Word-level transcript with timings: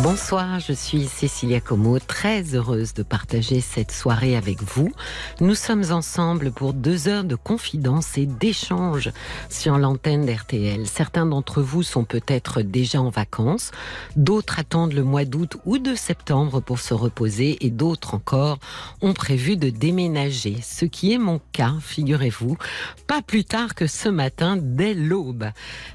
Bonsoir, 0.00 0.58
je 0.58 0.72
suis 0.72 1.04
Cécilia 1.04 1.60
Como, 1.60 1.98
très 1.98 2.54
heureuse 2.54 2.94
de 2.94 3.02
partager 3.02 3.60
cette 3.60 3.92
soirée 3.92 4.36
avec 4.36 4.62
vous. 4.62 4.90
Nous 5.40 5.54
sommes 5.54 5.92
ensemble 5.92 6.50
pour 6.50 6.72
deux 6.72 7.08
heures 7.08 7.24
de 7.24 7.34
confidence 7.34 8.16
et 8.16 8.24
d'échange 8.24 9.12
sur 9.50 9.76
l'antenne 9.76 10.24
d'RTL. 10.24 10.86
Certains 10.86 11.26
d'entre 11.26 11.60
vous 11.60 11.82
sont 11.82 12.04
peut-être 12.04 12.62
déjà 12.62 13.02
en 13.02 13.10
vacances, 13.10 13.70
d'autres 14.16 14.58
attendent 14.58 14.94
le 14.94 15.04
mois 15.04 15.26
d'août 15.26 15.58
ou 15.66 15.76
de 15.76 15.94
septembre 15.94 16.60
pour 16.60 16.80
se 16.80 16.94
reposer 16.94 17.58
et 17.60 17.70
d'autres 17.70 18.14
encore 18.14 18.58
ont 19.02 19.12
prévu 19.12 19.58
de 19.58 19.68
déménager, 19.68 20.56
ce 20.62 20.86
qui 20.86 21.12
est 21.12 21.18
mon 21.18 21.38
cas, 21.52 21.74
figurez-vous, 21.82 22.56
pas 23.06 23.20
plus 23.20 23.44
tard 23.44 23.74
que 23.74 23.86
ce 23.86 24.08
matin 24.08 24.56
dès 24.58 24.94
l'aube. 24.94 25.50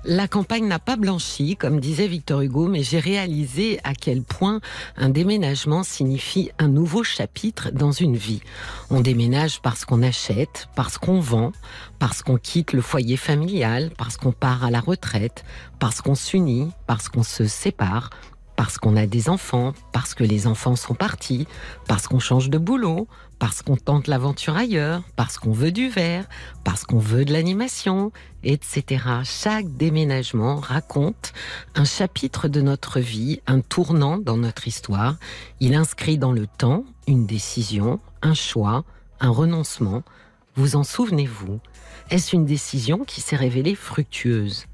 La 0.06 0.28
campagne 0.28 0.68
n'a 0.68 0.80
pas 0.80 0.98
blanchi, 0.98 1.56
comme 1.56 1.80
disait 1.80 2.08
Victor 2.08 2.42
Hugo, 2.42 2.68
mais 2.68 2.84
j'ai 2.84 3.00
réalisé 3.00 3.80
à 3.88 3.96
quel 3.96 4.22
point 4.22 4.60
un 4.98 5.10
déménagement 5.10 5.84
signifie 5.84 6.52
un 6.60 6.68
nouveau 6.68 7.04
chapitre 7.04 7.72
dans 7.72 7.92
une 7.92 8.18
vie. 8.18 8.42
On 8.90 9.02
déménage 9.02 9.62
parce 9.62 9.86
qu'on 9.86 10.04
achète, 10.04 10.68
parce 10.76 10.98
qu'on 10.98 11.20
vend, 11.20 11.54
parce 11.98 12.22
qu'on 12.22 12.38
quitte 12.38 12.74
le 12.74 12.82
foyer 12.82 13.18
familial, 13.18 13.92
parce 13.98 14.18
qu'on 14.18 14.34
part 14.34 14.66
à 14.66 14.72
la 14.72 14.82
retraite, 14.82 15.46
parce 15.80 16.02
qu'on 16.02 16.16
s'unit, 16.16 16.70
parce 16.86 17.08
qu'on 17.08 17.24
se 17.24 17.46
sépare, 17.46 18.10
parce 18.58 18.80
qu'on 18.80 18.98
a 18.98 19.06
des 19.06 19.30
enfants, 19.30 19.74
parce 19.94 20.16
que 20.16 20.26
les 20.26 20.48
enfants 20.48 20.76
sont 20.76 20.96
partis, 20.96 21.48
parce 21.88 22.08
qu'on 22.08 22.20
change 22.20 22.50
de 22.50 22.58
boulot, 22.58 23.08
parce 23.40 23.62
qu'on 23.62 23.78
tente 23.78 24.08
l'aventure 24.08 24.58
ailleurs, 24.58 25.04
parce 25.16 25.38
qu'on 25.38 25.52
veut 25.52 25.72
du 25.72 25.90
verre, 25.90 26.26
parce 26.64 26.84
qu'on 26.84 26.98
veut 26.98 27.24
de 27.24 27.32
l'animation, 27.32 28.12
etc. 28.44 29.06
Chaque 29.24 29.70
déménagement 29.78 30.56
raconte 30.56 31.34
un 31.76 31.86
chapitre 31.86 32.48
de 32.48 32.62
notre 32.62 33.00
vie, 33.00 33.42
un 33.46 33.62
tournant 33.62 34.18
dans 34.18 34.38
notre 34.38 34.68
histoire. 34.68 35.18
Il 35.60 35.76
inscrit 35.76 36.18
dans 36.18 36.32
le 36.32 36.48
temps 36.48 36.84
une 37.08 37.28
décision, 37.28 38.00
un 38.24 38.34
choix, 38.34 38.84
un 39.20 39.30
renoncement. 39.30 40.02
Vous 40.56 40.76
en 40.76 40.84
souvenez-vous? 40.84 41.60
Est-ce 42.10 42.36
une 42.36 42.46
décision 42.46 43.06
qui 43.06 43.22
s'est 43.22 43.36
révélée 43.36 43.76
fructueuse? 43.76 44.66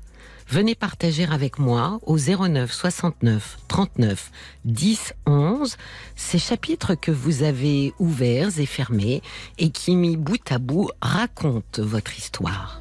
Venez 0.53 0.75
partager 0.75 1.25
avec 1.25 1.57
moi 1.57 1.99
au 2.03 2.15
09 2.19 2.71
69 2.71 3.57
39 3.67 4.31
10 4.65 5.15
11 5.25 5.77
ces 6.15 6.37
chapitres 6.37 6.93
que 6.93 7.09
vous 7.09 7.41
avez 7.41 7.91
ouverts 7.97 8.59
et 8.59 8.67
fermés 8.67 9.23
et 9.57 9.71
qui, 9.71 9.95
mis 9.95 10.15
bout 10.15 10.51
à 10.51 10.59
bout, 10.59 10.91
racontent 11.01 11.81
votre 11.81 12.15
histoire. 12.19 12.79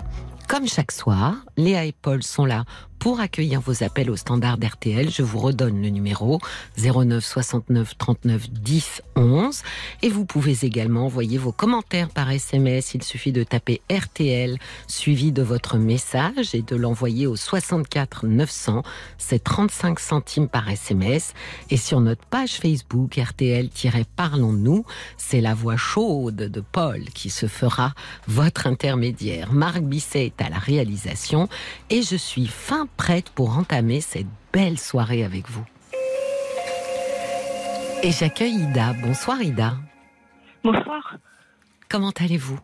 Comme 0.49 0.69
chaque 0.69 0.93
soir, 0.93 1.37
Léa 1.57 1.87
et 1.87 1.93
Paul 1.93 2.23
sont 2.23 2.45
là 2.45 2.67
pour 3.03 3.19
accueillir 3.19 3.61
vos 3.61 3.83
appels 3.83 4.11
au 4.13 4.17
standard 4.17 4.59
d'RTL. 4.59 5.11
Je 5.11 5.23
vous 5.23 5.41
redonne 5.41 5.83
le 5.83 5.89
numéro 5.89 6.39
09 6.79 7.25
69 7.25 7.99
39 7.99 8.49
10 8.51 9.03
11 9.17 9.63
et 10.03 10.09
vous 10.09 10.25
pouvez 10.25 10.59
également 10.63 11.07
envoyer 11.07 11.37
vos 11.37 11.51
commentaires 11.51 12.11
par 12.11 12.31
SMS. 12.31 12.95
Il 12.95 13.03
suffit 13.03 13.33
de 13.33 13.43
taper 13.43 13.81
RTL 13.91 14.57
suivi 14.87 15.33
de 15.33 15.43
votre 15.43 15.79
message 15.79 16.55
et 16.55 16.63
de 16.63 16.77
l'envoyer 16.77 17.27
au 17.27 17.35
64 17.35 18.29
900. 18.29 18.85
C'est 19.19 19.43
35 19.43 19.99
centimes 19.99 20.49
par 20.49 20.71
SMS 20.71 21.35
et 21.71 21.79
sur 21.79 22.01
notre 22.01 22.25
page 22.27 22.53
Facebook 22.53 23.17
RTL-Parlons-nous, 23.17 24.85
c'est 25.17 25.41
la 25.41 25.55
voix 25.55 25.77
chaude 25.77 26.37
de 26.37 26.61
Paul 26.61 27.03
qui 27.07 27.31
se 27.31 27.47
fera 27.47 27.95
votre 28.29 28.69
intermédiaire. 28.69 29.53
Marc 29.53 29.81
Bisset 29.81 30.27
est 30.27 30.41
à 30.41 30.51
la 30.51 30.59
réalisation 30.59 31.49
et 31.91 32.03
je 32.03 32.15
suis 32.15 32.47
fin 32.47 32.87
prête 32.97 33.31
pour 33.31 33.57
entamer 33.57 34.01
cette 34.01 34.27
belle 34.53 34.79
soirée 34.79 35.25
avec 35.25 35.49
vous. 35.49 35.65
Et 38.03 38.11
j'accueille 38.11 38.55
Ida. 38.55 38.95
Bonsoir 39.03 39.41
Ida. 39.43 39.75
Bonsoir. 40.65 41.17
Comment 41.89 42.13
allez-vous? 42.19 42.59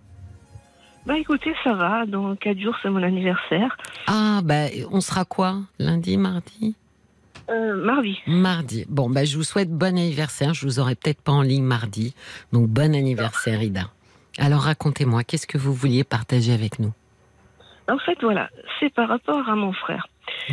Bah 1.06 1.16
écoutez, 1.18 1.54
ça 1.64 1.74
va. 1.74 2.04
Dans 2.06 2.34
4 2.36 2.58
jours, 2.58 2.74
c'est 2.82 2.90
mon 2.90 3.02
anniversaire. 3.02 3.76
Ah, 4.06 4.40
bah, 4.44 4.66
on 4.90 5.00
sera 5.00 5.24
quoi? 5.24 5.60
Lundi, 5.78 6.16
mardi? 6.16 6.74
Euh, 7.50 7.82
mardi. 7.82 8.18
Mardi. 8.26 8.84
Bon, 8.88 9.08
bah, 9.08 9.24
je 9.24 9.36
vous 9.36 9.42
souhaite 9.42 9.70
bon 9.70 9.96
anniversaire. 9.96 10.54
Je 10.54 10.66
vous 10.66 10.80
aurai 10.80 10.94
peut-être 10.96 11.22
pas 11.22 11.32
en 11.32 11.42
ligne 11.42 11.64
mardi. 11.64 12.14
Donc, 12.52 12.68
bon 12.68 12.94
anniversaire, 12.94 13.62
Ida. 13.62 13.90
Alors, 14.38 14.60
racontez-moi, 14.60 15.24
qu'est-ce 15.24 15.46
que 15.46 15.56
vous 15.56 15.72
vouliez 15.72 16.04
partager 16.04 16.52
avec 16.52 16.78
nous? 16.78 16.92
En 17.88 17.98
fait, 17.98 18.18
voilà, 18.20 18.50
c'est 18.78 18.92
par 18.92 19.08
rapport 19.08 19.48
à 19.48 19.56
mon 19.56 19.72
frère. 19.72 20.06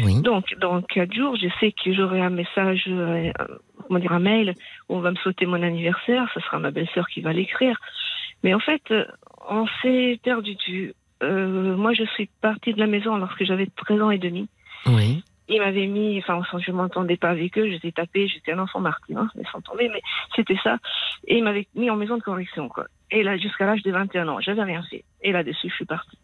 Oui. 0.04 0.22
Donc, 0.22 0.56
dans 0.60 0.82
4 0.82 1.14
jours, 1.14 1.36
je 1.36 1.48
sais 1.60 1.74
que 1.74 1.94
j'aurai 1.94 2.22
un 2.22 2.30
message, 2.30 2.86
euh, 2.88 3.32
comment 3.84 4.00
dire, 4.00 4.14
un 4.14 4.20
mail 4.20 4.54
où 4.88 4.96
on 4.96 5.00
va 5.02 5.12
me 5.12 5.16
souhaiter 5.18 5.46
mon 5.46 5.62
anniversaire. 5.62 6.30
Ce 6.34 6.40
sera 6.40 6.60
ma 6.60 6.72
belle-sœur 6.72 7.08
qui 7.08 7.22
va 7.22 7.34
l'écrire. 7.34 7.78
Mais 8.44 8.54
en 8.54 8.60
fait, 8.60 8.82
euh, 8.92 9.06
on 9.50 9.68
s'est 9.82 10.20
perdu 10.24 10.56
vue. 10.68 10.94
Euh, 11.24 11.76
moi, 11.76 11.94
je 11.94 12.04
suis 12.06 12.30
partie 12.42 12.74
de 12.74 12.80
la 12.80 12.88
maison 12.88 13.18
lorsque 13.18 13.44
j'avais 13.44 13.68
13 13.68 14.02
ans 14.02 14.12
et 14.12 14.18
demi. 14.18 14.48
Oui. 14.86 15.24
Ils 15.48 15.60
m'avaient 15.60 15.86
mis, 15.86 16.18
enfin, 16.20 16.42
je 16.60 16.72
m'entendais 16.72 17.18
pas 17.18 17.30
avec 17.30 17.58
eux, 17.58 17.70
j'étais 17.70 17.92
tapée, 17.92 18.28
j'étais 18.28 18.54
un 18.54 18.60
enfant 18.60 18.80
martyr, 18.80 19.20
hein, 19.20 19.30
mais 19.36 19.44
sans 19.52 19.62
tomber, 19.62 19.90
mais 19.90 20.02
c'était 20.36 20.58
ça. 20.64 20.78
Et 21.28 21.38
ils 21.38 21.44
m'avaient 21.44 21.68
mis 21.76 21.90
en 21.92 21.96
maison 21.96 22.18
de 22.18 22.24
correction, 22.24 22.68
quoi. 22.68 22.86
Et 23.12 23.22
là, 23.22 23.38
jusqu'à 23.38 23.68
l'âge 23.68 23.84
de 23.84 23.92
21 23.92 24.28
ans, 24.28 24.40
j'avais 24.40 24.64
rien 24.64 24.82
fait. 24.90 25.04
Et 25.22 25.32
là-dessus, 25.32 25.70
je 25.70 25.76
suis 25.76 25.86
partie. 25.86 26.18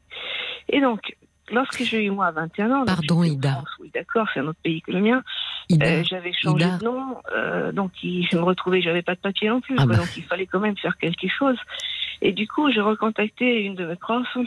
Et 0.70 0.82
donc, 0.82 1.16
lorsque 1.52 1.84
j'ai 1.84 2.06
eu 2.06 2.10
moi 2.12 2.32
21 2.32 2.72
ans, 2.72 2.86
Pardon, 2.86 3.24
Ida. 3.24 3.52
France, 3.54 3.70
oui, 3.80 3.92
d'accord, 3.94 4.28
c'est 4.34 4.40
un 4.40 4.48
autre 4.48 4.60
pays 4.64 4.82
que 4.82 4.92
le 4.92 5.02
mien. 5.02 5.24
Euh, 5.72 6.04
j'avais 6.04 6.34
changé 6.34 6.66
Ida. 6.66 6.78
de 6.78 6.84
nom, 6.86 7.18
euh, 7.34 7.72
donc 7.72 7.92
il- 8.04 8.28
je 8.32 8.38
me 8.38 8.44
retrouvais, 8.44 8.82
j'avais 8.82 9.02
pas 9.02 9.16
de 9.16 9.20
papier 9.22 9.50
non 9.50 9.62
plus, 9.62 9.76
Ah 9.78 9.84
quoi, 9.86 9.94
bah. 9.94 9.98
donc 9.98 10.10
il 10.18 10.24
fallait 10.24 10.46
quand 10.48 10.60
même 10.60 10.78
faire 10.78 10.98
quelque 10.98 11.28
chose. 11.28 11.58
Et 12.22 12.32
du 12.34 12.48
coup, 12.48 12.70
j'ai 12.72 12.82
recontacté 12.82 13.62
une 13.64 13.76
de 13.76 13.86
mes 13.86 13.96
profs 13.96 14.38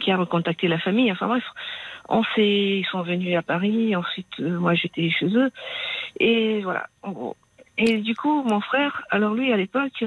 qui 0.00 0.10
a 0.12 0.16
recontacté 0.16 0.66
la 0.68 0.78
famille. 0.78 1.10
Enfin 1.12 1.26
bref, 1.26 1.44
on 2.08 2.22
s'est, 2.34 2.78
ils 2.80 2.86
sont 2.90 3.02
venus 3.02 3.36
à 3.36 3.42
Paris. 3.42 3.94
Ensuite, 3.96 4.26
euh, 4.40 4.58
moi 4.58 4.74
j'étais 4.74 5.10
chez 5.10 5.26
eux, 5.26 5.50
et 6.18 6.60
voilà, 6.62 6.86
en 7.02 7.12
gros. 7.12 7.36
Et 7.78 7.98
du 7.98 8.14
coup, 8.14 8.42
mon 8.44 8.60
frère, 8.60 9.02
alors 9.10 9.34
lui 9.34 9.52
à 9.52 9.56
l'époque, 9.56 10.04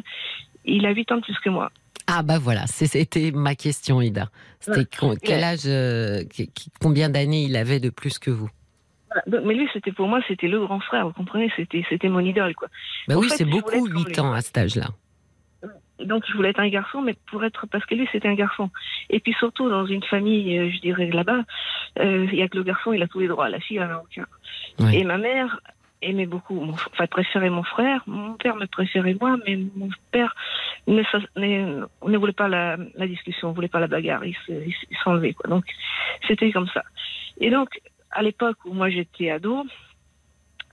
il 0.66 0.86
a 0.86 0.92
8 0.92 1.12
ans 1.12 1.18
de 1.18 1.22
plus 1.22 1.38
que 1.40 1.50
moi. 1.50 1.72
Ah, 2.08 2.22
bah 2.24 2.38
voilà, 2.40 2.68
c'était 2.68 3.32
ma 3.32 3.56
question, 3.56 4.02
Ida. 4.02 4.30
C'était 4.60 4.86
quel 5.22 5.44
âge, 5.44 5.62
euh, 5.66 6.24
combien 6.82 7.10
d'années 7.10 7.44
il 7.44 7.56
avait 7.56 7.80
de 7.80 7.90
plus 7.90 8.20
que 8.20 8.30
vous? 8.32 8.50
Voilà. 9.10 9.42
Mais 9.46 9.54
lui, 9.54 9.70
c'était 9.74 9.92
pour 9.92 10.08
moi, 10.08 10.20
c'était 10.28 10.48
le 10.48 10.60
grand 10.60 10.80
frère. 10.80 11.08
Vous 11.08 11.14
comprenez? 11.14 11.52
C'était, 11.56 11.86
c'était 11.90 12.10
mon 12.10 12.20
idole, 12.20 12.56
quoi. 12.56 12.68
Bah 13.08 13.16
En 13.16 13.20
oui, 13.20 13.30
c'est 13.30 13.46
beaucoup, 13.46 13.72
être 13.72 13.84
comme 13.84 13.98
8 13.98 14.08
lui. 14.10 14.20
ans 14.20 14.34
à 14.34 14.42
cet 14.42 14.58
âge-là. 14.58 14.88
Donc 16.00 16.24
je 16.28 16.34
voulais 16.34 16.50
être 16.50 16.60
un 16.60 16.70
garçon, 16.70 17.02
mais 17.02 17.16
pour 17.32 17.44
être 17.46 17.68
parce 17.68 17.86
que 17.86 17.96
lui 17.96 18.10
c'était 18.12 18.28
un 18.28 18.34
garçon. 18.34 18.70
Et 19.10 19.20
puis 19.20 19.34
surtout 19.34 19.70
dans 19.70 19.86
une 19.86 20.04
famille, 20.04 20.58
euh, 20.58 20.70
je 20.70 20.82
dirais 20.82 21.10
là-bas, 21.10 21.44
euh, 22.00 22.28
il 22.32 22.38
y 22.38 22.42
a 22.42 22.48
que 22.50 22.58
le 22.58 22.64
garçon, 22.64 22.92
il 22.94 23.02
a 23.04 23.08
tous 23.08 23.20
les 23.20 23.28
droits, 23.28 23.48
la 23.48 23.60
fille 23.60 23.78
elle 23.78 23.84
en 23.84 23.98
a 23.98 24.02
aucun. 24.02 24.26
Et 24.92 25.04
ma 25.04 25.18
mère 25.18 25.62
aimait 26.04 26.26
beaucoup, 26.26 26.62
enfin 26.70 27.08
préférait 27.08 27.50
mon 27.50 27.64
frère, 27.64 28.04
mon 28.08 28.34
père 28.34 28.56
me 28.56 28.66
préférait 28.66 29.16
moi, 29.20 29.38
mais 29.46 29.58
mon 29.76 29.90
père 30.12 30.36
ne, 30.88 31.04
sa- 31.04 31.20
ne, 31.36 31.86
voulait 32.18 32.34
pas 32.34 32.48
la, 32.48 32.78
la 32.96 33.08
discussion, 33.08 33.50
ne 33.50 33.54
voulait 33.56 33.68
pas 33.68 33.80
la 33.80 33.88
bagarre, 33.88 34.24
il 34.26 34.36
s'enlevait 35.04 35.34
quoi. 35.34 35.50
Donc 35.50 35.66
c'était 36.28 36.52
comme 36.52 36.68
ça. 36.68 36.84
Et 37.40 37.50
donc 37.50 37.70
à 38.12 38.22
l'époque 38.22 38.58
où 38.66 38.74
moi 38.74 38.90
j'étais 38.90 39.32
ado, 39.32 39.66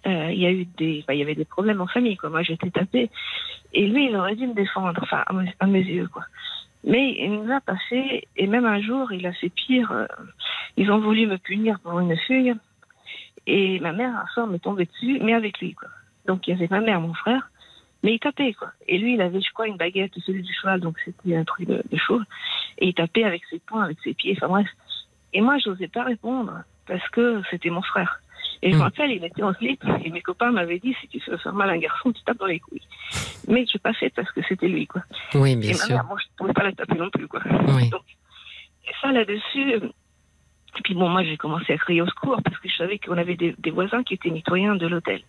euh, 0.06 0.30
il 0.32 0.38
y 0.40 0.46
a 0.46 0.50
eu 0.50 0.64
des, 0.64 1.00
enfin, 1.02 1.12
il 1.14 1.18
y 1.18 1.22
avait 1.22 1.34
des 1.34 1.44
problèmes 1.44 1.80
en 1.80 1.86
famille 1.86 2.16
quoi. 2.16 2.30
Moi 2.30 2.42
j'étais 2.42 2.70
tapée 2.70 3.10
et 3.72 3.86
lui 3.86 4.06
il 4.06 4.16
aurait 4.16 4.36
dû 4.36 4.46
me 4.46 4.54
défendre, 4.54 4.98
enfin 5.02 5.24
à 5.58 5.66
mes, 5.66 5.80
yeux 5.82 6.08
quoi. 6.08 6.24
Mais 6.84 7.16
il 7.18 7.42
ne 7.42 7.48
l'a 7.48 7.60
pas 7.60 7.76
fait 7.88 8.24
et 8.36 8.46
même 8.46 8.64
un 8.66 8.80
jour 8.80 9.12
il 9.12 9.26
a 9.26 9.32
fait 9.32 9.50
pire. 9.50 9.92
euh, 9.92 10.06
ils 10.76 10.90
ont 10.90 10.98
voulu 11.00 11.26
me 11.26 11.36
punir 11.36 11.78
pour 11.80 12.00
une 12.00 12.16
fille 12.16 12.54
et 13.46 13.80
ma 13.80 13.92
mère 13.92 14.14
un 14.16 14.26
soir 14.34 14.46
m'est 14.46 14.58
tombée 14.58 14.86
dessus, 14.86 15.18
mais 15.22 15.34
avec 15.34 15.58
lui 15.60 15.74
quoi. 15.74 15.88
Donc 16.26 16.46
il 16.46 16.50
y 16.50 16.54
avait 16.54 16.68
ma 16.70 16.80
mère, 16.80 17.00
mon 17.00 17.14
frère, 17.14 17.50
mais 18.02 18.14
il 18.14 18.18
tapait 18.18 18.52
quoi. 18.54 18.72
Et 18.88 18.98
lui 18.98 19.14
il 19.14 19.20
avait 19.20 19.40
je 19.40 19.50
crois 19.52 19.66
une 19.68 19.76
baguette, 19.76 20.12
celui 20.26 20.42
du 20.42 20.52
cheval, 20.52 20.80
donc 20.80 20.98
c'était 21.04 21.36
un 21.36 21.44
truc 21.44 21.66
de, 21.68 21.82
de 21.90 21.96
chaud. 21.96 22.20
Et 22.78 22.88
il 22.88 22.94
tapait 22.94 23.24
avec 23.24 23.42
ses 23.50 23.58
poings, 23.60 23.84
avec 23.84 23.98
ses 24.04 24.14
pieds, 24.14 24.34
enfin 24.36 24.48
bref. 24.48 24.68
Et 25.32 25.40
moi 25.40 25.58
je 25.58 25.70
n'osais 25.70 25.88
pas 25.88 26.04
répondre 26.04 26.62
parce 26.86 27.06
que 27.10 27.42
c'était 27.50 27.70
mon 27.70 27.82
frère. 27.82 28.20
Et 28.62 28.70
je 28.70 28.74
me 28.76 28.80
Mm. 28.80 28.84
rappelle, 28.84 29.10
il 29.12 29.24
était 29.24 29.42
en 29.42 29.54
slip 29.54 29.82
et 30.04 30.10
mes 30.10 30.20
copains 30.20 30.50
m'avaient 30.50 30.78
dit 30.78 30.94
si 31.00 31.08
tu 31.08 31.18
veux 31.30 31.36
faire 31.38 31.54
mal 31.54 31.70
à 31.70 31.72
un 31.72 31.78
garçon, 31.78 32.12
tu 32.12 32.22
tapes 32.24 32.38
dans 32.38 32.46
les 32.46 32.60
couilles. 32.60 32.82
Mais 33.48 33.64
je 33.64 33.72
n'ai 33.76 33.80
pas 33.82 33.94
fait 33.94 34.10
parce 34.10 34.30
que 34.32 34.40
c'était 34.46 34.68
lui, 34.68 34.86
quoi. 34.86 35.02
Oui, 35.34 35.56
bien 35.56 35.70
et 35.70 35.72
ma 35.72 35.78
sûr. 35.84 35.94
mère, 35.96 36.04
moi, 36.04 36.18
je 36.20 36.26
ne 36.26 36.36
pouvais 36.36 36.52
pas 36.52 36.64
la 36.64 36.72
taper 36.72 36.94
non 36.96 37.08
plus, 37.08 37.26
quoi. 37.26 37.40
Oui. 37.68 37.88
Donc, 37.88 38.02
et 38.86 38.92
ça, 39.00 39.12
là-dessus, 39.12 39.80
Et 40.78 40.82
puis 40.82 40.94
bon, 40.94 41.08
moi 41.08 41.22
j'ai 41.24 41.36
commencé 41.36 41.72
à 41.72 41.78
crier 41.78 42.02
au 42.02 42.06
secours 42.06 42.40
parce 42.42 42.58
que 42.58 42.68
je 42.68 42.76
savais 42.76 42.98
qu'on 42.98 43.18
avait 43.18 43.36
des, 43.36 43.54
des 43.58 43.70
voisins 43.70 44.02
qui 44.02 44.14
étaient 44.14 44.30
mitoyens 44.30 44.76
de 44.76 44.86
l'hôtel. 44.86 45.22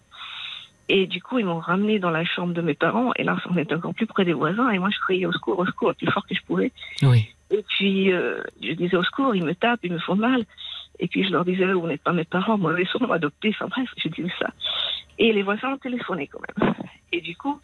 Et 0.94 1.08
du 1.08 1.22
coup, 1.22 1.40
ils 1.40 1.46
m'ont 1.46 1.60
ramené 1.60 2.00
dans 2.00 2.10
la 2.10 2.26
chambre 2.26 2.54
de 2.54 2.62
mes 2.62 2.74
parents. 2.74 3.12
Et 3.16 3.24
là, 3.24 3.38
on 3.50 3.56
était 3.56 3.76
encore 3.76 3.94
plus 3.94 4.08
près 4.08 4.26
des 4.26 4.34
voisins. 4.34 4.70
Et 4.72 4.78
moi, 4.78 4.90
je 4.90 5.00
criais 5.00 5.26
au 5.26 5.32
secours, 5.32 5.58
au 5.58 5.66
secours, 5.66 5.88
le 5.88 5.94
plus 5.94 6.12
fort 6.12 6.28
que 6.28 6.36
je 6.36 6.42
pouvais. 6.42 6.74
Oui. 7.04 7.30
Et 7.50 7.64
puis, 7.70 8.12
euh, 8.12 8.42
je 8.62 8.74
disais 8.74 8.98
au 8.98 9.04
secours, 9.04 9.34
ils 9.34 9.44
me 9.44 9.56
tapent, 9.56 9.80
ils 9.84 9.94
me 9.94 10.00
font 10.00 10.18
mal. 10.18 10.44
Et 11.00 11.08
puis, 11.08 11.24
je 11.24 11.32
leur 11.32 11.46
disais, 11.46 11.66
vous 11.72 11.88
n'êtes 11.88 12.04
pas 12.04 12.12
mes 12.12 12.26
parents, 12.26 12.58
mauvais 12.58 12.84
sont 12.84 13.10
adoptés. 13.10 13.50
Enfin 13.56 13.68
bref, 13.68 13.90
je 13.96 14.10
disais 14.10 14.34
ça. 14.38 14.50
Et 15.18 15.32
les 15.32 15.44
voisins 15.44 15.70
ont 15.70 15.78
téléphoné 15.78 16.28
quand 16.28 16.42
même. 16.42 16.74
Et 17.14 17.22
du 17.22 17.38
coup, 17.38 17.58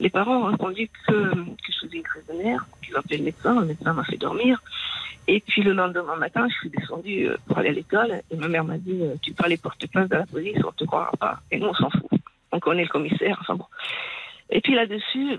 les 0.00 0.10
parents 0.10 0.38
ont 0.38 0.46
répondu 0.46 0.88
que, 1.06 1.12
je 1.12 1.78
faisais 1.78 1.96
une 1.98 2.02
crise 2.02 2.26
de 2.26 2.32
nerfs, 2.42 2.66
qu'ils 2.82 3.18
le 3.18 3.24
médecin. 3.24 3.60
Le 3.60 3.66
médecin 3.66 3.92
m'a 3.92 4.04
fait 4.04 4.16
dormir. 4.16 4.62
Et 5.28 5.40
puis, 5.40 5.62
le 5.62 5.72
lendemain 5.72 6.16
matin, 6.16 6.48
je 6.48 6.54
suis 6.54 6.70
descendue 6.70 7.28
euh, 7.28 7.36
pour 7.46 7.58
aller 7.58 7.68
à 7.68 7.72
l'école. 7.72 8.22
Et 8.30 8.36
ma 8.36 8.48
mère 8.48 8.64
m'a 8.64 8.78
dit, 8.78 8.98
euh, 9.02 9.14
tu 9.22 9.32
peux 9.32 9.44
aller 9.44 9.58
porter 9.58 9.86
plainte 9.86 10.10
de 10.10 10.16
la 10.16 10.26
police, 10.26 10.58
on 10.66 10.72
te 10.72 10.84
croira 10.84 11.12
pas. 11.20 11.40
Et 11.50 11.60
nous, 11.60 11.68
on 11.68 11.74
s'en 11.74 11.90
fout. 11.90 12.10
On 12.50 12.58
connaît 12.58 12.82
le 12.82 12.88
commissaire. 12.88 13.36
Enfin 13.42 13.54
bon. 13.54 13.66
Et 14.48 14.60
puis 14.60 14.74
là-dessus, 14.74 15.38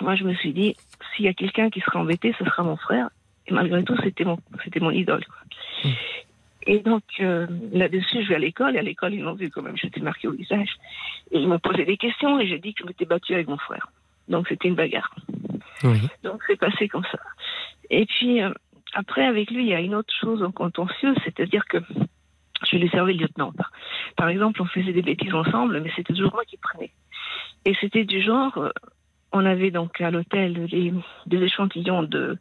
moi, 0.00 0.14
je 0.14 0.24
me 0.24 0.34
suis 0.34 0.52
dit, 0.52 0.76
s'il 1.14 1.24
y 1.24 1.28
a 1.28 1.34
quelqu'un 1.34 1.68
qui 1.68 1.80
sera 1.80 1.98
embêté, 1.98 2.34
ce 2.38 2.44
sera 2.44 2.62
mon 2.62 2.76
frère. 2.76 3.10
Et 3.46 3.52
malgré 3.52 3.82
tout, 3.84 3.96
c'était 4.02 4.24
mon, 4.24 4.90
idole. 4.90 5.24
Quoi. 5.26 5.90
Et 6.66 6.80
donc, 6.80 7.02
euh, 7.20 7.46
là-dessus, 7.72 8.22
je 8.22 8.28
vais 8.28 8.34
à 8.36 8.38
l'école. 8.38 8.76
Et 8.76 8.78
à 8.78 8.82
l'école, 8.82 9.14
ils 9.14 9.22
m'ont 9.22 9.34
vu 9.34 9.50
quand 9.50 9.62
même, 9.62 9.76
j'étais 9.76 10.00
marquée 10.00 10.28
au 10.28 10.32
visage. 10.32 10.70
Et 11.30 11.38
ils 11.38 11.48
m'ont 11.48 11.58
posé 11.58 11.84
des 11.84 11.96
questions. 11.96 12.40
Et 12.40 12.46
j'ai 12.46 12.58
dit 12.58 12.74
que 12.74 12.82
je 12.82 12.86
m'étais 12.86 13.04
battue 13.04 13.34
avec 13.34 13.48
mon 13.48 13.58
frère. 13.58 13.88
Donc, 14.28 14.48
c'était 14.48 14.68
une 14.68 14.74
bagarre. 14.74 15.14
Oui. 15.82 16.00
Donc, 16.22 16.42
c'est 16.46 16.56
passé 16.56 16.88
comme 16.88 17.04
ça. 17.04 17.18
Et 17.90 18.06
puis, 18.06 18.42
euh, 18.42 18.50
après, 18.94 19.26
avec 19.26 19.50
lui, 19.50 19.64
il 19.64 19.68
y 19.68 19.74
a 19.74 19.80
une 19.80 19.94
autre 19.94 20.14
chose 20.18 20.42
en 20.42 20.52
contentieux. 20.52 21.14
C'est-à-dire 21.24 21.66
que 21.66 21.78
je 22.70 22.76
lui 22.76 22.88
servais 22.88 23.12
lieutenant. 23.12 23.52
Par, 24.16 24.28
exemple, 24.28 24.62
on 24.62 24.66
faisait 24.66 24.92
des 24.92 25.02
bêtises 25.02 25.34
ensemble, 25.34 25.80
mais 25.80 25.90
c'était 25.94 26.14
toujours 26.14 26.32
moi 26.32 26.44
qui 26.46 26.56
prenais. 26.56 26.90
Et 27.66 27.74
c'était 27.80 28.04
du 28.04 28.22
genre, 28.22 28.56
euh, 28.56 28.70
on 29.32 29.44
avait 29.44 29.70
donc 29.70 30.00
à 30.00 30.10
l'hôtel 30.10 30.66
des 31.26 31.42
échantillons 31.42 32.02
de, 32.02 32.38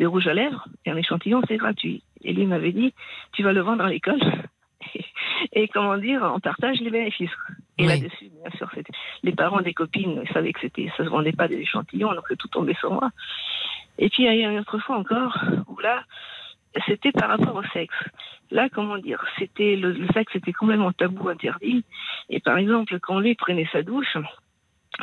de 0.00 0.06
rouge 0.06 0.26
à 0.26 0.34
lèvres, 0.34 0.66
et 0.84 0.90
un 0.90 0.96
échantillon, 0.96 1.42
c'est 1.46 1.56
gratuit. 1.56 2.02
Et 2.30 2.32
lui 2.32 2.46
m'avait 2.46 2.70
dit, 2.70 2.94
tu 3.32 3.42
vas 3.42 3.52
le 3.52 3.60
vendre 3.60 3.84
à 3.84 3.88
l'école. 3.90 4.20
Et, 5.52 5.66
comment 5.68 5.96
dire, 5.98 6.20
on 6.34 6.38
partage 6.38 6.78
les 6.80 6.90
bénéfices. 6.90 7.30
Et 7.78 7.82
Oui. 7.82 7.88
là-dessus, 7.88 8.30
bien 8.40 8.50
sûr, 8.56 8.70
c'était 8.74 8.92
les 9.24 9.32
parents 9.32 9.62
des 9.62 9.74
copines 9.74 10.20
ils 10.24 10.32
savaient 10.32 10.52
que 10.52 10.60
c'était, 10.60 10.88
ça 10.96 11.04
se 11.04 11.08
vendait 11.08 11.32
pas 11.32 11.48
des 11.48 11.56
échantillons, 11.58 12.12
donc 12.14 12.26
tout 12.38 12.48
tombait 12.48 12.74
sur 12.74 12.92
moi. 12.92 13.10
Et 13.98 14.08
puis 14.10 14.22
il 14.22 14.26
y 14.26 14.28
a 14.44 14.50
une 14.52 14.60
autre 14.60 14.78
fois 14.78 14.96
encore 14.96 15.36
où 15.66 15.78
là, 15.80 16.04
c'était 16.86 17.10
par 17.12 17.30
rapport 17.30 17.56
au 17.56 17.64
sexe. 17.72 17.94
Là, 18.52 18.68
comment 18.68 18.98
dire, 18.98 19.22
c'était 19.38 19.74
le, 19.76 19.92
le 19.92 20.06
sexe 20.14 20.34
était 20.36 20.52
complètement 20.52 20.92
tabou, 20.92 21.28
interdit. 21.28 21.84
Et 22.28 22.38
par 22.40 22.56
exemple, 22.58 22.98
quand 23.00 23.18
lui 23.18 23.34
prenait 23.34 23.68
sa 23.72 23.82
douche, 23.82 24.16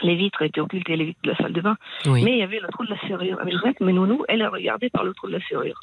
les 0.03 0.15
vitres 0.15 0.41
étaient 0.43 0.61
occultées, 0.61 0.95
les 0.95 1.05
vitres 1.05 1.21
de 1.23 1.31
la 1.31 1.37
salle 1.37 1.53
de 1.53 1.61
bain, 1.61 1.77
Oui. 2.05 2.23
mais 2.23 2.31
il 2.33 2.37
y 2.37 2.43
avait 2.43 2.59
le 2.59 2.67
trou 2.69 2.85
de 2.85 2.91
la 2.91 2.99
serrure. 3.07 3.39
Mais 3.43 3.51
je 3.51 3.57
sais 3.57 3.73
que 3.73 3.83
mes 3.83 3.93
nounous, 3.93 4.23
elle 4.27 4.41
a 4.43 4.49
regardé 4.49 4.89
par 4.89 5.03
le 5.03 5.13
trou 5.13 5.27
de 5.27 5.33
la 5.33 5.41
serrure. 5.47 5.79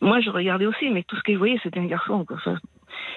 Moi, 0.00 0.20
je 0.20 0.30
regardais 0.30 0.66
aussi, 0.66 0.90
mais 0.90 1.02
tout 1.02 1.16
ce 1.16 1.22
que 1.22 1.32
je 1.32 1.38
voyais, 1.38 1.58
c'était 1.62 1.80
un 1.80 1.86
garçon. 1.86 2.24
Quoi. 2.24 2.36
Enfin, 2.36 2.58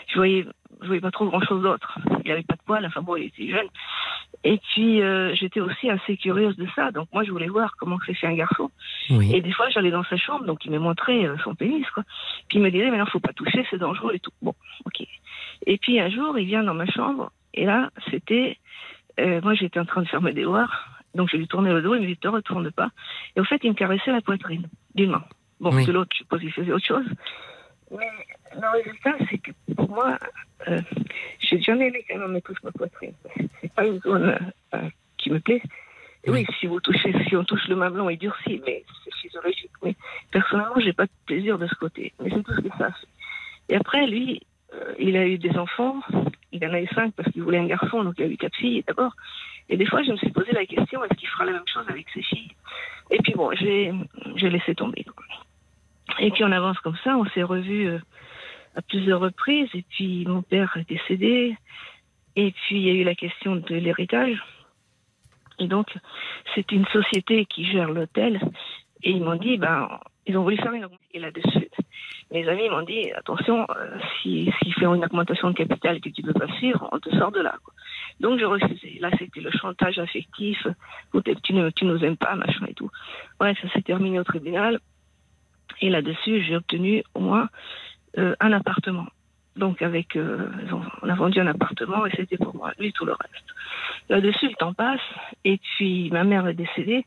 je 0.07 0.15
voyais, 0.15 0.45
je 0.81 0.87
voyais 0.87 1.01
pas 1.01 1.11
trop 1.11 1.25
grand-chose 1.25 1.61
d'autre. 1.61 1.99
Il 2.23 2.31
avait 2.31 2.43
pas 2.43 2.55
de 2.55 2.61
poils, 2.65 2.85
enfin 2.85 3.01
bon, 3.01 3.15
il 3.15 3.25
était 3.25 3.47
jeune. 3.47 3.67
Et 4.43 4.57
puis, 4.57 5.01
euh, 5.01 5.35
j'étais 5.35 5.59
aussi 5.59 5.89
assez 5.89 6.15
curieuse 6.15 6.55
de 6.55 6.67
ça. 6.75 6.91
Donc 6.91 7.09
moi, 7.13 7.23
je 7.23 7.31
voulais 7.31 7.47
voir 7.47 7.75
comment 7.77 7.97
c'est 8.05 8.13
fait 8.13 8.27
un 8.27 8.35
garçon. 8.35 8.71
Oui. 9.09 9.35
Et 9.35 9.41
des 9.41 9.51
fois, 9.51 9.69
j'allais 9.69 9.91
dans 9.91 10.03
sa 10.05 10.17
chambre, 10.17 10.45
donc 10.45 10.63
il 10.65 10.71
me 10.71 10.79
montrait 10.79 11.25
euh, 11.25 11.35
son 11.43 11.55
pénis, 11.55 11.85
quoi. 11.91 12.03
Puis 12.47 12.59
il 12.59 12.61
me 12.61 12.71
disait, 12.71 12.89
mais 12.89 12.97
non, 12.97 13.05
faut 13.05 13.19
pas 13.19 13.33
toucher, 13.33 13.65
c'est 13.69 13.77
dangereux 13.77 14.13
et 14.15 14.19
tout. 14.19 14.31
Bon, 14.41 14.53
ok. 14.85 15.05
Et 15.65 15.77
puis 15.77 15.99
un 15.99 16.09
jour, 16.09 16.37
il 16.39 16.45
vient 16.45 16.63
dans 16.63 16.73
ma 16.73 16.85
chambre, 16.85 17.31
et 17.53 17.65
là, 17.65 17.89
c'était, 18.09 18.57
euh, 19.19 19.41
moi, 19.41 19.55
j'étais 19.55 19.79
en 19.79 19.85
train 19.85 20.01
de 20.01 20.07
faire 20.07 20.21
mes 20.21 20.33
devoirs, 20.33 20.89
donc 21.15 21.29
je 21.29 21.37
lui 21.37 21.47
tournais 21.47 21.73
le 21.73 21.81
dos, 21.81 21.95
il 21.95 22.01
me 22.01 22.07
dit, 22.07 22.15
te 22.15 22.27
retourne 22.27 22.71
pas. 22.71 22.89
Et 23.35 23.41
au 23.41 23.43
fait, 23.43 23.59
il 23.63 23.71
me 23.71 23.75
caressait 23.75 24.11
la 24.11 24.21
poitrine, 24.21 24.67
d'une 24.95 25.11
main. 25.11 25.23
Bon, 25.59 25.73
Oui. 25.75 25.85
de 25.85 25.91
l'autre, 25.91 26.11
je 26.13 26.19
suppose, 26.19 26.41
il 26.43 26.51
faisait 26.53 26.71
autre 26.71 26.85
chose. 26.85 27.05
Mais 27.91 28.07
le 28.53 28.69
résultat, 28.71 29.15
c'est 29.29 29.39
que 29.39 29.51
pour 29.75 29.89
moi, 29.89 30.17
euh, 30.67 30.79
j'ai 31.39 31.59
jamais 31.61 31.87
aimé 31.87 32.05
quand 32.09 32.17
même 32.19 32.31
me 32.31 32.39
touche 32.41 32.61
ma 32.63 32.71
poitrine. 32.71 33.13
C'est 33.61 33.73
pas 33.73 33.85
une 33.85 33.99
zone 34.01 34.37
euh, 34.75 34.89
qui 35.17 35.31
me 35.31 35.39
plaît. 35.39 35.61
Et 36.25 36.29
oui, 36.31 36.45
si 36.59 36.67
vous 36.67 36.79
touchez, 36.81 37.13
si 37.27 37.35
on 37.35 37.43
touche 37.45 37.67
le 37.67 37.75
mamelon, 37.75 38.09
il 38.09 38.17
durcit, 38.17 38.61
mais 38.65 38.83
c'est 39.03 39.13
physiologique. 39.15 39.71
Mais 39.83 39.95
personnellement, 40.31 40.79
j'ai 40.79 40.93
pas 40.93 41.05
de 41.05 41.11
plaisir 41.25 41.57
de 41.57 41.65
ce 41.67 41.75
côté. 41.75 42.13
Mais 42.21 42.29
c'est 42.29 42.43
tout 42.43 42.53
ce 42.53 42.61
que 42.61 42.77
ça 42.77 42.91
fait. 42.91 43.07
Et 43.69 43.75
après, 43.75 44.05
lui, 44.05 44.41
euh, 44.73 44.93
il 44.99 45.15
a 45.17 45.25
eu 45.25 45.37
des 45.37 45.57
enfants. 45.57 45.99
Il 46.51 46.65
en 46.65 46.73
a 46.73 46.81
eu 46.81 46.87
cinq 46.93 47.13
parce 47.15 47.31
qu'il 47.31 47.41
voulait 47.43 47.57
un 47.59 47.67
garçon, 47.67 48.03
donc 48.03 48.15
il 48.17 48.23
a 48.25 48.27
eu 48.27 48.37
quatre 48.37 48.55
filles 48.55 48.83
d'abord. 48.85 49.13
Et 49.69 49.77
des 49.77 49.85
fois, 49.85 50.03
je 50.03 50.11
me 50.11 50.17
suis 50.17 50.31
posé 50.31 50.51
la 50.51 50.65
question 50.65 51.03
est-ce 51.03 51.13
qu'il 51.15 51.27
fera 51.29 51.45
la 51.45 51.53
même 51.53 51.67
chose 51.71 51.85
avec 51.87 52.07
ses 52.13 52.21
filles? 52.21 52.51
Et 53.11 53.17
puis 53.19 53.33
bon, 53.33 53.51
j'ai 53.53 53.93
j'ai 54.35 54.49
laissé 54.49 54.75
tomber. 54.75 55.03
quoi. 55.05 55.25
Et 56.19 56.31
puis 56.31 56.43
on 56.43 56.51
avance 56.51 56.77
comme 56.79 56.97
ça. 57.03 57.17
On 57.17 57.25
s'est 57.31 57.43
revus 57.43 57.87
euh, 57.87 57.99
à 58.75 58.81
plusieurs 58.81 59.19
reprises. 59.19 59.69
Et 59.73 59.83
puis 59.89 60.25
mon 60.25 60.41
père 60.41 60.75
est 60.77 60.87
décédé. 60.89 61.55
Et 62.35 62.51
puis 62.51 62.75
il 62.77 62.81
y 62.81 62.89
a 62.89 62.93
eu 62.93 63.03
la 63.03 63.15
question 63.15 63.55
de 63.55 63.75
l'héritage. 63.75 64.37
Et 65.59 65.67
donc, 65.67 65.87
c'est 66.55 66.71
une 66.71 66.85
société 66.87 67.45
qui 67.45 67.65
gère 67.65 67.89
l'hôtel. 67.89 68.39
Et 69.03 69.11
ils 69.11 69.21
m'ont 69.23 69.35
dit, 69.35 69.57
ben, 69.57 69.89
ils 70.25 70.37
ont 70.37 70.43
voulu 70.43 70.55
faire 70.57 70.71
une 70.73 70.85
augmentation. 70.85 71.09
Et 71.13 71.19
là-dessus, 71.19 71.69
mes 72.31 72.47
amis 72.47 72.69
m'ont 72.69 72.83
dit, 72.83 73.11
attention, 73.11 73.65
euh, 73.75 73.97
si- 74.21 74.51
s'ils 74.61 74.73
font 74.75 74.93
une 74.93 75.03
augmentation 75.03 75.49
de 75.49 75.55
capital 75.55 75.97
et 75.97 75.99
que 76.01 76.09
tu 76.09 76.21
ne 76.23 76.31
peux 76.31 76.39
pas 76.39 76.51
suivre, 76.53 76.87
on 76.93 76.99
te 76.99 77.09
sort 77.17 77.31
de 77.31 77.41
là. 77.41 77.55
quoi. 77.63 77.73
Donc, 78.21 78.39
j'ai 78.39 78.45
refusé. 78.45 78.99
Là, 79.01 79.09
c'était 79.17 79.41
le 79.41 79.51
chantage 79.51 79.99
affectif. 79.99 80.65
Tu 81.43 81.53
ne 81.53 81.69
tu 81.71 81.85
nous 81.85 82.03
aimes 82.05 82.17
pas, 82.17 82.35
machin 82.35 82.65
et 82.67 82.73
tout. 82.73 82.89
Ouais, 83.41 83.53
ça 83.61 83.69
s'est 83.73 83.81
terminé 83.81 84.19
au 84.19 84.23
tribunal. 84.23 84.79
Et 85.81 85.89
là-dessus, 85.89 86.43
j'ai 86.43 86.55
obtenu 86.55 87.03
au 87.13 87.19
moins 87.19 87.49
euh, 88.17 88.35
un 88.39 88.51
appartement. 88.51 89.07
Donc, 89.55 89.81
avec, 89.81 90.15
euh, 90.15 90.49
on 91.01 91.09
a 91.09 91.15
vendu 91.15 91.39
un 91.39 91.47
appartement 91.47 92.05
et 92.05 92.11
c'était 92.15 92.37
pour 92.37 92.55
moi, 92.55 92.71
lui, 92.79 92.93
tout 92.93 93.05
le 93.05 93.11
reste. 93.11 93.45
Là-dessus, 94.07 94.47
le 94.47 94.55
temps 94.55 94.73
passe. 94.73 95.01
Et 95.43 95.57
puis, 95.57 96.09
ma 96.11 96.23
mère 96.23 96.47
est 96.47 96.53
décédée. 96.53 97.05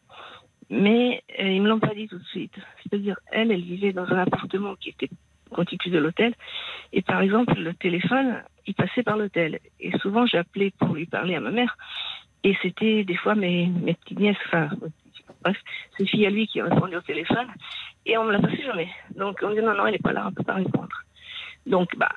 Mais 0.71 1.23
euh, 1.39 1.49
ils 1.49 1.61
me 1.63 1.69
l'ont 1.69 1.81
pas 1.81 1.95
dit 1.95 2.09
tout 2.09 2.19
de 2.19 2.25
suite. 2.25 2.55
C'est-à-dire, 2.83 3.17
elle, 3.31 3.51
elle 3.51 3.63
vivait 3.63 3.93
dans 3.93 4.07
un 4.07 4.19
appartement 4.19 4.75
qui 4.77 4.91
était 4.91 5.11
contigu 5.51 5.91
de 5.91 5.99
l'hôtel. 5.99 6.35
Et 6.93 7.03
par 7.03 7.21
exemple, 7.21 7.59
le 7.59 7.75
téléphone, 7.75 8.43
il 8.67 8.75
passait 8.75 9.03
par 9.03 9.17
l'hôtel. 9.17 9.59
Et 9.81 9.97
souvent, 9.99 10.27
j'appelais 10.27 10.73
pour 10.79 10.95
lui 10.95 11.07
parler 11.07 11.35
à 11.35 11.41
ma 11.41 11.51
mère. 11.51 11.77
Et 12.45 12.57
c'était 12.63 13.05
des 13.05 13.17
fois 13.17 13.35
mes, 13.35 13.67
mes 13.67 13.95
petites 13.95 14.19
nièces, 14.19 14.37
bref, 15.43 15.57
ces 15.99 16.07
filles 16.07 16.27
à 16.27 16.31
lui 16.31 16.47
qui 16.47 16.61
répondaient 16.63 16.97
au 16.97 17.01
téléphone. 17.03 17.47
Et 18.07 18.17
on 18.19 18.25
me 18.25 18.33
l'a 18.33 18.41
passé 18.41 18.63
jamais. 18.65 18.89
Donc, 19.17 19.39
on 19.43 19.51
me 19.51 19.55
dit 19.55 19.61
non, 19.63 19.75
non, 19.75 19.87
elle 19.87 19.93
n'est 19.93 19.99
pas 19.99 20.13
là, 20.13 20.23
on 20.27 20.31
ne 20.31 20.35
peut 20.35 20.43
pas 20.45 20.55
répondre. 20.55 20.89
Donc, 21.67 21.97
bah, 21.97 22.11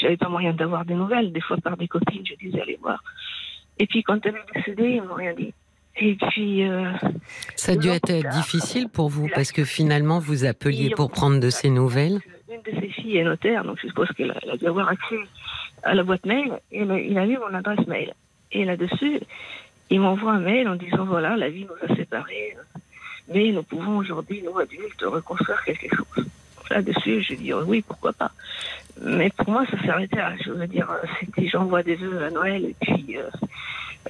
j'avais 0.00 0.16
pas 0.16 0.28
moyen 0.28 0.52
d'avoir 0.52 0.84
des 0.84 0.94
nouvelles. 0.94 1.32
Des 1.32 1.40
fois, 1.40 1.56
par 1.58 1.76
des 1.76 1.86
copines, 1.86 2.24
je 2.26 2.34
disais 2.34 2.60
aller 2.60 2.78
voir. 2.82 3.02
Et 3.78 3.86
puis, 3.86 4.02
quand 4.02 4.24
elle 4.26 4.34
est 4.36 4.54
décédée, 4.58 4.90
ils 4.96 5.02
m'ont 5.02 5.14
rien 5.14 5.32
dit. 5.34 5.54
Et 5.96 6.14
puis, 6.16 6.68
euh, 6.68 6.90
Ça 7.56 7.72
a 7.72 7.76
dû 7.76 7.88
être 7.88 8.20
tard. 8.22 8.32
difficile 8.32 8.88
pour 8.88 9.08
vous 9.08 9.26
a- 9.26 9.34
parce 9.34 9.52
que 9.52 9.64
finalement 9.64 10.18
vous 10.18 10.44
appeliez 10.44 10.90
pour 10.90 11.10
prendre 11.10 11.40
de 11.40 11.50
ces 11.50 11.68
nouvelles. 11.68 12.20
Une 12.50 12.62
de 12.62 12.80
ses 12.80 12.88
filles 12.88 13.18
est 13.18 13.24
notaire, 13.24 13.64
donc 13.64 13.78
je 13.82 13.88
suppose 13.88 14.08
qu'elle 14.16 14.30
a, 14.30 14.52
a 14.52 14.56
dû 14.56 14.66
avoir 14.66 14.88
accès 14.88 15.16
à 15.82 15.94
la 15.94 16.02
boîte 16.04 16.24
mail. 16.26 16.52
Et 16.72 16.82
il 16.82 17.18
a 17.18 17.26
lu 17.26 17.38
mon 17.38 17.52
adresse 17.54 17.84
mail. 17.86 18.14
Et 18.52 18.64
là-dessus, 18.64 19.20
il 19.90 20.00
m'envoie 20.00 20.32
un 20.32 20.40
mail 20.40 20.68
en 20.68 20.76
disant 20.76 21.04
voilà, 21.04 21.36
la 21.36 21.50
vie 21.50 21.66
nous 21.66 21.88
a 21.88 21.96
séparés, 21.96 22.56
mais 23.32 23.50
nous 23.50 23.62
pouvons 23.62 23.98
aujourd'hui, 23.98 24.42
nous 24.42 24.56
adultes, 24.58 25.02
reconstruire 25.02 25.62
quelque 25.64 25.94
chose. 25.94 26.26
Là-dessus, 26.70 27.22
je 27.22 27.34
dis 27.34 27.52
oui, 27.52 27.82
pourquoi 27.82 28.12
pas. 28.12 28.30
Mais 29.02 29.30
pour 29.30 29.50
moi, 29.50 29.64
ça 29.66 29.92
arrêté 29.92 30.16
là. 30.16 30.32
Je 30.44 30.52
veux 30.52 30.66
dire, 30.66 30.88
euh, 30.90 31.06
c'était 31.18 31.48
j'envoie 31.48 31.82
des 31.82 31.96
vœux 31.96 32.22
à 32.22 32.30
Noël, 32.30 32.64
et 32.64 32.76
puis 32.80 33.16
euh, 33.16 33.28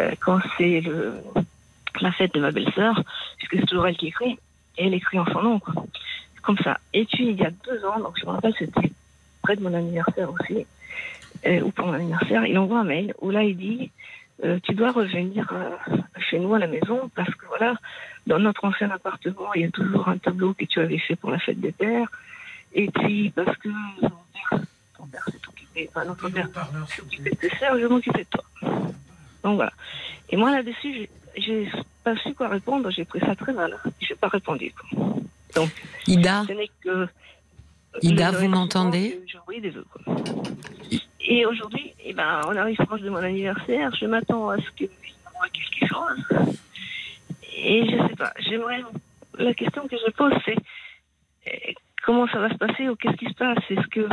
euh, 0.00 0.10
quand 0.20 0.38
c'est 0.58 0.82
la 2.00 2.12
fête 2.12 2.34
de 2.34 2.40
ma 2.40 2.50
belle-sœur, 2.50 3.02
puisque 3.38 3.56
c'est 3.56 3.66
toujours 3.66 3.87
elle 3.87 3.96
qui 3.96 4.08
écrit, 4.08 4.38
et 4.76 4.87
elle 4.87 4.94
écrit 4.94 5.18
en 5.18 5.26
son 5.26 5.42
nom, 5.42 5.58
quoi 5.58 5.75
comme 6.42 6.56
ça. 6.58 6.78
Et 6.94 7.04
puis, 7.04 7.28
il 7.28 7.38
y 7.38 7.44
a 7.44 7.50
deux 7.50 7.84
ans, 7.84 8.00
donc 8.00 8.18
je 8.18 8.25
me 8.25 8.30
rappelle, 8.30 8.54
c'était 8.58 8.90
près 9.42 9.56
de 9.56 9.62
mon 9.62 9.75
anniversaire 9.75 10.30
aussi, 10.32 10.66
ou 11.62 11.70
pour 11.70 11.87
mon 11.87 11.92
anniversaire, 11.92 12.46
il 12.46 12.56
envoie 12.56 12.80
un 12.80 12.84
mail 12.84 13.12
où 13.20 13.28
là, 13.28 13.42
il 13.42 13.58
dit 13.58 13.90
euh, 14.44 14.59
Tu 14.62 14.75
dois 14.75 14.92
revenir 14.92 15.47
euh, 15.52 15.97
chez 16.18 16.38
nous 16.38 16.54
à 16.54 16.59
la 16.59 16.66
maison 16.66 17.11
parce 17.14 17.35
que 17.35 17.47
voilà, 17.47 17.75
dans 18.26 18.38
notre 18.38 18.64
ancien 18.64 18.90
appartement, 18.90 19.52
il 19.54 19.62
y 19.62 19.64
a 19.64 19.70
toujours 19.70 20.09
un 20.09 20.18
tableau 20.18 20.54
que 20.54 20.64
tu 20.64 20.80
avais 20.80 20.99
fait 20.99 21.16
pour 21.16 21.30
la 21.30 21.38
fête 21.38 21.61
des 21.61 21.73
pères. 21.73 22.09
Et 22.73 22.88
puis, 22.90 23.30
parce 23.30 23.56
que 23.59 23.68
père, 23.68 24.61
ton 24.97 25.06
père 25.06 25.25
s'est 25.25 25.40
occupé, 25.49 25.88
enfin, 25.90 26.04
notre 26.04 26.28
père 26.28 26.49
s'est 26.88 27.02
occupé 27.02 27.30
de 27.30 27.37
tes 27.37 27.49
je 27.50 27.76
vais 27.82 27.88
m'occuper 27.88 28.25
de 28.25 28.28
toi. 28.30 28.44
Donc 29.42 29.56
voilà. 29.56 29.73
Et 30.28 30.37
moi, 30.37 30.50
là-dessus, 30.52 30.94
j'ai- 30.94 31.11
j'ai 31.37 31.73
pas 32.04 32.14
su 32.16 32.35
quoi 32.35 32.49
répondre, 32.49 32.90
j'ai 32.90 33.04
pris 33.04 33.20
ça 33.20 33.35
très 33.35 33.52
mal. 33.52 33.76
Je 34.00 34.12
n'ai 34.12 34.16
pas 34.16 34.28
répondu. 34.28 34.73
quoi. 34.73 35.16
Donc, 35.56 35.70
Ida, 36.06 36.44
ce 36.47 36.52
n'est 36.52 36.70
que. 36.82 37.09
Ida, 38.02 38.30
vous 38.30 38.49
m'entendez 38.49 39.20
que 39.30 39.38
envoyé 39.38 39.61
des 39.61 39.70
vœux. 39.70 39.87
Quoi. 39.92 40.14
Et 41.20 41.44
aujourd'hui, 41.47 41.92
eh 42.04 42.12
ben, 42.12 42.40
on 42.47 42.56
arrive 42.56 42.76
proche 42.78 43.02
de 43.02 43.11
mon 43.11 43.18
anniversaire. 43.18 43.94
Je 43.94 44.06
m'attends 44.06 44.50
à 44.50 44.56
ce 44.59 44.70
qu'il 44.76 44.88
m'envoie 45.25 45.49
quelque 45.49 45.87
chose. 45.87 46.56
Et 47.56 47.85
je 47.87 48.09
sais 48.09 48.16
pas. 48.16 48.32
J'aimerais. 48.38 48.82
La 49.38 49.54
question 49.54 49.87
que 49.87 49.97
je 49.97 50.11
pose, 50.12 50.32
c'est 50.44 50.56
euh, 51.47 51.73
comment 52.04 52.26
ça 52.28 52.38
va 52.40 52.50
se 52.50 52.56
passer 52.56 52.88
ou 52.88 52.97
qu'est-ce 52.97 53.16
qui 53.16 53.26
se 53.26 53.35
passe? 53.35 53.59
Est-ce 53.70 53.87
que 53.88 54.09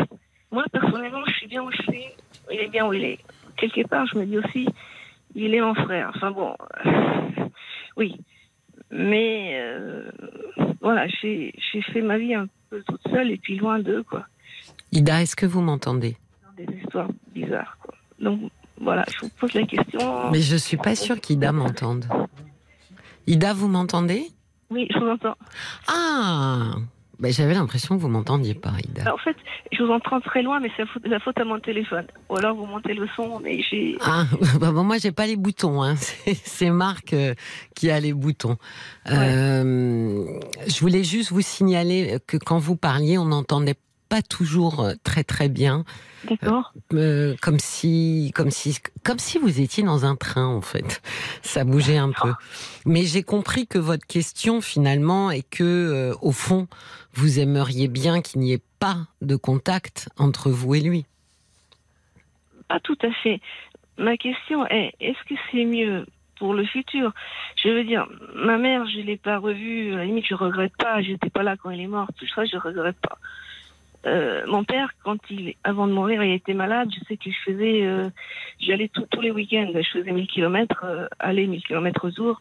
moi, 0.51 0.63
personnellement, 0.71 1.23
je 1.25 1.33
suis 1.33 1.47
bien 1.47 1.63
où 1.63 1.71
je 1.71 1.81
suis 1.83 2.05
Il 2.51 2.59
est 2.59 2.69
bien 2.69 2.87
où 2.87 2.93
il 2.93 3.03
est. 3.03 3.19
Quelque 3.57 3.87
part, 3.87 4.05
je 4.07 4.17
me 4.17 4.25
dis 4.25 4.37
aussi, 4.37 4.67
il 5.35 5.53
est 5.53 5.61
mon 5.61 5.75
frère. 5.75 6.11
Enfin 6.15 6.31
bon, 6.31 6.55
euh, 6.85 7.45
oui. 7.95 8.15
Mais 8.91 9.59
euh, 9.59 10.09
voilà, 10.81 11.07
j'ai 11.07 11.53
j'ai 11.71 11.81
fait 11.81 12.01
ma 12.01 12.17
vie 12.17 12.35
un 12.35 12.47
peu 12.69 12.83
toute 12.87 13.01
seule 13.09 13.31
et 13.31 13.37
puis 13.37 13.57
loin 13.57 13.79
d'eux, 13.79 14.03
quoi. 14.03 14.25
Ida, 14.91 15.21
est-ce 15.21 15.35
que 15.35 15.45
vous 15.45 15.61
m'entendez? 15.61 16.17
Des 16.57 16.67
histoires 16.83 17.09
bizarres, 17.33 17.77
quoi. 17.81 17.93
Donc 18.19 18.51
voilà, 18.79 19.05
je 19.13 19.21
vous 19.21 19.29
pose 19.29 19.53
la 19.53 19.63
question. 19.63 20.31
Mais 20.31 20.41
je 20.41 20.55
suis 20.55 20.77
pas 20.77 20.95
sûre 20.95 21.19
qu'Ida 21.19 21.51
m'entende. 21.51 22.05
Ida, 23.27 23.53
vous 23.53 23.67
m'entendez? 23.67 24.27
Oui, 24.69 24.87
je 24.93 24.99
vous 24.99 25.09
entends. 25.09 25.37
Ah 25.87 26.75
ben, 27.19 27.31
J'avais 27.31 27.53
l'impression 27.53 27.95
que 27.95 28.01
vous 28.01 28.07
m'entendiez 28.07 28.53
pas, 28.53 28.73
Ida. 28.83 29.01
Alors, 29.03 29.15
en 29.15 29.17
fait, 29.17 29.35
je 29.71 29.83
vous 29.83 29.91
entends 29.91 30.19
très 30.21 30.41
loin, 30.41 30.59
mais 30.59 30.69
c'est 30.77 30.83
la 31.07 31.19
faute, 31.19 31.39
à 31.39 31.45
mon 31.45 31.59
téléphone. 31.59 32.05
Ou 32.29 32.37
alors 32.37 32.55
vous 32.55 32.65
montez 32.65 32.93
le 32.93 33.07
son, 33.15 33.39
mais 33.39 33.61
j'ai. 33.61 33.97
Ah, 34.01 34.25
bah 34.59 34.71
bon, 34.71 34.83
moi 34.83 34.97
j'ai 34.97 35.11
pas 35.11 35.27
les 35.27 35.35
boutons, 35.35 35.81
hein. 35.83 35.95
c'est 35.97 36.35
c'est 36.35 36.69
Marc 36.69 37.13
euh, 37.13 37.33
qui 37.75 37.89
a 37.89 37.99
les 37.99 38.13
boutons. 38.13 38.57
Euh, 39.11 40.25
je 40.67 40.79
voulais 40.79 41.03
juste 41.03 41.31
vous 41.31 41.41
signaler 41.41 42.17
que 42.27 42.37
quand 42.37 42.59
vous 42.59 42.75
parliez, 42.75 43.17
on 43.17 43.25
n'entendait 43.25 43.75
pas 44.09 44.21
toujours 44.21 44.81
euh, 44.81 44.93
très 45.03 45.23
très 45.23 45.49
bien, 45.49 45.83
D'accord. 46.29 46.73
euh, 46.93 47.35
comme 47.41 47.59
si 47.59 48.31
comme 48.35 48.51
si 48.51 48.79
comme 49.03 49.19
si 49.19 49.37
vous 49.37 49.61
étiez 49.61 49.83
dans 49.83 50.05
un 50.05 50.15
train 50.15 50.45
en 50.47 50.61
fait. 50.61 51.01
Ça 51.41 51.63
bougeait 51.63 51.97
un 51.97 52.11
peu. 52.11 52.33
Mais 52.85 53.03
j'ai 53.03 53.23
compris 53.23 53.67
que 53.67 53.77
votre 53.77 54.05
question 54.05 54.61
finalement 54.61 55.31
est 55.31 55.47
que 55.49 55.63
euh, 55.63 56.15
au 56.21 56.31
fond 56.31 56.67
vous 57.13 57.39
aimeriez 57.39 57.87
bien 57.87 58.21
qu'il 58.21 58.41
n'y 58.41 58.53
ait 58.53 58.63
pas 58.79 58.97
de 59.21 59.35
contact 59.35 60.09
entre 60.17 60.49
vous 60.51 60.75
et 60.75 60.81
lui. 60.81 61.05
Pas 62.67 62.79
tout 62.79 62.97
à 63.01 63.11
fait. 63.23 63.41
Ma 63.97 64.17
question 64.17 64.67
est 64.67 64.93
est-ce 64.99 65.23
que 65.27 65.39
c'est 65.51 65.65
mieux 65.65 66.05
pour 66.37 66.53
le 66.53 66.65
futur? 66.65 67.11
Je 67.55 67.69
veux 67.69 67.83
dire, 67.83 68.07
ma 68.35 68.57
mère, 68.57 68.85
je 68.87 68.99
l'ai 68.99 69.17
pas 69.17 69.39
revue. 69.39 69.93
À 69.93 69.97
la 69.97 70.05
limite, 70.05 70.27
je 70.27 70.35
regrette 70.35 70.75
pas. 70.77 71.01
J'étais 71.01 71.31
pas 71.31 71.41
là 71.43 71.57
quand 71.57 71.71
il 71.71 71.81
est 71.81 71.87
mort. 71.87 72.09
Tout 72.17 72.27
ça, 72.35 72.45
je 72.45 72.57
regrette 72.57 72.99
pas. 73.01 73.17
Euh, 74.05 74.45
mon 74.47 74.63
père, 74.63 74.91
quand 75.03 75.17
il, 75.29 75.55
avant 75.63 75.87
de 75.87 75.93
mourir, 75.93 76.23
il 76.23 76.33
était 76.33 76.53
malade. 76.53 76.89
Je 76.93 77.03
sais 77.05 77.17
que 77.17 77.29
je 77.29 77.51
faisais, 77.51 77.85
euh, 77.85 78.09
j'allais 78.59 78.89
tous- 78.89 79.21
les 79.21 79.31
week-ends. 79.31 79.71
Je 79.73 79.89
faisais 79.89 80.11
1000 80.11 80.27
kilomètres, 80.27 80.83
euh, 80.85 81.07
aller 81.19 81.47
1000 81.47 81.63
kilomètres 81.63 82.07
au 82.07 82.11
jour. 82.11 82.39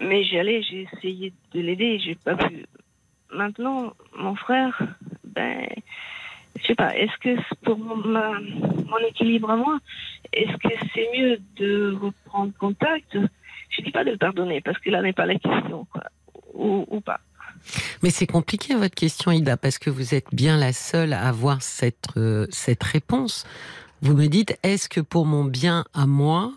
Mais 0.00 0.24
j'y 0.24 0.38
allais, 0.38 0.62
j'ai 0.62 0.88
essayé 0.92 1.32
de 1.52 1.60
l'aider, 1.60 1.98
j'ai 1.98 2.14
pas 2.16 2.34
pu. 2.34 2.66
Maintenant, 3.32 3.92
mon 4.16 4.34
frère, 4.34 4.80
ben, 5.24 5.68
je 6.58 6.66
sais 6.66 6.74
pas, 6.74 6.96
est-ce 6.96 7.16
que 7.18 7.40
pour 7.62 7.78
mon, 7.78 8.98
équilibre 9.08 9.50
à 9.50 9.56
moi, 9.56 9.78
est-ce 10.32 10.56
que 10.56 10.74
c'est 10.94 11.08
mieux 11.16 11.38
de 11.56 11.96
reprendre 12.00 12.52
contact? 12.58 13.16
Je 13.70 13.82
dis 13.82 13.90
pas 13.90 14.04
de 14.04 14.12
le 14.12 14.16
pardonner, 14.16 14.60
parce 14.60 14.78
que 14.78 14.90
là 14.90 15.02
n'est 15.02 15.12
pas 15.12 15.26
la 15.26 15.38
question, 15.38 15.86
quoi. 15.92 16.04
Ou 16.54 17.00
pas. 17.00 17.20
Mais 18.02 18.10
c'est 18.10 18.26
compliqué 18.26 18.74
votre 18.74 18.94
question, 18.94 19.30
Ida, 19.32 19.56
parce 19.56 19.78
que 19.78 19.90
vous 19.90 20.14
êtes 20.14 20.28
bien 20.32 20.56
la 20.56 20.72
seule 20.72 21.12
à 21.12 21.28
avoir 21.28 21.62
cette, 21.62 22.08
euh, 22.16 22.46
cette 22.50 22.82
réponse. 22.82 23.44
Vous 24.02 24.14
me 24.14 24.26
dites, 24.26 24.58
est-ce 24.62 24.90
que 24.90 25.00
pour 25.00 25.24
mon 25.24 25.44
bien 25.44 25.84
à 25.94 26.06
moi, 26.06 26.52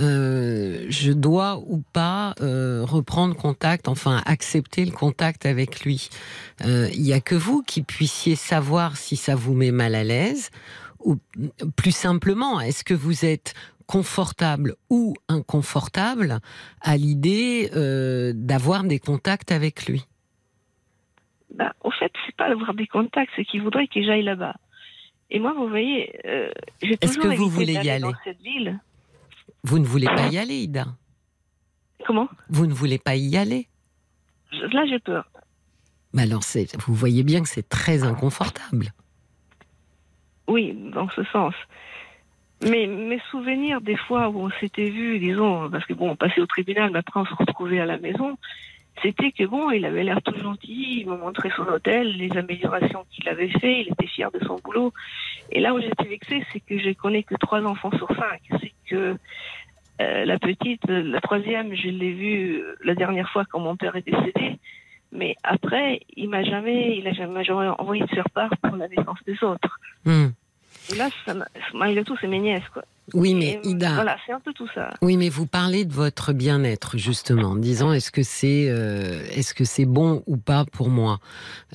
euh, 0.00 0.86
je 0.88 1.12
dois 1.12 1.62
ou 1.66 1.82
pas 1.92 2.34
euh, 2.40 2.82
reprendre 2.82 3.36
contact, 3.36 3.88
enfin 3.88 4.22
accepter 4.24 4.86
le 4.86 4.90
contact 4.90 5.44
avec 5.44 5.84
lui? 5.84 6.08
Il 6.64 7.02
n'y 7.02 7.12
a 7.12 7.20
que 7.20 7.34
vous 7.34 7.62
qui 7.62 7.82
puissiez 7.82 8.36
savoir 8.36 8.96
si 8.96 9.16
ça 9.16 9.34
vous 9.34 9.52
met 9.52 9.70
mal 9.70 9.94
à 9.94 10.02
l'aise, 10.02 10.50
ou 11.04 11.16
plus 11.76 11.92
simplement, 11.92 12.58
est-ce 12.58 12.84
que 12.84 12.94
vous 12.94 13.24
êtes 13.24 13.54
confortable 13.86 14.74
ou 14.90 15.14
inconfortable 15.28 16.40
à 16.80 16.96
l'idée 16.96 17.70
d'avoir 18.34 18.82
des 18.84 18.98
contacts 18.98 19.52
avec 19.52 19.86
lui? 19.86 20.06
Bah, 21.54 21.72
au 21.82 21.90
fait, 21.90 22.12
c'est 22.26 22.36
pas 22.36 22.48
d'avoir 22.48 22.74
des 22.74 22.86
contacts, 22.86 23.32
c'est 23.36 23.44
qu'il 23.44 23.62
voudrait 23.62 23.88
que 23.88 24.02
j'aille 24.02 24.22
là-bas. 24.22 24.54
Et 25.30 25.38
moi, 25.40 25.52
vous 25.54 25.68
voyez, 25.68 26.18
euh, 26.26 26.50
j'ai 26.82 26.96
toujours 26.96 27.22
que 27.22 27.36
vous 27.36 27.48
voulez 27.48 27.74
y 27.74 27.90
aller 27.90 28.00
dans 28.00 28.12
cette 28.24 28.40
ville. 28.40 28.78
Vous 29.64 29.78
ne 29.78 29.84
voulez 29.84 30.06
pas 30.06 30.28
y 30.28 30.38
aller, 30.38 30.56
Ida 30.62 30.86
Comment? 32.06 32.28
Vous 32.48 32.66
ne 32.66 32.72
voulez 32.72 32.98
pas 32.98 33.16
y 33.16 33.36
aller 33.36 33.66
Je- 34.52 34.74
Là, 34.74 34.86
j'ai 34.86 34.98
peur. 34.98 35.26
Mais 36.14 36.22
alors, 36.22 36.42
c'est- 36.42 36.76
vous 36.86 36.94
voyez 36.94 37.22
bien 37.22 37.42
que 37.42 37.48
c'est 37.48 37.68
très 37.68 38.04
inconfortable. 38.04 38.92
Oui, 40.46 40.72
dans 40.94 41.08
ce 41.10 41.22
sens. 41.24 41.54
Mais 42.62 42.86
mes 42.86 43.20
souvenirs, 43.30 43.80
des 43.80 43.96
fois 43.96 44.28
où 44.30 44.40
on 44.46 44.50
s'était 44.60 44.88
vu, 44.90 45.18
disons, 45.18 45.70
parce 45.70 45.84
que 45.84 45.92
bon, 45.92 46.10
on 46.10 46.16
passait 46.16 46.40
au 46.40 46.46
tribunal, 46.46 46.90
mais 46.90 47.00
après 47.00 47.20
on 47.20 47.26
se 47.26 47.34
retrouvait 47.34 47.80
à 47.80 47.86
la 47.86 47.98
maison, 47.98 48.36
c'était 49.02 49.32
que 49.32 49.44
bon, 49.44 49.70
il 49.70 49.84
avait 49.84 50.04
l'air 50.04 50.20
tout 50.22 50.36
gentil, 50.38 51.00
il 51.00 51.08
me 51.08 51.16
montrait 51.16 51.50
son 51.56 51.66
hôtel, 51.66 52.16
les 52.16 52.36
améliorations 52.36 53.04
qu'il 53.10 53.28
avait 53.28 53.50
fait, 53.60 53.82
il 53.82 53.88
était 53.92 54.06
fier 54.06 54.30
de 54.30 54.38
son 54.44 54.56
boulot. 54.56 54.92
Et 55.50 55.60
là 55.60 55.74
où 55.74 55.80
j'étais 55.80 56.04
vexée, 56.04 56.44
c'est 56.52 56.60
que 56.60 56.78
je 56.78 56.92
connais 56.92 57.22
que 57.22 57.34
trois 57.36 57.62
enfants 57.62 57.90
sur 57.96 58.08
cinq. 58.08 58.40
C'est 58.60 58.72
que 58.88 59.16
euh, 60.00 60.24
la 60.24 60.38
petite, 60.38 60.88
la 60.88 61.20
troisième, 61.20 61.74
je 61.74 61.88
l'ai 61.88 62.12
vue 62.12 62.60
euh, 62.60 62.76
la 62.84 62.94
dernière 62.94 63.28
fois 63.30 63.44
quand 63.44 63.60
mon 63.60 63.76
père 63.76 63.96
est 63.96 64.06
décédé. 64.06 64.58
Mais 65.10 65.34
après, 65.42 66.00
il 66.16 66.28
m'a 66.28 66.44
jamais, 66.44 66.98
il 66.98 67.06
a 67.08 67.12
jamais, 67.12 67.42
jamais 67.42 67.68
envoyé 67.78 68.02
de 68.02 68.10
faire 68.10 68.28
part 68.30 68.50
pour 68.62 68.76
la 68.76 68.88
naissance 68.88 69.18
des 69.26 69.42
autres. 69.42 69.78
Hmm. 70.04 70.28
Et 70.92 70.96
là, 70.96 71.08
ça 71.26 71.34
m'a- 71.34 71.48
malgré 71.74 72.02
tout, 72.04 72.16
c'est 72.20 72.26
mes 72.26 72.38
nièces, 72.40 72.68
quoi. 72.72 72.82
Oui, 73.14 73.32
mais 73.32 73.58
Et, 73.64 73.68
Ida, 73.70 73.94
Voilà, 73.94 74.18
c'est 74.26 74.32
un 74.32 74.40
peu 74.40 74.52
tout 74.52 74.68
ça. 74.74 74.90
oui, 75.00 75.16
mais 75.16 75.30
vous 75.30 75.46
parlez 75.46 75.86
de 75.86 75.92
votre 75.94 76.34
bien-être 76.34 76.98
justement, 76.98 77.50
en 77.52 77.56
disant 77.56 77.90
est-ce 77.94 78.10
que 78.10 78.22
c'est 78.22 78.66
euh, 78.68 79.22
est-ce 79.30 79.54
que 79.54 79.64
c'est 79.64 79.86
bon 79.86 80.22
ou 80.26 80.36
pas 80.36 80.66
pour 80.66 80.90
moi? 80.90 81.18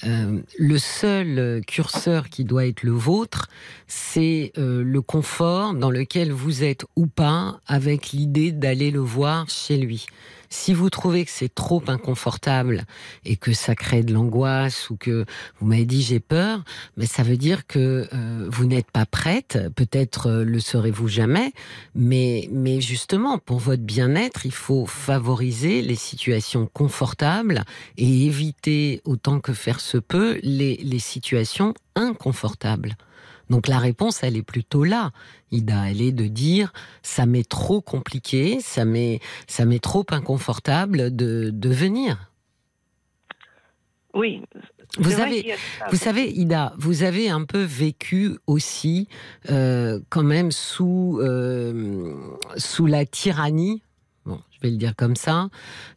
Euh, 0.03 0.41
le 0.60 0.77
seul 0.77 1.39
euh, 1.39 1.60
curseur 1.62 2.29
qui 2.29 2.43
doit 2.46 2.67
être 2.67 2.84
le 2.84 2.91
vôtre, 2.91 3.48
c'est 3.88 4.51
euh, 4.60 4.84
le 4.84 5.01
confort 5.01 5.74
dans 5.74 5.89
lequel 5.89 6.32
vous 6.32 6.63
êtes 6.63 6.86
ou 6.96 7.08
pas 7.08 7.60
avec 7.65 8.12
l'idée 8.12 8.51
d'aller 8.51 8.91
le 8.91 9.00
voir 9.00 9.50
chez 9.50 9.77
lui. 9.77 10.05
Si 10.53 10.72
vous 10.75 10.91
trouvez 10.91 11.25
que 11.25 11.31
c'est 11.31 11.53
trop 11.53 11.81
inconfortable 11.88 12.86
et 13.25 13.38
que 13.38 13.53
ça 13.53 13.74
crée 13.74 14.03
de 14.03 14.13
l'angoisse 14.13 14.91
ou 14.91 14.95
que 14.95 15.25
vous 15.60 15.65
m'avez 15.65 15.83
dit 15.86 16.03
j'ai 16.03 16.19
peur, 16.19 16.63
mais 16.95 17.07
ça 17.07 17.24
veut 17.24 17.38
dire 17.38 17.65
que 17.65 18.07
euh, 18.13 18.48
vous 18.51 18.65
n'êtes 18.65 18.91
pas 18.91 19.07
prête. 19.07 19.57
Peut-être 19.75 20.29
euh, 20.29 20.43
le 20.45 20.60
serez-vous 20.60 21.07
jamais, 21.07 21.53
mais 21.95 22.48
mais 22.51 22.81
justement 22.81 23.39
pour 23.39 23.57
votre 23.57 23.81
bien-être, 23.81 24.45
il 24.45 24.53
faut 24.53 24.86
favoriser 24.86 25.81
les 25.81 25.95
situations 25.95 26.69
confortables 26.72 27.63
et 27.98 28.25
éviter 28.27 29.01
autant 29.05 29.39
que 29.39 29.53
faire 29.53 29.79
se 29.79 29.98
peut 29.98 30.39
les 30.43 30.77
les 30.77 31.00
situations 31.00 31.74
inconfortables. 31.95 32.95
Donc 33.50 33.67
la 33.67 33.79
réponse, 33.79 34.23
elle 34.23 34.38
est 34.38 34.43
plutôt 34.43 34.83
là, 34.83 35.12
Ida. 35.51 35.89
Elle 35.89 36.01
est 36.01 36.12
de 36.12 36.27
dire, 36.27 36.73
ça 37.01 37.25
m'est 37.25 37.47
trop 37.47 37.81
compliqué, 37.81 38.59
ça 38.62 38.85
m'est, 38.85 39.19
ça 39.47 39.65
m'est 39.65 39.83
trop 39.83 40.05
inconfortable 40.09 41.15
de, 41.15 41.50
de 41.53 41.69
venir. 41.69 42.31
Oui. 44.13 44.43
Vous 45.00 45.19
avez, 45.19 45.55
vous 45.89 45.97
savez, 45.97 46.31
Ida, 46.31 46.73
vous 46.77 47.01
avez 47.01 47.27
un 47.27 47.45
peu 47.45 47.63
vécu 47.63 48.38
aussi, 48.45 49.07
euh, 49.50 50.00
quand 50.09 50.21
même, 50.21 50.51
sous, 50.51 51.17
euh, 51.19 52.13
sous 52.57 52.85
la 52.85 53.05
tyrannie, 53.05 53.81
bon, 54.25 54.39
je 54.51 54.60
vais 54.62 54.70
le 54.70 54.77
dire 54.77 54.96
comme 54.96 55.15
ça, 55.15 55.50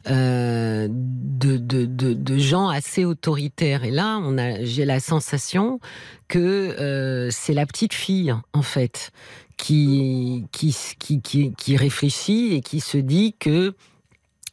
euh, 0.09 0.87
de, 0.89 1.57
de, 1.57 1.85
de, 1.85 2.37
gens 2.37 2.69
assez 2.69 3.05
autoritaires. 3.05 3.83
Et 3.83 3.91
là, 3.91 4.19
on 4.21 4.37
a, 4.37 4.63
j'ai 4.63 4.85
la 4.85 4.99
sensation 4.99 5.79
que 6.27 6.39
euh, 6.39 7.29
c'est 7.31 7.53
la 7.53 7.65
petite 7.65 7.93
fille, 7.93 8.33
en 8.53 8.61
fait, 8.61 9.11
qui, 9.57 10.45
qui, 10.51 10.75
qui, 10.99 11.53
qui, 11.53 11.77
réfléchit 11.77 12.53
et 12.53 12.61
qui 12.61 12.79
se 12.79 12.97
dit 12.97 13.35
que 13.39 13.73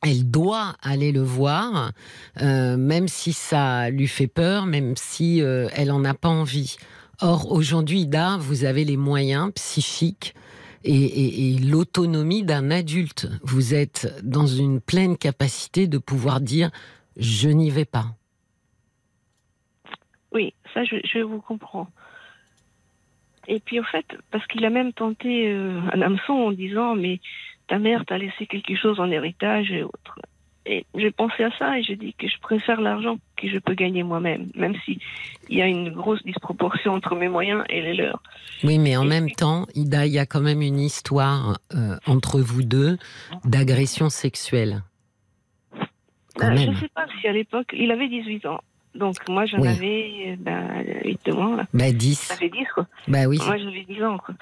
elle 0.02 0.30
doit 0.30 0.76
aller 0.82 1.12
le 1.12 1.22
voir, 1.22 1.92
euh, 2.42 2.76
même 2.76 3.08
si 3.08 3.32
ça 3.32 3.88
lui 3.88 4.06
fait 4.06 4.26
peur, 4.26 4.66
même 4.66 4.94
si 4.96 5.38
elle 5.38 5.90
en 5.90 6.04
a 6.04 6.12
pas 6.12 6.28
envie. 6.28 6.76
Or, 7.20 7.52
aujourd'hui, 7.52 8.02
Ida, 8.02 8.36
vous 8.38 8.64
avez 8.64 8.84
les 8.84 8.98
moyens 8.98 9.50
psychiques 9.54 10.34
et, 10.84 11.58
l'autonomie 11.58 12.44
d'un 12.44 12.70
adulte. 12.70 13.28
Vous 13.42 13.74
êtes 13.74 14.14
dans 14.22 14.46
une 14.46 14.80
pleine 14.80 15.16
capacité 15.16 15.86
de 15.86 15.98
pouvoir 15.98 16.40
dire 16.40 16.70
je 17.16 17.48
n'y 17.48 17.70
vais 17.70 17.84
pas. 17.84 18.06
Oui, 20.32 20.52
ça, 20.72 20.82
je, 20.84 21.20
vous 21.20 21.40
comprends. 21.40 21.88
Et 23.46 23.60
puis, 23.60 23.78
en 23.78 23.84
fait, 23.84 24.06
parce 24.30 24.46
qu'il 24.48 24.64
a 24.64 24.70
même 24.70 24.92
tenté 24.92 25.48
euh, 25.48 25.80
un 25.92 26.02
hameçon 26.02 26.32
en 26.32 26.50
disant, 26.50 26.96
mais 26.96 27.20
ta 27.68 27.78
mère 27.78 28.04
t'a 28.04 28.18
laissé 28.18 28.46
quelque 28.46 28.74
chose 28.74 28.98
en 28.98 29.10
héritage 29.10 29.70
et 29.70 29.84
autres. 29.84 30.18
Et 30.66 30.86
j'ai 30.94 31.10
pensé 31.10 31.44
à 31.44 31.50
ça 31.58 31.78
et 31.78 31.82
j'ai 31.82 31.94
dit 31.96 32.14
que 32.14 32.26
je 32.26 32.38
préfère 32.40 32.80
l'argent 32.80 33.16
que 33.36 33.48
je 33.48 33.58
peux 33.58 33.74
gagner 33.74 34.02
moi-même, 34.02 34.50
même 34.54 34.74
si 34.84 34.98
il 35.50 35.58
y 35.58 35.62
a 35.62 35.66
une 35.66 35.90
grosse 35.90 36.22
disproportion 36.24 36.94
entre 36.94 37.14
mes 37.16 37.28
moyens 37.28 37.64
et 37.68 37.82
les 37.82 37.92
leurs. 37.94 38.22
Oui, 38.62 38.78
mais 38.78 38.96
en 38.96 39.04
Et 39.04 39.08
même 39.08 39.30
temps, 39.30 39.66
Ida, 39.74 40.06
il 40.06 40.12
y 40.12 40.18
a 40.18 40.24
quand 40.24 40.40
même 40.40 40.62
une 40.62 40.80
histoire 40.80 41.58
euh, 41.74 41.96
entre 42.06 42.40
vous 42.40 42.62
deux 42.62 42.96
d'agression 43.44 44.08
sexuelle. 44.08 44.82
Quand 46.36 46.48
Ben, 46.48 46.54
même. 46.54 46.74
je 46.74 46.80
sais 46.80 46.88
pas 46.94 47.06
si 47.20 47.28
à 47.28 47.32
l'époque, 47.32 47.74
il 47.76 47.90
avait 47.90 48.08
18 48.08 48.46
ans. 48.46 48.60
Donc 48.94 49.16
moi 49.28 49.44
j'en 49.44 49.58
Oui. 49.60 49.68
avais 49.68 50.24
euh, 50.28 50.36
ben, 50.38 50.68
8 51.04 51.28
mois, 51.28 51.56
là. 51.56 51.66
Bah 51.74 51.86
Ça 51.88 51.92
10. 51.92 52.32
fait 52.38 52.48
10 52.48 52.64
quoi. 52.74 52.86
Bah 53.08 53.26
oui. 53.26 53.38
Moi 53.44 53.56
j'avais 53.58 53.84
10 53.88 54.02
ans 54.04 54.18
quoi. 54.18 54.34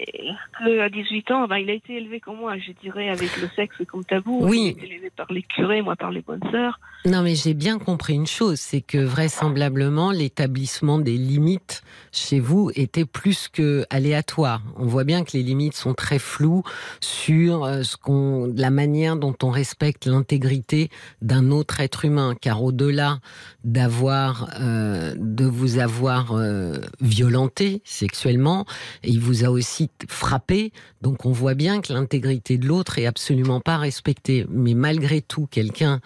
Et 0.00 0.30
que 0.58 0.80
à 0.80 0.88
18 0.88 1.30
ans, 1.32 1.48
ben, 1.48 1.56
il 1.56 1.70
a 1.70 1.74
été 1.74 1.96
élevé 1.96 2.20
comme 2.20 2.36
moi, 2.36 2.56
je 2.58 2.72
dirais, 2.80 3.08
avec 3.08 3.36
le 3.40 3.48
sexe 3.56 3.76
comme 3.86 4.04
tabou. 4.04 4.38
Oui. 4.42 4.58
Il 4.60 4.66
a 4.66 4.84
été 4.84 4.94
élevé 4.94 5.10
par 5.10 5.32
les 5.32 5.42
curés, 5.42 5.82
moi 5.82 5.96
par 5.96 6.10
les 6.10 6.22
bonnes 6.22 6.42
sœurs. 6.50 6.78
Non, 7.04 7.22
mais 7.22 7.36
j'ai 7.36 7.54
bien 7.54 7.78
compris 7.78 8.14
une 8.14 8.26
chose, 8.26 8.58
c'est 8.58 8.80
que 8.80 8.98
vraisemblablement 8.98 10.10
l'établissement 10.10 10.98
des 10.98 11.16
limites 11.16 11.82
chez 12.10 12.40
vous 12.40 12.70
était 12.74 13.04
plus 13.04 13.48
que 13.48 13.84
aléatoire. 13.88 14.62
On 14.76 14.86
voit 14.86 15.04
bien 15.04 15.22
que 15.22 15.30
les 15.32 15.42
limites 15.42 15.74
sont 15.74 15.94
très 15.94 16.18
floues 16.18 16.64
sur 17.00 17.64
euh, 17.64 17.82
ce 17.82 17.96
qu'on, 17.96 18.52
la 18.56 18.70
manière 18.70 19.16
dont 19.16 19.34
on 19.42 19.50
respecte 19.50 20.06
l'intégrité 20.06 20.90
d'un 21.22 21.50
autre 21.50 21.80
être 21.80 22.04
humain, 22.04 22.34
car 22.40 22.62
au-delà 22.62 23.20
d'avoir, 23.64 24.50
euh, 24.60 25.14
de 25.16 25.44
vous 25.44 25.78
avoir 25.78 26.32
euh, 26.32 26.80
violenté 27.00 27.80
sexuellement, 27.84 28.66
il 29.04 29.20
vous 29.20 29.44
a 29.44 29.48
aussi 29.48 29.87
frappé. 30.08 30.72
Donc 31.02 31.26
on 31.26 31.32
voit 31.32 31.54
bien 31.54 31.80
que 31.80 31.92
l'intégrité 31.92 32.58
de 32.58 32.66
l'autre 32.66 32.98
est 32.98 33.06
absolument 33.06 33.60
pas 33.60 33.76
respectée. 33.76 34.46
Mais 34.50 34.74
malgré 34.74 35.20
tout, 35.20 35.46
quelqu'un 35.50 36.00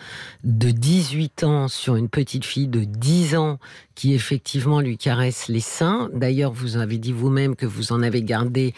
de 0.44 0.70
18 0.70 1.44
ans 1.44 1.68
sur 1.68 1.96
une 1.96 2.08
petite 2.08 2.44
fille 2.44 2.68
de 2.68 2.84
10 2.84 3.36
ans 3.36 3.58
qui 3.94 4.14
effectivement 4.14 4.80
lui 4.80 4.96
caresse 4.96 5.48
les 5.48 5.60
seins. 5.60 6.08
D'ailleurs, 6.12 6.52
vous 6.52 6.76
avez 6.76 6.98
dit 6.98 7.12
vous-même 7.12 7.56
que 7.56 7.66
vous 7.66 7.92
en 7.92 8.02
avez 8.02 8.22
gardé 8.22 8.74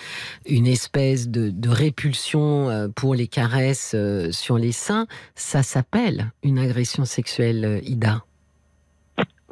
une 0.47 0.67
espèce 0.67 1.29
de, 1.29 1.51
de 1.51 1.69
répulsion 1.69 2.69
euh, 2.69 2.89
pour 2.89 3.15
les 3.15 3.27
caresses 3.27 3.93
euh, 3.95 4.31
sur 4.33 4.59
les 4.59 4.73
seins. 4.73 5.07
Ça 5.35 5.63
s'appelle 5.63 6.33
une 6.43 6.59
agression 6.59 7.05
sexuelle, 7.05 7.65
euh, 7.65 7.81
Ida. 7.85 8.25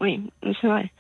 Oui, 0.01 0.21
c'est 0.43 0.67
vrai. 0.67 0.91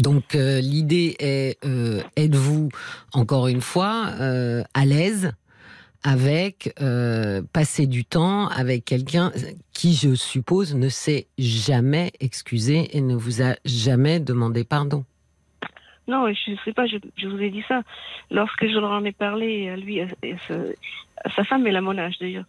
Donc 0.00 0.34
euh, 0.34 0.60
l'idée 0.60 1.16
est, 1.18 1.64
euh, 1.64 2.00
êtes-vous 2.16 2.70
encore 3.12 3.48
une 3.48 3.60
fois 3.60 4.06
euh, 4.20 4.62
à 4.74 4.84
l'aise 4.86 5.32
avec 6.02 6.74
passer 7.52 7.86
du 7.86 8.06
temps 8.06 8.48
avec 8.48 8.86
quelqu'un 8.86 9.32
qui, 9.74 9.94
je 9.94 10.14
suppose, 10.14 10.74
ne 10.74 10.88
s'est 10.88 11.26
jamais 11.36 12.10
excusé 12.20 12.96
et 12.96 13.02
ne 13.02 13.14
vous 13.14 13.42
a 13.42 13.56
jamais 13.66 14.18
demandé 14.18 14.64
pardon? 14.64 15.04
Non, 16.08 16.26
je 16.32 16.56
sais 16.64 16.72
pas, 16.72 16.86
je, 16.86 16.96
je 17.18 17.28
vous 17.28 17.38
ai 17.38 17.50
dit 17.50 17.62
ça. 17.68 17.82
Lorsque 18.30 18.66
je 18.66 18.78
leur 18.78 18.92
en 18.92 19.04
ai 19.04 19.12
parlé 19.12 19.68
à 19.68 19.76
lui, 19.76 20.00
à, 20.00 20.04
à 20.04 20.38
sa, 20.48 20.54
à 21.22 21.30
sa 21.36 21.44
femme 21.44 21.66
et 21.66 21.76
à 21.76 21.80
mon 21.82 21.98
âge 21.98 22.16
d'ailleurs, 22.18 22.46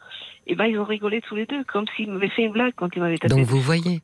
et 0.48 0.56
ben 0.56 0.66
ils 0.66 0.80
ont 0.80 0.86
rigolé 0.86 1.20
tous 1.20 1.36
les 1.36 1.46
deux, 1.46 1.66
comme 1.66 1.86
s'ils 1.96 2.10
m'avaient 2.10 2.30
fait 2.30 2.44
une 2.44 2.54
blague 2.54 2.74
quand 2.78 2.90
ils 2.96 3.02
m'avaient 3.02 3.18
tapé. 3.18 3.36
Donc 3.36 3.46
vous 3.46 3.60
voyez, 3.60 4.02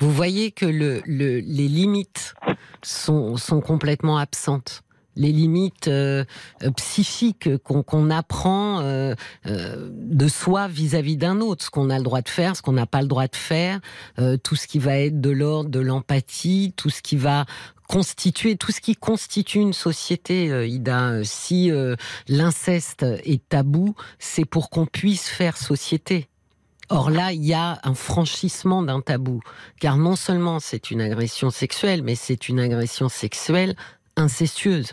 vous 0.00 0.10
voyez 0.12 0.50
que 0.52 0.66
le, 0.66 1.02
le- 1.06 1.38
les 1.40 1.68
limites 1.68 2.34
sont, 2.82 3.36
sont 3.36 3.60
complètement 3.60 4.18
absentes. 4.18 4.82
Les 5.18 5.32
limites 5.32 5.88
euh, 5.88 6.24
psychiques 6.76 7.56
qu'on 7.64 7.82
qu'on 7.82 8.10
apprend 8.10 8.80
euh, 8.82 9.14
euh, 9.46 9.88
de 9.90 10.28
soi 10.28 10.68
vis-à-vis 10.68 11.16
d'un 11.16 11.40
autre, 11.40 11.64
ce 11.64 11.70
qu'on 11.70 11.88
a 11.88 11.96
le 11.96 12.04
droit 12.04 12.20
de 12.20 12.28
faire, 12.28 12.54
ce 12.54 12.60
qu'on 12.60 12.72
n'a 12.72 12.84
pas 12.84 13.00
le 13.00 13.08
droit 13.08 13.26
de 13.26 13.34
faire, 13.34 13.80
euh, 14.18 14.36
tout 14.36 14.56
ce 14.56 14.66
qui 14.66 14.78
va 14.78 14.98
être 14.98 15.18
de 15.18 15.30
l'ordre 15.30 15.70
de 15.70 15.80
l'empathie, 15.80 16.74
tout 16.76 16.90
ce 16.90 17.00
qui 17.00 17.16
va 17.16 17.46
constituer, 17.88 18.56
tout 18.56 18.72
ce 18.72 18.82
qui 18.82 18.94
constitue 18.94 19.60
une 19.60 19.72
société, 19.72 20.50
euh, 20.50 20.66
Ida. 20.66 21.24
Si 21.24 21.70
euh, 21.70 21.96
l'inceste 22.28 23.06
est 23.24 23.48
tabou, 23.48 23.94
c'est 24.18 24.44
pour 24.44 24.68
qu'on 24.68 24.84
puisse 24.84 25.28
faire 25.30 25.56
société. 25.56 26.28
Or 26.88 27.10
là, 27.10 27.32
il 27.32 27.44
y 27.44 27.52
a 27.52 27.80
un 27.82 27.94
franchissement 27.94 28.82
d'un 28.82 29.00
tabou, 29.00 29.40
car 29.80 29.96
non 29.96 30.14
seulement 30.14 30.60
c'est 30.60 30.90
une 30.90 31.00
agression 31.00 31.50
sexuelle, 31.50 32.02
mais 32.02 32.14
c'est 32.14 32.48
une 32.48 32.60
agression 32.60 33.08
sexuelle 33.08 33.74
incestueuse. 34.16 34.92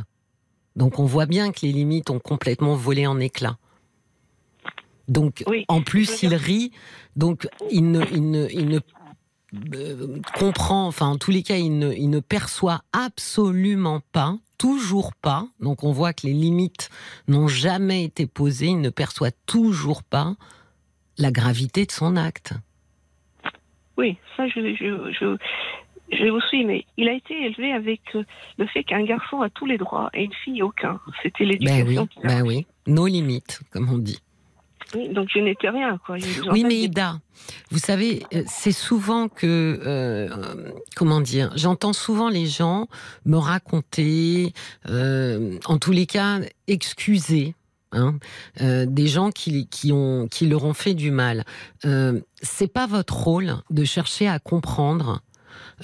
Donc 0.75 0.97
on 0.97 1.05
voit 1.05 1.27
bien 1.27 1.51
que 1.51 1.59
les 1.61 1.71
limites 1.71 2.09
ont 2.09 2.19
complètement 2.19 2.75
volé 2.75 3.05
en 3.05 3.19
éclats. 3.19 3.57
Donc 5.07 5.43
Oui, 5.47 5.65
en 5.67 5.81
plus 5.81 6.23
il 6.23 6.33
rit, 6.33 6.71
donc 7.15 7.47
il 7.69 7.91
ne, 7.91 8.03
il 8.11 8.31
ne, 8.31 8.47
il 8.51 8.69
ne 8.69 8.79
euh, 9.75 10.19
comprend, 10.39 10.87
enfin 10.87 11.07
en 11.07 11.17
tous 11.17 11.29
les 11.29 11.43
cas 11.43 11.57
il 11.57 11.77
ne, 11.77 11.93
il 11.93 12.09
ne 12.09 12.21
perçoit 12.21 12.81
absolument 12.91 14.01
pas, 14.13 14.37
toujours 14.57 15.13
pas. 15.13 15.47
Donc 15.59 15.83
on 15.83 15.91
voit 15.91 16.13
que 16.13 16.25
les 16.25 16.33
limites 16.33 16.89
n'ont 17.27 17.47
jamais 17.47 18.03
été 18.03 18.25
posées, 18.25 18.67
il 18.67 18.81
ne 18.81 18.89
perçoit 18.89 19.31
toujours 19.45 20.01
pas 20.01 20.37
la 21.17 21.31
gravité 21.31 21.85
de 21.85 21.91
son 21.91 22.15
acte. 22.15 22.53
Oui, 23.97 24.17
ça 24.35 24.47
je, 24.47 24.75
je, 24.75 25.11
je, 25.19 25.37
je 26.11 26.25
vous 26.29 26.41
suis, 26.49 26.65
mais 26.65 26.85
il 26.97 27.07
a 27.07 27.13
été 27.13 27.33
élevé 27.45 27.71
avec 27.73 28.01
euh, 28.15 28.23
le 28.57 28.65
fait 28.67 28.83
qu'un 28.83 29.03
garçon 29.03 29.41
a 29.41 29.49
tous 29.49 29.65
les 29.65 29.77
droits 29.77 30.09
et 30.13 30.23
une 30.23 30.33
fille 30.43 30.61
aucun. 30.63 30.99
C'était 31.21 31.45
Ben 31.45 31.51
oui, 31.51 31.59
l'éducation. 31.59 32.07
qu'il 32.07 32.25
a 32.25 32.27
ben 32.27 32.41
oui, 32.47 32.65
nos 32.87 33.07
limites, 33.07 33.61
comme 33.71 33.89
on 33.91 33.97
dit. 33.97 34.19
Oui, 34.95 35.09
donc 35.09 35.29
je 35.33 35.39
n'étais 35.39 35.69
rien. 35.69 35.97
Quoi. 36.05 36.17
Oui, 36.51 36.63
mais 36.63 36.75
Ida, 36.81 37.19
vous 37.71 37.79
savez, 37.79 38.23
euh, 38.33 38.43
c'est 38.45 38.71
souvent 38.73 39.27
que, 39.27 39.47
euh, 39.47 40.27
euh, 40.29 40.71
comment 40.95 41.21
dire, 41.21 41.51
j'entends 41.55 41.93
souvent 41.93 42.29
les 42.29 42.45
gens 42.45 42.87
me 43.25 43.37
raconter, 43.37 44.53
euh, 44.89 45.57
en 45.65 45.77
tous 45.79 45.91
les 45.91 46.05
cas, 46.05 46.39
excuser. 46.67 47.55
Hein, 47.93 48.17
euh, 48.61 48.87
des 48.87 49.07
gens 49.07 49.29
qui, 49.29 49.67
qui, 49.67 49.91
ont, 49.91 50.27
qui 50.27 50.47
leur 50.47 50.63
ont 50.63 50.73
fait 50.73 50.95
du 50.95 51.11
mal. 51.11 51.45
Euh, 51.85 52.19
c'est 52.41 52.67
pas 52.67 52.87
votre 52.87 53.15
rôle 53.15 53.57
de 53.69 53.83
chercher 53.83 54.27
à 54.27 54.39
comprendre 54.39 55.21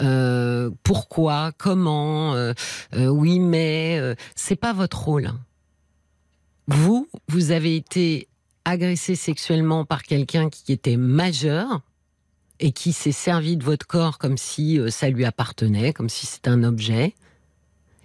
euh, 0.01 0.71
pourquoi, 0.81 1.51
comment, 1.57 2.33
euh, 2.33 2.53
oui, 2.93 3.39
mais 3.39 4.01
c'est 4.35 4.55
pas 4.55 4.73
votre 4.73 5.03
rôle. 5.03 5.29
Vous, 6.67 7.07
vous 7.27 7.51
avez 7.51 7.75
été 7.75 8.27
agressé 8.65 9.15
sexuellement 9.15 9.85
par 9.85 10.01
quelqu'un 10.01 10.49
qui 10.49 10.71
était 10.71 10.97
majeur 10.97 11.81
et 12.59 12.71
qui 12.71 12.91
s'est 12.91 13.11
servi 13.11 13.55
de 13.55 13.63
votre 13.63 13.85
corps 13.85 14.17
comme 14.17 14.37
si 14.37 14.79
ça 14.89 15.09
lui 15.09 15.25
appartenait, 15.25 15.93
comme 15.93 16.09
si 16.09 16.25
c'était 16.25 16.49
un 16.49 16.63
objet, 16.63 17.13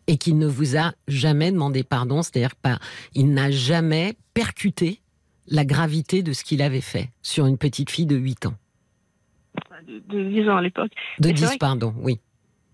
et 0.06 0.16
qui 0.18 0.34
ne 0.34 0.46
vous 0.46 0.76
a 0.76 0.92
jamais 1.08 1.50
demandé 1.52 1.82
pardon, 1.82 2.22
c'est-à-dire 2.22 2.56
pas, 2.56 2.78
il 3.14 3.32
n'a 3.32 3.50
jamais 3.50 4.14
percuté 4.34 5.00
la 5.46 5.64
gravité 5.64 6.22
de 6.22 6.32
ce 6.32 6.44
qu'il 6.44 6.62
avait 6.62 6.80
fait 6.80 7.10
sur 7.22 7.46
une 7.46 7.58
petite 7.58 7.90
fille 7.90 8.06
de 8.06 8.16
8 8.16 8.46
ans. 8.46 8.54
de, 9.86 9.98
de 10.08 10.28
10 10.42 10.48
ans 10.48 10.56
à 10.56 10.62
l'époque. 10.62 10.92
De 11.20 11.28
Mais 11.28 11.34
c'est 11.34 11.34
10, 11.34 11.44
vrai 11.44 11.54
que- 11.54 11.58
pardon, 11.58 11.94
oui. 11.98 12.18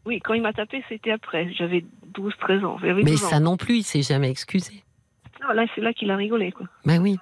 Oui, 0.06 0.18
quand 0.24 0.32
il 0.34 0.40
m'a 0.42 0.52
tapé, 0.52 0.82
c'était 0.88 1.10
après. 1.10 1.52
J'avais 1.52 1.84
12, 2.14 2.32
13 2.40 2.64
ans. 2.64 2.78
J'avais 2.80 3.02
Mais 3.02 3.10
12 3.12 3.24
ans. 3.24 3.28
ça 3.28 3.40
non 3.40 3.56
plus, 3.56 3.78
il 3.78 3.82
s'est 3.82 4.02
jamais 4.02 4.30
excusé. 4.30 4.82
Non, 5.42 5.52
là, 5.54 5.66
c'est 5.74 5.80
là 5.82 5.92
qu'il 5.92 6.10
a 6.10 6.16
rigolé. 6.16 6.52
Quoi. 6.52 6.66
Ben 6.86 7.00
oui. 7.02 7.16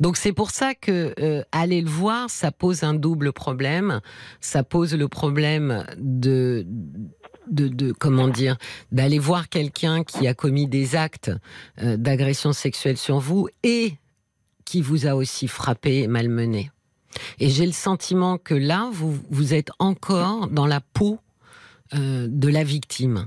Donc 0.00 0.16
c'est 0.16 0.32
pour 0.32 0.50
ça 0.50 0.74
que 0.74 1.12
euh, 1.20 1.42
aller 1.52 1.82
le 1.82 1.88
voir, 1.90 2.30
ça 2.30 2.50
pose 2.50 2.82
un 2.84 2.94
double 2.94 3.32
problème. 3.32 4.00
Ça 4.40 4.62
pose 4.64 4.94
le 4.96 5.08
problème 5.08 5.84
de 5.98 6.64
de, 7.50 7.68
de 7.68 7.92
comment 7.92 8.28
dire 8.28 8.56
d'aller 8.92 9.18
voir 9.18 9.48
quelqu'un 9.48 10.04
qui 10.04 10.26
a 10.28 10.34
commis 10.34 10.66
des 10.68 10.94
actes 10.96 11.30
euh, 11.82 11.96
d'agression 11.96 12.52
sexuelle 12.52 12.96
sur 12.96 13.18
vous 13.18 13.48
et 13.62 13.94
qui 14.64 14.80
vous 14.80 15.06
a 15.06 15.14
aussi 15.14 15.48
frappé 15.48 15.98
et 16.02 16.06
malmené. 16.06 16.70
Et 17.38 17.50
j'ai 17.50 17.66
le 17.66 17.72
sentiment 17.72 18.38
que 18.38 18.54
là, 18.54 18.88
vous, 18.92 19.18
vous 19.30 19.52
êtes 19.54 19.70
encore 19.78 20.48
dans 20.48 20.66
la 20.66 20.80
peau 20.80 21.18
euh, 21.94 22.26
de 22.30 22.48
la 22.48 22.64
victime. 22.64 23.26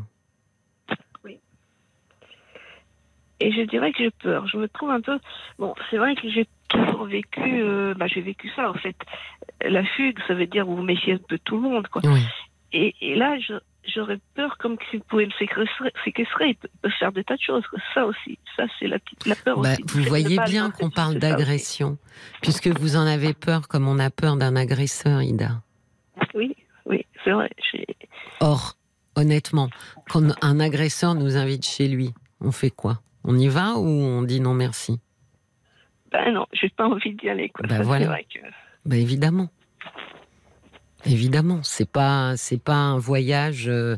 Et 3.41 3.51
je 3.51 3.61
dirais 3.63 3.91
que 3.91 3.97
j'ai 3.99 4.11
peur. 4.11 4.47
Je 4.47 4.57
me 4.57 4.67
trouve 4.69 4.89
un 4.91 5.01
peu. 5.01 5.19
Bon, 5.59 5.73
c'est 5.89 5.97
vrai 5.97 6.15
que 6.15 6.29
j'ai 6.31 6.47
toujours 6.69 7.05
vécu. 7.05 7.61
euh, 7.61 7.93
bah, 7.93 8.07
j'ai 8.07 8.21
vécu 8.21 8.49
ça, 8.55 8.69
en 8.69 8.73
fait. 8.75 8.95
La 9.61 9.83
fugue, 9.83 10.17
ça 10.27 10.33
veut 10.33 10.47
dire 10.47 10.65
vous 10.65 10.77
vous 10.77 10.83
méfiez 10.83 11.13
un 11.13 11.17
peu 11.17 11.35
de 11.37 11.41
tout 11.43 11.55
le 11.57 11.61
monde, 11.63 11.87
quoi. 11.89 12.01
Oui. 12.05 12.21
Et, 12.71 12.95
et 13.01 13.15
là, 13.15 13.37
je- 13.39 13.53
j'aurais 13.93 14.19
peur 14.35 14.57
comme 14.57 14.77
s'il 14.89 15.01
pouvait 15.01 15.25
me 15.25 15.31
séquestrer, 15.31 15.91
séquestrer. 16.03 16.49
Il 16.49 16.55
peut, 16.55 16.69
peut 16.81 16.89
faire 16.99 17.11
des 17.11 17.23
tas 17.23 17.35
de 17.35 17.41
choses. 17.41 17.63
Ça 17.93 18.05
aussi. 18.05 18.37
Ça, 18.55 18.63
c'est 18.79 18.87
la, 18.87 18.97
la 19.25 19.35
peur 19.35 19.59
Bah, 19.61 19.71
aussi. 19.73 19.83
vous 19.87 19.99
Le 19.99 20.05
voyez 20.05 20.37
bien 20.45 20.71
qu'on 20.71 20.89
parle 20.89 21.15
d'agression, 21.19 21.97
puisque 22.41 22.67
vous 22.67 22.95
en 22.95 23.05
avez 23.05 23.33
peur 23.33 23.67
comme 23.67 23.87
on 23.87 23.99
a 23.99 24.09
peur 24.09 24.37
d'un 24.37 24.55
agresseur, 24.55 25.21
Ida. 25.21 25.61
Oui, 26.33 26.55
oui, 26.85 27.05
c'est 27.23 27.31
vrai. 27.31 27.49
Or, 28.39 28.77
honnêtement, 29.15 29.69
quand 30.09 30.23
un 30.43 30.59
agresseur 30.59 31.15
nous 31.15 31.37
invite 31.37 31.65
chez 31.65 31.87
lui, 31.87 32.13
on 32.41 32.51
fait 32.51 32.69
quoi? 32.71 33.01
On 33.23 33.37
y 33.37 33.47
va 33.47 33.73
ou 33.75 33.87
on 33.87 34.21
dit 34.21 34.39
non 34.39 34.53
merci? 34.53 34.99
Ben 36.11 36.31
non, 36.33 36.45
j'ai 36.53 36.69
pas 36.69 36.85
envie 36.87 37.13
d'y 37.15 37.27
aller. 37.29 37.49
Quoi. 37.49 37.65
Ben 37.67 37.77
Ça, 37.77 37.83
voilà. 37.83 38.05
c'est 38.05 38.09
vrai 38.11 38.25
que- 38.33 38.39
Ben 38.85 38.99
évidemment. 38.99 39.49
Évidemment, 41.05 41.59
c'est 41.63 41.87
pas 41.89 42.35
c'est 42.35 42.57
pas 42.61 42.75
un 42.75 42.97
voyage 42.97 43.65
euh, 43.67 43.95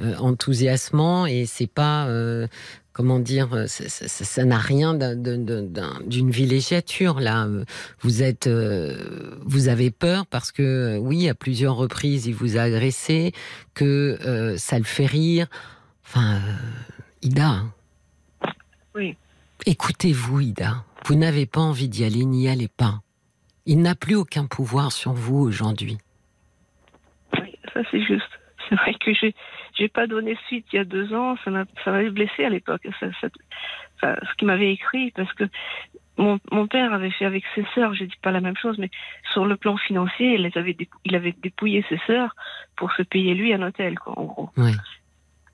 euh, 0.00 0.14
enthousiasmant 0.18 1.26
et 1.26 1.46
c'est 1.46 1.66
pas 1.66 2.06
euh, 2.06 2.46
comment 2.92 3.18
dire 3.18 3.52
euh, 3.54 3.66
ça- 3.66 3.88
ça 3.88 4.06
ça- 4.06 4.24
ça 4.24 4.44
n'a 4.44 4.58
rien 4.58 4.94
d'un- 4.94 5.16
d'un- 5.16 5.62
d'un- 5.62 6.00
d'une 6.06 6.30
villégiature 6.30 7.18
là. 7.18 7.46
Euh, 7.46 7.64
Vous 8.00 8.22
êtes 8.22 8.46
euh, 8.46 9.36
vous 9.44 9.66
avez 9.68 9.90
peur 9.90 10.26
parce 10.26 10.52
que 10.52 10.96
oui 10.98 11.28
à 11.28 11.34
plusieurs 11.34 11.74
reprises 11.74 12.26
il 12.26 12.34
vous 12.34 12.56
a 12.56 12.62
agressé 12.62 13.32
que 13.74 14.16
euh, 14.24 14.56
ça 14.56 14.78
le 14.78 14.84
fait 14.84 15.06
rire. 15.06 15.48
Enfin 16.06 16.36
euh, 16.36 16.54
Ida. 17.22 17.62
Oui. 18.94 19.16
Écoutez-vous 19.66 20.40
Ida. 20.40 20.84
Vous 21.06 21.16
n'avez 21.16 21.46
pas 21.46 21.60
envie 21.60 21.88
d'y 21.88 22.04
aller 22.04 22.24
n'y 22.24 22.48
allez 22.48 22.68
pas. 22.68 23.00
Il 23.66 23.80
n'a 23.80 23.94
plus 23.94 24.14
aucun 24.14 24.46
pouvoir 24.46 24.92
sur 24.92 25.14
vous 25.14 25.38
aujourd'hui. 25.38 25.98
Oui, 27.74 27.82
ça 27.82 27.88
c'est 27.90 28.02
juste. 28.02 28.40
C'est 28.68 28.76
vrai 28.76 28.94
que 28.94 29.12
j'ai 29.12 29.34
j'ai 29.76 29.88
pas 29.88 30.06
donné 30.06 30.38
suite 30.46 30.66
il 30.72 30.76
y 30.76 30.78
a 30.78 30.84
deux 30.84 31.12
ans. 31.12 31.36
Ça 31.44 31.50
m'a 31.50 31.64
ça 31.84 31.90
m'avait 31.90 32.10
blessé 32.10 32.44
à 32.44 32.48
l'époque. 32.48 32.86
Ça, 33.00 33.06
ça- 33.20 33.28
ça- 34.00 34.16
ce 34.22 34.34
qu'il 34.36 34.46
m'avait 34.46 34.72
écrit 34.72 35.10
parce 35.10 35.32
que 35.34 35.44
mon, 36.16 36.38
mon 36.52 36.66
père 36.66 36.92
avait 36.92 37.10
fait 37.10 37.24
avec 37.24 37.44
ses 37.54 37.64
sœurs. 37.74 37.94
Je 37.94 38.04
dis 38.04 38.16
pas 38.22 38.30
la 38.30 38.40
même 38.40 38.56
chose, 38.56 38.78
mais 38.78 38.90
sur 39.32 39.44
le 39.44 39.56
plan 39.56 39.76
financier, 39.76 40.34
il 40.34 40.42
les 40.42 40.56
avait 40.56 40.76
il 41.04 41.16
avait 41.16 41.34
dépouillé 41.42 41.84
ses 41.88 41.98
sœurs 42.06 42.34
pour 42.76 42.92
se 42.92 43.02
payer 43.02 43.34
lui 43.34 43.52
un 43.52 43.62
hôtel, 43.62 43.98
quoi, 43.98 44.18
en 44.18 44.24
gros. 44.24 44.50
Ouais. 44.56 44.72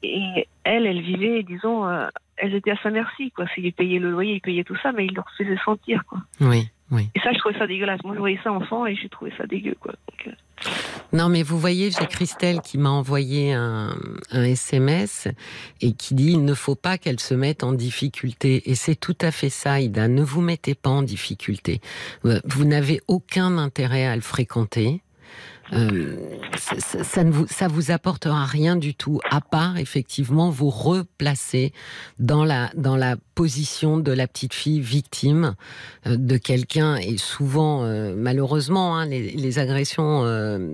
Et 0.02 0.46
elle, 0.64 0.86
elle 0.86 1.00
vivait, 1.00 1.42
disons, 1.42 1.86
euh, 1.88 2.08
elles 2.36 2.54
étaient 2.54 2.70
à 2.70 2.76
sa 2.82 2.90
merci, 2.90 3.30
quoi. 3.32 3.46
S'il 3.54 3.72
payait 3.72 3.98
le 3.98 4.10
loyer, 4.10 4.34
il 4.34 4.40
payait 4.40 4.64
tout 4.64 4.76
ça, 4.82 4.92
mais 4.92 5.06
il 5.06 5.14
leur 5.14 5.28
faisait 5.36 5.58
sentir, 5.64 6.04
quoi. 6.06 6.18
Oui, 6.40 6.68
oui. 6.90 7.08
Et 7.14 7.20
ça, 7.20 7.32
je 7.32 7.38
trouvais 7.38 7.58
ça 7.58 7.66
dégueulasse. 7.66 8.02
Moi, 8.04 8.14
je 8.14 8.18
voyais 8.18 8.38
ça 8.42 8.52
enfant 8.52 8.86
et 8.86 8.94
j'ai 8.96 9.08
trouvé 9.08 9.32
ça 9.38 9.46
dégueu, 9.46 9.74
quoi. 9.80 9.92
Donc, 9.92 10.26
euh, 10.28 10.70
Non, 11.12 11.28
mais 11.28 11.42
vous 11.42 11.58
voyez, 11.58 11.90
j'ai 11.90 12.06
Christelle 12.06 12.60
qui 12.60 12.78
m'a 12.78 12.90
envoyé 12.90 13.52
un, 13.52 13.94
un 14.32 14.42
SMS 14.42 15.28
et 15.80 15.92
qui 15.92 16.14
dit 16.14 16.32
il 16.32 16.44
ne 16.44 16.54
faut 16.54 16.74
pas 16.74 16.98
qu'elle 16.98 17.20
se 17.20 17.34
mette 17.34 17.62
en 17.64 17.72
difficulté. 17.72 18.70
Et 18.70 18.74
c'est 18.74 18.96
tout 18.96 19.16
à 19.20 19.30
fait 19.30 19.50
ça, 19.50 19.80
Ida. 19.80 20.08
Ne 20.08 20.22
vous 20.22 20.40
mettez 20.40 20.74
pas 20.74 20.90
en 20.90 21.02
difficulté. 21.02 21.80
Euh, 22.24 22.40
Vous 22.44 22.64
n'avez 22.64 23.00
aucun 23.08 23.56
intérêt 23.58 24.06
à 24.06 24.14
le 24.16 24.22
fréquenter. 24.22 25.02
Euh, 25.72 26.16
ça, 26.58 26.80
ça- 26.80 27.04
ça 27.04 27.24
ne 27.24 27.30
vous, 27.30 27.46
ça 27.46 27.68
vous 27.68 27.90
apportera 27.90 28.44
rien 28.44 28.74
du 28.76 28.94
tout, 28.94 29.20
à 29.30 29.40
part 29.40 29.78
effectivement 29.78 30.50
vous 30.50 30.70
replacer 30.70 31.72
dans 32.18 32.44
la 32.44 32.70
dans 32.76 32.96
la 32.96 33.16
position 33.34 33.96
de 33.98 34.10
la 34.12 34.26
petite 34.26 34.52
fille 34.52 34.80
victime 34.80 35.54
euh, 36.06 36.16
de 36.16 36.36
quelqu'un. 36.36 36.96
Et 36.96 37.16
souvent, 37.18 37.84
euh, 37.84 38.14
malheureusement, 38.16 38.96
hein, 38.96 39.06
les, 39.06 39.30
les 39.30 39.58
agressions 39.58 40.00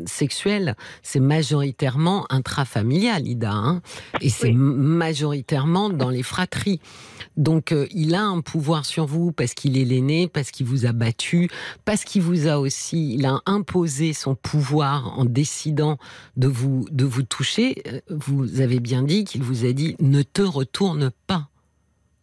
sexuelles, 0.07 0.75
c'est 1.03 1.21
majoritairement 1.21 2.27
intrafamilial, 2.31 3.27
Ida, 3.29 3.53
hein, 3.53 3.83
et 4.21 4.31
c'est 4.31 4.49
Oui. 4.49 4.55
majoritairement 4.55 5.91
dans 5.91 6.11
les 6.11 6.23
fratries. 6.23 6.81
Donc, 7.37 7.75
il 7.91 8.15
a 8.15 8.23
un 8.25 8.41
pouvoir 8.41 8.87
sur 8.87 9.05
vous 9.07 9.31
parce 9.31 9.53
qu'il 9.53 9.77
est 9.77 9.85
l'aîné, 9.85 10.27
parce 10.27 10.51
qu'il 10.51 10.65
vous 10.67 10.87
a 10.87 10.93
battu, 10.93 11.51
parce 11.85 12.05
qu'il 12.05 12.23
vous 12.23 12.49
a 12.49 12.59
aussi, 12.59 13.15
il 13.15 13.27
a 13.27 13.41
imposé 13.47 14.13
son 14.15 14.35
pouvoir 14.35 14.86
en 14.95 15.25
décidant 15.25 15.99
de 16.37 16.49
vous 16.49 16.87
de 16.91 17.05
vous 17.05 17.23
toucher. 17.23 17.83
Euh, 17.87 18.01
Vous 18.09 18.61
avez 18.61 18.81
bien 18.81 19.03
dit 19.03 19.25
qu'il 19.25 19.43
vous 19.43 19.65
a 19.65 19.73
dit 19.73 19.97
ne 20.01 20.23
te 20.23 20.43
retourne 20.43 21.11
pas. 21.27 21.49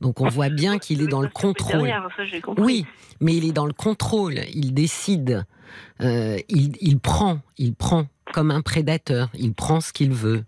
Donc, 0.01 0.19
on 0.19 0.27
voit 0.27 0.49
bien 0.49 0.79
qu'il 0.79 1.01
est 1.01 1.07
dans 1.07 1.21
le 1.21 1.29
contrôle. 1.29 1.89
Oui, 2.57 2.85
mais 3.21 3.37
il 3.37 3.45
est 3.45 3.53
dans 3.53 3.65
le 3.65 3.71
contrôle, 3.71 4.39
il 4.53 4.73
décide, 4.73 5.45
euh, 6.01 6.37
il, 6.49 6.73
il 6.81 6.99
prend, 6.99 7.39
il 7.57 7.73
prend 7.73 8.07
comme 8.33 8.51
un 8.51 8.61
prédateur, 8.61 9.29
il 9.33 9.53
prend 9.53 9.79
ce 9.79 9.93
qu'il 9.93 10.11
veut. 10.11 10.43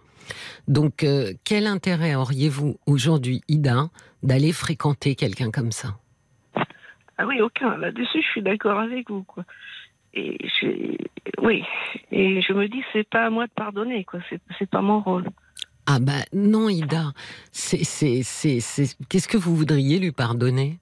Donc, 0.68 1.04
euh, 1.04 1.32
quel 1.46 1.68
intérêt 1.68 2.16
auriez-vous 2.16 2.78
aujourd'hui, 2.86 3.44
Ida, 3.48 3.90
d'aller 4.24 4.52
fréquenter 4.52 5.16
quelqu'un 5.16 5.52
comme 5.52 5.72
ça? 5.72 5.96
Ah 7.18 7.26
oui, 7.26 7.40
aucun. 7.40 7.78
Là-dessus, 7.78 8.22
je 8.22 8.28
suis 8.28 8.42
d'accord 8.42 8.80
avec 8.80 9.10
vous, 9.10 9.24
quoi. 9.24 9.46
Et 10.16 10.38
je... 10.62 10.96
oui. 11.42 11.64
Et 12.12 12.42
je 12.42 12.54
me 12.54 12.68
dis, 12.68 12.82
c'est 12.94 13.08
pas 13.08 13.26
à 13.26 13.30
moi 13.30 13.48
de 13.48 13.52
pardonner, 13.52 14.04
quoi. 14.06 14.20
C'est, 14.30 14.40
c'est 14.58 14.70
pas 14.70 14.82
mon 14.82 15.02
rôle. 15.02 15.28
Ah 15.88 16.00
bah 16.00 16.24
non, 16.34 16.68
Ida, 16.70 17.12
c'est, 17.52 17.84
c'est, 17.84 18.24
c'est, 18.24 18.60
c'est- 18.60 18.98
qu'est-ce 19.08 19.28
que 19.28 19.38
vous 19.38 19.56
voudriez 19.56 20.00
lui 20.00 20.12
pardonner? 20.12 20.80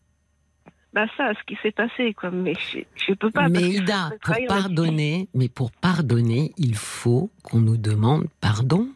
Bah 0.93 1.07
ça, 1.17 1.33
ce 1.33 1.43
qui 1.45 1.57
s'est 1.61 1.71
passé, 1.71 2.13
quoi. 2.13 2.29
Mais 2.31 2.53
je, 2.71 2.79
je 3.07 3.13
peux 3.13 3.31
pas. 3.31 3.49
Mais 3.49 3.63
Ida, 3.63 4.11
pour 4.21 4.35
pardonner, 4.47 5.27
mais 5.33 5.49
pour 5.49 5.71
pardonner, 5.71 6.51
il 6.57 6.75
faut 6.75 7.31
qu'on 7.41 7.59
nous 7.59 7.77
demande 7.77 8.27
pardon. 8.39 8.87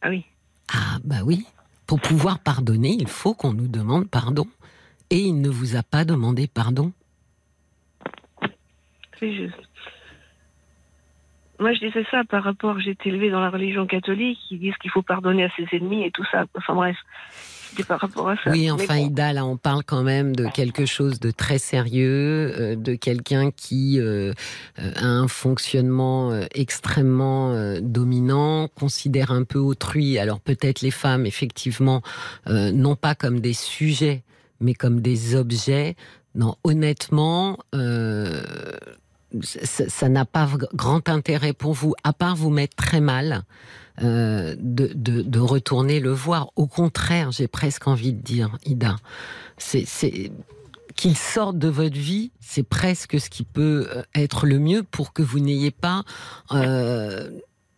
Ah 0.00 0.08
oui. 0.10 0.24
Ah 0.72 0.98
bah 1.02 1.22
oui, 1.24 1.44
pour 1.86 2.00
pouvoir 2.00 2.38
pardonner, 2.38 2.96
il 2.98 3.08
faut 3.08 3.34
qu'on 3.34 3.52
nous 3.52 3.68
demande 3.68 4.08
pardon. 4.08 4.46
Et 5.10 5.18
il 5.18 5.40
ne 5.40 5.48
vous 5.50 5.76
a 5.76 5.82
pas 5.82 6.04
demandé 6.04 6.46
pardon. 6.46 6.92
Moi, 11.60 11.72
je 11.72 11.86
disais 11.86 12.04
ça 12.10 12.24
par 12.24 12.42
rapport, 12.42 12.80
j'ai 12.80 12.90
été 12.90 13.10
élevée 13.10 13.30
dans 13.30 13.40
la 13.40 13.50
religion 13.50 13.86
catholique, 13.86 14.38
ils 14.50 14.58
disent 14.58 14.76
qu'il 14.82 14.90
faut 14.90 15.02
pardonner 15.02 15.44
à 15.44 15.50
ses 15.56 15.66
ennemis 15.76 16.04
et 16.04 16.10
tout 16.10 16.24
ça. 16.32 16.46
Enfin 16.56 16.74
bref, 16.74 16.96
c'était 17.30 17.84
par 17.84 18.00
rapport 18.00 18.28
à 18.28 18.36
ça. 18.36 18.50
Oui, 18.50 18.68
enfin 18.72 18.96
bon. 18.96 19.06
Ida, 19.06 19.32
là 19.32 19.46
on 19.46 19.56
parle 19.56 19.84
quand 19.84 20.02
même 20.02 20.34
de 20.34 20.46
quelque 20.48 20.84
chose 20.84 21.20
de 21.20 21.30
très 21.30 21.58
sérieux, 21.58 22.52
euh, 22.58 22.76
de 22.76 22.96
quelqu'un 22.96 23.52
qui 23.52 24.00
euh, 24.00 24.32
euh, 24.80 24.92
a 24.96 25.06
un 25.06 25.28
fonctionnement 25.28 26.36
extrêmement 26.54 27.52
euh, 27.52 27.78
dominant, 27.80 28.66
considère 28.68 29.30
un 29.30 29.44
peu 29.44 29.60
autrui. 29.60 30.18
Alors 30.18 30.40
peut-être 30.40 30.80
les 30.82 30.90
femmes, 30.90 31.24
effectivement, 31.24 32.02
non 32.46 32.96
pas 32.96 33.14
comme 33.14 33.38
des 33.38 33.54
sujets, 33.54 34.24
mais 34.60 34.74
comme 34.74 35.00
des 35.00 35.36
objets. 35.36 35.94
Non, 36.34 36.56
honnêtement, 36.64 37.58
euh, 37.76 38.42
ça 39.42 40.08
n'a 40.08 40.24
pas 40.24 40.48
grand 40.74 41.08
intérêt 41.08 41.52
pour 41.52 41.72
vous, 41.72 41.94
à 42.04 42.12
part 42.12 42.36
vous 42.36 42.50
mettre 42.50 42.76
très 42.76 43.00
mal. 43.00 43.44
euh, 44.02 44.56
de, 44.58 45.38
retourner 45.38 46.00
le 46.00 46.10
voir. 46.10 46.50
Au 46.56 46.66
contraire, 46.66 47.30
j'ai 47.30 47.46
presque 47.46 47.86
envie 47.86 48.12
de 48.12 48.20
dire, 48.20 48.58
Ida, 48.66 48.96
c'est 49.56 49.84
c'est- 49.86 50.32
qu'il 50.96 51.16
sorte 51.16 51.58
de 51.58 51.68
votre 51.68 51.96
vie, 51.96 52.32
c'est 52.40 52.64
presque 52.64 53.20
ce 53.20 53.30
qui 53.30 53.44
peut 53.44 53.86
euh, 53.94 54.02
être 54.16 54.46
le 54.46 54.58
mieux 54.58 54.82
pour 54.82 55.12
que 55.12 55.22
vous 55.22 55.38
n'ayez 55.38 55.70
pas 55.70 56.02
euh, 56.52 57.30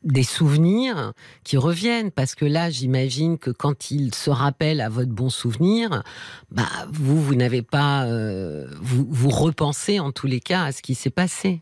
des 0.07 0.23
souvenirs 0.23 1.12
qui 1.45 1.57
reviennent. 1.57 2.11
Parce 2.11 2.35
que 2.35 2.45
là, 2.45 2.71
j'imagine 2.71 3.38
que 3.38 3.51
quand 3.51 3.90
il 3.90 4.14
se 4.14 4.31
rappelle 4.31 4.81
à 4.81 4.88
votre 4.88 5.11
bon 5.11 5.29
souvenir, 5.29 6.03
bah, 6.51 6.64
vous, 6.90 7.21
vous 7.21 7.35
n'avez 7.35 7.62
pas, 7.62 8.07
euh, 8.07 8.66
vous, 8.81 9.07
vous 9.09 9.31
repensez 9.31 10.01
en 10.01 10.12
tous 10.12 10.27
les 10.27 10.40
cas 10.40 10.64
à 10.64 10.73
ce 10.73 10.83
qui 10.83 10.95
s'est 10.95 11.11
passé. 11.11 11.61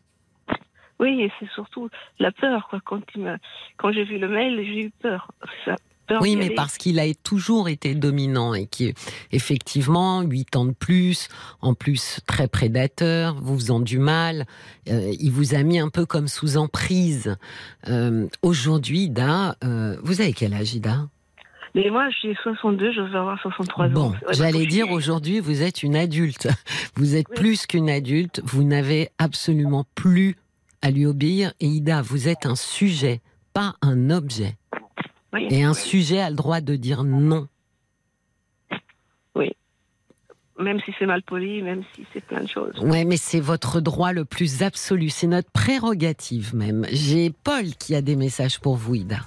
Oui, 1.01 1.23
et 1.23 1.33
c'est 1.41 1.51
surtout 1.51 1.89
la 2.19 2.31
peur, 2.31 2.69
quoi. 2.71 2.81
Quand, 2.85 3.01
il 3.17 3.39
quand 3.77 3.93
j'ai 3.93 4.05
vu 4.05 4.19
le 4.19 4.29
mail, 4.29 4.57
j'ai 4.65 4.87
eu 4.87 4.91
peur. 4.91 5.33
Ça, 5.65 5.75
peur 6.07 6.21
Oui, 6.23 6.37
mais 6.37 6.47
aller. 6.47 6.55
parce 6.55 6.77
qu'il 6.79 6.99
a 7.01 7.13
toujours 7.15 7.69
été 7.69 7.95
dominant 7.95 8.55
et 8.55 8.67
qui, 8.67 8.95
effectivement, 9.33 10.23
huit 10.23 10.55
ans 10.57 10.65
de 10.65 10.73
plus, 10.73 11.29
en 11.61 11.75
plus 11.75 12.21
très 12.27 12.49
prédateur, 12.49 13.35
vous 13.41 13.57
faisant 13.57 13.81
du 13.81 13.99
mal, 13.99 14.47
euh, 14.89 15.13
il 15.19 15.31
vous 15.31 15.55
a 15.55 15.63
mis 15.63 15.79
un 15.79 15.89
peu 15.89 16.07
comme 16.07 16.29
sous 16.29 16.57
emprise. 16.57 17.37
Euh, 17.89 18.27
Aujourd'hui, 18.43 19.05
Ida, 19.05 19.57
euh, 19.65 19.97
vous 20.03 20.21
avez 20.21 20.33
quel 20.33 20.55
âge, 20.55 20.75
Ida? 20.75 21.09
Mais 21.77 21.91
moi, 21.91 22.09
j'ai 22.23 22.37
62, 22.43 22.93
je 22.93 23.01
vais 23.01 23.19
avoir 23.19 23.41
63 23.43 23.87
ans. 23.87 23.91
Bon, 23.91 24.15
j'allais 24.31 24.65
dire 24.67 24.91
aujourd'hui, 24.93 25.41
vous 25.41 25.63
êtes 25.63 25.83
une 25.83 25.97
adulte. 25.97 26.47
Vous 26.97 27.17
êtes 27.17 27.27
Oui. 27.31 27.35
plus 27.37 27.67
qu'une 27.67 27.91
adulte. 27.91 28.41
Vous 28.45 28.63
n'avez 28.63 29.09
absolument 29.19 29.85
plus 29.97 30.37
à 30.83 30.93
lui 30.93 31.05
obéir. 31.07 31.53
Et 31.59 31.67
Ida, 31.67 32.03
vous 32.03 32.29
êtes 32.29 32.47
un 32.47 32.55
sujet, 32.55 33.21
pas 33.53 33.75
un 33.83 34.11
objet. 34.11 34.55
Oui, 35.35 35.49
Et 35.51 35.65
un 35.65 35.73
oui. 35.73 35.79
sujet 35.79 36.21
a 36.21 36.31
le 36.31 36.37
droit 36.37 36.61
de 36.61 36.77
dire 36.77 37.05
non. 37.05 37.49
Même 40.57 40.79
si 40.85 40.93
c'est 40.99 41.07
mal 41.07 41.21
poli, 41.25 41.63
même 41.63 41.83
si 41.97 42.07
c'est 42.13 42.25
plein 42.25 42.41
de 42.41 42.49
choses. 42.49 42.79
Ouais, 42.79 43.05
mais 43.05 43.17
c'est 43.17 43.41
votre 43.41 43.81
droit 43.81 44.13
le 44.13 44.25
plus 44.25 44.63
absolu. 44.63 45.11
C'est 45.11 45.27
notre 45.27 45.51
prérogative 45.51 46.55
même. 46.55 46.87
J'ai 46.93 47.31
Paul 47.43 47.65
qui 47.77 47.95
a 47.97 48.01
des 48.03 48.15
messages 48.15 48.61
pour 48.61 48.77
vous, 48.77 48.95
Ida. 48.95 49.19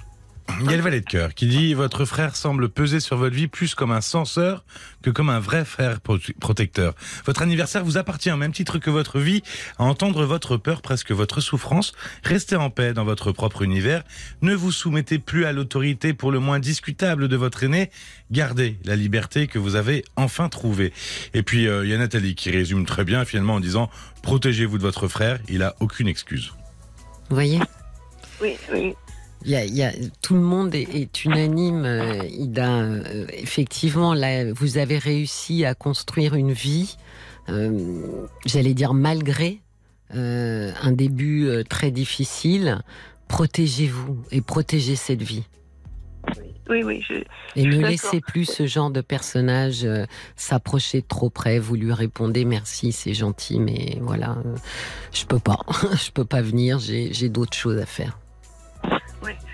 Il 0.60 0.68
y 0.68 0.74
a 0.74 0.76
le 0.76 0.82
valet 0.82 1.00
de 1.00 1.06
cœur 1.06 1.34
qui 1.34 1.46
dit 1.46 1.72
votre 1.74 2.04
frère 2.04 2.34
semble 2.34 2.68
peser 2.68 2.98
sur 2.98 3.16
votre 3.16 3.34
vie 3.34 3.46
plus 3.46 3.76
comme 3.76 3.92
un 3.92 4.00
censeur 4.00 4.64
que 5.02 5.10
comme 5.10 5.30
un 5.30 5.38
vrai 5.38 5.64
frère 5.64 6.00
protecteur. 6.00 6.94
Votre 7.26 7.42
anniversaire 7.42 7.84
vous 7.84 7.96
appartient 7.96 8.32
au 8.32 8.36
même 8.36 8.52
titre 8.52 8.78
que 8.78 8.90
votre 8.90 9.20
vie, 9.20 9.42
à 9.78 9.84
entendre 9.84 10.24
votre 10.24 10.56
peur, 10.56 10.82
presque 10.82 11.12
votre 11.12 11.40
souffrance. 11.40 11.92
Restez 12.24 12.56
en 12.56 12.70
paix 12.70 12.92
dans 12.92 13.04
votre 13.04 13.30
propre 13.30 13.62
univers. 13.62 14.02
Ne 14.42 14.54
vous 14.54 14.72
soumettez 14.72 15.20
plus 15.20 15.44
à 15.44 15.52
l'autorité 15.52 16.12
pour 16.12 16.32
le 16.32 16.40
moins 16.40 16.58
discutable 16.58 17.28
de 17.28 17.36
votre 17.36 17.62
aîné. 17.62 17.90
Gardez 18.32 18.78
la 18.84 18.96
liberté 18.96 19.46
que 19.46 19.60
vous 19.60 19.76
avez 19.76 20.04
enfin 20.16 20.48
trouvée. 20.48 20.92
Et 21.34 21.44
puis 21.44 21.68
euh, 21.68 21.84
il 21.84 21.90
y 21.90 21.94
a 21.94 21.98
Nathalie 21.98 22.34
qui 22.34 22.50
résume 22.50 22.84
très 22.84 23.04
bien 23.04 23.24
finalement 23.24 23.54
en 23.54 23.60
disant 23.60 23.90
protégez-vous 24.22 24.78
de 24.78 24.82
votre 24.82 25.06
frère, 25.06 25.38
il 25.48 25.62
a 25.62 25.76
aucune 25.78 26.08
excuse. 26.08 26.52
Vous 27.28 27.36
voyez? 27.36 27.60
Oui, 28.40 28.56
oui. 28.72 28.94
Il 29.44 29.52
y 29.52 29.82
a, 29.82 29.92
tout 30.20 30.34
le 30.34 30.40
monde 30.40 30.74
est, 30.74 31.24
unanime, 31.24 31.84
euh, 31.84 32.24
Ida. 32.26 32.80
Euh, 32.80 33.26
effectivement, 33.32 34.14
là, 34.14 34.52
vous 34.52 34.78
avez 34.78 34.98
réussi 34.98 35.64
à 35.64 35.74
construire 35.74 36.34
une 36.34 36.52
vie, 36.52 36.96
euh, 37.48 38.26
j'allais 38.46 38.74
dire 38.74 38.94
malgré 38.94 39.60
un 40.10 40.92
début 40.92 41.50
très 41.68 41.90
difficile. 41.90 42.80
Protégez-vous 43.28 44.16
et 44.32 44.40
protégez 44.40 44.96
cette 44.96 45.22
vie. 45.22 45.44
Oui, 46.70 46.82
oui. 46.82 47.04
et 47.56 47.64
ne 47.64 47.86
laissez 47.86 48.20
plus 48.22 48.46
ce 48.46 48.66
genre 48.66 48.90
de 48.90 49.02
personnage 49.02 49.86
s'approcher 50.34 51.02
trop 51.02 51.28
près. 51.28 51.58
Vous 51.58 51.74
lui 51.74 51.92
répondez 51.92 52.46
merci, 52.46 52.92
c'est 52.92 53.12
gentil, 53.12 53.60
mais 53.60 53.98
voilà, 54.00 54.38
je 55.12 55.26
peux 55.26 55.38
pas, 55.38 55.58
je 56.02 56.10
peux 56.10 56.24
pas 56.24 56.40
venir. 56.40 56.78
J'ai 56.78 57.28
d'autres 57.28 57.56
choses 57.56 57.78
à 57.78 57.86
faire. 57.86 58.18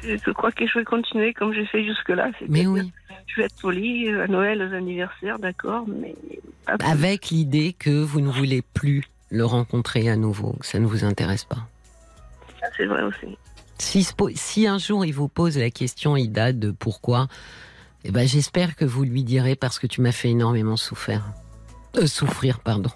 Je 0.07 0.31
crois 0.31 0.53
que 0.53 0.67
je 0.67 0.79
vais 0.79 0.85
continuer 0.85 1.33
comme 1.33 1.53
j'ai 1.53 1.67
fait 1.67 1.85
jusque-là. 1.85 2.31
Mais 2.49 2.67
oui. 2.67 2.93
Je 3.27 3.37
vais 3.37 3.47
être 3.47 3.61
polie 3.61 4.09
à 4.11 4.27
Noël, 4.27 4.63
aux 4.63 4.75
anniversaires, 4.75 5.39
d'accord, 5.39 5.85
mais. 5.89 6.15
Avec 6.67 7.31
l'idée 7.31 7.75
que 7.79 7.91
vous 7.91 8.21
ne 8.21 8.31
voulez 8.31 8.63
plus 8.63 9.05
le 9.31 9.45
rencontrer 9.45 10.09
à 10.09 10.17
nouveau, 10.17 10.53
que 10.61 10.67
ça 10.67 10.79
ne 10.79 10.87
vous 10.87 11.05
intéresse 11.05 11.45
pas. 11.45 11.69
Ça, 12.61 12.69
c'est 12.77 12.87
vrai 12.87 13.03
aussi. 13.03 13.37
Si, 13.79 14.07
si, 14.35 14.67
un 14.67 14.79
jour 14.79 15.05
il 15.05 15.13
vous 15.13 15.29
pose 15.29 15.59
la 15.59 15.71
question, 15.71 16.17
Ida, 16.17 16.53
de 16.53 16.71
pourquoi, 16.71 17.27
eh 18.05 18.11
ben, 18.11 18.27
j'espère 18.27 18.77
que 18.77 18.85
vous 18.85 19.05
lui 19.05 19.25
direz 19.25 19.57
parce 19.57 19.79
que 19.79 19.87
tu 19.87 20.01
m'as 20.01 20.13
fait 20.13 20.31
énormément 20.31 20.77
souffrir. 20.77 21.23
Euh, 21.97 22.07
souffrir, 22.07 22.61
pardon. 22.61 22.91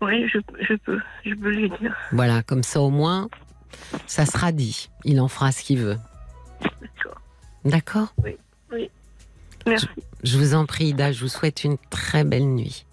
Oui, 0.00 0.28
je, 0.28 0.38
je, 0.60 0.74
peux, 0.74 1.00
je 1.24 1.34
peux 1.34 1.50
lui 1.50 1.70
dire. 1.80 1.96
Voilà, 2.12 2.42
comme 2.42 2.62
ça 2.62 2.80
au 2.80 2.90
moins, 2.90 3.28
ça 4.06 4.26
sera 4.26 4.52
dit. 4.52 4.90
Il 5.04 5.20
en 5.20 5.28
fera 5.28 5.52
ce 5.52 5.62
qu'il 5.62 5.78
veut. 5.78 5.98
D'accord. 6.62 7.20
D'accord? 7.64 8.14
Oui, 8.24 8.36
oui. 8.72 8.90
Merci. 9.66 9.88
Je, 10.22 10.38
vous 10.38 10.54
en 10.54 10.66
prie, 10.66 10.88
Ida. 10.88 11.12
Je 11.12 11.20
vous 11.20 11.28
souhaite 11.28 11.64
une 11.64 11.78
très 11.90 12.24
belle 12.24 12.46
nuit. 12.46 12.84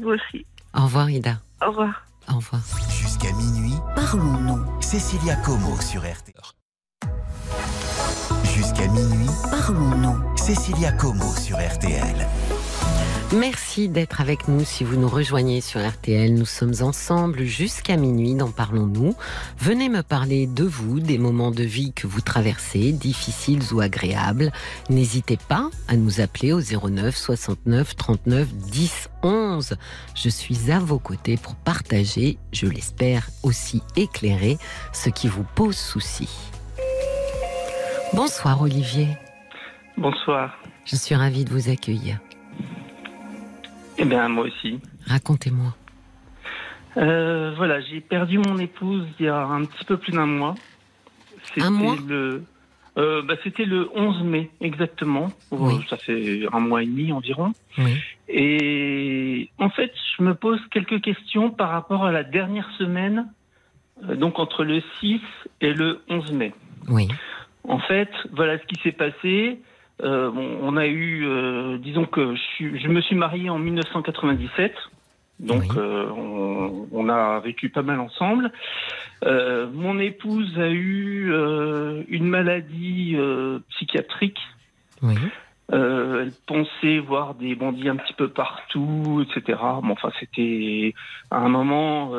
Vous 0.00 0.10
aussi. 0.10 0.46
Au 0.74 0.82
revoir, 0.82 1.10
Ida. 1.10 1.40
Au 1.62 1.68
revoir. 1.70 2.06
Au 2.28 2.36
revoir. 2.36 2.62
Jusqu'à 2.90 3.32
minuit, 3.32 3.76
parlons-nous. 3.94 4.80
Cécilia 4.80 5.36
Como 5.36 5.80
sur 5.80 6.02
RTL. 6.02 6.34
Jusqu'à 8.44 8.86
minuit, 8.88 9.30
parlons-nous. 9.50 10.36
Cécilia 10.36 10.92
Como 10.92 11.32
sur 11.34 11.56
RTL. 11.56 12.26
Merci 13.32 13.88
d'être 13.88 14.20
avec 14.20 14.48
nous 14.48 14.64
si 14.64 14.82
vous 14.82 14.96
nous 14.96 15.08
rejoignez 15.08 15.60
sur 15.60 15.80
RTL. 15.88 16.34
Nous 16.34 16.46
sommes 16.46 16.74
ensemble 16.80 17.44
jusqu'à 17.44 17.96
minuit 17.96 18.34
dans 18.34 18.50
Parlons-nous. 18.50 19.14
Venez 19.56 19.88
me 19.88 20.02
parler 20.02 20.48
de 20.48 20.64
vous, 20.64 20.98
des 20.98 21.16
moments 21.16 21.52
de 21.52 21.62
vie 21.62 21.92
que 21.92 22.08
vous 22.08 22.22
traversez, 22.22 22.90
difficiles 22.90 23.62
ou 23.72 23.80
agréables. 23.80 24.50
N'hésitez 24.88 25.38
pas 25.48 25.70
à 25.86 25.94
nous 25.94 26.20
appeler 26.20 26.52
au 26.52 26.60
09 26.60 27.16
69 27.16 27.94
39 27.94 28.48
10 28.52 29.10
11. 29.22 29.76
Je 30.16 30.28
suis 30.28 30.72
à 30.72 30.80
vos 30.80 30.98
côtés 30.98 31.36
pour 31.36 31.54
partager, 31.54 32.36
je 32.50 32.66
l'espère 32.66 33.28
aussi 33.44 33.80
éclairer, 33.94 34.58
ce 34.92 35.08
qui 35.08 35.28
vous 35.28 35.46
pose 35.54 35.76
souci. 35.76 36.28
Bonsoir 38.12 38.60
Olivier. 38.60 39.16
Bonsoir. 39.96 40.58
Je 40.84 40.96
suis 40.96 41.14
ravie 41.14 41.44
de 41.44 41.50
vous 41.50 41.70
accueillir. 41.70 42.18
Eh 44.00 44.06
bien, 44.06 44.28
moi 44.30 44.44
aussi. 44.44 44.80
Racontez-moi. 45.06 45.76
Euh, 46.96 47.52
voilà, 47.54 47.80
j'ai 47.82 48.00
perdu 48.00 48.38
mon 48.38 48.56
épouse 48.58 49.06
il 49.18 49.26
y 49.26 49.28
a 49.28 49.44
un 49.44 49.64
petit 49.66 49.84
peu 49.84 49.98
plus 49.98 50.12
d'un 50.12 50.24
mois. 50.26 50.54
Un 51.58 51.70
mois 51.70 51.96
le, 52.08 52.42
euh, 52.96 53.22
bah, 53.22 53.34
C'était 53.44 53.66
le 53.66 53.90
11 53.94 54.22
mai, 54.22 54.50
exactement. 54.62 55.30
Ça 55.90 55.98
fait 55.98 56.46
un 56.50 56.60
mois 56.60 56.82
et 56.82 56.86
demi 56.86 57.12
environ. 57.12 57.52
Et 58.28 59.50
en 59.58 59.68
fait, 59.68 59.92
je 60.16 60.24
me 60.24 60.34
pose 60.34 60.60
quelques 60.70 61.02
questions 61.02 61.50
par 61.50 61.68
rapport 61.68 62.04
à 62.04 62.10
la 62.10 62.24
dernière 62.24 62.70
semaine, 62.78 63.30
euh, 64.08 64.16
donc 64.16 64.38
entre 64.38 64.64
le 64.64 64.82
6 65.00 65.20
et 65.60 65.74
le 65.74 66.00
11 66.08 66.32
mai. 66.32 66.54
Oui. 66.88 67.06
En 67.68 67.80
fait, 67.80 68.10
voilà 68.32 68.58
ce 68.58 68.64
qui 68.64 68.80
s'est 68.82 68.92
passé. 68.92 69.60
Euh, 70.02 70.30
on 70.62 70.76
a 70.76 70.86
eu, 70.86 71.26
euh, 71.26 71.78
disons 71.78 72.04
que 72.04 72.34
je, 72.58 72.88
me 72.88 73.00
suis 73.00 73.16
marié 73.16 73.50
en 73.50 73.58
1997. 73.58 74.72
Donc 75.40 75.74
euh, 75.76 76.06
on, 76.92 77.08
a 77.08 77.40
vécu 77.40 77.70
pas 77.70 77.82
mal 77.82 77.98
ensemble. 77.98 78.52
mon 79.24 79.98
épouse 79.98 80.58
a 80.58 80.68
eu 80.68 81.32
une 82.08 82.26
maladie 82.26 83.16
psychiatrique. 83.70 84.38
elle 85.72 86.32
pensait 86.46 86.98
voir 86.98 87.34
des 87.36 87.54
bandits 87.54 87.88
un 87.88 87.96
petit 87.96 88.12
peu 88.12 88.28
partout, 88.28 89.24
etc. 89.24 89.58
Bon, 89.82 89.92
enfin, 89.92 90.10
c'était 90.20 90.94
à 91.30 91.38
un 91.38 91.48
moment, 91.48 92.12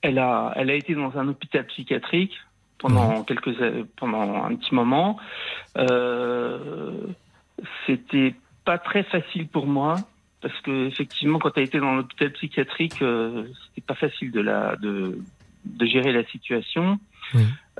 elle 0.00 0.18
a, 0.18 0.52
elle 0.56 0.70
a 0.70 0.74
été 0.74 0.94
dans 0.94 1.18
un 1.18 1.28
hôpital 1.28 1.66
psychiatrique 1.66 2.38
pendant 2.78 3.24
quelques 3.24 3.54
pendant 3.96 4.44
un 4.44 4.54
petit 4.54 4.74
moment. 4.74 5.18
Euh, 5.76 6.92
c'était 7.86 8.34
pas 8.64 8.78
très 8.78 9.02
facile 9.02 9.48
pour 9.48 9.66
moi 9.66 9.96
parce 10.40 10.58
que 10.60 10.86
effectivement 10.86 11.38
quand 11.38 11.56
as 11.58 11.62
été 11.62 11.80
dans 11.80 11.96
l'hôpital 11.96 12.32
psychiatrique 12.32 13.02
euh, 13.02 13.44
c'était 13.68 13.86
pas 13.86 13.94
facile 13.94 14.30
de 14.30 14.40
la 14.40 14.76
de, 14.76 15.18
de 15.64 15.86
gérer 15.86 16.12
la 16.12 16.24
situation. 16.26 16.98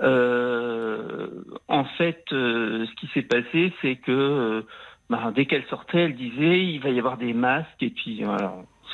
Euh, 0.00 1.28
en 1.68 1.84
fait, 1.84 2.24
euh, 2.32 2.86
ce 2.86 2.94
qui 2.96 3.06
s'est 3.14 3.22
passé, 3.22 3.72
c'est 3.80 3.96
que 3.96 4.64
bah, 5.08 5.32
dès 5.34 5.46
qu'elle 5.46 5.64
sortait, 5.66 6.00
elle 6.00 6.16
disait 6.16 6.64
il 6.64 6.80
va 6.80 6.90
y 6.90 6.98
avoir 6.98 7.16
des 7.16 7.32
masques 7.32 7.82
et 7.82 7.90
puis. 7.90 8.22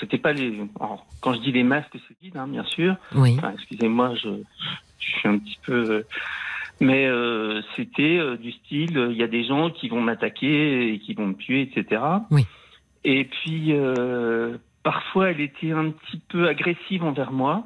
C'était 0.01 0.19
pas 0.19 0.33
les. 0.33 0.61
quand 1.21 1.35
je 1.35 1.41
dis 1.41 1.53
les 1.53 1.63
masques, 1.63 1.97
c'est 2.09 2.17
vide, 2.21 2.37
hein, 2.37 2.49
bien 2.49 2.65
sûr. 2.65 2.97
Oui. 3.15 3.39
excusez-moi, 3.55 4.15
je, 4.17 4.29
je 4.99 5.11
suis 5.11 5.29
un 5.29 5.39
petit 5.39 5.59
peu. 5.65 5.91
Euh, 5.91 6.07
mais 6.81 7.07
euh, 7.07 7.63
c'était 7.77 8.19
euh, 8.19 8.37
du 8.37 8.53
style, 8.53 9.09
il 9.11 9.17
y 9.17 9.23
a 9.23 9.29
des 9.29 9.45
gens 9.45 9.71
qui 9.71 9.89
vont 9.89 10.01
m'attaquer 10.01 10.93
et 10.93 10.99
qui 10.99 11.15
vont 11.15 11.27
me 11.29 11.35
tuer, 11.35 11.63
etc. 11.63 12.03
Oui. 12.31 12.47
Et 13.05 13.25
puis 13.25 13.75
parfois, 14.83 15.31
elle 15.31 15.41
était 15.41 15.73
un 15.73 15.91
petit 15.91 16.21
peu 16.29 16.49
agressive 16.49 17.05
envers 17.05 17.33
moi. 17.33 17.65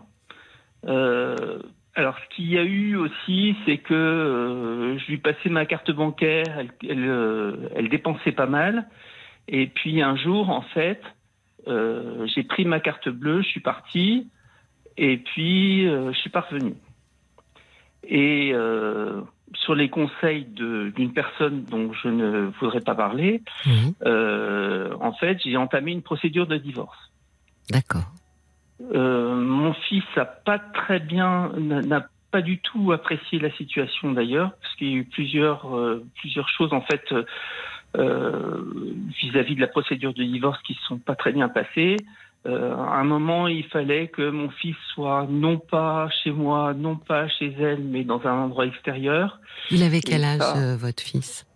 alors, 0.84 2.16
ce 2.18 2.34
qu'il 2.34 2.50
y 2.50 2.58
a 2.58 2.64
eu 2.64 2.96
aussi, 2.96 3.54
c'est 3.64 3.78
que 3.78 4.96
je 4.98 5.06
lui 5.06 5.18
passais 5.18 5.48
ma 5.48 5.64
carte 5.64 5.92
bancaire, 5.92 6.58
elle, 6.58 6.70
elle, 6.88 7.70
elle, 7.76 7.88
dépensait 7.88 8.32
pas 8.32 8.46
mal. 8.46 8.88
Et 9.46 9.68
puis 9.68 10.02
un 10.02 10.16
jour, 10.16 10.50
en 10.50 10.62
fait, 10.62 11.00
j'ai 11.68 12.42
pris 12.42 12.64
ma 12.64 12.80
carte 12.80 13.08
bleue, 13.08 13.42
je 13.42 13.48
suis 13.48 13.60
parti, 13.60 14.26
et 14.96 15.18
puis 15.18 15.84
je 15.84 16.18
suis 16.18 16.30
pas 16.30 16.40
revenu. 16.40 16.74
Et 18.04 18.52
euh, 18.52 19.20
sur 19.54 19.74
les 19.74 19.88
conseils 19.88 20.44
d'une 20.44 21.12
personne 21.12 21.64
dont 21.64 21.92
je 21.92 22.08
ne 22.08 22.50
voudrais 22.60 22.80
pas 22.80 22.94
parler, 22.94 23.42
euh, 24.04 24.90
en 25.00 25.12
fait, 25.12 25.38
j'ai 25.44 25.56
entamé 25.56 25.92
une 25.92 26.02
procédure 26.02 26.46
de 26.46 26.56
divorce. 26.56 26.98
D'accord. 27.70 28.12
Euh, 28.94 29.34
mon 29.34 29.72
fils 29.72 30.04
n'a 30.16 30.24
pas 30.24 30.58
très 30.58 31.00
bien, 31.00 31.52
n'a 31.58 32.06
pas 32.30 32.42
du 32.42 32.58
tout 32.58 32.92
apprécié 32.92 33.38
la 33.40 33.50
situation 33.52 34.12
d'ailleurs, 34.12 34.52
parce 34.60 34.74
qu'il 34.76 34.88
y 34.88 34.94
a 34.94 34.96
eu 34.98 35.04
plusieurs, 35.04 35.66
plusieurs 36.20 36.48
choses 36.48 36.72
en 36.72 36.82
fait 36.82 37.12
vis-à-vis 37.94 39.54
-vis 39.54 39.56
de 39.56 39.60
la 39.60 39.66
procédure 39.66 40.14
de 40.14 40.22
divorce 40.22 40.60
qui 40.62 40.74
ne 40.74 40.86
sont 40.86 40.98
pas 40.98 41.16
très 41.16 41.32
bien 41.32 41.48
passées. 41.48 41.96
Euh, 42.48 42.74
à 42.76 42.96
un 43.00 43.04
moment, 43.04 43.46
il 43.46 43.64
fallait 43.64 44.08
que 44.08 44.30
mon 44.30 44.48
fils 44.48 44.76
soit 44.94 45.26
non 45.28 45.58
pas 45.58 46.08
chez 46.22 46.30
moi, 46.30 46.72
non 46.74 46.96
pas 46.96 47.28
chez 47.28 47.52
elle, 47.60 47.82
mais 47.84 48.04
dans 48.04 48.26
un 48.26 48.32
endroit 48.44 48.66
extérieur. 48.66 49.38
Il 49.70 49.82
avait 49.82 50.00
quel 50.00 50.24
âge, 50.24 50.40
euh, 50.56 50.76
votre 50.76 51.02
fils? 51.02 51.46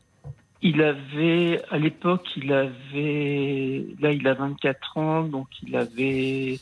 Il 0.60 0.82
avait, 0.82 1.60
à 1.70 1.78
l'époque, 1.78 2.26
il 2.36 2.52
avait, 2.52 3.84
là, 4.00 4.12
il 4.12 4.26
a 4.28 4.34
24 4.34 4.96
ans, 4.98 5.22
donc 5.24 5.48
il 5.66 5.74
avait 5.74 6.58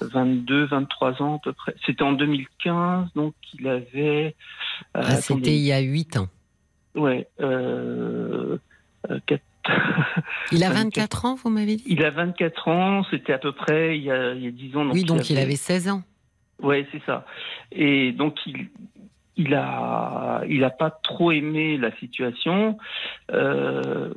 22, 0.00 0.66
23 0.66 1.22
ans 1.22 1.36
à 1.36 1.38
peu 1.42 1.52
près. 1.52 1.74
C'était 1.86 2.02
en 2.02 2.12
2015, 2.12 3.08
donc 3.14 3.34
il 3.58 3.66
avait 3.68 4.34
Ah, 4.94 5.16
C'était 5.16 5.56
il 5.56 5.62
y 5.64 5.72
a 5.72 5.80
8 5.80 6.18
ans. 6.18 6.28
Ouais. 6.94 7.26
Euh, 7.40 8.58
euh, 9.10 9.18
quatre- 9.26 9.42
Il 10.52 10.64
a 10.64 10.70
24 10.70 11.24
ans, 11.24 11.34
vous 11.36 11.50
m'avez 11.50 11.76
dit? 11.76 11.84
Il 11.86 12.04
a 12.04 12.10
24 12.10 12.68
ans, 12.68 13.04
c'était 13.10 13.32
à 13.32 13.38
peu 13.38 13.52
près 13.52 13.96
il 13.98 14.04
y 14.04 14.10
a, 14.10 14.32
il 14.34 14.42
y 14.44 14.46
a 14.46 14.50
10 14.50 14.76
ans. 14.76 14.88
Oui, 14.90 15.04
donc 15.04 15.28
il 15.30 15.38
avait 15.38 15.56
16 15.56 15.88
ans. 15.88 16.02
Ouais, 16.60 16.86
c'est 16.92 17.02
ça. 17.04 17.24
Et 17.70 18.12
donc 18.12 18.38
il, 18.46 18.68
il 19.36 19.54
a, 19.54 20.42
il 20.48 20.62
a 20.64 20.70
pas 20.70 20.90
trop 20.90 21.32
aimé 21.32 21.76
la 21.78 21.94
situation. 21.96 22.76
Euh, 23.32 24.12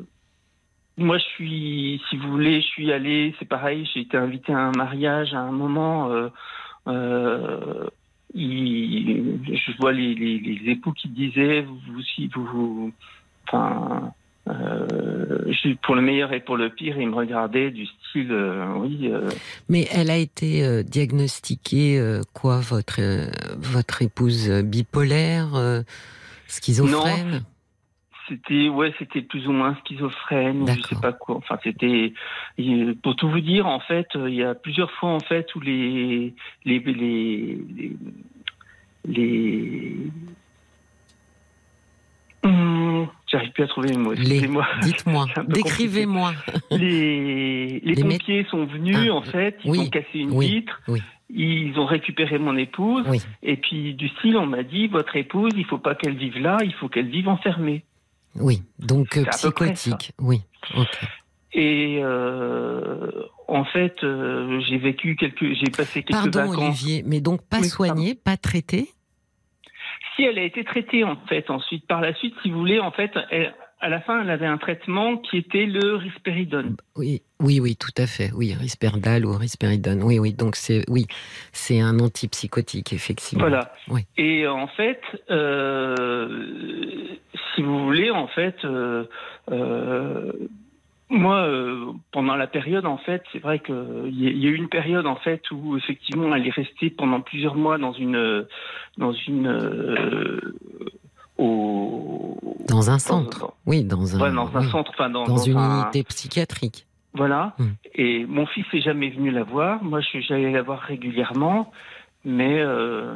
moi, 0.98 1.18
je 1.18 1.24
suis, 1.24 2.02
si 2.10 2.18
vous 2.18 2.30
voulez, 2.32 2.62
je 2.62 2.68
suis 2.68 2.92
allé, 2.92 3.36
c'est 3.40 3.48
pareil, 3.48 3.90
j'ai 3.94 4.02
été 4.02 4.16
invité 4.18 4.54
à 4.54 4.60
un 4.60 4.72
mariage 4.72 5.34
à 5.34 5.40
un 5.40 5.52
moment. 5.52 6.10
Euh, 6.12 6.30
euh, 6.88 7.86
il- 8.34 9.40
je 9.46 9.78
vois 9.78 9.92
les, 9.92 10.14
les, 10.16 10.40
les 10.40 10.72
époux 10.72 10.92
qui 10.94 11.10
disaient, 11.10 11.62
vous, 11.62 11.78
vous, 11.88 12.02
si 12.02 12.28
vous, 12.28 12.46
vous- 12.46 12.94
enfin, 13.48 14.12
euh, 14.48 15.52
pour 15.82 15.96
le 15.96 16.02
meilleur 16.02 16.34
et 16.34 16.40
pour 16.40 16.58
le 16.58 16.70
pire, 16.70 17.00
ils 17.00 17.10
me 17.10 17.16
regardaient 17.16 17.72
du 17.72 17.86
style, 17.86 18.32
euh, 18.32 18.74
oui. 18.78 19.10
euh, 19.12 19.30
Mais 19.70 19.88
elle 19.92 20.10
a 20.10 20.18
été 20.18 20.84
diagnostiquée, 20.84 22.20
quoi, 22.34 22.60
votre, 22.60 23.02
votre 23.58 24.02
épouse 24.02 24.50
bipolaire, 24.64 25.84
schizophrène? 26.48 27.44
C'était 28.28 28.70
ouais, 28.70 28.92
c'était 28.98 29.22
plus 29.22 29.48
ou 29.48 29.52
moins 29.52 29.78
schizophrène, 29.86 30.68
je 30.76 30.82
sais 30.82 30.96
pas 31.00 31.14
quoi. 31.14 31.36
Enfin, 31.36 31.60
c'était 31.64 32.12
il- 32.58 32.96
pour 33.04 33.16
tout 33.16 33.30
vous 33.30 33.40
dire 33.40 33.68
en 33.68 33.80
fait, 33.80 34.08
il 34.16 34.34
y 34.34 34.42
a 34.42 34.56
plusieurs 34.56 34.90
fois 34.94 35.12
en 35.12 35.20
fait 35.20 35.54
où 35.54 35.60
les 35.60 36.34
les 36.66 36.80
les 36.80 36.94
les, 37.78 37.96
les... 39.08 39.96
J'arrive 43.36 43.52
plus 43.52 43.63
à 43.63 43.67
trouver 43.67 43.89
les 43.89 43.98
mots. 43.98 44.13
Excusez-moi. 44.13 44.65
dites-moi, 44.82 45.26
décrivez-moi. 45.48 46.34
Les, 46.71 47.80
les 47.84 47.95
Les 47.95 48.04
mé- 48.04 48.17
pompiers 48.17 48.45
sont 48.50 48.65
venus, 48.65 48.95
Ah, 49.10 49.13
en 49.13 49.21
fait, 49.24 49.58
ils 49.65 49.71
oui, 49.71 49.80
ont 49.80 49.89
cassé 49.89 50.08
une 50.19 50.32
oui, 50.32 50.48
vitre, 50.48 50.82
oui. 50.88 51.02
ils 51.30 51.78
ont 51.78 51.86
récupéré 51.86 52.38
mon 52.39 52.56
épouse, 52.56 53.04
et 53.43 53.58
puis 53.58 53.93
du 53.95 54.08
style, 54.10 54.38
on 54.38 54.45
m'a 54.45 54.63
dit, 54.63 54.88
votre 54.88 55.15
épouse, 55.17 55.52
il 55.58 55.65
faut 55.65 55.78
pas 55.80 55.95
qu'elle 55.95 56.15
vive 56.15 56.38
là, 56.38 56.58
il 56.63 56.74
faut 56.74 56.88
qu'elle 56.88 57.10
vive 57.10 57.28
enfermée. 57.28 57.84
Oui, 58.36 58.62
donc 58.80 59.17
euh, 59.17 59.26
psychotique. 59.32 60.13
Oui. 60.19 60.41
Et 61.54 62.00
euh, 62.04 63.10
en 63.48 63.63
fait, 63.65 63.95
euh, 64.04 64.60
j'ai 64.67 64.78
vécu 64.78 65.15
quelques, 65.15 65.54
j'ai 65.54 65.71
passé 65.71 66.04
quelques 66.04 66.12
Pardon, 66.34 66.52
vacances. 66.52 66.58
Olivier, 66.84 67.04
mais 67.06 67.21
donc 67.21 67.41
pas 67.48 67.60
Oui, 67.60 67.67
soigné, 67.67 68.13
pas 68.15 68.36
traité 68.38 68.89
Si 70.16 70.24
elle 70.24 70.38
a 70.40 70.44
été 70.44 70.64
traitée 70.64 71.04
en 71.04 71.18
fait, 71.28 71.50
ensuite 71.50 71.86
par 71.88 72.02
la 72.02 72.14
suite, 72.16 72.34
si 72.42 72.50
vous 72.52 72.60
voulez, 72.60 72.80
en 72.80 72.92
fait, 72.92 73.12
elle- 73.32 73.54
à 73.82 73.90
la 73.90 74.00
fin, 74.00 74.22
elle 74.22 74.30
avait 74.32 74.46
un 74.48 74.58
traitement 74.58 75.18
qui 75.18 75.38
était 75.38 75.66
le 75.66 75.96
risperidone. 75.96 76.78
Oui, 76.96 77.22
oui, 77.42 77.60
oui, 77.60 77.76
tout 77.76 77.94
à 78.02 78.08
fait. 78.08 78.32
Oui, 78.34 78.54
risperdal 78.54 79.26
ou 79.26 79.38
risperidone. 79.38 80.02
Oui, 80.02 80.18
oui, 80.18 80.34
donc 80.34 80.56
c'est 80.56 80.84
oui, 80.90 81.06
c'est 81.52 81.82
un 81.82 82.00
antipsychotique, 82.00 82.94
effectivement. 82.94 83.44
Voilà. 83.44 83.74
Oui. 83.90 84.02
Et 84.18 84.48
en 84.48 84.68
fait, 84.68 85.02
euh, 85.30 86.28
si 87.54 87.62
vous 87.62 87.84
voulez, 87.84 88.10
en 88.12 88.28
fait, 88.28 88.56
euh, 88.64 89.04
euh, 89.52 90.32
moi, 91.10 91.38
euh, 91.44 91.86
pendant 92.12 92.36
la 92.36 92.48
période, 92.48 92.86
en 92.86 92.98
fait, 92.98 93.24
c'est 93.32 93.39
vrai 93.39 93.60
qu'il 93.60 93.76
y, 93.76 94.28
a- 94.28 94.32
il 94.32 94.38
y 94.44 94.48
a 94.48 94.50
eu 94.50 94.56
une 94.56 94.70
période, 94.70 95.06
en 95.06 95.15
fait, 95.18 95.41
où 95.52 95.78
effectivement, 95.78 96.34
elle 96.36 96.48
est 96.48 96.52
restée 96.52 96.89
pendant 96.89 97.22
plusieurs 97.22 97.56
mois 97.56 97.78
dans 97.78 97.94
une, 97.94 98.46
dans 98.98 99.12
une, 99.13 99.48
euh, 99.48 100.39
au, 101.38 102.38
Dans 102.68 102.89
un 102.89 103.00
centre. 103.00 103.39
dans- 103.39 103.54
Oui, 103.65 103.84
dans 103.84 104.15
un, 104.15 104.20
ouais, 104.22 104.32
dans 104.34 104.56
un 104.56 104.62
oui, 104.62 104.70
centre, 104.70 104.91
enfin 104.94 105.10
dans, 105.10 105.26
dans 105.26 105.38
une 105.38 105.58
un- 105.58 105.82
unité 105.84 106.04
psychiatrique. 106.04 106.86
Voilà. 107.13 107.54
Hmm. 107.60 107.70
Et 107.94 108.26
mon 108.26 108.46
fils 108.46 108.65
est 108.74 108.82
jamais 108.82 109.10
venu 109.10 109.32
la 109.32 109.44
voir. 109.44 109.84
Moi, 109.84 110.02
je- 110.02 110.20
j'allais 110.20 110.52
la 110.52 110.62
voir 110.62 110.80
régulièrement, 110.82 111.72
mais 112.26 112.60
euh, 112.60 113.15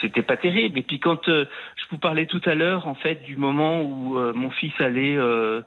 c'était 0.00 0.22
pas 0.22 0.36
terrible. 0.36 0.78
Et 0.78 0.82
puis 0.82 1.00
quand 1.00 1.28
euh, 1.28 1.44
je 1.76 1.84
vous 1.90 1.98
parlais 1.98 2.26
tout 2.26 2.40
à 2.44 2.54
l'heure, 2.54 2.86
en 2.88 2.94
fait, 2.94 3.22
du 3.24 3.36
moment 3.36 3.82
où 3.82 4.18
euh, 4.18 4.32
mon 4.32 4.50
fils 4.50 4.72
allait 4.78 5.16
euh, 5.16 5.62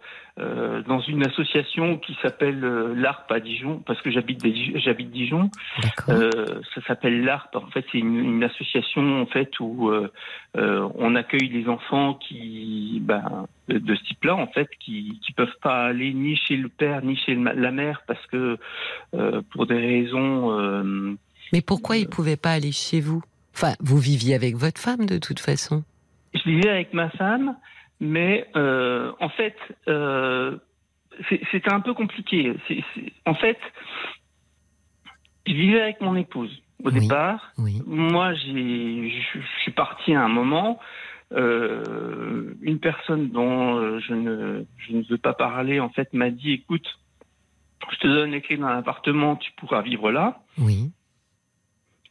dans 0.87 1.01
une 1.01 1.25
association 1.25 1.97
qui 1.97 2.17
s'appelle 2.21 2.61
l'ARP 2.95 3.29
à 3.31 3.39
Dijon, 3.41 3.81
parce 3.85 4.01
que 4.01 4.09
j'habite 4.09 4.41
j'habite 4.75 5.11
Dijon. 5.11 5.49
Ça 6.07 6.81
s'appelle 6.87 7.25
l'ARP. 7.25 7.55
En 7.57 7.67
fait, 7.67 7.85
c'est 7.91 7.97
une, 7.99 8.17
une 8.17 8.43
association 8.43 9.21
en 9.21 9.25
fait 9.25 9.59
où 9.59 9.91
on 10.55 11.15
accueille 11.15 11.49
les 11.49 11.67
enfants 11.67 12.13
qui, 12.13 13.01
ben, 13.03 13.47
de, 13.67 13.95
ce 13.95 14.03
type-là, 14.05 14.35
en 14.35 14.47
fait, 14.47 14.69
qui 14.79 15.19
qui 15.25 15.33
peuvent 15.33 15.57
pas 15.61 15.87
aller 15.87 16.13
ni 16.13 16.37
chez 16.37 16.55
le 16.55 16.69
père 16.69 17.03
ni 17.03 17.17
chez 17.17 17.35
la 17.35 17.71
mère 17.71 18.03
parce 18.07 18.25
que 18.27 18.57
pour 19.51 19.65
des 19.65 19.77
raisons. 19.77 21.17
Mais 21.51 21.61
pourquoi 21.61 21.97
il 21.97 22.07
pouvait 22.07 22.37
pas 22.37 22.51
aller 22.51 22.71
chez 22.71 23.01
vous? 23.01 23.21
Enfin, 23.55 23.73
vous 23.79 23.97
viviez 23.97 24.35
avec 24.35 24.55
votre 24.55 24.79
femme 24.79 25.05
de 25.05 25.17
toute 25.17 25.39
façon. 25.39 25.83
je 26.33 26.43
vivais 26.49 26.69
avec 26.69 26.93
ma 26.93 27.09
femme, 27.09 27.55
mais 27.99 28.47
euh, 28.55 29.11
en 29.19 29.29
fait, 29.29 29.55
euh, 29.87 30.57
c'était 31.51 31.71
un 31.71 31.81
peu 31.81 31.93
compliqué. 31.93 32.53
En 33.25 33.33
fait, 33.35 33.57
je 35.47 35.53
vivais 35.53 35.81
avec 35.81 36.01
mon 36.01 36.15
épouse 36.15 36.61
au 36.83 36.89
Oui. 36.91 36.99
départ. 37.01 37.51
Oui. 37.57 37.81
Moi, 37.85 38.33
j'ai, 38.35 39.09
je 39.33 39.39
suis 39.61 39.71
parti 39.71 40.13
à 40.13 40.21
un 40.23 40.29
moment. 40.29 40.79
euh, 41.31 42.55
une 42.61 42.79
personne 42.79 43.29
dont 43.29 43.99
je 43.99 44.13
ne, 44.15 44.63
je 44.77 44.93
ne 44.93 45.03
veux 45.03 45.17
pas 45.19 45.33
parler, 45.33 45.79
en 45.79 45.89
fait, 45.89 46.11
m'a 46.13 46.31
dit 46.31 46.53
"Écoute, 46.53 46.87
je 47.91 47.97
te 47.97 48.07
donne 48.07 48.31
les 48.31 48.41
clés 48.41 48.57
d'un 48.57 48.77
appartement, 48.79 49.35
tu 49.35 49.51
pourras 49.57 49.81
vivre 49.83 50.11
là." 50.11 50.41
Oui. 50.57 50.91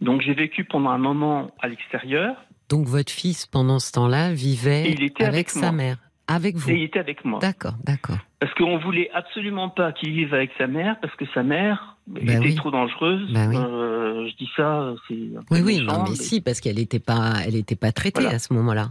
Donc, 0.01 0.21
j'ai 0.23 0.35
vécu 0.35 0.65
pendant 0.65 0.91
un 0.91 0.99
moment 0.99 1.51
à 1.61 1.69
l'extérieur 1.69 2.37
Donc 2.69 2.87
votre 2.87 3.11
fils, 3.13 3.47
pendant 3.47 3.79
ce 3.79 3.93
temps-là, 3.93 4.33
vivait 4.33 4.93
avec, 4.97 5.21
avec 5.21 5.51
sa 5.51 5.61
moi. 5.61 5.73
mère. 5.73 5.97
Avec 6.31 6.57
vous. 6.57 6.71
et 6.71 6.75
il 6.75 6.83
était 6.83 6.99
avec 6.99 7.25
moi. 7.25 7.39
D'accord, 7.41 7.73
d'accord. 7.85 8.19
Parce 8.39 8.53
qu'on 8.55 8.77
voulait 8.79 9.11
absolument 9.15 9.71
pas 9.71 9.93
qu'il 9.93 10.13
vive 10.13 10.35
avec 10.35 10.51
sa 10.59 10.67
mère, 10.67 11.01
parce 11.01 11.15
que 11.17 11.25
sa 11.33 11.43
mère 11.43 11.97
Bah 12.07 12.21
était 12.23 12.39
oui. 12.39 12.55
trop 12.55 12.71
dangereuse. 12.71 13.33
Bah 13.33 13.47
oui. 13.49 13.57
Euh, 13.57 14.29
je 14.29 14.37
dis 14.37 14.51
ça, 14.55 14.93
c'est 15.09 15.15
un 15.15 15.43
peu 15.43 15.55
Oui, 15.55 15.61
oui, 15.65 15.81
non, 15.83 16.05
mais 16.07 16.15
si, 16.15 16.43
parce 16.43 16.61
qu'elle 16.61 16.77
n'était 16.77 16.99
pas, 17.01 17.33
elle 17.47 17.57
était 17.57 17.77
pas 17.77 17.93
traitée 17.93 18.21
Voilà. 18.21 18.37
à 18.37 18.39
ce 18.39 18.53
moment-là. 18.53 18.91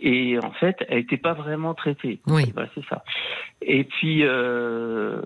Et 0.00 0.38
en 0.42 0.50
fait, 0.52 0.76
elle 0.88 0.98
n'était 0.98 1.18
pas 1.18 1.34
vraiment 1.34 1.74
traitée. 1.74 2.20
Oui. 2.26 2.50
Voilà, 2.52 2.68
c'est 2.74 2.84
ça. 2.88 3.04
Et 3.62 3.84
puis, 3.84 4.24
euh, 4.24 5.22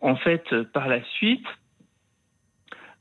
en 0.00 0.14
fait, 0.16 0.44
par 0.72 0.86
la 0.86 1.02
suite, 1.16 1.44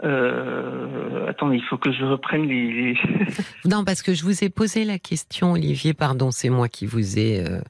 euh, 0.04 1.28
attendez, 1.28 1.58
il 1.58 1.64
faut 1.64 1.78
que 1.78 1.92
je 1.92 2.04
reprenne 2.04 2.48
les. 2.48 2.96
Non, 3.66 3.84
parce 3.84 4.02
que 4.02 4.14
je 4.14 4.24
vous 4.24 4.44
ai 4.44 4.50
posé 4.50 4.86
la 4.86 5.00
question, 5.00 5.54
Olivier. 5.54 5.94
Pardon, 5.94 6.32
c'est 6.32 6.50
moi 6.50 6.70
qui 6.70 6.86
vous 6.86 7.18
ai, 7.18 7.44
euh, 7.44 7.62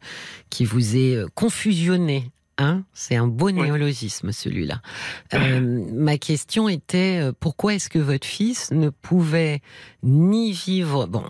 qui 0.49 0.65
vous 0.65 0.97
ai 0.97 1.15
euh, 1.15 1.27
confusionné. 1.33 2.31
Hein 2.59 2.81
c'est 2.93 3.15
un 3.15 3.27
beau 3.27 3.51
néologisme 3.51 4.31
celui-là. 4.31 4.81
Euh, 5.35 5.85
ma 5.93 6.17
question 6.17 6.67
était 6.67 7.19
euh, 7.21 7.31
pourquoi 7.39 7.75
est-ce 7.75 7.87
que 7.87 7.99
votre 7.99 8.25
fils 8.25 8.71
ne 8.71 8.89
pouvait 8.89 9.61
ni 10.01 10.53
vivre, 10.53 11.05
bon, 11.05 11.23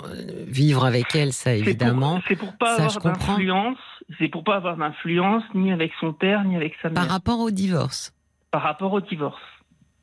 vivre 0.47 0.85
avec 0.85 1.13
elle, 1.15 1.33
ça 1.33 1.53
évidemment, 1.53 2.21
C'est 2.29 2.37
pour, 2.37 2.53
pas 2.57 2.77
ça, 2.77 2.85
avoir 2.85 3.17
d'influence. 3.17 3.77
C'est 4.17 4.29
pour 4.29 4.45
pas 4.45 4.55
avoir 4.55 4.77
d'influence 4.77 5.43
ni 5.53 5.73
avec 5.73 5.91
son 5.99 6.13
père 6.13 6.45
ni 6.45 6.55
avec 6.55 6.75
sa 6.81 6.89
mère 6.89 6.95
par 6.95 7.09
rapport 7.09 7.41
au 7.41 7.51
divorce. 7.51 8.13
par 8.51 8.61
rapport 8.61 8.93
au 8.93 9.01
divorce. 9.01 9.41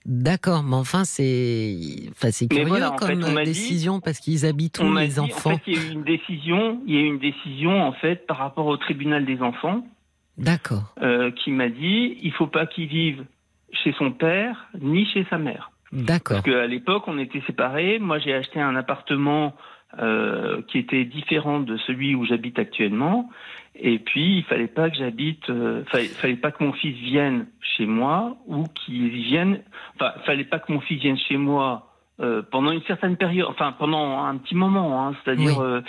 D'accord, 0.07 0.63
mais 0.63 0.77
enfin 0.77 1.05
c'est, 1.05 1.77
enfin 2.13 2.31
curieux 2.47 2.67
voilà, 2.67 2.91
comme 2.99 3.09
fait, 3.09 3.17
dit- 3.45 3.51
décision 3.51 4.01
parce 4.01 4.19
qu'ils 4.19 4.45
habitent 4.45 4.79
où 4.79 4.95
les 4.95 5.09
dit, 5.09 5.21
enfants 5.21 5.53
En 5.53 5.59
fait, 5.59 5.63
il 5.67 5.75
y 5.75 5.79
a 5.79 5.89
eu 5.89 5.93
une 5.93 6.05
décision. 6.05 6.81
Il 6.87 6.95
y 6.95 6.99
a 6.99 7.01
eu 7.01 7.07
une 7.07 7.19
décision 7.19 7.83
en 7.83 7.93
fait 7.93 8.27
par 8.27 8.37
rapport 8.37 8.67
au 8.67 8.77
tribunal 8.77 9.25
des 9.25 9.41
enfants 9.41 9.83
D'accord, 10.37 10.95
euh, 11.01 11.31
qui 11.31 11.51
m'a 11.53 11.69
dit 11.69 12.19
il 12.23 12.33
faut 12.33 12.49
pas 12.49 12.67
qu'il 12.67 12.87
vive 12.89 13.25
chez 13.73 13.93
son 13.97 14.11
père 14.13 14.67
ni 14.81 15.07
chez 15.07 15.25
sa 15.31 15.39
mère. 15.39 15.71
d'accord, 15.93 16.43
Parce 16.43 16.45
qu'à 16.55 16.67
l'époque, 16.67 17.05
on 17.07 17.19
était 17.19 17.43
séparés. 17.47 17.99
Moi, 17.99 18.19
j'ai 18.19 18.35
acheté 18.35 18.61
un 18.61 18.77
appartement 18.77 19.55
euh, 20.01 20.61
qui 20.69 20.79
était 20.79 21.05
différent 21.05 21.61
de 21.61 21.77
celui 21.87 22.15
où 22.15 22.25
j'habite 22.27 22.59
actuellement. 22.59 23.31
Et 23.77 23.99
puis, 23.99 24.39
il 24.39 24.45
fallait 24.45 24.69
pas 24.69 24.89
que 24.89 24.97
j'habite, 24.97 25.49
euh, 25.51 25.85
fallait, 25.87 26.07
fallait 26.07 26.37
pas 26.37 26.53
que 26.53 26.63
mon 26.63 26.73
fils 26.73 26.97
vienne 26.97 27.47
chez 27.77 27.87
moi 27.87 28.37
ou 28.47 28.65
qu'il 28.69 29.09
vienne. 29.11 29.61
Enfin, 29.97 30.13
fallait 30.25 30.45
pas 30.45 30.61
que 30.61 30.73
mon 30.73 30.81
fils 30.81 31.01
vienne 31.01 31.19
chez 31.19 31.37
moi 31.37 31.91
euh, 32.21 32.43
pendant 32.53 32.71
une 32.71 32.83
certaine 32.83 33.17
période, 33.17 33.49
enfin 33.51 33.73
pendant 33.73 34.23
un 34.25 34.37
petit 34.37 34.55
moment. 34.55 35.05
Hein, 35.09 35.17
C'est-à-dire, 35.25 35.59
Oui. 35.59 35.65
euh, 35.65 35.81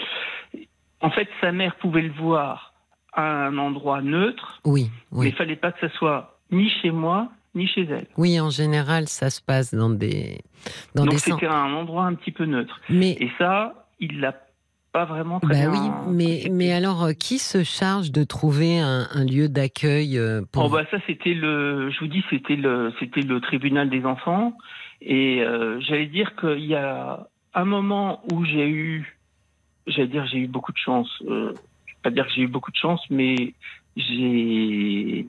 en 1.02 1.12
fait, 1.12 1.30
sa 1.42 1.52
mère 1.52 1.76
pouvait 1.76 2.02
le 2.02 2.12
voir 2.14 2.74
à 3.14 3.46
un 3.46 3.58
endroit 3.60 4.02
neutre, 4.02 4.60
oui, 4.66 4.90
mais 5.12 5.18
oui. 5.20 5.28
il 5.30 5.34
fallait 5.36 5.56
pas 5.56 5.72
que 5.72 5.88
ça 5.88 5.94
soit 5.96 6.40
ni 6.52 6.70
chez 6.82 6.92
moi 6.92 7.30
ni 7.54 7.68
chez 7.68 7.84
elle. 7.84 8.08
Oui, 8.18 8.38
en 8.42 8.50
général, 8.50 9.08
ça 9.08 9.30
se 9.30 9.42
passe 9.42 9.74
dans 9.74 9.90
des 9.90 10.40
dans 10.96 11.06
Donc 11.06 11.20
c'était 11.20 11.46
un 11.46 11.72
endroit 11.74 12.04
un 12.06 12.16
petit 12.16 12.32
peu 12.32 12.44
neutre. 12.46 12.82
Mais 12.90 13.12
Et 13.12 13.32
ça, 13.38 13.88
il 14.02 14.20
l'a 14.20 14.34
pas 14.96 15.04
vraiment 15.04 15.42
très 15.42 15.54
Bah 15.54 15.70
bien. 15.70 16.06
oui, 16.08 16.14
mais, 16.16 16.48
mais 16.50 16.72
alors, 16.72 17.04
euh, 17.04 17.12
qui 17.12 17.38
se 17.38 17.66
charge 17.66 18.14
de 18.14 18.24
trouver 18.24 18.80
un, 18.80 19.10
un 19.14 19.26
lieu 19.26 19.50
d'accueil 19.50 20.18
euh, 20.18 20.42
pour 20.50 20.64
Oh 20.64 20.70
bah 20.70 20.86
ça 20.90 21.00
c'était 21.06 21.34
le, 21.34 21.90
je 21.92 22.00
vous 22.00 22.08
dis 22.08 22.24
c'était 22.30 22.56
le, 22.56 22.94
c'était 22.98 23.20
le 23.20 23.42
tribunal 23.42 23.90
des 23.90 24.06
enfants 24.06 24.54
et 25.02 25.42
euh, 25.44 25.82
j'allais 25.82 26.06
dire 26.06 26.34
qu'il 26.38 26.64
y 26.66 26.76
a 26.76 27.28
un 27.54 27.66
moment 27.66 28.22
où 28.32 28.46
j'ai 28.46 28.70
eu, 28.70 29.20
j'allais 29.86 30.08
dire 30.08 30.26
j'ai 30.28 30.38
eu 30.38 30.48
beaucoup 30.48 30.72
de 30.72 30.78
chance. 30.78 31.12
Euh, 31.28 31.52
je 31.86 31.92
vais 31.92 32.00
pas 32.02 32.12
dire 32.12 32.26
que 32.28 32.32
j'ai 32.34 32.44
eu 32.44 32.48
beaucoup 32.48 32.72
de 32.72 32.78
chance, 32.78 33.02
mais 33.10 33.54
j'ai, 33.98 35.28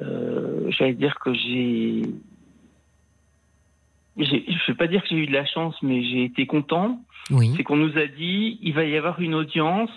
euh, 0.00 0.70
j'allais 0.70 0.94
dire 0.94 1.16
que 1.18 1.34
j'ai, 1.34 2.02
j'ai- 4.16 4.44
je 4.46 4.66
vais 4.70 4.76
pas 4.76 4.86
dire 4.86 5.02
que 5.02 5.08
j'ai 5.08 5.16
eu 5.16 5.26
de 5.26 5.32
la 5.32 5.44
chance, 5.44 5.74
mais 5.82 6.04
j'ai 6.04 6.22
été 6.22 6.46
content. 6.46 7.00
Oui. 7.30 7.52
C'est 7.56 7.62
qu'on 7.62 7.76
nous 7.76 7.96
a 7.98 8.06
dit 8.06 8.58
il 8.62 8.74
va 8.74 8.84
y 8.84 8.96
avoir 8.96 9.20
une 9.20 9.34
audience 9.34 9.90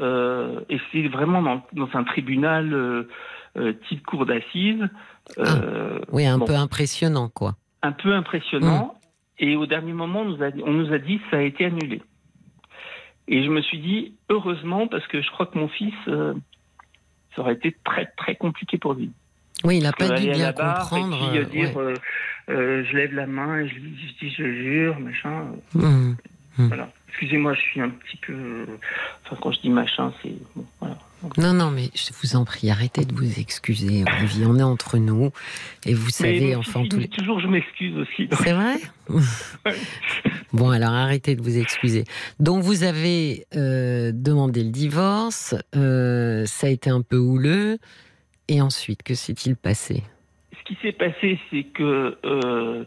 euh, 0.00 0.60
et 0.68 0.78
c'est 0.92 1.08
vraiment 1.08 1.42
dans, 1.42 1.62
dans 1.72 1.88
un 1.94 2.04
tribunal 2.04 2.72
euh, 2.72 3.08
euh, 3.56 3.72
type 3.88 4.04
cour 4.06 4.24
d'assises. 4.26 4.88
euh, 5.38 5.98
Oui, 6.12 6.24
un 6.26 6.38
bon, 6.38 6.46
peu 6.46 6.54
impressionnant, 6.54 7.28
quoi. 7.28 7.56
un 7.82 7.92
peu 7.92 8.12
impressionnant. 8.14 8.94
Et 9.38 9.56
au 9.56 9.66
dernier 9.66 9.92
moment, 9.92 10.20
on 10.20 10.26
nous, 10.26 10.42
a, 10.42 10.50
dit- 10.50 10.62
on 10.64 10.72
nous 10.72 10.92
a 10.92 10.98
dit 10.98 11.20
ça 11.30 11.38
a 11.38 11.42
été 11.42 11.64
annulé. 11.64 12.02
Et 13.26 13.42
je 13.44 13.48
me 13.50 13.62
suis 13.62 13.78
dit 13.78 14.14
heureusement 14.28 14.86
parce 14.86 15.06
que 15.08 15.22
je 15.22 15.30
crois 15.30 15.46
que 15.46 15.58
mon 15.58 15.68
fils, 15.68 15.94
ça 16.06 17.40
aurait 17.42 17.54
été 17.54 17.76
très 17.84 18.06
très 18.16 18.36
compliqué 18.36 18.76
pour 18.78 18.94
lui. 18.94 19.10
Oui, 19.64 19.76
il 19.78 19.82
n'a 19.82 19.92
pas 19.92 20.08
dû 20.10 20.30
bien 20.30 20.52
comprendre. 20.52 21.16
Et 21.34 21.44
puis 21.44 21.58
dire 21.58 21.76
ouais. 21.76 21.94
je 22.48 22.96
lève 22.96 23.14
la 23.14 23.26
main 23.26 23.58
et 23.60 23.68
je, 23.68 23.74
je 23.74 24.18
dis 24.20 24.30
je 24.30 24.44
jure, 24.44 24.98
machin. 25.00 25.46
Voilà. 26.68 26.90
Excusez-moi, 27.08 27.54
je 27.54 27.60
suis 27.60 27.80
un 27.80 27.90
petit 27.90 28.16
peu. 28.16 28.66
Enfin, 29.24 29.36
quand 29.40 29.52
je 29.52 29.60
dis 29.60 29.70
machin, 29.70 30.12
c'est. 30.22 30.34
Bon, 30.54 30.64
voilà. 30.80 30.96
Non, 31.36 31.52
non, 31.52 31.70
mais 31.70 31.90
je 31.94 32.12
vous 32.22 32.34
en 32.36 32.44
prie, 32.44 32.70
arrêtez 32.70 33.04
de 33.04 33.14
vous 33.14 33.38
excuser, 33.38 34.04
Olivier. 34.18 34.46
On 34.46 34.56
est 34.56 34.62
entre 34.62 34.96
nous. 34.96 35.30
Et 35.84 35.92
vous 35.92 36.08
savez, 36.08 36.40
Mais 36.40 36.54
enfin, 36.54 36.82
tous 36.88 36.98
les... 36.98 37.08
toujours, 37.08 37.40
je 37.40 37.46
m'excuse 37.46 37.94
aussi. 37.98 38.28
C'est 38.32 38.52
vrai 38.52 38.76
Bon, 40.52 40.70
alors 40.70 40.92
arrêtez 40.92 41.36
de 41.36 41.42
vous 41.42 41.58
excuser. 41.58 42.04
Donc, 42.38 42.62
vous 42.62 42.84
avez 42.84 43.44
euh, 43.54 44.12
demandé 44.14 44.64
le 44.64 44.70
divorce, 44.70 45.54
euh, 45.76 46.46
ça 46.46 46.68
a 46.68 46.70
été 46.70 46.88
un 46.88 47.02
peu 47.02 47.18
houleux. 47.18 47.78
Et 48.48 48.62
ensuite, 48.62 49.02
que 49.02 49.14
s'est-il 49.14 49.56
passé? 49.56 50.02
Ce 50.58 50.64
qui 50.64 50.78
s'est 50.80 50.92
passé, 50.92 51.38
c'est 51.50 51.64
que 51.64 52.16
euh, 52.24 52.84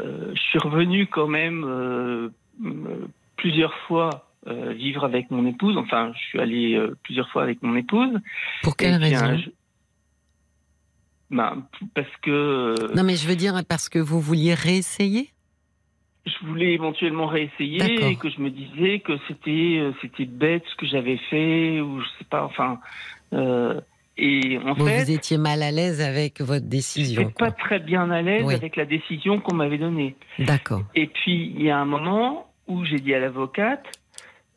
je 0.00 0.40
suis 0.40 0.58
revenu 0.58 1.06
quand 1.06 1.28
même 1.28 2.32
plusieurs 3.36 3.74
fois 3.86 4.32
euh, 4.46 4.72
vivre 4.72 5.04
avec 5.04 5.30
mon 5.30 5.46
épouse. 5.46 5.76
Enfin, 5.76 6.12
je 6.14 6.22
suis 6.24 6.40
allé 6.40 6.74
euh, 6.74 6.96
plusieurs 7.04 7.28
fois 7.30 7.42
avec 7.42 7.62
mon 7.62 7.76
épouse. 7.76 8.18
Pour 8.62 8.76
quelle 8.76 8.96
raison 8.96 9.24
un 9.24 9.38
Ben, 11.30 11.66
parce 11.94 12.16
que 12.22 12.30
euh, 12.30 12.94
Non, 12.94 13.04
mais 13.04 13.16
je 13.16 13.28
veux 13.28 13.36
dire 13.36 13.54
parce 13.68 13.88
que 13.88 13.98
vous 13.98 14.20
vouliez 14.20 14.54
réessayer? 14.54 15.30
Je 16.26 16.46
voulais 16.46 16.72
éventuellement 16.72 17.26
réessayer 17.26 18.10
et 18.10 18.16
que 18.16 18.30
je 18.30 18.40
me 18.40 18.50
disais 18.50 19.00
que 19.00 19.12
c'était 19.26 19.78
euh, 19.80 19.92
c'était 20.02 20.24
bête 20.24 20.62
ce 20.70 20.76
que 20.76 20.86
j'avais 20.86 21.18
fait 21.30 21.80
ou 21.80 22.00
je 22.00 22.06
sais 22.18 22.24
pas. 22.30 22.44
Enfin, 22.44 22.78
euh, 23.32 23.80
et 24.18 24.58
en 24.58 24.74
Vous, 24.74 24.86
fait, 24.86 25.04
vous 25.04 25.10
étiez 25.10 25.38
mal 25.38 25.62
à 25.62 25.70
l'aise 25.70 26.00
avec 26.00 26.40
votre 26.40 26.66
décision. 26.66 27.22
j'étais 27.22 27.32
pas 27.34 27.50
très 27.50 27.78
bien 27.78 28.10
à 28.10 28.20
l'aise 28.22 28.44
Oui. 28.44 28.54
avec 28.54 28.76
la 28.76 28.84
décision 28.84 29.40
qu'on 29.40 29.54
m'avait 29.54 29.78
donnée. 29.78 30.14
D'accord. 30.38 30.82
Et 30.94 31.06
puis, 31.06 31.52
il 31.56 31.62
y 31.62 31.70
a 31.70 31.78
un 31.78 31.84
moment 31.86 32.50
où 32.68 32.84
j'ai 32.84 32.98
dit 32.98 33.14
à 33.14 33.20
l'avocate, 33.20 33.84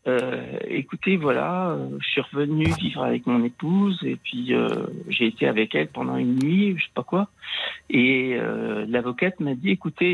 euh, 0.07 0.43
écoutez, 0.67 1.17
voilà, 1.17 1.69
euh, 1.69 1.87
je 1.99 2.07
suis 2.07 2.21
revenu 2.21 2.65
vivre 2.79 3.03
avec 3.03 3.25
mon 3.25 3.43
épouse 3.43 3.99
et 4.03 4.17
puis 4.17 4.53
euh, 4.53 4.67
j'ai 5.09 5.25
été 5.25 5.47
avec 5.47 5.73
elle 5.73 5.87
pendant 5.87 6.15
une 6.17 6.35
nuit, 6.37 6.75
je 6.77 6.83
sais 6.83 6.91
pas 6.93 7.01
quoi. 7.03 7.27
Et 7.89 8.35
euh, 8.39 8.85
l'avocate 8.87 9.39
m'a 9.39 9.55
dit, 9.55 9.71
écoutez, 9.71 10.13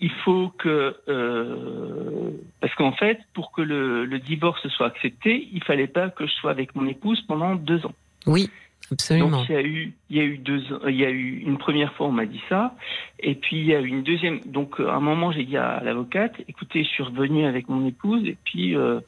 il 0.00 0.10
faut 0.24 0.52
que... 0.58 0.94
euh, 1.08 2.30
parce 2.60 2.74
qu'en 2.74 2.92
fait, 2.92 3.18
pour 3.32 3.50
que 3.52 3.62
le, 3.62 4.04
le 4.04 4.18
divorce 4.18 4.68
soit 4.68 4.86
accepté, 4.88 5.48
il 5.52 5.64
fallait 5.64 5.86
pas 5.86 6.10
que 6.10 6.26
je 6.26 6.32
sois 6.32 6.50
avec 6.50 6.74
mon 6.76 6.86
épouse 6.86 7.22
pendant 7.22 7.54
deux 7.54 7.86
ans. 7.86 7.94
Oui, 8.28 8.50
absolument. 8.92 9.30
Donc 9.30 9.48
il 9.48 9.52
y 9.52 9.56
a 9.56 9.62
eu, 9.62 9.92
il 10.10 10.16
y 10.16 10.20
a 10.20 10.24
eu 10.24 10.38
deux, 10.38 10.62
il 10.86 10.94
y 10.96 11.04
a 11.04 11.10
eu 11.10 11.38
une 11.38 11.58
première 11.58 11.92
fois 11.94 12.06
on 12.06 12.12
m'a 12.12 12.26
dit 12.26 12.42
ça, 12.48 12.76
et 13.18 13.34
puis 13.34 13.56
il 13.56 13.64
y 13.66 13.74
a 13.74 13.80
eu 13.80 13.88
une 13.88 14.02
deuxième. 14.02 14.40
Donc 14.46 14.78
à 14.78 14.94
un 14.94 15.00
moment 15.00 15.32
j'ai 15.32 15.44
dit 15.44 15.56
à 15.56 15.80
l'avocate, 15.82 16.34
écoutez, 16.46 16.84
je 16.84 16.88
suis 16.88 17.02
revenu 17.02 17.44
avec 17.46 17.68
mon 17.68 17.86
épouse, 17.86 18.24
et 18.26 18.36
puis 18.44 18.76
euh, 18.76 19.00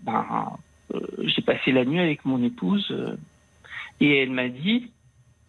ben 0.00 0.56
euh, 0.94 1.00
j'ai 1.24 1.42
passé 1.42 1.72
la 1.72 1.84
nuit 1.84 2.00
avec 2.00 2.24
mon 2.24 2.42
épouse, 2.42 2.86
euh, 2.92 3.16
et 4.00 4.18
elle 4.22 4.30
m'a 4.30 4.48
dit, 4.48 4.92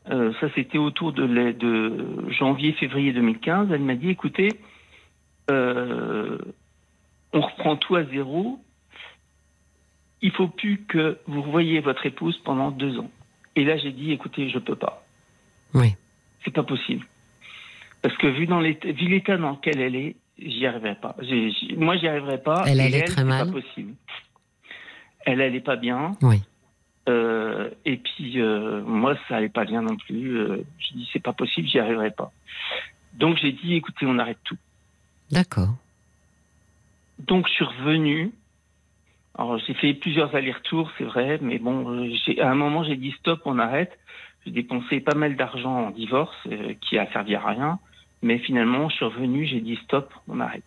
ça 0.08 0.50
c'était 0.56 0.78
autour 0.80 1.14
de, 1.14 1.24
la- 1.24 1.54
de 1.54 2.30
janvier-février 2.30 3.14
2015, 3.14 3.70
elle 3.72 3.82
m'a 3.82 3.96
dit, 3.96 4.10
écoutez, 4.10 4.50
on 5.50 7.42
reprend 7.42 7.78
tout 7.78 7.96
à 7.96 8.04
zéro. 8.06 8.60
Il 10.24 10.32
faut 10.32 10.48
plus 10.48 10.84
que 10.88 11.20
vous 11.28 11.44
revoyiez 11.44 11.80
votre 11.82 12.06
épouse 12.06 12.40
pendant 12.44 12.72
deux 12.72 12.98
ans. 12.98 13.12
Et 13.56 13.64
là, 13.64 13.78
j'ai 13.78 13.92
dit, 13.92 14.12
écoutez, 14.12 14.50
je 14.50 14.58
peux 14.58 14.76
pas. 14.76 15.06
Oui. 15.76 15.96
C'est 16.44 16.54
pas 16.54 16.64
possible. 16.64 17.06
Parce 18.02 18.18
que 18.18 18.28
vu 18.28 18.48
dans 18.48 18.60
l'état, 18.60 19.38
dans 19.38 19.52
lequel 19.52 19.80
elle 19.80 19.96
est, 19.96 20.16
j'y 20.40 20.66
arriverai 20.66 20.96
pas. 20.96 21.16
Moi, 21.78 21.98
j'y 21.98 22.08
arriverai 22.08 22.42
pas. 22.42 22.64
Elle 22.66 22.80
allait 22.80 23.04
très 23.04 23.24
mal. 23.24 23.46
pas 23.48 23.62
possible. 23.62 23.94
Elle 25.26 25.42
allait 25.42 25.62
pas 25.62 25.76
bien. 25.76 26.14
Oui. 26.22 26.42
Euh, 27.10 27.70
et 27.86 27.98
puis, 27.98 28.42
euh, 28.42 28.82
moi, 28.84 29.18
ça 29.28 29.38
allait 29.38 29.50
pas 29.50 29.66
bien 29.66 29.82
non 29.82 29.98
plus. 29.98 30.38
Euh, 30.38 30.64
j'ai 30.80 30.96
dit, 30.96 31.10
c'est 31.12 31.22
pas 31.22 31.34
possible, 31.34 31.68
j'y 31.68 31.80
arriverai 31.80 32.12
pas. 32.12 32.32
Donc, 33.14 33.38
j'ai 33.42 33.52
dit, 33.52 33.74
écoutez, 33.76 34.06
on 34.06 34.18
arrête 34.20 34.40
tout. 34.44 34.58
D'accord. 35.32 35.76
Donc, 37.20 37.48
je 37.48 37.54
suis 37.54 37.66
revenu. 37.66 38.32
Alors, 39.36 39.58
j'ai 39.60 39.74
fait 39.74 39.94
plusieurs 39.96 40.36
allers-retours, 40.36 40.92
c'est 40.98 41.04
vrai, 41.06 41.40
mais 41.42 41.58
bon, 41.58 41.90
euh, 41.90 42.10
j'ai- 42.26 42.40
à 42.40 42.52
un 42.52 42.56
moment, 42.56 42.84
j'ai 42.84 42.96
dit 42.98 43.12
stop, 43.20 43.42
on 43.46 43.58
arrête. 43.58 43.98
J'ai 44.46 44.52
dépensé 44.52 45.00
pas 45.00 45.16
mal 45.16 45.36
d'argent 45.36 45.88
en 45.88 45.90
divorce, 45.90 46.38
euh, 46.48 46.74
qui 46.82 46.98
a 46.98 47.12
servi 47.12 47.34
à 47.36 47.46
rien. 47.46 47.80
Mais 48.22 48.38
finalement, 48.38 48.90
je 48.90 48.96
suis 48.96 49.06
revenu, 49.06 49.46
j'ai 49.46 49.60
dit 49.62 49.78
stop, 49.84 50.14
on 50.28 50.40
arrête. 50.40 50.64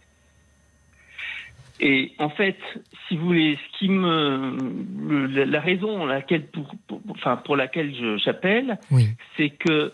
Et 1.78 2.14
en 2.18 2.30
fait, 2.30 2.58
si 3.06 3.16
vous 3.16 3.26
voulez, 3.26 3.56
ce 3.56 3.78
qui 3.78 3.88
me, 3.88 4.52
le- 5.08 5.26
la, 5.26 5.44
la 5.44 5.60
raison 5.60 6.06
laquelle 6.06 6.46
pour, 6.50 6.74
pour- 6.88 7.02
enfin, 7.10 7.36
pour 7.36 7.54
laquelle 7.56 7.94
je- 7.94 8.16
j'appelle, 8.16 8.78
Oui. 8.90 9.10
c'est 9.36 9.50
que, 9.50 9.92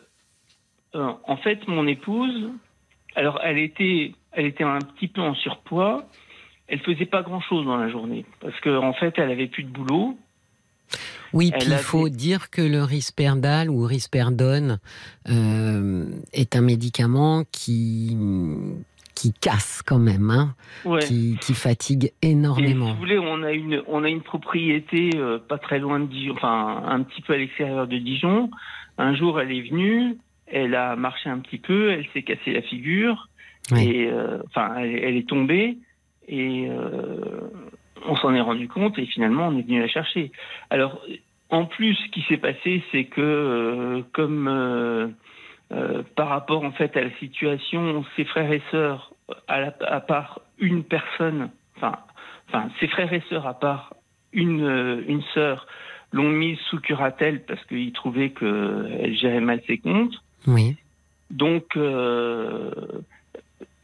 euh, 0.94 1.12
en 1.26 1.36
fait, 1.38 1.66
mon 1.66 1.86
épouse, 1.86 2.50
alors 3.16 3.40
elle 3.42 3.58
était, 3.58 4.14
elle 4.32 4.46
était 4.46 4.64
un 4.64 4.82
petit 4.82 5.08
peu 5.08 5.20
en 5.20 5.34
surpoids. 5.34 6.06
Elle 6.72 6.80
faisait 6.80 7.04
pas 7.06 7.22
grand 7.22 7.40
chose 7.42 7.66
dans 7.66 7.76
la 7.76 7.90
journée 7.90 8.24
parce 8.40 8.58
qu'en 8.60 8.88
en 8.88 8.92
fait, 8.94 9.12
elle 9.18 9.30
avait 9.30 9.46
plus 9.46 9.62
de 9.62 9.68
boulot. 9.68 10.16
Oui, 11.34 11.50
puis 11.58 11.68
il 11.70 11.76
faut 11.78 12.08
dire 12.08 12.48
que 12.50 12.62
le 12.62 12.82
risperdal 12.82 13.68
ou 13.70 13.82
risperdone 13.86 14.78
euh, 15.30 16.06
est 16.32 16.56
un 16.56 16.60
médicament 16.62 17.44
qui, 17.52 18.16
qui 19.14 19.32
casse 19.32 19.82
quand 19.86 19.98
même, 19.98 20.30
hein, 20.30 20.54
Ouais. 20.84 21.00
qui, 21.00 21.38
qui 21.40 21.54
fatigue 21.54 22.12
Et 22.22 22.26
si 22.28 22.32
énormément. 22.32 22.92
vous 22.92 22.98
voulez, 22.98 23.18
on 23.18 23.42
a 23.42 23.52
une, 23.52 23.82
on 23.86 24.02
a 24.04 24.08
une 24.08 24.22
propriété 24.22 25.10
euh, 25.16 25.38
pas 25.38 25.58
très 25.58 25.78
loin 25.78 26.00
de 26.00 26.06
Dijon, 26.06 26.34
enfin 26.34 26.82
un 26.86 27.02
petit 27.02 27.22
peu 27.22 27.34
à 27.34 27.36
l'extérieur 27.38 27.86
de 27.86 27.98
Dijon. 27.98 28.50
Un 28.98 29.14
jour, 29.14 29.40
elle 29.40 29.52
est 29.52 29.68
venue, 29.70 30.16
elle 30.46 30.74
a 30.74 30.96
marché 30.96 31.30
un 31.30 31.38
petit 31.38 31.58
peu, 31.58 31.92
elle 31.92 32.06
s'est 32.12 32.22
cassé 32.22 32.52
la 32.52 32.62
figure, 32.62 33.28
Oui. 33.72 33.88
et 33.88 34.10
euh, 34.10 34.38
enfin, 34.48 34.74
elle, 34.78 34.96
elle 35.02 35.16
est 35.16 35.28
tombée, 35.28 35.78
et 36.32 36.66
euh, 36.68 37.20
on 38.06 38.16
s'en 38.16 38.34
est 38.34 38.40
rendu 38.40 38.66
compte, 38.68 38.98
et 38.98 39.06
finalement, 39.06 39.48
on 39.48 39.58
est 39.58 39.62
venu 39.62 39.80
la 39.80 39.88
chercher. 39.88 40.32
Alors, 40.70 41.00
en 41.50 41.66
plus, 41.66 41.94
ce 41.94 42.08
qui 42.10 42.22
s'est 42.22 42.38
passé, 42.38 42.82
c'est 42.90 43.04
que 43.04 43.20
euh, 43.20 44.02
comme 44.12 44.48
euh, 44.48 45.08
euh, 45.72 46.02
par 46.16 46.28
rapport 46.28 46.64
en 46.64 46.72
fait 46.72 46.96
à 46.96 47.02
la 47.02 47.12
situation, 47.18 48.04
ses 48.16 48.24
frères 48.24 48.50
et 48.50 48.62
sœurs, 48.70 49.12
à, 49.46 49.60
la- 49.60 49.76
à 49.86 50.00
part 50.00 50.40
une 50.58 50.82
personne, 50.84 51.50
enfin, 51.76 51.96
enfin, 52.48 52.70
ses 52.80 52.88
frères 52.88 53.12
et 53.12 53.22
sœurs, 53.28 53.46
à 53.46 53.54
part 53.54 53.94
une, 54.32 55.04
une 55.06 55.22
sœur, 55.34 55.66
l'ont 56.12 56.30
mise 56.30 56.58
sous 56.70 56.80
curatelle 56.80 57.44
parce 57.44 57.62
qu'ils 57.66 57.92
trouvaient 57.92 58.30
qu'elle 58.30 59.14
gérait 59.14 59.40
mal 59.40 59.60
ses 59.66 59.78
comptes. 59.78 60.14
Oui. 60.46 60.76
Donc, 61.30 61.76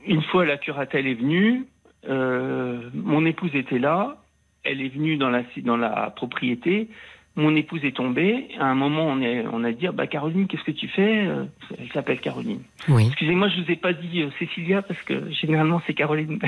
une 0.07 0.23
fois 0.31 0.45
la 0.45 0.57
curatelle 0.59 1.07
est 1.07 1.15
venue, 1.15 1.65
euh, 2.09 2.91
mon 2.95 3.25
épouse 3.27 3.55
était 3.55 3.79
là, 3.79 4.17
elle 4.65 4.81
est 4.81 4.89
venue 4.89 5.17
dans 5.17 5.31
la, 5.31 5.43
dans 5.65 5.77
la 5.77 6.11
propriété, 6.11 6.89
mon 7.37 7.55
épouse 7.55 7.85
est 7.85 7.97
tombée, 7.97 8.49
à 8.59 8.67
un 8.67 8.75
moment 8.75 9.07
on, 9.07 9.21
est, 9.21 9.45
on 9.53 9.63
a 9.63 9.71
dit, 9.73 9.87
Ah 9.87 9.93
bah 9.93 10.07
Caroline, 10.09 10.49
qu'est-ce 10.49 10.65
que 10.65 10.73
tu 10.73 10.89
fais? 10.89 11.27
Euh, 11.27 11.45
Elle 11.79 11.91
s'appelle 11.93 12.21
Caroline. 12.21 12.63
Oui. 12.89 13.07
Excusez-moi, 13.07 13.49
je 13.49 13.63
vous 13.63 13.71
ai 13.71 13.77
pas 13.77 13.93
dit 13.93 14.23
euh, 14.23 14.31
Cécilia 14.39 14.83
parce 14.83 15.01
que 15.03 15.31
généralement 15.31 15.81
c'est 15.87 15.95
Caroline. 15.95 16.39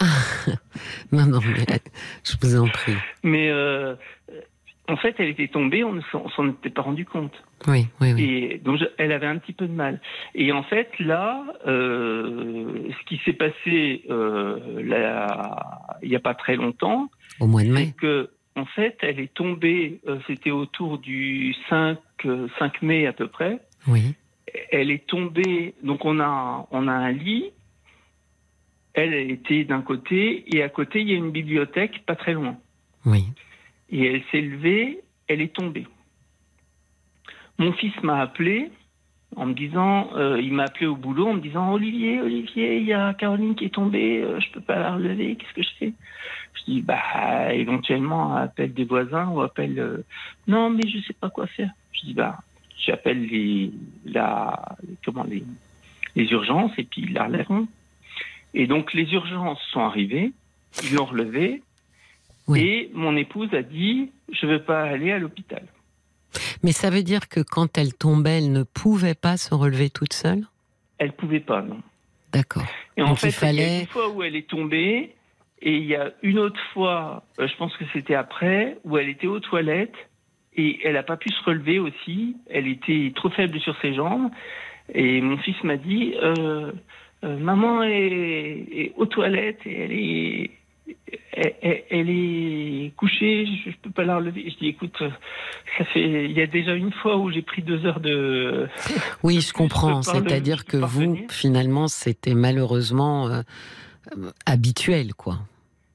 Non, 1.12 1.26
non, 1.26 1.40
mais 1.44 1.78
je 2.24 2.34
vous 2.40 2.56
en 2.56 2.66
prie. 2.66 2.94
Mais 3.22 3.50
euh, 3.50 3.94
en 4.88 4.96
fait, 4.96 5.14
elle 5.18 5.28
était 5.28 5.48
tombée, 5.48 5.84
on 5.84 5.92
ne 5.92 6.00
s'en- 6.10 6.48
était 6.48 6.70
pas 6.70 6.82
rendu 6.82 7.04
compte. 7.04 7.32
Oui, 7.68 7.86
oui, 8.00 8.12
oui. 8.14 8.22
Et 8.22 8.58
donc, 8.58 8.78
je- 8.78 8.84
elle 8.98 9.12
avait 9.12 9.26
un 9.28 9.38
petit 9.38 9.52
peu 9.52 9.66
de 9.68 9.72
mal. 9.72 10.00
Et 10.34 10.50
en 10.52 10.64
fait, 10.64 10.90
là, 10.98 11.44
euh, 11.66 12.88
ce 12.98 13.04
qui 13.06 13.20
s'est 13.24 13.32
passé 13.32 14.02
euh, 14.10 14.82
là, 14.82 15.96
il 16.02 16.08
n'y 16.10 16.16
a 16.16 16.20
pas 16.20 16.34
très 16.34 16.56
longtemps, 16.56 17.08
Au 17.40 17.46
mois 17.46 17.62
de 17.62 17.70
mai. 17.70 17.94
que, 18.00 18.30
en 18.56 18.64
fait, 18.66 18.96
elle 19.02 19.20
est 19.20 19.32
tombée, 19.32 20.00
euh, 20.08 20.18
c'était 20.26 20.50
autour 20.50 20.98
du 20.98 21.54
5, 21.68 21.98
euh, 22.26 22.48
5 22.58 22.82
mai 22.82 23.06
à 23.06 23.12
peu 23.12 23.28
près. 23.28 23.60
Oui, 23.86 24.14
Elle 24.70 24.90
est 24.90 25.06
tombée, 25.06 25.74
donc 25.82 26.04
on 26.04 26.18
a, 26.20 26.66
on 26.72 26.86
a 26.88 26.92
un 26.92 27.12
lit. 27.12 27.52
Elle 28.94 29.14
était 29.14 29.64
d'un 29.64 29.80
côté, 29.80 30.44
et 30.54 30.62
à 30.62 30.68
côté, 30.68 31.00
il 31.00 31.08
y 31.08 31.14
a 31.14 31.16
une 31.16 31.30
bibliothèque 31.30 32.02
pas 32.04 32.16
très 32.16 32.34
loin. 32.34 32.56
oui. 33.06 33.24
Et 33.92 34.06
elle 34.06 34.22
s'est 34.32 34.40
levée, 34.40 35.00
elle 35.28 35.40
est 35.40 35.54
tombée. 35.54 35.86
Mon 37.58 37.72
fils 37.72 37.92
m'a 38.02 38.20
appelé 38.20 38.70
en 39.36 39.46
me 39.46 39.54
disant, 39.54 40.10
euh, 40.14 40.40
il 40.40 40.52
m'a 40.52 40.64
appelé 40.64 40.86
au 40.86 40.96
boulot 40.96 41.28
en 41.28 41.34
me 41.34 41.40
disant, 41.40 41.72
Olivier, 41.72 42.20
Olivier, 42.20 42.78
il 42.78 42.84
y 42.84 42.92
a 42.92 43.14
Caroline 43.14 43.54
qui 43.54 43.66
est 43.66 43.74
tombée, 43.74 44.20
euh, 44.22 44.40
je 44.40 44.50
peux 44.50 44.60
pas 44.60 44.78
la 44.78 44.94
relever, 44.94 45.36
qu'est-ce 45.36 45.54
que 45.54 45.62
je 45.62 45.74
fais? 45.78 45.92
Je 46.54 46.64
dis, 46.64 46.82
bah, 46.82 47.52
éventuellement, 47.54 48.36
appelle 48.36 48.74
des 48.74 48.84
voisins 48.84 49.28
ou 49.28 49.40
appelle, 49.40 49.78
euh, 49.78 50.04
non, 50.46 50.70
mais 50.70 50.86
je 50.86 50.98
sais 51.00 51.14
pas 51.14 51.30
quoi 51.30 51.46
faire. 51.46 51.70
Je 51.92 52.06
dis, 52.06 52.14
bah, 52.14 52.38
j'appelle 52.76 53.26
les, 53.26 53.72
la, 54.04 54.76
comment, 55.04 55.24
les, 55.24 55.44
les 56.14 56.30
urgences 56.32 56.72
et 56.76 56.84
puis 56.84 57.02
ils 57.02 57.14
la 57.14 57.24
relèveront. 57.24 57.68
Et 58.54 58.66
donc, 58.66 58.92
les 58.92 59.10
urgences 59.14 59.62
sont 59.70 59.80
arrivées, 59.80 60.32
ils 60.82 60.94
l'ont 60.94 61.06
relevée, 61.06 61.62
Oui. 62.48 62.60
et 62.60 62.90
mon 62.94 63.16
épouse 63.16 63.52
a 63.54 63.62
dit, 63.62 64.10
je 64.32 64.46
veux 64.46 64.62
pas 64.62 64.82
aller 64.82 65.12
à 65.12 65.18
l'hôpital. 65.18 65.62
Mais 66.62 66.72
ça 66.72 66.90
veut 66.90 67.02
dire 67.02 67.28
que 67.28 67.40
quand 67.40 67.78
elle 67.78 67.94
tombait, 67.94 68.38
elle 68.38 68.52
ne 68.52 68.62
pouvait 68.62 69.14
pas 69.14 69.36
se 69.36 69.54
relever 69.54 69.90
toute 69.90 70.12
seule? 70.12 70.44
Elle 70.98 71.12
pouvait 71.12 71.40
pas, 71.40 71.62
non. 71.62 71.80
D'accord. 72.32 72.64
Et 72.96 73.02
en 73.02 73.14
fait, 73.14 73.28
il 73.28 73.32
fallait- 73.32 73.62
il 73.62 73.74
y 73.74 73.76
a 73.76 73.80
une 73.80 73.86
fois 73.86 74.08
où 74.08 74.22
elle 74.22 74.36
est 74.36 74.48
tombée, 74.48 75.14
et 75.60 75.76
il 75.76 75.84
y 75.84 75.94
a 75.94 76.12
une 76.22 76.38
autre 76.38 76.60
fois, 76.72 77.24
euh, 77.38 77.46
je 77.46 77.56
pense 77.56 77.76
que 77.76 77.84
c'était 77.92 78.14
après, 78.14 78.78
où 78.84 78.96
elle 78.98 79.08
était 79.08 79.26
aux 79.26 79.40
toilettes, 79.40 79.94
et 80.56 80.80
elle 80.84 80.94
n'a 80.94 81.02
pas 81.02 81.16
pu 81.16 81.28
se 81.30 81.44
relever 81.44 81.78
aussi. 81.78 82.36
Elle 82.50 82.66
était 82.66 83.12
trop 83.14 83.30
faible 83.30 83.60
sur 83.60 83.78
ses 83.80 83.94
jambes. 83.94 84.30
Et 84.94 85.20
mon 85.20 85.38
fils 85.38 85.56
m'a 85.64 85.76
dit, 85.76 86.14
euh, 86.22 86.72
euh, 87.24 87.38
maman 87.38 87.82
est, 87.82 88.66
est 88.70 88.92
aux 88.96 89.06
toilettes 89.06 89.60
et 89.64 89.80
elle 89.80 89.92
est, 89.92 90.50
elle, 91.32 92.10
est 92.10 92.92
couchée, 92.96 93.46
je, 93.46 93.70
ne 93.70 93.74
peux 93.82 93.90
pas 93.90 94.04
la 94.04 94.16
relever. 94.16 94.50
Je 94.50 94.58
dis, 94.58 94.68
écoute, 94.68 94.96
ça 95.78 95.84
fait, 95.86 96.00
il 96.00 96.32
y 96.32 96.42
a 96.42 96.46
déjà 96.46 96.74
une 96.74 96.92
fois 96.92 97.16
où 97.16 97.30
j'ai 97.30 97.42
pris 97.42 97.62
deux 97.62 97.84
heures 97.86 98.00
de, 98.00 98.68
Oui, 99.22 99.40
je 99.40 99.52
comprends. 99.52 100.02
C'est-à-dire 100.02 100.64
que 100.64 100.76
vous, 100.76 101.18
finalement, 101.30 101.88
c'était 101.88 102.34
malheureusement 102.34 103.28
euh, 103.28 103.42
habituel, 104.46 105.14
quoi. 105.14 105.38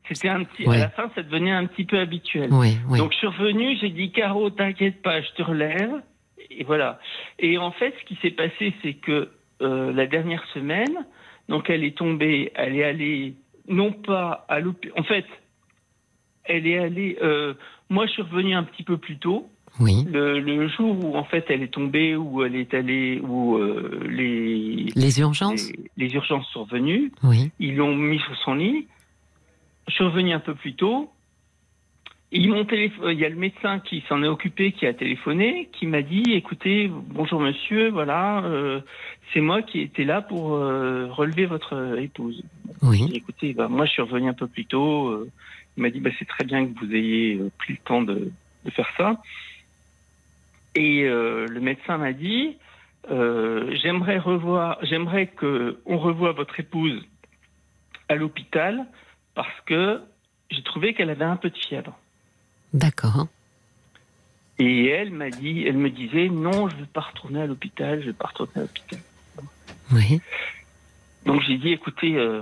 C'était 0.08 0.30
un 0.30 0.44
petit, 0.44 0.66
Ouais. 0.68 0.78
à 0.78 0.80
la 0.80 0.90
fin, 0.90 1.12
ça 1.16 1.22
devenait 1.22 1.52
un 1.52 1.66
petit 1.66 1.84
peu 1.84 2.00
habituel. 2.00 2.50
Oui. 2.52 2.78
Donc 2.98 3.12
je 3.12 3.18
suis 3.18 3.28
revenu, 3.28 3.78
j'ai 3.82 3.90
dit 3.90 4.12
Caro, 4.12 4.50
t'inquiète 4.50 5.02
pas, 5.02 5.22
je 5.22 5.30
te 5.36 5.44
relève. 5.44 6.02
Et 6.50 6.64
voilà. 6.64 7.00
Et 7.40 7.58
en 7.58 7.72
fait, 7.72 7.94
ce 8.00 8.06
qui 8.06 8.18
s'est 8.22 8.32
passé, 8.32 8.74
c'est 8.82 8.94
que 8.94 9.30
euh, 9.62 9.92
la 9.92 10.08
dernière 10.08 10.46
semaine, 10.54 11.06
donc 11.50 11.70
elle 11.70 11.84
est 11.84 11.98
tombée, 11.98 12.52
elle 12.56 12.78
est 12.78 12.86
allée 12.86 13.36
non 13.68 13.92
pas 13.92 14.46
à 14.48 14.60
l'hôpital. 14.60 15.00
En 15.00 15.04
fait, 15.04 15.26
elle 16.46 16.68
est 16.68 16.78
allée. 16.78 17.18
euh, 17.22 17.54
moi, 17.90 18.06
je 18.06 18.12
suis 18.14 18.22
revenu 18.22 18.54
un 18.56 18.64
petit 18.64 18.84
peu 18.84 18.98
plus 18.98 19.18
tôt. 19.18 19.50
Oui. 19.80 20.06
Le, 20.12 20.40
le 20.40 20.68
jour 20.70 20.98
où 21.06 21.16
en 21.16 21.24
fait 21.26 21.46
elle 21.50 21.62
est 21.62 21.68
tombée, 21.74 22.16
où 22.16 22.44
elle 22.44 22.56
est 22.56 22.74
allée, 22.74 23.20
où 23.22 23.58
euh, 23.58 24.08
les, 24.10 24.88
Les 24.96 25.20
urgences? 25.20 25.72
les 25.98 26.08
les 26.08 26.14
urgences 26.16 26.48
sont 26.52 26.64
venues, 26.64 27.12
Oui. 27.24 27.52
ils 27.60 27.76
l'ont 27.76 27.96
mis 27.96 28.18
sur 28.20 28.36
son 28.38 28.56
lit. 28.56 28.88
Je 29.88 29.94
suis 29.94 30.04
revenu 30.04 30.34
un 30.34 30.40
peu 30.40 30.56
plus 30.56 30.74
tôt. 30.74 31.12
Ils 32.32 32.50
m'ont 32.50 32.66
téléphoné. 32.66 33.14
Il 33.14 33.20
y 33.20 33.26
a 33.26 33.30
le 33.30 33.36
médecin 33.36 33.80
qui 33.80 34.04
s'en 34.10 34.22
est 34.22 34.28
occupé, 34.28 34.74
qui 34.74 34.86
a 34.86 34.94
téléphoné, 34.94 35.70
qui 35.72 35.88
m'a 35.88 36.02
dit 36.02 36.24
"Écoutez, 36.34 36.90
bonjour 36.92 37.40
monsieur, 37.40 37.90
voilà, 37.90 38.44
euh, 38.44 38.82
c'est 39.34 39.40
moi 39.40 39.62
qui 39.62 39.80
étais 39.80 40.04
là 40.04 40.22
pour 40.22 40.54
euh, 40.54 41.08
relever 41.10 41.46
votre 41.46 41.74
euh, 41.74 42.02
épouse." 42.02 42.44
Oui. 42.82 43.06
dit, 43.06 43.16
Écoutez, 43.16 43.54
bah, 43.54 43.70
moi 43.70 43.86
je 43.86 43.92
suis 43.92 44.02
revenu 44.02 44.28
un 44.28 44.34
peu 44.34 44.48
plus 44.48 44.66
tôt. 44.66 45.08
euh, 45.08 45.30
il 45.78 45.84
m'a 45.84 45.90
dit 45.90 46.02
bah, 46.02 46.10
"C'est 46.20 46.28
très 46.28 46.44
bien 46.44 46.66
que 46.66 46.78
vous 46.80 46.94
ayez 46.94 47.36
euh, 47.36 47.50
pris 47.60 47.74
le 47.74 47.80
temps 47.80 48.02
de, 48.02 48.32
de 48.66 48.72
faire 48.72 48.90
ça." 48.98 49.22
Et 50.76 51.04
euh, 51.06 51.48
le 51.48 51.62
médecin 51.62 51.98
m'a 51.98 52.12
dit 52.12 52.58
euh, 53.10 53.74
"J'aimerais 53.82 54.18
revoir, 54.18 54.80
j'aimerais 54.84 55.28
que 55.28 55.80
on 55.86 55.98
revoie 55.98 56.34
votre 56.34 56.60
épouse 56.60 57.08
à 58.10 58.16
l'hôpital 58.16 58.86
parce 59.34 59.62
que 59.66 60.02
j'ai 60.52 60.64
trouvé 60.64 60.94
qu'elle 60.94 61.10
avait 61.10 61.24
un 61.24 61.38
peu 61.38 61.50
de 61.50 61.58
fièvre. 61.58 61.98
D'accord. 62.74 63.28
Et 64.60 64.88
elle 64.88 65.12
m'a 65.12 65.30
dit, 65.30 65.64
elle 65.68 65.78
me 65.78 65.90
disait 65.90 66.30
non, 66.30 66.68
je 66.70 66.76
ne 66.76 66.80
veux 66.82 66.86
pas 66.88 67.02
retourner 67.02 67.42
à 67.42 67.46
l'hôpital, 67.46 68.00
je 68.00 68.06
ne 68.08 68.12
veux 68.12 68.18
pas 68.18 68.28
retourner 68.30 68.52
à 68.56 68.60
l'hôpital. 68.62 69.00
Oui. 69.94 70.22
Donc 71.26 71.42
j'ai 71.48 71.58
dit 71.58 71.70
écoutez, 71.70 72.16
euh, 72.18 72.42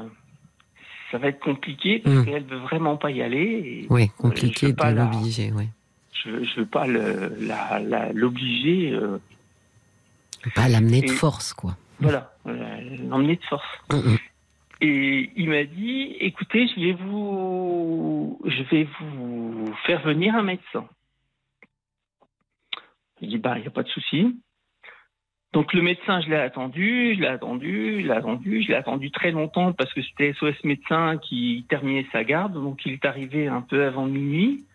ça 1.12 1.18
va 1.18 1.28
être 1.28 1.40
compliqué 1.40 2.00
parce 2.00 2.16
Mm. 2.16 2.26
qu'elle 2.26 2.44
veut 2.46 2.58
vraiment 2.60 2.98
pas 2.98 3.12
y 3.12 3.22
aller. 3.22 3.40
Et 3.84 3.88
Oui, 3.90 4.10
compliqué 4.18 4.68
veux 4.68 4.74
de 4.74 4.78
l'obliger, 5.14 5.52
oui. 5.54 5.68
je, 6.14 6.44
je 6.44 6.60
veux 6.62 6.66
pas 6.66 6.88
le- 6.88 7.36
la- 7.40 7.80
la- 7.80 8.14
l'obliger. 8.14 8.92
euh, 8.94 9.20
Pas 10.56 10.70
l'amener 10.70 11.02
de 11.02 11.12
force, 11.12 11.54
quoi. 11.54 11.76
voilà, 12.00 12.34
voilà, 12.46 12.80
l'emmener 13.10 13.36
de 13.36 13.44
force. 13.44 13.66
Mm, 13.92 13.96
mm. 13.98 14.18
Et 14.82 15.32
il 15.36 15.50
m'a 15.50 15.64
dit, 15.64 16.16
écoutez, 16.20 16.68
je 16.68 16.80
vais 16.80 16.94
vous, 16.94 18.40
je 18.46 18.64
vais 18.64 18.88
vous 19.00 19.74
faire 19.86 20.02
venir 20.02 20.36
un 20.36 20.44
médecin. 20.44 20.88
Il 23.22 23.30
dit, 23.30 23.38
bah, 23.38 23.54
il 23.58 23.62
n'y 23.62 23.68
a 23.68 23.72
pas 23.72 23.84
de 23.84 23.90
souci. 23.90 24.36
Donc 25.54 25.74
le 25.74 25.82
médecin, 25.82 26.20
je 26.20 26.28
l'ai 26.30 26.36
attendu, 26.36 27.16
je 27.16 27.22
l'ai 27.22 27.28
attendu, 27.28 28.02
je 28.02 28.08
l'ai 28.08 28.14
attendu, 28.14 28.62
je 28.62 28.68
l'ai 28.68 28.76
attendu 28.76 29.10
très 29.10 29.32
longtemps 29.32 29.72
parce 29.72 29.94
que 29.94 30.02
c'était 30.02 30.34
SOS 30.34 30.62
médecin 30.66 31.18
qui 31.18 31.66
terminait 31.70 32.06
sa 32.12 32.26
garde, 32.26 32.56
donc 32.56 32.86
il 32.86 32.92
est 32.92 33.06
arrivé 33.06 33.48
un 33.48 33.62
peu 33.62 33.86
avant 33.86 34.06
minuit. 34.06 34.66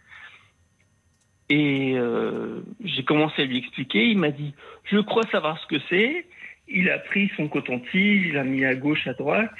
Et 1.50 1.98
euh, 1.98 2.62
j'ai 2.82 3.04
commencé 3.04 3.42
à 3.42 3.44
lui 3.44 3.58
expliquer. 3.58 4.06
Il 4.06 4.18
m'a 4.18 4.30
dit, 4.30 4.54
je 4.84 4.98
crois 4.98 5.24
savoir 5.30 5.60
ce 5.60 5.66
que 5.66 5.82
c'est. 5.90 6.26
Il 6.68 6.88
a 6.88 6.98
pris 6.98 7.30
son 7.36 7.48
coton-tige, 7.48 8.28
il 8.28 8.32
l'a 8.32 8.44
mis 8.44 8.64
à 8.64 8.74
gauche, 8.74 9.06
à 9.06 9.12
droite 9.12 9.50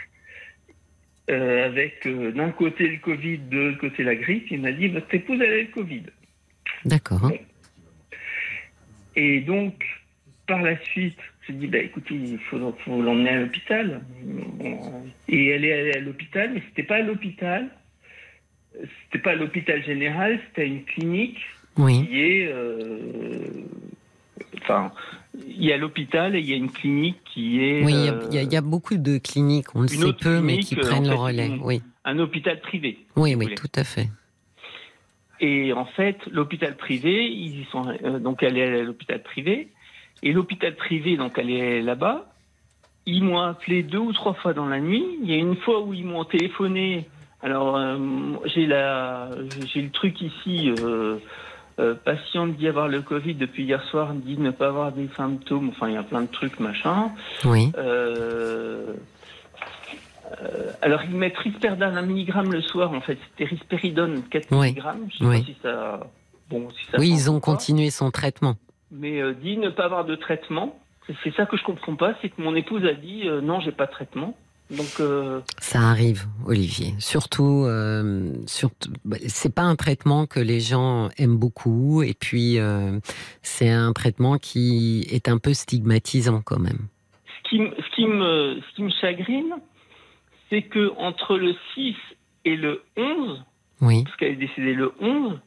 euh, 1.31 1.67
avec 1.67 2.07
euh, 2.07 2.33
d'un 2.33 2.51
côté 2.51 2.89
le 2.89 2.99
Covid, 2.99 3.39
de 3.39 3.59
l'autre 3.59 3.79
côté 3.79 4.03
la 4.03 4.15
grippe. 4.17 4.51
Il 4.51 4.61
m'a 4.61 4.73
dit 4.73 4.89
votre 4.89 5.13
épouse 5.15 5.41
elle 5.41 5.53
a 5.53 5.59
le 5.63 5.67
Covid. 5.69 6.03
D'accord. 6.85 7.33
Et 9.17 9.41
donc 9.41 9.85
par 10.47 10.63
la 10.63 10.77
suite, 10.85 11.19
j'ai 11.47 11.53
dit 11.55 11.67
bah 11.69 11.79
écoutez, 11.79 12.15
il 12.15 12.39
faut, 12.39 12.59
faut 12.85 13.01
l'emmener 13.03 13.31
à 13.31 13.41
l'hôpital. 13.41 14.01
Et 15.29 15.47
elle 15.47 15.65
est 15.65 15.73
allée 15.73 15.93
à 15.93 16.01
l'hôpital, 16.01 16.51
mais 16.55 16.63
c'était 16.69 16.83
pas 16.83 16.97
à 16.97 17.03
l'hôpital. 17.03 17.69
C'était 19.05 19.19
pas 19.23 19.33
à 19.33 19.35
l'hôpital 19.37 19.83
général, 19.85 20.39
c'était 20.49 20.63
à 20.63 20.65
une 20.65 20.85
clinique 20.85 21.41
Oui. 21.77 22.07
qui 22.07 22.21
est. 22.21 22.49
euh, 22.49 23.47
Enfin, 24.63 24.93
il 25.35 25.65
y 25.65 25.73
a 25.73 25.77
l'hôpital 25.77 26.35
et 26.35 26.41
il 26.41 26.49
y 26.49 26.53
a 26.53 26.57
une 26.57 26.71
clinique 26.71 27.19
qui 27.33 27.61
est. 27.63 27.85
Oui, 27.85 27.93
il 27.93 28.05
y 28.05 28.09
a- 28.09 28.13
euh, 28.13 28.27
il 28.31 28.35
y, 28.35 28.39
a- 28.39 28.43
il 28.43 28.53
y 28.53 28.57
a 28.57 28.61
beaucoup 28.61 28.97
de 28.97 29.19
cliniques, 29.19 29.75
on 29.75 29.83
le 29.83 29.89
sait 29.89 30.13
peu, 30.13 30.41
mais 30.41 30.59
qui 30.59 30.75
euh, 30.77 30.81
prennent 30.81 31.07
en 31.09 31.11
le 31.11 31.17
relais. 31.17 31.47
une- 31.47 31.63
Oui, 31.63 31.83
un 32.05 32.19
hôpital 32.19 32.61
privé. 32.61 32.99
oui, 33.17 33.35
vous 33.35 33.41
oui, 33.41 33.55
tout 33.55 33.71
à 33.77 33.85
fait. 33.85 34.09
Et 35.41 35.73
en 35.73 35.87
fait, 35.87 36.19
l'hôpital 36.31 36.77
privé, 36.77 37.27
ils 37.27 37.61
y 37.61 37.65
sont 37.73 37.87
euh, 38.05 38.19
donc 38.19 38.43
elle 38.43 38.59
est 38.59 38.81
à 38.81 38.83
l'hôpital 38.83 39.23
privé, 39.23 39.69
et 40.23 40.33
l'hôpital 40.33 40.75
privé, 40.77 41.17
donc 41.17 41.39
elle 41.39 41.51
est 41.51 41.81
là-bas. 41.81 42.27
Ils 43.07 43.25
m'ont 43.25 43.39
appelé 43.39 43.83
deux 43.83 43.99
ou 43.99 44.13
trois 44.13 44.35
fois 44.35 44.53
dans 44.53 44.67
la 44.67 44.79
nuit. 44.81 45.05
Il 45.23 45.31
y 45.31 45.33
a 45.35 45.39
une 45.39 45.57
fois 45.57 45.81
où 45.83 45.95
ils 45.95 46.05
m'ont 46.05 46.25
téléphoné. 46.25 47.07
Alors 47.43 47.77
euh, 47.77 47.97
j'ai 48.45 48.67
la, 48.67 49.31
j'ai 49.73 49.81
le 49.81 49.91
truc 49.91 50.21
ici. 50.21 50.71
Euh, 50.83 51.17
euh, 51.81 51.95
patiente 51.95 52.57
dit 52.57 52.69
avoir 52.69 52.89
le 52.89 53.01
Covid 53.03 53.35
depuis 53.35 53.65
hier 53.65 53.83
soir, 53.85 54.13
dit 54.15 54.37
ne 54.39 54.51
pas 54.51 54.69
avoir 54.69 54.93
des 54.93 55.09
symptômes. 55.17 55.71
Enfin, 55.71 55.89
il 55.89 55.95
y 55.95 55.97
a 55.97 56.03
plein 56.03 56.23
de 56.23 56.27
trucs, 56.29 56.61
machin. 56.61 57.11
Oui, 57.45 57.73
Euh, 57.79 58.93
euh, 60.43 60.71
alors, 60.83 61.03
ils 61.05 61.17
mettent 61.17 61.39
risperidone 61.39 61.97
1 61.97 62.03
mg 62.03 62.53
le 62.53 62.61
soir, 62.61 62.93
en 62.93 63.01
fait. 63.01 63.19
C'était 63.31 63.51
risperidone 63.51 64.23
4 64.31 64.47
Oui. 64.53 64.73
mg. 64.73 64.83
Je 65.11 65.19
sais 65.19 65.25
Oui. 65.25 65.39
pas 65.41 65.45
si 65.47 65.57
ça. 65.63 66.01
Bon, 66.49 66.69
si 66.71 66.85
ça 66.91 66.99
oui, 66.99 67.09
ils 67.11 67.31
ont 67.31 67.41
pas. 67.41 67.53
continué 67.53 67.91
son 67.91 68.11
traitement. 68.11 68.55
Mais 68.91 69.21
dit 69.35 69.57
ne 69.57 69.69
pas 69.71 69.85
avoir 69.85 70.05
de 70.05 70.17
traitement. 70.17 70.79
C'est- 71.07 71.15
ça 71.37 71.47
que 71.47 71.57
je 71.57 71.65
comprends 71.65 71.95
pas, 71.97 72.15
c'est 72.21 72.29
que 72.29 72.41
mon 72.43 72.55
épouse 72.57 72.85
a 72.85 72.93
dit 72.95 73.29
non, 73.43 73.61
j'ai 73.61 73.73
pas 73.73 73.87
de 73.87 73.93
traitement. 73.93 74.37
Donc 74.71 75.01
euh, 75.01 75.41
ça 75.59 75.81
arrive, 75.81 76.27
Olivier. 76.47 76.95
Surtout, 76.99 77.65
euh, 77.67 78.33
surtout, 78.47 78.91
bah, 79.05 79.17
c'est 79.27 79.53
pas 79.53 79.63
un 79.63 79.75
traitement 79.75 80.27
que 80.27 80.39
les 80.39 80.61
gens 80.61 81.09
aiment 81.19 81.39
beaucoup, 81.39 82.03
et 82.03 82.15
puis 82.15 82.59
euh, 82.59 83.01
c'est 83.43 83.69
un 83.69 83.93
traitement 83.93 84.39
qui 84.39 85.07
est 85.11 85.29
un 85.29 85.39
peu 85.39 85.55
stigmatisant 85.55 86.41
quand 86.43 86.61
même. 86.61 86.87
Ce 87.27 87.49
qui, 87.49 87.59
ce 87.59 87.97
qui 87.97 88.07
me, 88.07 88.61
ce 88.61 88.77
qui 88.77 88.83
me 88.85 88.91
chagrine, 89.01 89.55
c'est 90.51 90.63
que 90.63 90.93
entre 90.99 91.37
le 91.37 91.57
6 91.75 91.97
et 92.45 92.55
le 92.55 92.85
11, 92.97 93.45
Oui, 93.81 94.05
parce 94.05 94.17
qu'elle 94.17 94.33
est 94.33 94.37
décédée 94.37 94.75
le 94.75 94.93
11, 95.01 95.41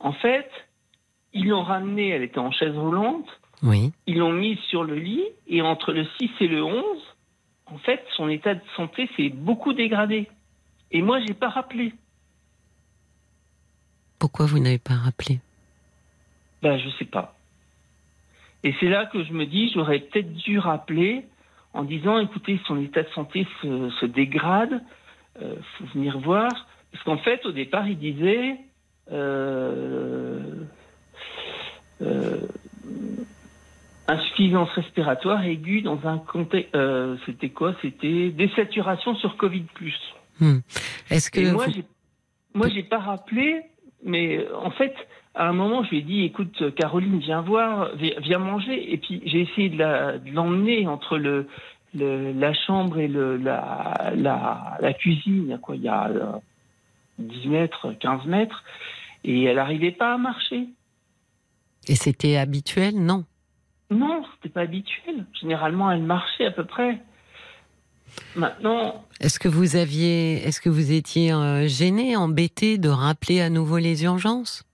en 0.00 0.12
fait, 0.12 0.50
ils 1.32 1.46
l'ont 1.46 1.62
ramenée, 1.62 2.08
elle 2.08 2.22
était 2.22 2.38
en 2.38 2.50
chaise 2.50 2.76
roulante, 2.76 3.28
oui. 3.62 3.92
ils 4.08 4.18
l'ont 4.18 4.32
mise 4.32 4.58
sur 4.70 4.82
le 4.82 4.96
lit, 4.96 5.24
et 5.46 5.62
entre 5.62 5.92
le 5.92 6.04
6 6.18 6.30
et 6.40 6.48
le 6.48 6.64
11, 6.64 6.84
en 7.66 7.78
fait, 7.78 8.04
son 8.16 8.28
état 8.28 8.54
de 8.54 8.60
santé 8.76 9.08
s'est 9.16 9.28
beaucoup 9.28 9.72
dégradé. 9.72 10.28
Et 10.92 11.02
moi, 11.02 11.20
j'ai 11.26 11.34
pas 11.34 11.48
rappelé. 11.48 11.92
Pourquoi 14.18 14.46
vous 14.46 14.58
n'avez 14.58 14.78
pas 14.78 14.94
rappelé? 14.94 15.40
Ben, 16.62 16.78
je 16.78 16.88
sais 16.90 17.04
pas. 17.04 17.34
Et 18.62 18.74
c'est 18.80 18.88
là 18.88 19.06
que 19.06 19.22
je 19.22 19.32
me 19.32 19.46
dis, 19.46 19.70
j'aurais 19.74 20.00
peut-être 20.00 20.32
dû 20.32 20.58
rappeler 20.58 21.24
en 21.72 21.84
disant, 21.84 22.18
écoutez, 22.18 22.58
son 22.66 22.80
état 22.80 23.02
de 23.02 23.08
santé 23.10 23.46
se, 23.60 23.90
se 24.00 24.06
dégrade, 24.06 24.82
euh, 25.42 25.56
faut 25.78 25.84
venir 25.94 26.18
voir. 26.18 26.50
Parce 26.90 27.04
qu'en 27.04 27.18
fait, 27.18 27.44
au 27.44 27.52
départ, 27.52 27.86
il 27.86 27.98
disait, 27.98 28.56
euh, 29.12 30.64
euh, 32.00 32.40
insuffisance 34.08 34.70
respiratoire 34.70 35.42
aiguë 35.44 35.82
dans 35.82 35.98
un 36.06 36.18
contexte, 36.18 36.74
euh, 36.74 37.16
c'était 37.26 37.50
quoi? 37.50 37.74
C'était 37.82 38.30
désaturation 38.30 39.14
sur 39.16 39.36
Covid+. 39.36 39.64
Est-ce 41.10 41.30
que 41.30 41.52
moi, 41.52 41.66
vous- 41.66 41.72
j'ai, 41.72 41.84
moi, 42.54 42.68
j'ai 42.68 42.82
pas 42.82 42.98
rappelé, 42.98 43.62
mais 44.04 44.38
euh, 44.38 44.56
en 44.56 44.70
fait, 44.70 44.94
à 45.34 45.48
un 45.48 45.52
moment, 45.52 45.82
je 45.84 45.90
lui 45.90 45.98
ai 45.98 46.02
dit, 46.02 46.22
écoute, 46.24 46.74
Caroline, 46.76 47.18
viens 47.18 47.40
voir, 47.42 47.94
vi- 47.96 48.14
viens 48.22 48.38
manger. 48.38 48.92
Et 48.92 48.96
puis, 48.98 49.22
j'ai 49.26 49.40
essayé 49.42 49.68
de, 49.70 50.30
l'emmener 50.32 50.86
entre 50.86 51.18
le, 51.18 51.46
le- 51.94 52.32
la 52.32 52.54
chambre 52.54 52.98
et 52.98 53.08
le, 53.08 53.36
la, 53.36 54.12
la, 54.14 54.78
la 54.80 54.92
cuisine. 54.94 55.58
Quoi? 55.60 55.76
Il 55.76 55.82
y 55.82 55.88
a 55.88 56.08
euh, 56.08 56.32
10 57.18 57.48
mètres, 57.48 57.92
15 58.00 58.24
mètres. 58.26 58.62
Et 59.24 59.44
elle 59.44 59.56
n'arrivait 59.56 59.90
pas 59.92 60.14
à 60.14 60.18
marcher. 60.18 60.68
et 61.88 61.94
c'était 61.96 62.36
habituel? 62.36 62.94
Non. 62.94 63.24
Non, 63.90 64.22
c'était 64.34 64.52
pas 64.52 64.62
habituel. 64.62 65.26
Généralement, 65.40 65.90
elle 65.90 66.02
marchait 66.02 66.46
à 66.46 66.50
peu 66.50 66.64
près. 66.64 66.98
Maintenant, 68.34 69.04
Est-ce 69.20 69.38
que 69.38 69.48
vous 69.48 69.76
aviez, 69.76 70.46
est-ce 70.46 70.60
que 70.60 70.68
vous 70.68 70.92
étiez 70.92 71.32
euh, 71.32 71.66
gêné, 71.66 72.16
embêté 72.16 72.78
de 72.78 72.88
rappeler 72.88 73.40
à 73.40 73.50
nouveau 73.50 73.78
les 73.78 74.04
urgences? 74.04 74.64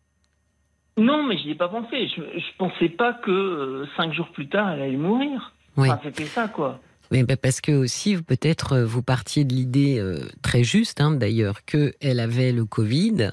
Non, 0.96 1.22
mais 1.26 1.38
je 1.38 1.44
n'y 1.44 1.50
ai 1.52 1.54
pas 1.54 1.68
pensé. 1.68 2.08
Je, 2.08 2.20
je 2.20 2.56
pensais 2.58 2.88
pas 2.88 3.14
que 3.14 3.30
euh, 3.30 3.86
cinq 3.96 4.12
jours 4.12 4.28
plus 4.28 4.48
tard, 4.48 4.70
elle 4.70 4.82
allait 4.82 4.96
mourir. 4.96 5.54
Oui. 5.76 5.88
Enfin, 5.88 6.00
c'était 6.04 6.26
ça, 6.26 6.48
quoi. 6.48 6.80
Mais 7.10 7.24
ben, 7.24 7.36
parce 7.36 7.60
que 7.60 7.72
aussi, 7.72 8.16
peut-être, 8.22 8.74
euh, 8.74 8.84
vous 8.84 9.02
partiez 9.02 9.44
de 9.44 9.54
l'idée 9.54 9.98
euh, 9.98 10.18
très 10.42 10.64
juste, 10.64 11.00
hein, 11.00 11.12
d'ailleurs, 11.12 11.64
que 11.64 11.92
elle 12.00 12.20
avait 12.20 12.52
le 12.52 12.64
Covid 12.64 13.30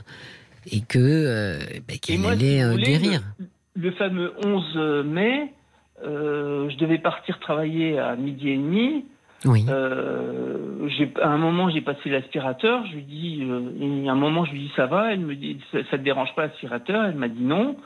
et 0.72 0.82
que 0.82 1.60
Et 1.90 2.00
qu'elle 2.00 2.20
si 2.20 2.26
allait 2.26 2.76
guérir. 2.78 3.22
Le 3.76 3.92
fameux 3.92 4.34
11 4.46 5.06
mai, 5.06 5.54
je 6.04 6.78
devais 6.78 6.97
partir 6.97 7.39
travailler 7.39 8.00
à 8.00 8.16
midi 8.16 8.50
et 8.50 8.58
demi. 8.58 9.06
Oui. 9.45 9.66
Euh, 9.70 10.89
à 11.22 11.30
un 11.30 11.38
moment, 11.38 11.70
j'ai 11.70 11.82
passé 11.82 12.10
l'aspirateur. 12.10 12.86
Je 12.88 12.95
lui 12.95 13.04
dis, 13.04 13.39
euh, 13.43 14.08
a 14.08 14.12
un 14.12 14.16
moment, 14.16 14.45
je 14.45 14.52
lui 14.52 14.60
dis 14.60 14.72
ça 14.76 14.86
va? 14.86 15.14
Elle 15.14 15.22
me 15.22 15.36
dit, 15.36 15.58
ça, 15.72 15.80
ça 15.89 15.97
te 15.97 16.04
dérange 16.04 16.34
pas 16.36 16.43
l'aspirateur? 16.43 17.06
Elle 17.06 17.16
m'a 17.16 17.30
dit 17.30 17.43
non. 17.43 17.78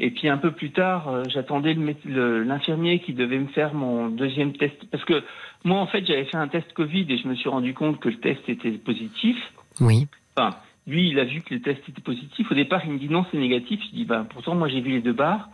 Et 0.00 0.10
puis 0.10 0.28
un 0.28 0.38
peu 0.38 0.52
plus 0.52 0.70
tard, 0.70 1.08
euh, 1.08 1.22
j'attendais 1.28 1.76
l'infirmier 2.04 3.00
qui 3.00 3.12
devait 3.14 3.38
me 3.38 3.48
faire 3.48 3.74
mon 3.74 4.08
deuxième 4.08 4.52
test. 4.52 4.76
Parce 4.90 5.04
que 5.04 5.22
moi, 5.64 5.78
en 5.78 5.86
fait, 5.86 6.06
j'avais 6.06 6.24
fait 6.24 6.36
un 6.36 6.48
test 6.48 6.72
Covid 6.72 7.06
et 7.08 7.18
je 7.18 7.28
me 7.28 7.34
suis 7.34 7.48
rendu 7.48 7.74
compte 7.74 7.98
que 8.00 8.08
le 8.08 8.18
test 8.18 8.48
était 8.48 8.72
positif. 8.72 9.36
Oui. 9.80 10.06
Enfin, 10.36 10.56
lui, 10.86 11.10
il 11.10 11.18
a 11.18 11.24
vu 11.24 11.42
que 11.42 11.54
le 11.54 11.60
test 11.60 11.80
était 11.88 12.00
positif. 12.00 12.50
Au 12.50 12.54
départ, 12.54 12.82
il 12.84 12.92
me 12.92 12.98
dit 12.98 13.08
non, 13.08 13.24
c'est 13.30 13.38
négatif. 13.38 13.80
Je 13.90 13.96
dis, 13.96 14.04
bah, 14.04 14.24
pourtant, 14.28 14.54
moi, 14.54 14.68
j'ai 14.68 14.80
vu 14.80 14.90
les 14.90 15.00
deux 15.00 15.12
barres. 15.12 15.48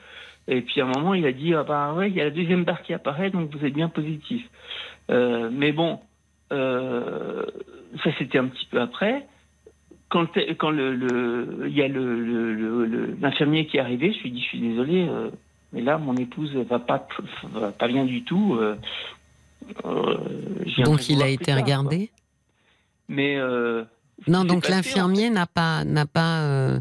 Et 0.48 0.60
puis, 0.60 0.80
à 0.80 0.84
un 0.84 0.88
moment, 0.88 1.14
il 1.14 1.24
a 1.26 1.32
dit, 1.32 1.54
ah, 1.54 1.62
bah, 1.62 1.94
ouais, 1.94 2.10
il 2.10 2.16
y 2.16 2.20
a 2.20 2.24
la 2.24 2.30
deuxième 2.30 2.64
barre 2.64 2.82
qui 2.82 2.92
apparaît, 2.92 3.30
donc 3.30 3.54
vous 3.54 3.64
êtes 3.64 3.72
bien 3.72 3.88
positif. 3.88 4.42
Euh, 5.10 5.48
mais 5.52 5.72
bon, 5.72 6.00
euh, 6.52 7.44
ça, 8.02 8.10
c'était 8.18 8.38
un 8.38 8.46
petit 8.48 8.66
peu 8.66 8.80
après. 8.80 9.26
Quand, 10.10 10.26
quand 10.58 10.70
le, 10.70 10.94
le- 10.94 11.64
il 11.66 11.74
y 11.74 11.82
a 11.82 11.88
le- 11.88 12.22
le- 12.22 13.16
l'infirmier 13.20 13.66
qui 13.66 13.78
est 13.78 13.80
arrivé, 13.80 14.12
je 14.12 14.20
lui 14.20 14.28
ai 14.28 14.32
dit, 14.32 14.40
je 14.42 14.46
suis 14.46 14.60
désolé, 14.60 15.06
euh, 15.08 15.30
mais 15.72 15.80
là, 15.80 15.96
mon 15.98 16.14
épouse 16.16 16.54
va 16.54 16.78
pas, 16.78 17.08
va 17.52 17.72
pas 17.72 17.88
bien 17.88 18.04
du 18.04 18.22
tout. 18.22 18.58
Donc 19.82 21.08
il 21.08 21.22
a 21.22 21.28
été 21.28 21.46
tard, 21.46 21.54
quoi. 21.56 21.62
regardé? 21.64 22.10
Mais 23.08 23.38
Non, 24.28 24.44
donc 24.44 24.68
l'infirmier 24.68 25.30
n'a 25.30 25.46
pas, 25.46 25.84
n'a 25.84 26.06
pas, 26.06 26.78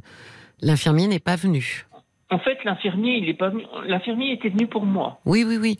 l'infirmier 0.61 1.07
n'est 1.07 1.19
pas 1.19 1.35
venu. 1.37 1.85
En 2.33 2.39
fait, 2.39 2.57
l'infirmier, 2.65 3.17
il 3.21 3.29
est 3.29 3.33
pas. 3.33 3.51
L'infirmier 3.87 4.33
était 4.33 4.49
venu 4.49 4.67
pour 4.67 4.85
moi. 4.85 5.19
Oui, 5.25 5.43
oui, 5.47 5.57
oui. 5.61 5.77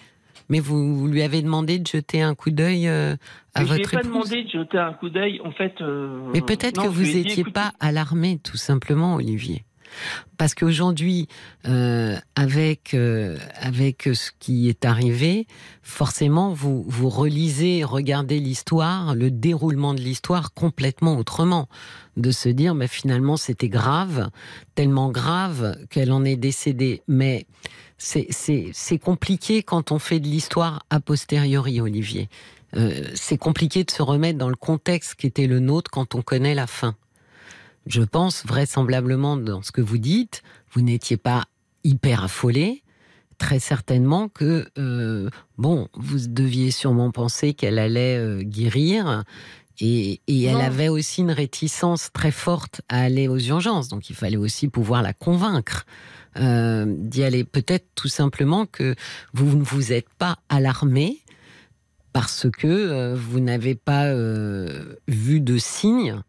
Mais 0.50 0.60
vous, 0.60 0.96
vous 0.96 1.08
lui 1.08 1.22
avez 1.24 1.42
demandé 1.42 1.80
de 1.80 1.88
jeter 1.88 2.22
un 2.22 2.36
coup 2.36 2.52
d'œil 2.52 2.88
euh, 2.88 3.16
à 3.56 3.62
Mais 3.62 3.66
je 3.68 3.74
lui 3.74 3.80
ai 3.80 3.84
votre 3.84 3.92
pas 3.92 4.00
épouse. 4.02 4.12
demandé 4.30 4.44
de 4.44 4.50
jeter 4.50 4.78
un 4.78 4.94
coup 4.94 5.10
d'œil. 5.10 5.42
En 5.44 5.52
fait. 5.52 5.74
euh, 5.82 6.20
Mais 6.34 6.42
peut-être 6.42 6.78
que 6.82 6.88
je 6.88 6.94
vous 6.94 7.02
n'étiez 7.04 7.40
écoute, 7.42 7.54
pas 7.54 7.72
alarmé, 7.80 8.40
tout 8.44 8.58
simplement, 8.58 9.16
Olivier. 9.16 9.64
Parce 10.38 10.56
qu'aujourd'hui, 10.56 11.28
euh, 11.68 12.18
avec 12.36 12.94
euh, 12.94 13.38
avec 13.56 14.10
ce 14.14 14.32
qui 14.40 14.70
est 14.70 14.86
arrivé, 14.86 15.48
forcément, 15.82 16.54
vous 16.54 16.84
vous 16.88 17.10
relisez, 17.10 17.84
regardez 17.84 18.40
l'histoire, 18.40 19.16
le 19.16 19.32
déroulement 19.32 19.94
de 19.94 20.02
l'histoire 20.02 20.54
complètement 20.54 21.18
autrement, 21.18 21.70
de 22.18 22.32
se 22.32 22.50
dire, 22.50 22.76
mais 22.76 22.88
finalement, 22.88 23.38
c'était 23.38 23.70
grave, 23.70 24.30
tellement 24.76 25.12
grave 25.12 25.78
qu'elle 25.90 26.12
en 26.12 26.26
est 26.26 26.36
décédée. 26.36 27.02
Mais 27.08 27.46
c'est 27.98 29.00
compliqué 29.02 29.64
quand 29.64 29.92
on 29.92 30.00
fait 30.00 30.20
de 30.20 30.28
l'histoire 30.28 30.84
a 30.90 31.00
posteriori, 31.00 31.80
Olivier. 31.80 32.30
Euh, 32.76 33.12
c'est 33.14 33.38
compliqué 33.38 33.84
de 33.84 33.92
se 33.92 34.02
remettre 34.02 34.40
dans 34.40 34.50
le 34.50 34.56
contexte 34.56 35.16
qui 35.16 35.28
était 35.28 35.48
le 35.48 35.60
nôtre 35.60 35.92
quand 35.92 36.16
on 36.16 36.22
connaît 36.22 36.56
la 36.56 36.68
fin. 36.68 36.96
Je 37.86 38.02
pense 38.02 38.46
vraisemblablement 38.46 39.36
dans 39.36 39.62
ce 39.62 39.72
que 39.72 39.82
vous 39.82 39.98
dites, 39.98 40.42
vous 40.72 40.82
n'étiez 40.82 41.18
pas 41.18 41.46
hyper 41.84 42.24
affolé. 42.24 42.84
Très 43.38 43.60
certainement 43.60 44.30
que, 44.30 44.70
euh, 44.78 45.30
bon, 45.58 45.90
vous 45.96 46.28
deviez 46.28 46.72
sûrement 46.72 47.12
penser 47.12 47.54
qu'elle 47.54 47.80
allait 47.80 48.18
euh, 48.18 48.42
guérir. 48.42 49.24
Et, 49.80 50.22
et 50.28 50.44
elle 50.44 50.62
avait 50.62 50.88
aussi 50.88 51.22
une 51.22 51.32
réticence 51.32 52.12
très 52.14 52.32
forte 52.32 52.82
à 52.88 53.02
aller 53.02 53.28
aux 53.28 53.40
urgences. 53.40 53.90
Donc 53.90 54.10
il 54.10 54.16
fallait 54.16 54.38
aussi 54.38 54.70
pouvoir 54.70 55.02
la 55.02 55.14
convaincre 55.14 55.86
euh, 56.38 56.86
d'y 56.88 57.24
aller. 57.24 57.44
Peut-être 57.44 57.88
tout 57.96 58.08
simplement 58.08 58.66
que 58.66 58.96
vous 59.34 59.58
ne 59.58 59.64
vous 59.64 59.92
êtes 59.92 60.10
pas 60.18 60.38
alarmé 60.48 61.18
parce 62.14 62.48
que 62.50 63.16
vous 63.16 63.40
n'avez 63.40 63.74
pas 63.74 64.14
vu 65.08 65.40
de 65.40 65.58
signes 65.58 66.22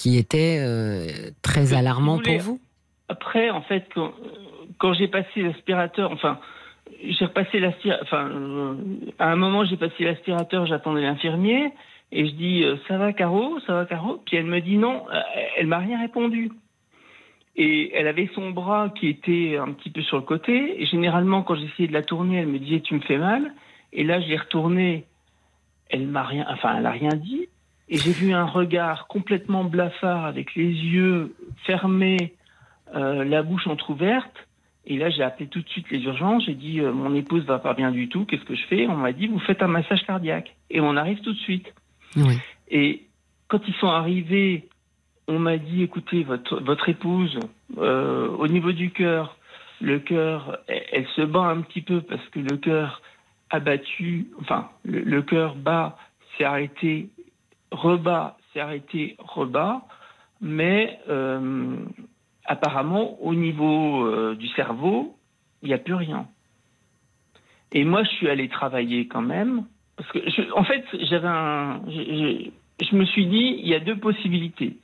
qui 0.00 0.16
étaient 0.16 0.58
euh, 0.60 1.30
très 1.42 1.66
si 1.66 1.74
alarmants 1.74 2.16
vous 2.16 2.22
voulez, 2.22 2.38
pour 2.38 2.54
vous. 2.54 2.60
Après, 3.08 3.50
en 3.50 3.60
fait, 3.60 3.84
quand, 3.94 4.12
quand 4.78 4.94
j'ai 4.94 5.08
passé 5.08 5.42
l'aspirateur, 5.42 6.10
enfin, 6.10 6.38
j'ai 7.04 7.26
repassé 7.26 7.60
l'aspirateur. 7.60 8.02
Enfin, 8.04 8.28
euh, 8.30 8.74
à 9.18 9.30
un 9.30 9.36
moment, 9.36 9.64
j'ai 9.66 9.76
passé 9.76 10.04
l'aspirateur, 10.04 10.64
j'attendais 10.64 11.02
l'infirmier, 11.02 11.72
et 12.12 12.26
je 12.26 12.32
dis 12.32 12.64
euh, 12.64 12.76
ça 12.88 12.96
va, 12.96 13.12
Caro, 13.12 13.60
ça 13.66 13.74
va, 13.74 13.84
Caro? 13.84 14.22
Puis 14.24 14.38
elle 14.38 14.46
me 14.46 14.60
dit 14.60 14.78
non, 14.78 15.04
euh, 15.12 15.20
elle 15.58 15.66
m'a 15.66 15.78
rien 15.78 16.00
répondu. 16.00 16.50
Et 17.56 17.92
elle 17.94 18.06
avait 18.06 18.30
son 18.34 18.50
bras 18.50 18.90
qui 18.98 19.08
était 19.08 19.58
un 19.58 19.72
petit 19.72 19.90
peu 19.90 20.00
sur 20.00 20.16
le 20.16 20.22
côté. 20.22 20.80
Et 20.80 20.86
généralement, 20.86 21.42
quand 21.42 21.56
j'essayais 21.56 21.88
de 21.88 21.92
la 21.92 22.02
tourner, 22.02 22.38
elle 22.38 22.46
me 22.46 22.58
disait 22.58 22.80
tu 22.80 22.94
me 22.94 23.00
fais 23.00 23.18
mal. 23.18 23.52
Et 23.92 24.04
là, 24.04 24.20
je 24.20 24.28
l'ai 24.28 24.38
retournée. 24.38 25.04
Elle 25.90 26.06
m'a 26.06 26.22
rien, 26.22 26.46
enfin, 26.48 26.76
elle 26.78 26.86
a 26.86 26.90
rien 26.90 27.10
dit. 27.10 27.48
Et 27.90 27.98
j'ai 27.98 28.12
vu 28.12 28.32
un 28.32 28.44
regard 28.44 29.06
complètement 29.08 29.64
blafard 29.64 30.24
avec 30.24 30.54
les 30.54 30.68
yeux 30.68 31.34
fermés, 31.66 32.34
euh, 32.94 33.24
la 33.24 33.42
bouche 33.42 33.66
entrouverte. 33.66 34.48
Et 34.86 34.96
là, 34.96 35.10
j'ai 35.10 35.22
appelé 35.22 35.48
tout 35.48 35.60
de 35.60 35.68
suite 35.68 35.90
les 35.90 36.00
urgences. 36.04 36.44
J'ai 36.46 36.54
dit 36.54 36.80
euh, 36.80 36.92
mon 36.92 37.14
épouse 37.14 37.44
va 37.44 37.58
pas 37.58 37.74
bien 37.74 37.90
du 37.90 38.08
tout. 38.08 38.24
Qu'est-ce 38.24 38.44
que 38.44 38.54
je 38.54 38.64
fais? 38.66 38.86
On 38.86 38.96
m'a 38.96 39.12
dit 39.12 39.26
vous 39.26 39.40
faites 39.40 39.62
un 39.62 39.66
massage 39.66 40.04
cardiaque. 40.06 40.56
Et 40.70 40.80
on 40.80 40.96
arrive 40.96 41.20
tout 41.20 41.32
de 41.32 41.38
suite. 41.38 41.74
Oui. 42.16 42.38
Et 42.68 43.02
quand 43.48 43.60
ils 43.66 43.74
sont 43.74 43.88
arrivés, 43.88 44.68
on 45.26 45.38
m'a 45.38 45.58
dit 45.58 45.82
écoutez, 45.82 46.22
votre, 46.22 46.60
votre 46.60 46.88
épouse, 46.88 47.38
euh, 47.78 48.28
au 48.28 48.46
niveau 48.46 48.72
du 48.72 48.90
cœur, 48.90 49.36
le 49.80 49.98
cœur, 49.98 50.58
elle, 50.68 50.84
elle 50.92 51.06
se 51.16 51.22
bat 51.22 51.42
un 51.42 51.60
petit 51.62 51.82
peu 51.82 52.00
parce 52.00 52.26
que 52.28 52.38
le 52.38 52.56
cœur 52.56 53.02
abattu, 53.50 54.28
enfin, 54.40 54.68
le, 54.84 55.22
cœur 55.22 55.56
bas 55.56 55.98
s'est 56.36 56.44
arrêté, 56.44 57.08
rebat, 57.70 58.36
s'est 58.52 58.60
arrêté, 58.60 59.16
rebat, 59.18 59.82
mais 60.40 60.98
euh, 61.08 61.76
apparemment, 62.44 63.22
au 63.22 63.34
niveau 63.34 64.04
euh, 64.04 64.34
du 64.34 64.48
cerveau, 64.48 65.16
il 65.62 65.68
n'y 65.68 65.74
a 65.74 65.78
plus 65.78 65.94
rien. 65.94 66.26
Et 67.72 67.84
moi, 67.84 68.02
je 68.02 68.08
suis 68.10 68.28
allé 68.28 68.48
travailler 68.48 69.06
quand 69.06 69.22
même, 69.22 69.66
parce 69.96 70.10
que, 70.12 70.52
en 70.56 70.64
fait, 70.64 70.84
j'avais 70.92 71.28
un, 71.28 71.82
je 71.88 72.96
me 72.96 73.04
suis 73.04 73.26
dit, 73.26 73.56
il 73.60 73.68
y 73.68 73.74
a 73.74 73.80
deux 73.80 73.98
possibilités. 73.98 74.78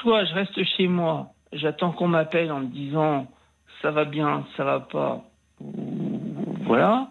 Soit 0.00 0.24
je 0.24 0.34
reste 0.34 0.62
chez 0.76 0.86
moi, 0.86 1.30
j'attends 1.52 1.92
qu'on 1.92 2.08
m'appelle 2.08 2.52
en 2.52 2.60
me 2.60 2.66
disant 2.66 3.26
ça 3.82 3.90
va 3.90 4.04
bien, 4.04 4.46
ça 4.56 4.64
va 4.64 4.80
pas, 4.80 5.24
voilà. 5.60 7.10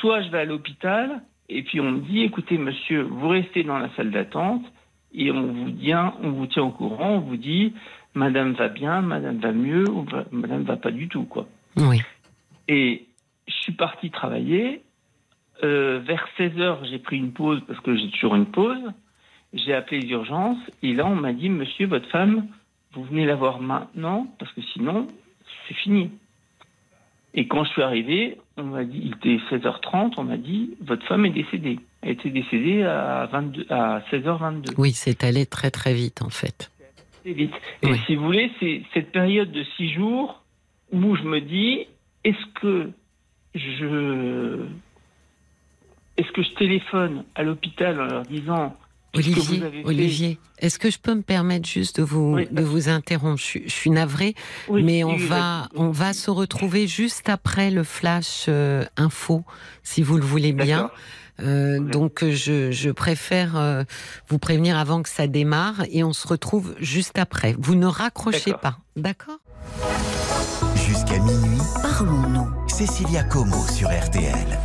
Soit 0.00 0.22
je 0.22 0.28
vais 0.30 0.40
à 0.40 0.44
l'hôpital 0.44 1.22
et 1.48 1.62
puis 1.62 1.80
on 1.80 1.90
me 1.90 2.00
dit 2.00 2.22
écoutez 2.22 2.58
monsieur, 2.58 3.02
vous 3.02 3.28
restez 3.28 3.62
dans 3.62 3.78
la 3.78 3.88
salle 3.96 4.10
d'attente 4.10 4.64
et 5.12 5.30
on 5.30 5.52
vous 5.52 5.70
tient, 5.70 6.14
on 6.22 6.30
vous 6.30 6.46
tient 6.46 6.64
au 6.64 6.70
courant, 6.70 7.16
on 7.16 7.20
vous 7.20 7.36
dit 7.36 7.72
madame 8.14 8.52
va 8.52 8.68
bien, 8.68 9.02
madame 9.02 9.38
va 9.38 9.52
mieux 9.52 9.88
ou 9.88 10.06
madame 10.32 10.62
va 10.62 10.76
pas 10.76 10.90
du 10.90 11.08
tout 11.08 11.24
quoi. 11.24 11.46
Oui. 11.76 12.02
Et 12.68 13.06
je 13.46 13.54
suis 13.54 13.72
parti 13.72 14.10
travailler. 14.10 14.82
Euh, 15.62 16.00
vers 16.00 16.26
16 16.36 16.58
heures, 16.58 16.84
j'ai 16.84 16.98
pris 16.98 17.16
une 17.16 17.32
pause 17.32 17.62
parce 17.66 17.80
que 17.80 17.96
j'ai 17.96 18.10
toujours 18.10 18.34
une 18.34 18.46
pause. 18.46 18.92
J'ai 19.52 19.72
appelé 19.72 20.00
les 20.00 20.08
urgences 20.10 20.58
et 20.82 20.92
là, 20.92 21.06
on 21.06 21.14
m'a 21.14 21.32
dit, 21.32 21.48
monsieur, 21.48 21.86
votre 21.86 22.08
femme, 22.10 22.48
vous 22.92 23.04
venez 23.04 23.24
la 23.24 23.36
voir 23.36 23.60
maintenant 23.60 24.26
parce 24.38 24.52
que 24.52 24.60
sinon, 24.74 25.08
c'est 25.66 25.74
fini. 25.74 26.10
Et 27.36 27.46
quand 27.46 27.64
je 27.64 27.70
suis 27.70 27.82
arrivé, 27.82 28.38
on 28.56 28.64
m'a 28.64 28.84
dit, 28.84 28.98
il 29.04 29.12
était 29.12 29.42
16h30, 29.50 30.14
on 30.16 30.24
m'a 30.24 30.38
dit, 30.38 30.74
votre 30.80 31.06
femme 31.06 31.26
est 31.26 31.30
décédée. 31.30 31.78
Elle 32.00 32.12
était 32.12 32.30
décédée 32.30 32.82
à, 32.82 33.28
22, 33.30 33.66
à 33.68 34.00
16h22. 34.10 34.74
Oui, 34.78 34.92
c'est 34.92 35.22
allé 35.22 35.44
très 35.44 35.70
très 35.70 35.92
vite 35.92 36.22
en 36.22 36.30
fait. 36.30 36.70
C'est 37.22 37.32
vite. 37.32 37.52
Et 37.82 37.92
si 38.06 38.16
vous 38.16 38.24
voulez, 38.24 38.50
c'est 38.58 38.82
cette 38.94 39.12
période 39.12 39.52
de 39.52 39.64
six 39.76 39.92
jours 39.92 40.42
où 40.92 41.14
je 41.14 41.24
me 41.24 41.40
dis, 41.40 41.86
est-ce 42.24 42.60
que 42.60 42.90
je, 43.54 44.64
est-ce 46.16 46.32
que 46.32 46.42
je 46.42 46.54
téléphone 46.54 47.24
à 47.34 47.42
l'hôpital 47.42 48.00
en 48.00 48.06
leur 48.06 48.22
disant, 48.22 48.74
Olivier, 49.16 49.62
Olivier, 49.84 50.38
est-ce 50.58 50.78
que 50.78 50.90
je 50.90 50.98
peux 50.98 51.14
me 51.14 51.22
permettre 51.22 51.68
juste 51.68 51.98
de 51.98 52.02
vous 52.02 52.38
de 52.50 52.62
vous 52.62 52.88
interrompre? 52.88 53.40
Je, 53.40 53.68
suis 53.68 53.90
navrée, 53.90 54.34
mais 54.70 55.04
on 55.04 55.16
va 55.16 55.68
on 55.74 55.90
va 55.90 56.12
se 56.12 56.30
retrouver 56.30 56.86
juste 56.86 57.28
après 57.28 57.70
le 57.70 57.84
flash 57.84 58.46
euh, 58.48 58.84
info, 58.96 59.44
si 59.82 60.02
vous 60.02 60.16
le 60.16 60.24
voulez 60.24 60.52
bien. 60.52 60.90
Euh, 61.40 61.80
donc 61.80 62.24
je, 62.24 62.70
je 62.70 62.90
préfère 62.90 63.56
euh, 63.56 63.84
vous 64.28 64.38
prévenir 64.38 64.78
avant 64.78 65.02
que 65.02 65.08
ça 65.08 65.26
démarre 65.26 65.84
et 65.90 66.02
on 66.02 66.12
se 66.12 66.26
retrouve 66.26 66.74
juste 66.80 67.18
après. 67.18 67.54
Vous 67.58 67.74
ne 67.74 67.86
raccrochez 67.86 68.52
pas, 68.52 68.78
d'accord? 68.96 69.38
Jusqu'à 70.86 71.18
minuit, 71.18 71.60
parlons-nous. 71.82 72.48
Cécilia 72.68 73.24
Como 73.24 73.66
sur 73.68 73.88
RTL. 73.88 74.58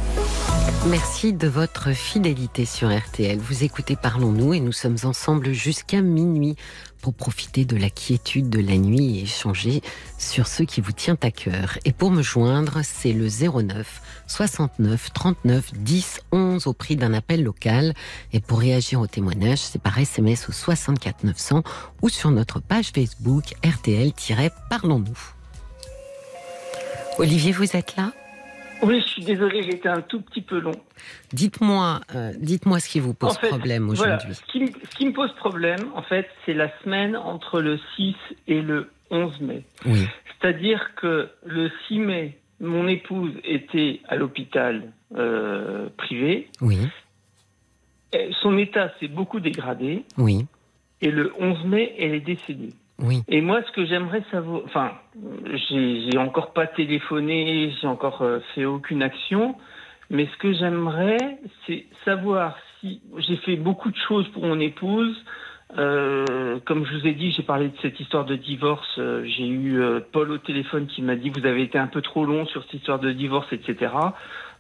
Merci 0.87 1.31
de 1.31 1.47
votre 1.47 1.91
fidélité 1.91 2.65
sur 2.65 2.89
RTL. 2.95 3.37
Vous 3.37 3.63
écoutez 3.63 3.95
Parlons-nous 3.95 4.55
et 4.55 4.59
nous 4.59 4.71
sommes 4.71 4.97
ensemble 5.03 5.53
jusqu'à 5.53 6.01
minuit 6.01 6.55
pour 7.01 7.13
profiter 7.13 7.65
de 7.65 7.77
la 7.77 7.89
quiétude 7.89 8.49
de 8.49 8.59
la 8.59 8.77
nuit 8.77 9.19
et 9.19 9.23
échanger 9.23 9.81
sur 10.17 10.47
ce 10.47 10.63
qui 10.63 10.81
vous 10.81 10.91
tient 10.91 11.17
à 11.21 11.29
cœur. 11.29 11.77
Et 11.85 11.91
pour 11.91 12.09
me 12.09 12.23
joindre, 12.23 12.79
c'est 12.83 13.13
le 13.13 13.27
09 13.27 14.01
69 14.27 15.13
39 15.13 15.71
10 15.75 16.21
11 16.31 16.67
au 16.67 16.73
prix 16.73 16.95
d'un 16.95 17.13
appel 17.13 17.43
local. 17.43 17.93
Et 18.33 18.39
pour 18.39 18.59
réagir 18.59 18.99
au 19.01 19.07
témoignage, 19.07 19.59
c'est 19.59 19.81
par 19.81 19.97
SMS 19.99 20.49
au 20.49 20.51
64 20.51 21.23
900 21.23 21.63
ou 22.01 22.09
sur 22.09 22.31
notre 22.31 22.59
page 22.59 22.91
Facebook 22.93 23.53
RTL-Parlons-nous. 23.63 25.19
Olivier, 27.19 27.51
vous 27.51 27.75
êtes 27.75 27.95
là? 27.95 28.13
Oui, 28.83 29.01
je 29.01 29.07
suis 29.07 29.23
désolée, 29.23 29.63
j'ai 29.63 29.75
été 29.75 29.89
un 29.89 30.01
tout 30.01 30.21
petit 30.21 30.41
peu 30.41 30.59
long. 30.59 30.75
Dites-moi, 31.33 32.01
euh, 32.15 32.31
dites-moi 32.37 32.79
ce 32.79 32.89
qui 32.89 32.99
vous 32.99 33.13
pose 33.13 33.37
problème 33.37 33.89
aujourd'hui. 33.89 34.33
ce, 34.33 34.41
qui, 34.97 35.05
me 35.05 35.13
pose 35.13 35.33
problème, 35.35 35.89
en 35.95 36.01
fait, 36.01 36.27
c'est 36.45 36.53
la 36.53 36.69
semaine 36.83 37.15
entre 37.15 37.61
le 37.61 37.79
6 37.95 38.15
et 38.47 38.61
le 38.61 38.89
11 39.09 39.41
mai. 39.41 39.63
Oui. 39.85 40.07
C'est-à-dire 40.39 40.95
que 40.95 41.29
le 41.45 41.71
6 41.87 41.99
mai, 41.99 42.37
mon 42.59 42.87
épouse 42.87 43.33
était 43.43 44.01
à 44.07 44.15
l'hôpital 44.15 44.91
euh, 45.15 45.89
privé. 45.97 46.49
Oui. 46.61 46.77
son 48.41 48.57
état 48.57 48.91
s'est 48.99 49.07
beaucoup 49.07 49.39
dégradé. 49.39 50.05
Oui. 50.17 50.45
Et 51.01 51.09
le 51.11 51.33
11 51.39 51.65
mai, 51.65 51.95
elle 51.97 52.13
est 52.13 52.19
décédée. 52.19 52.73
Et 53.27 53.41
moi, 53.41 53.61
ce 53.63 53.71
que 53.71 53.85
j'aimerais 53.85 54.23
savoir, 54.31 54.61
enfin, 54.65 54.91
j'ai 55.69 56.17
encore 56.17 56.53
pas 56.53 56.67
téléphoné, 56.67 57.73
j'ai 57.81 57.87
encore 57.87 58.21
euh, 58.21 58.39
fait 58.53 58.65
aucune 58.65 59.03
action, 59.03 59.55
mais 60.09 60.27
ce 60.27 60.37
que 60.37 60.53
j'aimerais, 60.53 61.39
c'est 61.65 61.85
savoir 62.05 62.57
si 62.79 63.01
j'ai 63.17 63.37
fait 63.37 63.55
beaucoup 63.55 63.91
de 63.91 63.97
choses 64.07 64.27
pour 64.29 64.45
mon 64.45 64.59
épouse. 64.59 65.15
Euh, 65.77 66.59
comme 66.65 66.85
je 66.85 66.97
vous 66.97 67.07
ai 67.07 67.13
dit, 67.13 67.31
j'ai 67.31 67.43
parlé 67.43 67.69
de 67.69 67.77
cette 67.81 67.99
histoire 67.99 68.25
de 68.25 68.35
divorce. 68.35 68.97
Euh, 68.97 69.23
j'ai 69.25 69.47
eu 69.47 69.81
Paul 70.11 70.31
au 70.31 70.37
téléphone 70.37 70.87
qui 70.87 71.01
m'a 71.01 71.15
dit 71.15 71.29
vous 71.29 71.45
avez 71.45 71.63
été 71.63 71.77
un 71.77 71.87
peu 71.87 72.01
trop 72.01 72.25
long 72.25 72.45
sur 72.45 72.63
cette 72.63 72.73
histoire 72.73 72.99
de 72.99 73.11
divorce, 73.11 73.47
etc. 73.53 73.93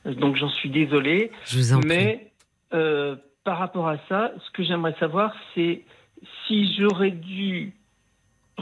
Donc 0.05 0.37
j'en 0.37 0.49
suis 0.49 0.69
désolé. 0.69 1.31
Je 1.45 1.57
vous 1.57 1.73
en 1.73 1.79
mais 1.85 2.31
par 3.43 3.57
rapport 3.57 3.89
à 3.89 3.97
ça, 4.07 4.31
ce 4.45 4.51
que 4.51 4.63
j'aimerais 4.63 4.95
savoir, 4.99 5.33
c'est 5.55 5.81
si 6.45 6.75
j'aurais 6.75 7.11
dû 7.11 7.73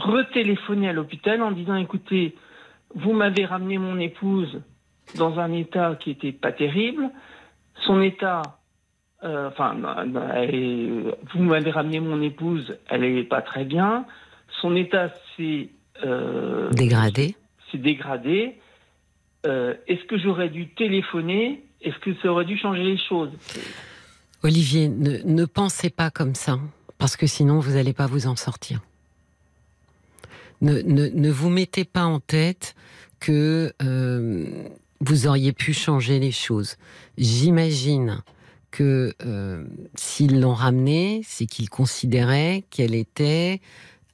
retéléphoner 0.00 0.88
à 0.88 0.92
l'hôpital 0.92 1.42
en 1.42 1.52
disant 1.52 1.76
écoutez, 1.76 2.34
vous 2.94 3.12
m'avez 3.12 3.44
ramené 3.44 3.78
mon 3.78 3.98
épouse 3.98 4.60
dans 5.16 5.38
un 5.38 5.52
état 5.52 5.96
qui 5.98 6.10
était 6.10 6.32
pas 6.32 6.52
terrible. 6.52 7.10
Son 7.86 8.00
état, 8.02 8.42
euh, 9.22 9.48
enfin, 9.48 9.76
vous 11.32 11.42
m'avez 11.42 11.70
ramené 11.70 12.00
mon 12.00 12.20
épouse, 12.22 12.76
elle 12.88 13.04
est 13.04 13.24
pas 13.24 13.42
très 13.42 13.64
bien. 13.64 14.04
Son 14.60 14.76
état 14.76 15.10
s'est 15.36 15.70
euh, 16.04 16.70
dégradé. 16.70 17.36
C'est 17.70 17.80
dégradé. 17.80 18.56
Euh, 19.46 19.74
est-ce 19.86 20.04
que 20.04 20.18
j'aurais 20.18 20.48
dû 20.48 20.68
téléphoner? 20.68 21.62
Est-ce 21.80 21.98
que 22.00 22.14
ça 22.20 22.28
aurait 22.28 22.44
dû 22.44 22.58
changer 22.58 22.82
les 22.82 22.98
choses? 22.98 23.30
Olivier, 24.42 24.88
ne, 24.88 25.18
ne 25.24 25.44
pensez 25.44 25.90
pas 25.90 26.10
comme 26.10 26.34
ça, 26.34 26.58
parce 26.98 27.16
que 27.16 27.26
sinon 27.26 27.58
vous 27.58 27.72
n'allez 27.72 27.92
pas 27.92 28.06
vous 28.06 28.26
en 28.26 28.36
sortir 28.36 28.80
ne, 30.60 30.80
ne, 30.82 31.08
ne 31.08 31.30
vous 31.30 31.50
mettez 31.50 31.84
pas 31.84 32.04
en 32.04 32.20
tête 32.20 32.74
que 33.20 33.72
euh, 33.82 34.68
vous 35.00 35.26
auriez 35.26 35.52
pu 35.52 35.72
changer 35.72 36.18
les 36.18 36.32
choses. 36.32 36.76
J'imagine 37.18 38.22
que 38.70 39.14
euh, 39.24 39.64
s'ils 39.94 40.40
l'ont 40.40 40.54
ramenée, 40.54 41.22
c'est 41.26 41.46
qu'ils 41.46 41.70
considéraient 41.70 42.64
qu'elle 42.70 42.94
était 42.94 43.60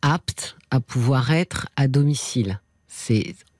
apte 0.03 0.57
à 0.71 0.81
pouvoir 0.81 1.31
être 1.33 1.69
à 1.77 1.89
domicile. 1.89 2.61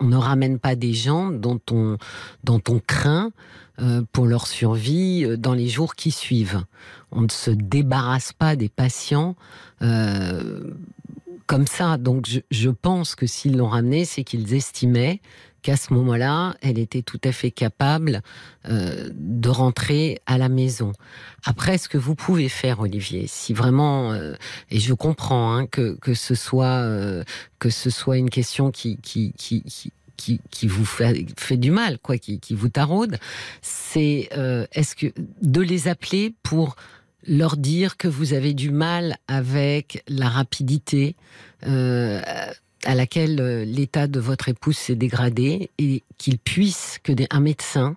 On 0.01 0.07
ne 0.07 0.17
ramène 0.17 0.59
pas 0.59 0.75
des 0.75 0.95
gens 0.95 1.31
dont 1.31 1.61
on, 1.71 1.99
dont 2.43 2.63
on 2.69 2.81
craint 2.81 3.31
euh, 3.79 4.03
pour 4.11 4.27
leur 4.27 4.47
survie 4.47 5.37
dans 5.39 5.53
les 5.53 5.69
jours 5.69 5.95
qui 5.95 6.11
suivent. 6.11 6.65
On 7.13 7.21
ne 7.21 7.31
se 7.31 7.51
débarrasse 7.51 8.33
pas 8.33 8.57
des 8.57 8.71
patients 8.71 9.37
comme 11.47 11.67
ça. 11.67 11.97
Donc 11.97 12.27
je, 12.51 12.71
pense 12.71 13.15
que 13.15 13.27
s'ils 13.27 13.57
l'ont 13.57 13.69
ramenée, 13.69 14.05
c'est 14.05 14.25
qu'ils 14.25 14.55
estimaient 14.55 15.21
qu'à 15.63 15.77
ce 15.77 15.93
moment-là, 15.95 16.55
elle 16.61 16.79
était 16.79 17.03
tout 17.03 17.21
à 17.25 17.33
fait 17.33 17.51
capable 17.51 18.23
euh, 18.69 19.11
de 19.15 19.49
rentrer 19.49 20.21
à 20.27 20.39
la 20.39 20.49
maison. 20.49 20.93
Après, 21.45 21.79
ce 21.79 21.89
que 21.89 21.99
vous 21.99 22.15
pouvez 22.15 22.49
faire, 22.49 22.81
Olivier, 22.81 23.27
si 23.27 23.53
vraiment, 23.53 24.13
euh, 24.13 24.35
et 24.71 24.79
je 24.79 24.95
comprends 24.95 25.55
hein, 25.55 25.67
que, 25.67 25.97
que 26.01 26.15
ce 26.15 26.35
soit 26.35 26.83
euh, 26.83 27.25
que 27.59 27.71
ce 27.71 27.91
soit 27.91 28.17
une 28.19 28.31
question 28.31 28.71
qui 28.71 28.99
qui 28.99 29.33
qui, 29.37 29.63
qui 29.63 29.93
qui, 30.51 30.67
vous 30.67 30.87
fait, 30.87 31.59
du 31.59 31.71
mal, 31.71 31.99
quoi, 31.99 32.17
qui, 32.17 32.41
qui 32.41 32.55
vous 32.55 32.71
taraude, 32.71 33.19
c'est 33.61 34.31
est-ce 34.73 34.97
que 34.97 35.13
de 35.43 35.61
les 35.61 35.89
appeler 35.89 36.35
pour 36.43 36.77
leur 37.27 37.57
dire 37.57 37.97
que 37.97 38.09
vous 38.09 38.33
avez 38.33 38.55
du 38.55 38.71
mal 38.71 39.17
avec 39.29 40.03
la 40.09 40.29
rapidité 40.29 41.17
euh, 41.67 42.21
à 42.85 42.95
laquelle 42.95 43.41
euh, 43.41 43.65
l'état 43.65 44.07
de 44.07 44.21
votre 44.21 44.49
épouse 44.49 44.77
s'est 44.77 44.95
dégradé 44.95 45.71
et 45.79 46.05
qu'il 46.19 46.39
puisse, 46.39 46.99
que 47.03 47.13
un 47.31 47.41
médecin 47.41 47.97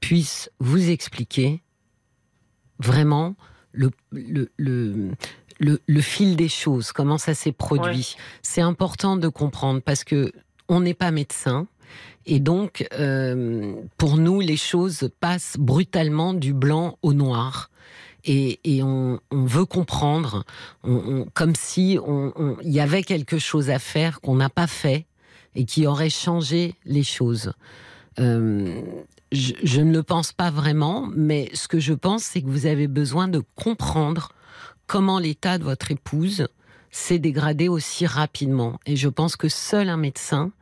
puisse 0.00 0.50
vous 0.60 0.90
expliquer 0.90 1.62
vraiment 2.78 3.34
le, 3.72 3.90
le, 4.12 4.50
le, 4.58 5.10
le, 5.58 6.00
fil 6.00 6.36
des 6.36 6.48
choses, 6.48 6.92
comment 6.92 7.18
ça 7.18 7.34
s'est 7.34 7.52
produit. 7.52 8.16
C'est 8.42 8.60
important 8.60 9.16
de 9.16 9.28
comprendre 9.28 9.80
parce 9.80 10.04
que 10.04 10.32
on 10.68 10.80
n'est 10.80 10.94
pas 10.94 11.10
médecin 11.10 11.68
Et 12.26 12.40
donc, 12.40 12.86
euh, 12.98 13.74
pour 13.98 14.16
nous, 14.16 14.40
les 14.40 14.56
choses 14.56 15.10
passent 15.20 15.56
brutalement 15.58 16.34
du 16.34 16.52
blanc 16.52 16.98
au 17.02 17.12
noir. 17.12 17.70
Et, 18.26 18.82
on, 18.82 19.20
on, 19.30 19.44
veut 19.44 19.66
comprendre, 19.66 20.44
on, 20.82 20.94
on, 20.94 21.26
comme 21.32 21.54
si 21.54 21.96
il 22.62 22.72
y 22.72 22.80
avait 22.80 23.04
quelque 23.04 23.38
chose 23.38 23.70
à 23.70 23.78
faire 23.78 24.20
qu'on 24.20 24.34
n'a 24.34 24.50
pas 24.50 24.66
fait 24.66 25.06
et 25.54 25.64
qui 25.64 25.86
aurait 25.86 26.10
changé 26.10 26.74
les 26.84 27.02
choses. 27.02 27.52
Euh, 28.18 28.80
je, 29.32 29.80
ne 29.80 29.92
le 29.92 30.02
pense 30.02 30.32
pas 30.32 30.50
vraiment, 30.50 31.08
mais 31.14 31.50
ce 31.52 31.68
que 31.68 31.80
je 31.80 31.92
pense, 31.92 32.22
c'est 32.22 32.42
que 32.42 32.48
vous 32.48 32.66
avez 32.66 32.86
besoin 32.86 33.28
de 33.28 33.42
comprendre 33.56 34.32
comment 34.86 35.18
l'état 35.18 35.58
de 35.58 35.64
votre 35.64 35.90
épouse 35.90 36.46
s'est 36.90 37.18
dégradé 37.18 37.68
aussi 37.68 38.06
rapidement. 38.06 38.78
Et 38.86 38.96
je 38.96 39.08
pense 39.08 39.36
que 39.36 39.48
seul 39.48 39.88
un 39.88 39.96
médecin 39.96 40.52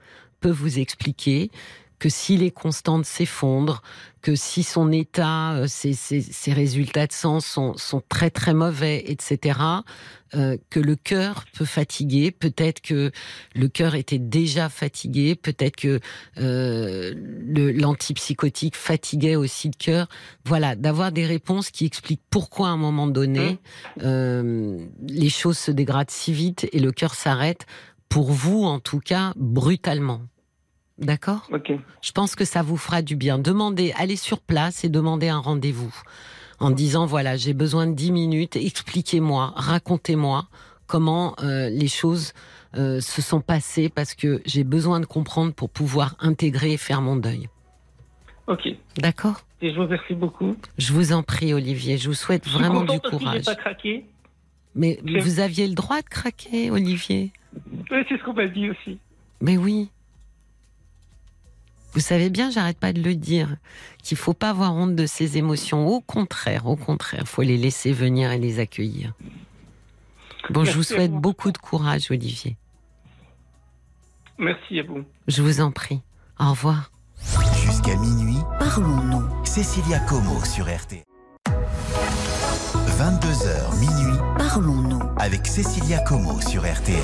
peut 0.41 0.51
vous 0.51 0.79
expliquer 0.79 1.51
que 2.05 2.11
si 2.11 2.37
les 2.37 2.51
constantes 2.51 3.07
s'effondrent, 3.07 3.81
que 4.21 4.35
si 4.35 4.63
son 4.63 4.93
état, 4.93 5.55
euh, 5.55 5.67
ses, 5.67 5.95
ses, 5.95 6.21
ses, 6.21 6.53
résultats 6.53 7.07
de 7.07 7.15
sang 7.15 7.41
sont, 7.41 7.79
sont, 7.79 8.03
très 8.07 8.29
très 8.29 8.53
mauvais, 8.53 9.03
etc., 9.07 9.59
euh, 10.35 10.59
que 10.69 10.81
le 10.81 10.97
cœur 10.97 11.47
peut 11.55 11.65
fatiguer, 11.65 12.31
peut-être 12.31 12.83
que 12.83 13.11
le 13.55 13.69
cœur 13.69 13.95
était 13.95 14.19
déjà 14.19 14.69
fatigué, 14.69 15.35
peut-être 15.35 15.77
que 15.77 15.99
euh, 16.37 17.15
l'antipsychotique 17.17 18.77
fatiguait 18.77 19.37
aussi 19.37 19.69
le 19.69 19.79
cœur. 19.79 20.07
Voilà, 20.45 20.77
d'avoir 20.77 21.11
des 21.11 21.25
réponses 21.25 21.71
qui 21.71 21.87
expliquent 21.87 22.25
pourquoi 22.29 22.69
à 22.69 22.73
un 22.73 22.77
moment 22.77 23.07
donné 23.07 23.53
mmh. 23.53 24.01
euh, 24.03 24.87
les 25.09 25.31
choses 25.31 25.57
se 25.57 25.71
dégradent 25.71 26.11
si 26.11 26.35
vite 26.35 26.69
et 26.71 26.81
le 26.81 26.93
cœur 26.93 27.15
s'arrête, 27.15 27.65
pour 28.11 28.31
vous 28.31 28.65
en 28.65 28.79
tout 28.79 29.01
cas, 29.01 29.33
brutalement. 29.37 30.21
D'accord 30.99 31.49
Ok. 31.53 31.73
Je 32.03 32.13
pense 32.13 32.35
que 32.37 32.45
ça 32.45 32.63
vous 32.63 32.77
fera 32.77 33.03
du 33.03 33.17
bien. 33.17 33.39
Demandez, 33.39 33.93
allez 33.97 34.17
sur 34.17 34.41
place 34.41 34.85
et 34.85 34.89
demandez 34.89 35.29
un 35.29 35.39
rendez-vous. 35.39 35.95
En 36.61 36.71
disant, 36.71 37.05
voilà, 37.05 37.37
j'ai 37.37 37.53
besoin 37.53 37.87
de 37.87 37.95
10 37.95 38.13
minutes, 38.13 38.57
expliquez-moi, 38.57 39.53
racontez-moi 39.57 40.47
comment 40.87 41.35
euh, 41.43 41.69
les 41.69 41.89
choses 41.89 42.33
euh, 42.77 43.01
se 43.01 43.23
sont 43.23 43.41
passées 43.41 43.89
parce 43.89 44.15
que 44.15 44.41
j'ai 44.47 44.63
besoin 44.63 45.01
de 45.01 45.07
comprendre 45.07 45.53
pour 45.53 45.69
pouvoir 45.69 46.15
intégrer 46.21 46.73
et 46.73 46.77
faire 46.77 47.03
mon 47.03 47.17
deuil. 47.17 47.49
Ok. 48.47 48.69
D'accord 48.99 49.41
Et 49.63 49.71
je 49.71 49.77
vous 49.77 49.83
remercie 49.83 50.15
beaucoup. 50.15 50.57
Je 50.79 50.93
vous 50.93 51.13
en 51.13 51.23
prie, 51.23 51.55
Olivier. 51.55 51.99
Je 51.99 52.09
vous 52.09 52.15
souhaite 52.15 52.47
Je 52.47 52.53
vraiment 52.53 52.83
du 52.83 53.01
courage. 53.01 53.45
Parce 53.45 53.57
que 53.57 53.63
pas 53.63 53.71
craqué. 53.71 54.07
Mais 54.75 55.01
vous 55.21 55.41
aviez 55.41 55.67
le 55.67 55.75
droit 55.75 56.03
de 56.03 56.09
craquer, 56.09 56.71
Olivier? 56.71 57.33
Oui, 57.91 57.99
c'est 58.09 58.19
ce 58.19 58.25
qu'on 58.25 58.35
m'a 58.35 58.49
dit 58.49 58.71
aussi. 58.71 58.99
Mais 59.41 59.57
oui. 59.57 59.89
Vous 61.95 62.01
savez 62.01 62.29
bien, 62.29 62.51
j'arrête 62.51 62.79
pas 62.79 62.93
de 62.93 63.01
le 63.01 63.15
dire, 63.15 63.57
qu'il 64.03 64.17
faut 64.17 64.35
pas 64.35 64.51
avoir 64.51 64.75
honte 64.75 64.97
de 64.97 65.07
ses 65.07 65.39
émotions. 65.39 65.87
Au 65.87 66.01
contraire, 66.01 66.67
au 66.67 66.75
contraire, 66.77 67.23
faut 67.27 67.43
les 67.43 67.57
laisser 67.57 67.93
venir 67.93 68.33
et 68.33 68.39
les 68.39 68.59
accueillir. 68.59 69.13
Bon, 70.51 70.65
je 70.65 70.73
vous 70.73 70.83
souhaite 70.83 71.13
vous. 71.13 71.21
beaucoup 71.21 71.53
de 71.53 71.59
courage, 71.59 72.11
Olivier. 72.11 72.57
Merci 74.39 74.81
à 74.81 74.83
vous. 74.83 75.05
Je 75.29 75.41
vous 75.41 75.61
en 75.61 75.71
prie. 75.71 76.01
Au 76.41 76.51
revoir. 76.51 76.91
Jusqu'à 77.65 77.97
minuit, 77.97 78.39
Parlons-nous. 78.59 79.23
Cécilia 79.45 80.01
Como 80.01 80.45
sur 80.45 80.67
RT. 80.67 81.05
22h 82.99 83.79
minuit 83.79 84.19
Parlons-nous. 84.37 85.01
avec 85.19 85.47
Cécilia 85.47 86.01
Como 86.01 86.41
sur 86.41 86.63
RTL. 86.63 86.99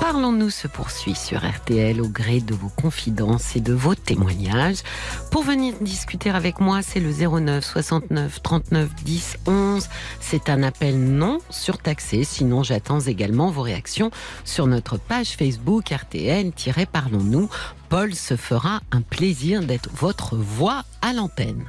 Parlons-nous 0.00 0.50
se 0.50 0.68
poursuit 0.68 1.14
sur 1.14 1.44
RTL 1.44 2.00
au 2.00 2.08
gré 2.08 2.40
de 2.40 2.54
vos 2.54 2.68
confidences 2.68 3.56
et 3.56 3.60
de 3.60 3.72
vos 3.72 3.94
témoignages. 3.94 4.82
Pour 5.30 5.42
venir 5.42 5.74
discuter 5.80 6.30
avec 6.30 6.60
moi, 6.60 6.82
c'est 6.82 7.00
le 7.00 7.10
09 7.12 7.64
69 7.64 8.42
39 8.42 8.94
10 8.94 9.38
11. 9.46 9.88
C'est 10.20 10.50
un 10.50 10.62
appel 10.62 10.98
non 10.98 11.38
surtaxé. 11.50 12.24
Sinon, 12.24 12.62
j'attends 12.62 13.00
également 13.00 13.50
vos 13.50 13.62
réactions 13.62 14.10
sur 14.44 14.66
notre 14.66 14.98
page 14.98 15.36
Facebook 15.36 15.90
RTL-Parlons-nous. 15.90 17.48
Paul 17.88 18.14
se 18.14 18.36
fera 18.36 18.80
un 18.92 19.00
plaisir 19.00 19.62
d'être 19.62 19.90
votre 19.94 20.36
voix 20.36 20.84
à 21.02 21.12
l'antenne. 21.12 21.64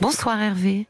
Bonsoir 0.00 0.40
Hervé. 0.40 0.86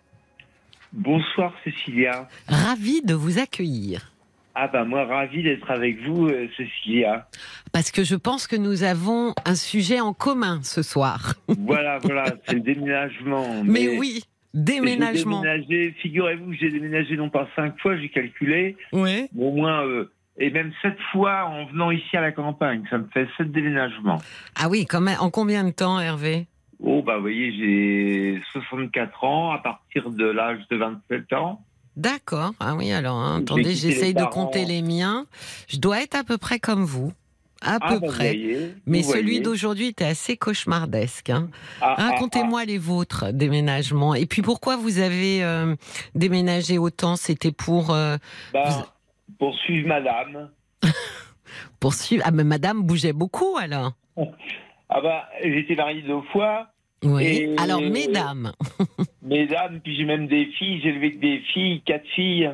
Bonsoir 0.93 1.53
Cécilia. 1.65 2.29
Ravi 2.49 3.03
de 3.03 3.15
vous 3.15 3.39
accueillir. 3.39 4.11
Ah 4.55 4.69
bah 4.69 4.85
moi 4.85 5.05
ravi 5.05 5.43
d'être 5.43 5.71
avec 5.71 6.01
vous 6.03 6.27
euh, 6.29 6.49
Cécilia. 6.57 7.29
Parce 7.73 7.91
que 7.91 8.03
je 8.05 8.17
pense 8.17 8.47
que 8.47 8.57
nous 8.57 8.83
avons 8.83 9.33
un 9.45 9.55
sujet 9.55 10.01
en 10.01 10.13
commun 10.13 10.61
ce 10.63 10.83
soir. 10.83 11.35
Voilà 11.49 11.99
voilà 11.99 12.25
c'est 12.47 12.55
le 12.55 12.61
déménagement. 12.61 13.63
Mais 13.65 13.97
oui, 13.99 14.25
déménagement. 14.55 15.43
J'ai 15.43 15.59
déménagé. 15.61 15.95
Figurez-vous 16.03 16.51
que 16.51 16.57
j'ai 16.57 16.71
déménagé 16.71 17.17
non 17.17 17.31
pas 17.31 17.49
cinq 17.57 17.79
fois 17.81 17.97
j'ai 17.97 18.09
calculé, 18.09 18.77
Oui. 18.93 19.29
au 19.39 19.53
moins 19.53 19.87
euh, 19.87 20.11
et 20.39 20.51
même 20.51 20.73
sept 20.83 20.97
fois 21.13 21.45
en 21.47 21.67
venant 21.67 21.91
ici 21.91 22.17
à 22.17 22.21
la 22.21 22.33
campagne. 22.33 22.83
Ça 22.91 22.99
me 22.99 23.07
fait 23.13 23.29
sept 23.37 23.53
déménagements. 23.53 24.21
Ah 24.61 24.69
oui, 24.69 24.87
quand 24.87 25.01
même. 25.01 25.17
En 25.21 25.31
combien 25.31 25.65
de 25.65 25.71
temps, 25.71 26.01
Hervé? 26.01 26.47
Oh 26.83 27.03
bah 27.03 27.17
vous 27.17 27.23
voyez 27.23 27.53
j'ai 27.53 28.43
64 28.53 29.25
ans 29.25 29.51
à 29.53 29.59
partir 29.59 30.11
de 30.11 30.25
l'âge 30.25 30.61
de 30.71 30.77
27 30.77 31.33
ans. 31.35 31.63
D'accord. 31.97 32.53
Ah 32.61 32.74
oui, 32.74 32.93
alors, 32.93 33.16
hein, 33.16 33.41
attendez, 33.43 33.74
j'essaye 33.74 34.14
de 34.14 34.24
compter 34.24 34.64
les 34.64 34.82
miens. 34.82 35.26
Je 35.68 35.78
dois 35.78 36.03
être 36.03 36.14
à 36.14 36.24
peu 36.24 36.38
près 36.38 36.59
comme 36.59 36.84
vous. 36.84 37.12
À 37.62 37.78
ah, 37.80 37.88
peu 37.91 37.99
bah, 37.99 38.07
près. 38.07 38.28
voyez, 38.28 38.74
Mais 38.86 39.03
celui 39.03 39.41
d'aujourd'hui 39.41 39.88
était 39.88 40.07
assez 40.07 40.36
cauchemardesque. 40.36 41.28
hein. 41.28 41.51
Ah, 41.82 41.95
ah, 41.99 42.11
Racontez-moi 42.11 42.64
les 42.64 42.78
vôtres, 42.78 43.32
déménagements. 43.32 44.14
Et 44.14 44.24
puis 44.24 44.41
pourquoi 44.41 44.76
vous 44.76 44.99
avez 44.99 45.45
euh, 45.45 45.76
déménagé 46.14 46.78
autant? 46.78 47.16
C'était 47.16 47.53
pour 47.53 47.91
euh, 47.91 48.16
ah. 48.55 48.64
Bah, 48.68 48.95
pour 49.38 49.55
suivre 49.57 49.88
madame. 49.88 50.51
poursuivre. 51.80 52.22
Ah, 52.26 52.30
mais 52.30 52.45
madame 52.45 52.82
bougeait 52.82 53.12
beaucoup 53.12 53.57
alors. 53.59 53.93
Ah 54.93 55.01
bah 55.01 55.28
j'étais 55.41 55.76
marié 55.76 56.03
deux 56.03 56.20
fois. 56.32 56.66
Oui. 57.05 57.25
Et- 57.25 57.57
Alors, 57.59 57.81
mesdames. 57.81 58.53
Mesdames, 59.23 59.81
puis 59.81 59.97
j'ai 59.97 60.05
même 60.05 60.27
des 60.27 60.47
filles, 60.59 60.81
j'ai 60.83 60.89
élevé 60.89 61.15
que 61.15 61.21
des 61.21 61.41
filles, 61.53 61.83
quatre 61.83 62.07
filles. 62.15 62.51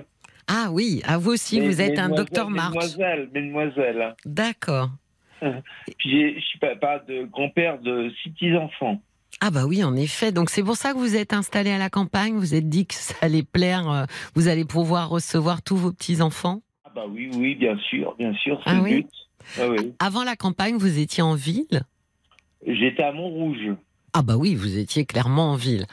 Ah 0.47 0.69
oui, 0.71 1.01
à 1.05 1.17
vous 1.19 1.33
aussi, 1.33 1.61
Mais- 1.61 1.67
vous 1.69 1.81
êtes 1.81 1.99
un 1.99 2.09
docteur 2.11 2.51
Marx. 2.51 2.75
Mesdemoiselles, 2.77 3.31
mesdemoiselles. 3.33 4.15
D'accord. 4.25 4.91
Puis 5.99 6.35
je 6.35 6.41
suis 6.41 6.59
papa 6.59 7.03
de 7.09 7.25
grand-père 7.25 7.79
de 7.81 8.11
six 8.23 8.31
petits-enfants. 8.31 9.01
Ah 9.41 9.51
bah 9.51 9.67
oui, 9.67 9.83
en 9.85 9.95
effet. 9.97 10.33
Donc 10.33 10.49
c'est 10.51 10.63
pour 10.63 10.77
ça 10.77 10.93
que 10.93 10.99
vous 10.99 11.17
êtes 11.17 11.33
installé 11.33 11.71
à 11.71 11.79
la 11.79 11.91
campagne. 11.91 12.35
Vous 12.37 12.55
êtes 12.55 12.69
dit 12.69 12.87
que 12.87 12.95
ça 12.95 13.15
allait 13.23 13.43
plaire. 13.43 13.91
euh, 13.91 14.05
Vous 14.35 14.49
allez 14.49 14.65
pouvoir 14.65 15.09
recevoir 15.11 15.63
tous 15.63 15.77
vos 15.77 15.93
petits 15.93 16.23
enfants. 16.23 16.63
Ah 16.85 16.91
bah 16.95 17.05
oui, 17.09 17.31
oui, 17.37 17.55
bien 17.55 17.77
sûr, 17.91 18.15
bien 18.19 18.33
sûr, 18.35 18.61
c'est 18.65 18.71
Ah 18.71 18.75
le 18.77 18.81
oui 18.83 18.95
but. 19.03 19.11
Ah 19.61 19.69
oui. 19.69 19.93
Avant 19.99 20.25
la 20.25 20.37
campagne, 20.37 20.77
vous 20.77 20.99
étiez 20.99 21.23
en 21.23 21.35
ville? 21.35 21.83
J'étais 22.67 23.03
à 23.03 23.13
Montrouge. 23.13 23.75
Ah 24.19 24.23
bah 24.23 24.39
oui, 24.39 24.55
vous 24.55 24.79
étiez 24.79 25.05
clairement 25.05 25.53
en 25.53 25.57
ville. 25.57 25.85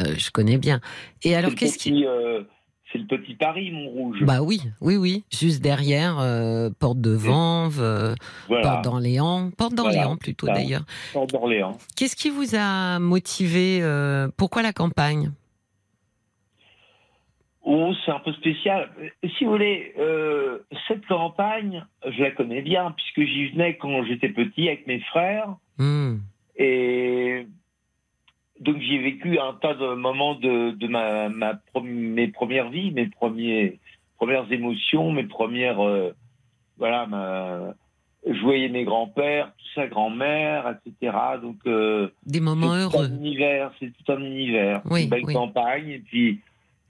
Euh, 0.00 0.16
je 0.18 0.32
connais 0.32 0.58
bien. 0.58 0.80
Et 1.22 1.36
alors 1.36 1.54
qu'est-ce 1.54 1.78
qui 1.78 1.90
petit, 1.92 2.06
euh, 2.06 2.42
C'est 2.92 2.98
le 2.98 3.06
petit 3.06 3.34
Paris, 3.34 3.70
Montrouge. 3.70 4.18
Bah 4.22 4.42
oui, 4.42 4.60
oui, 4.80 4.96
oui, 4.96 5.24
juste 5.30 5.62
derrière 5.62 6.18
euh, 6.18 6.70
Porte 6.80 7.00
de 7.00 7.12
Vanves, 7.12 8.16
voilà, 8.48 8.62
Porte 8.62 8.82
d'Orléans, 8.82 9.52
Porte 9.56 9.74
d'Orléans 9.76 10.02
Voilà, 10.02 10.16
plutôt 10.16 10.48
d'ailleurs. 10.48 10.84
Porte 11.12 11.30
d'Orléans. 11.30 11.78
Qu'est-ce 11.96 12.16
qui 12.16 12.30
vous 12.30 12.56
a 12.56 12.98
motivé 12.98 13.80
Pourquoi 14.36 14.62
la 14.62 14.72
campagne? 14.72 15.30
Oh, 17.62 17.92
c'est 18.04 18.10
un 18.10 18.18
peu 18.18 18.32
spécial. 18.32 18.90
Si 19.36 19.44
vous 19.44 19.52
voulez, 19.52 19.92
euh, 20.00 20.58
cette 20.88 21.06
campagne, 21.06 21.84
je 22.04 22.22
la 22.22 22.32
connais 22.32 22.62
bien, 22.62 22.92
puisque 22.96 23.30
j'y 23.30 23.50
venais 23.50 23.76
quand 23.76 24.04
j'étais 24.04 24.30
petit 24.30 24.66
avec 24.66 24.88
mes 24.88 24.98
frères. 25.00 25.54
Hmm. 25.76 26.16
Et 26.56 27.46
donc 28.60 28.76
j'ai 28.80 28.98
vécu 28.98 29.38
un 29.38 29.54
tas 29.54 29.74
de 29.74 29.94
moments 29.94 30.34
de, 30.34 30.72
de 30.72 30.86
ma, 30.88 31.28
mes 31.82 32.28
premières 32.28 32.70
vies, 32.70 32.90
mes 32.90 33.06
premiers, 33.06 33.78
premières 34.16 34.50
émotions, 34.52 35.12
mes 35.12 35.24
premières... 35.24 35.80
euh, 35.84 36.12
voilà, 36.78 37.06
ma, 37.06 37.74
je 38.26 38.40
voyais 38.42 38.68
mes 38.68 38.84
grands-pères, 38.84 39.52
ça, 39.74 39.86
grand-mère, 39.86 40.76
etc. 40.86 41.16
Donc 41.42 41.56
euh, 41.66 42.08
Des 42.26 42.40
moments 42.40 42.74
c'est 42.74 42.90
tout 42.90 42.96
heureux. 42.96 43.06
un 43.06 43.16
univers, 43.16 43.72
c'est 43.80 43.92
tout 43.92 44.12
un 44.12 44.20
univers. 44.22 44.82
Oui, 44.90 45.04
une 45.04 45.10
belle 45.10 45.24
oui. 45.24 45.34
campagne, 45.34 45.88
et 45.88 45.98
puis 46.00 46.40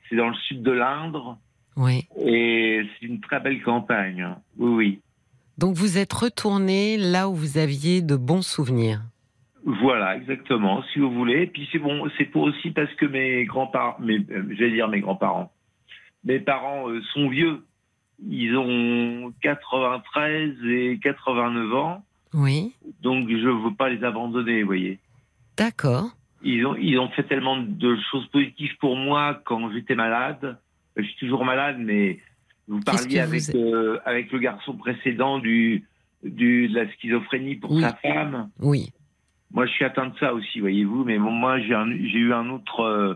c'est 0.09 0.17
dans 0.17 0.29
le 0.29 0.35
sud 0.35 0.63
de 0.63 0.71
l'Indre, 0.73 1.39
Oui. 1.77 2.07
et 2.19 2.83
c'est 3.01 3.07
une 3.07 3.21
très 3.21 3.41
belle 3.41 3.63
campagne. 3.63 4.27
Oui, 4.59 4.71
oui. 4.75 5.01
Donc 5.59 5.75
vous 5.75 5.99
êtes 5.99 6.13
retourné 6.13 6.97
là 6.97 7.29
où 7.29 7.35
vous 7.35 7.59
aviez 7.59 8.01
de 8.01 8.17
bons 8.17 8.43
souvenirs. 8.47 9.01
Voilà, 9.71 10.17
exactement, 10.17 10.83
si 10.93 10.99
vous 10.99 11.11
voulez. 11.11 11.47
Puis 11.47 11.69
c'est 11.71 11.79
bon, 11.79 12.09
c'est 12.17 12.25
pour 12.25 12.45
aussi 12.45 12.71
parce 12.71 12.93
que 12.95 13.05
mes 13.05 13.45
grands-parents, 13.45 13.97
mes, 14.01 14.17
euh, 14.31 14.45
j'allais 14.57 14.71
dire 14.73 14.89
mes 14.89 15.01
grands-parents, 15.01 15.53
mes 16.25 16.39
parents 16.39 16.89
euh, 16.89 17.03
sont 17.13 17.29
vieux. 17.29 17.63
Ils 18.27 18.57
ont 18.57 19.31
93 19.43 20.55
et 20.65 20.99
89 21.03 21.75
ans. 21.75 22.03
Oui. 22.33 22.73
Donc, 23.03 23.29
je 23.29 23.47
veux 23.49 23.75
pas 23.75 23.91
les 23.91 24.03
abandonner, 24.05 24.63
vous 24.63 24.67
voyez. 24.69 24.99
D'accord. 25.59 26.09
Ils 26.43 26.65
ont, 26.67 26.75
ils 26.77 26.99
ont 26.99 27.09
fait 27.11 27.25
tellement 27.25 27.59
de 27.59 27.97
choses 28.11 28.27
positives 28.29 28.77
pour 28.79 28.97
moi 28.97 29.41
quand 29.45 29.71
j'étais 29.73 29.95
malade. 29.95 30.59
Je 30.97 31.03
suis 31.03 31.17
toujours 31.17 31.45
malade, 31.45 31.77
mais 31.79 32.21
vous 32.69 32.81
parliez 32.81 33.19
avec, 33.21 33.43
vous- 33.43 33.59
euh, 33.59 33.99
avec 34.07 34.33
le 34.33 34.39
garçon 34.39 34.75
précédent 34.79 35.39
du, 35.39 35.85
du, 36.25 36.69
de 36.69 36.75
la 36.75 36.91
schizophrénie 36.93 37.57
pour 37.57 37.73
Oui. 37.73 37.83
sa 37.83 37.93
femme. 37.95 38.49
Oui. 38.61 38.91
Moi, 39.53 39.67
je 39.67 39.73
suis 39.73 39.85
atteint 39.85 40.07
de 40.09 40.17
ça 40.19 40.35
aussi, 40.35 40.61
voyez-vous. 40.61 41.05
Mais 41.05 41.19
bon, 41.19 41.31
moi, 41.31 41.59
j'ai 41.59 41.73
eu 42.19 42.33
un 42.33 42.51
autre, 42.51 42.81
euh, 42.81 43.15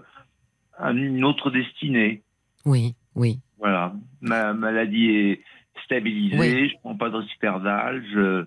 un- 0.78 0.96
une 0.96 1.24
autre 1.24 1.50
destinée. 1.50 2.22
Oui. 2.64 2.94
Oui. 3.14 3.38
Voilà. 3.58 3.92
Ma 4.20 4.52
maladie 4.54 5.10
est 5.10 5.40
stabilisée. 5.84 6.38
Oui. 6.38 6.68
Je 6.70 6.74
prends 6.80 6.96
pas 6.96 7.10
de 7.10 7.16
risperdal. 7.16 8.02
Je, 8.12 8.44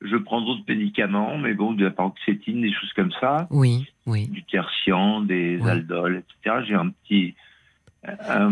je 0.00 0.16
prends 0.16 0.40
d'autres 0.42 0.64
médicaments, 0.68 1.36
mais 1.38 1.54
bon, 1.54 1.72
de 1.72 1.84
la 1.84 1.90
paroxétine, 1.90 2.60
des 2.62 2.72
choses 2.72 2.92
comme 2.94 3.12
ça. 3.20 3.48
Oui. 3.50 3.86
Oui. 4.06 4.28
Du 4.28 4.44
tertian, 4.44 5.20
des 5.20 5.58
Oui. 5.60 5.68
aldols, 5.70 6.22
etc. 6.44 6.56
J'ai 6.68 6.74
un 6.74 6.90
petit. 6.90 7.34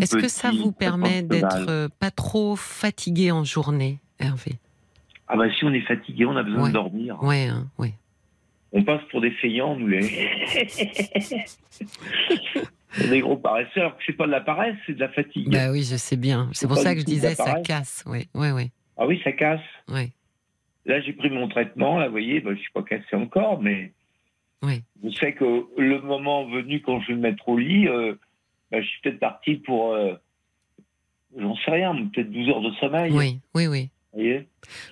Est-ce 0.01 0.17
que 0.17 0.29
ça 0.29 0.51
vous 0.51 0.73
permet 0.73 1.23
d'être 1.23 1.69
euh, 1.69 1.89
pas 2.01 2.11
trop 2.11 2.57
fatigué 2.57 3.31
en 3.31 3.45
journée, 3.45 3.99
Hervé? 4.19 4.53
Ah 5.29 5.37
bah 5.37 5.45
si 5.55 5.65
on 5.65 5.73
est 5.73 5.83
fatigué, 5.83 6.25
on 6.25 6.37
a 6.37 6.43
besoin 6.43 6.63
Ouais. 6.63 6.69
de 6.69 6.73
dormir. 6.73 7.23
Ouais. 7.23 7.47
hein, 7.49 7.67
ouais. 7.79 7.93
On 8.73 8.83
passe 8.85 9.03
pour 9.11 9.21
des 9.21 9.31
feignants, 9.33 9.77
nous 9.77 9.87
les. 9.87 10.01
est 13.01 13.21
gros 13.21 13.37
paresseurs. 13.37 13.85
alors 13.85 13.97
que 13.99 14.03
C'est 14.07 14.13
pas 14.15 14.27
de 14.27 14.31
la 14.31 14.41
paresse, 14.41 14.77
c'est 14.87 14.95
de 14.95 15.01
la 15.01 15.09
fatigue. 15.11 15.51
Bah 15.51 15.71
oui, 15.71 15.83
je 15.83 15.97
sais 15.97 16.17
bien. 16.17 16.49
C'est 16.53 16.67
pour 16.67 16.79
ça 16.79 16.95
que 16.95 17.01
je 17.01 17.05
disais 17.05 17.35
ça 17.35 17.61
casse. 17.61 18.05
Oui. 18.07 18.29
Oui. 18.35 18.51
Oui. 18.51 18.71
Ah 18.97 19.07
oui, 19.07 19.21
ça 19.25 19.33
casse. 19.33 19.61
Oui. 19.89 20.13
Là, 20.87 21.01
j'ai 21.01 21.13
pris 21.13 21.31
mon 21.31 21.49
traitement. 21.49 21.99
Là, 21.99 22.07
vous 22.07 22.13
voyez, 22.13 22.41
bah, 22.41 22.51
je 22.55 22.61
suis 22.61 22.73
pas 22.73 22.83
cassé 22.83 23.15
encore, 23.15 23.61
mais 23.61 23.93
Oui. 24.63 24.83
je 25.05 25.11
sais 25.11 25.33
que 25.33 25.67
le 25.77 26.01
moment 26.01 26.45
venu, 26.47 26.81
quand 26.81 27.01
je 27.01 27.09
vais 27.09 27.15
me 27.15 27.21
mettre 27.21 27.49
au 27.49 27.59
lit, 27.59 27.89
euh, 27.89 28.15
bah, 28.71 28.81
je 28.81 28.87
suis 28.87 29.01
peut-être 29.03 29.21
parti 29.21 29.57
pour, 29.57 29.93
euh, 29.93 30.15
j'en 31.39 31.55
sais 31.57 31.71
rien, 31.71 31.95
peut-être 32.13 32.31
12 32.31 32.49
heures 32.49 32.63
de 32.63 32.73
sommeil. 32.73 33.13
Oui. 33.13 33.39
Oui. 33.55 33.67
Oui. 33.67 33.91
Vous 34.13 34.19
voyez? 34.21 34.49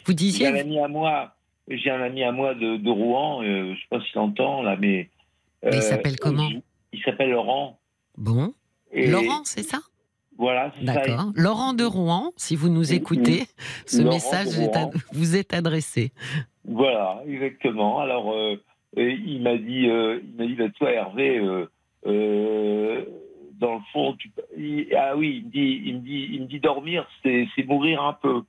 Vous 0.07 0.13
disiez. 0.15 0.47
un 0.49 0.55
ami 0.55 0.79
à 0.79 0.89
moi, 0.89 1.35
j'ai 1.71 1.91
un 1.91 2.03
ami 2.03 2.23
à 2.25 2.33
moi 2.33 2.55
de, 2.55 2.77
de 2.77 2.91
Rouen, 2.91 3.43
euh, 3.43 3.75
je 3.75 3.81
sais 3.81 3.87
pas 3.91 4.01
s'il 4.01 4.19
entend 4.19 4.63
là, 4.63 4.77
mais. 4.77 5.09
Mais 5.63 5.71
il 5.73 5.77
euh, 5.77 5.81
s'appelle 5.81 6.19
comment 6.19 6.49
il, 6.49 6.63
il 6.93 7.03
s'appelle 7.03 7.31
Laurent. 7.31 7.79
Bon. 8.17 8.55
Et 8.93 9.07
Laurent, 9.09 9.43
c'est 9.45 9.63
ça? 9.63 9.79
Voilà, 10.39 10.73
c'est 10.79 10.87
ça. 10.87 10.95
D'accord. 10.95 11.33
Laurent 11.37 11.75
de 11.75 11.85
Rouen, 11.85 12.33
si 12.37 12.57
vous 12.57 12.71
nous 12.71 12.91
Oui, 12.91 12.97
écoutez, 12.97 13.45
ce 13.87 13.99
Laurent 14.03 14.15
message 14.15 14.59
est 14.59 14.71
vous 15.13 15.37
est 15.37 15.53
adressé. 15.53 16.13
Voilà, 16.65 17.23
exactement. 17.27 18.01
Alors, 18.01 18.33
euh, 18.33 18.57
il 18.97 19.43
m'a 19.43 19.57
dit, 19.57 19.89
euh, 19.89 20.21
il 20.25 20.35
m'a 20.37 20.47
dit, 20.47 20.55
bah, 20.55 20.69
toi, 20.71 20.91
Hervé, 20.93 21.39
euh, 21.39 21.67
euh, 22.07 23.05
dans 23.59 23.75
le 23.75 23.81
fond, 23.93 24.15
tu, 24.19 24.31
il- 24.57 24.95
ah 24.97 25.15
oui, 25.17 25.43
il 25.43 25.45
me 25.47 25.51
dit, 25.51 25.83
il 25.85 25.95
me 25.97 26.01
dit, 26.01 26.29
il 26.33 26.41
me 26.43 26.47
dit 26.47 26.61
dormir, 26.61 27.07
c'est, 27.23 27.47
c'est 27.55 27.65
mourir 27.65 28.03
un 28.03 28.15
peu 28.15 28.43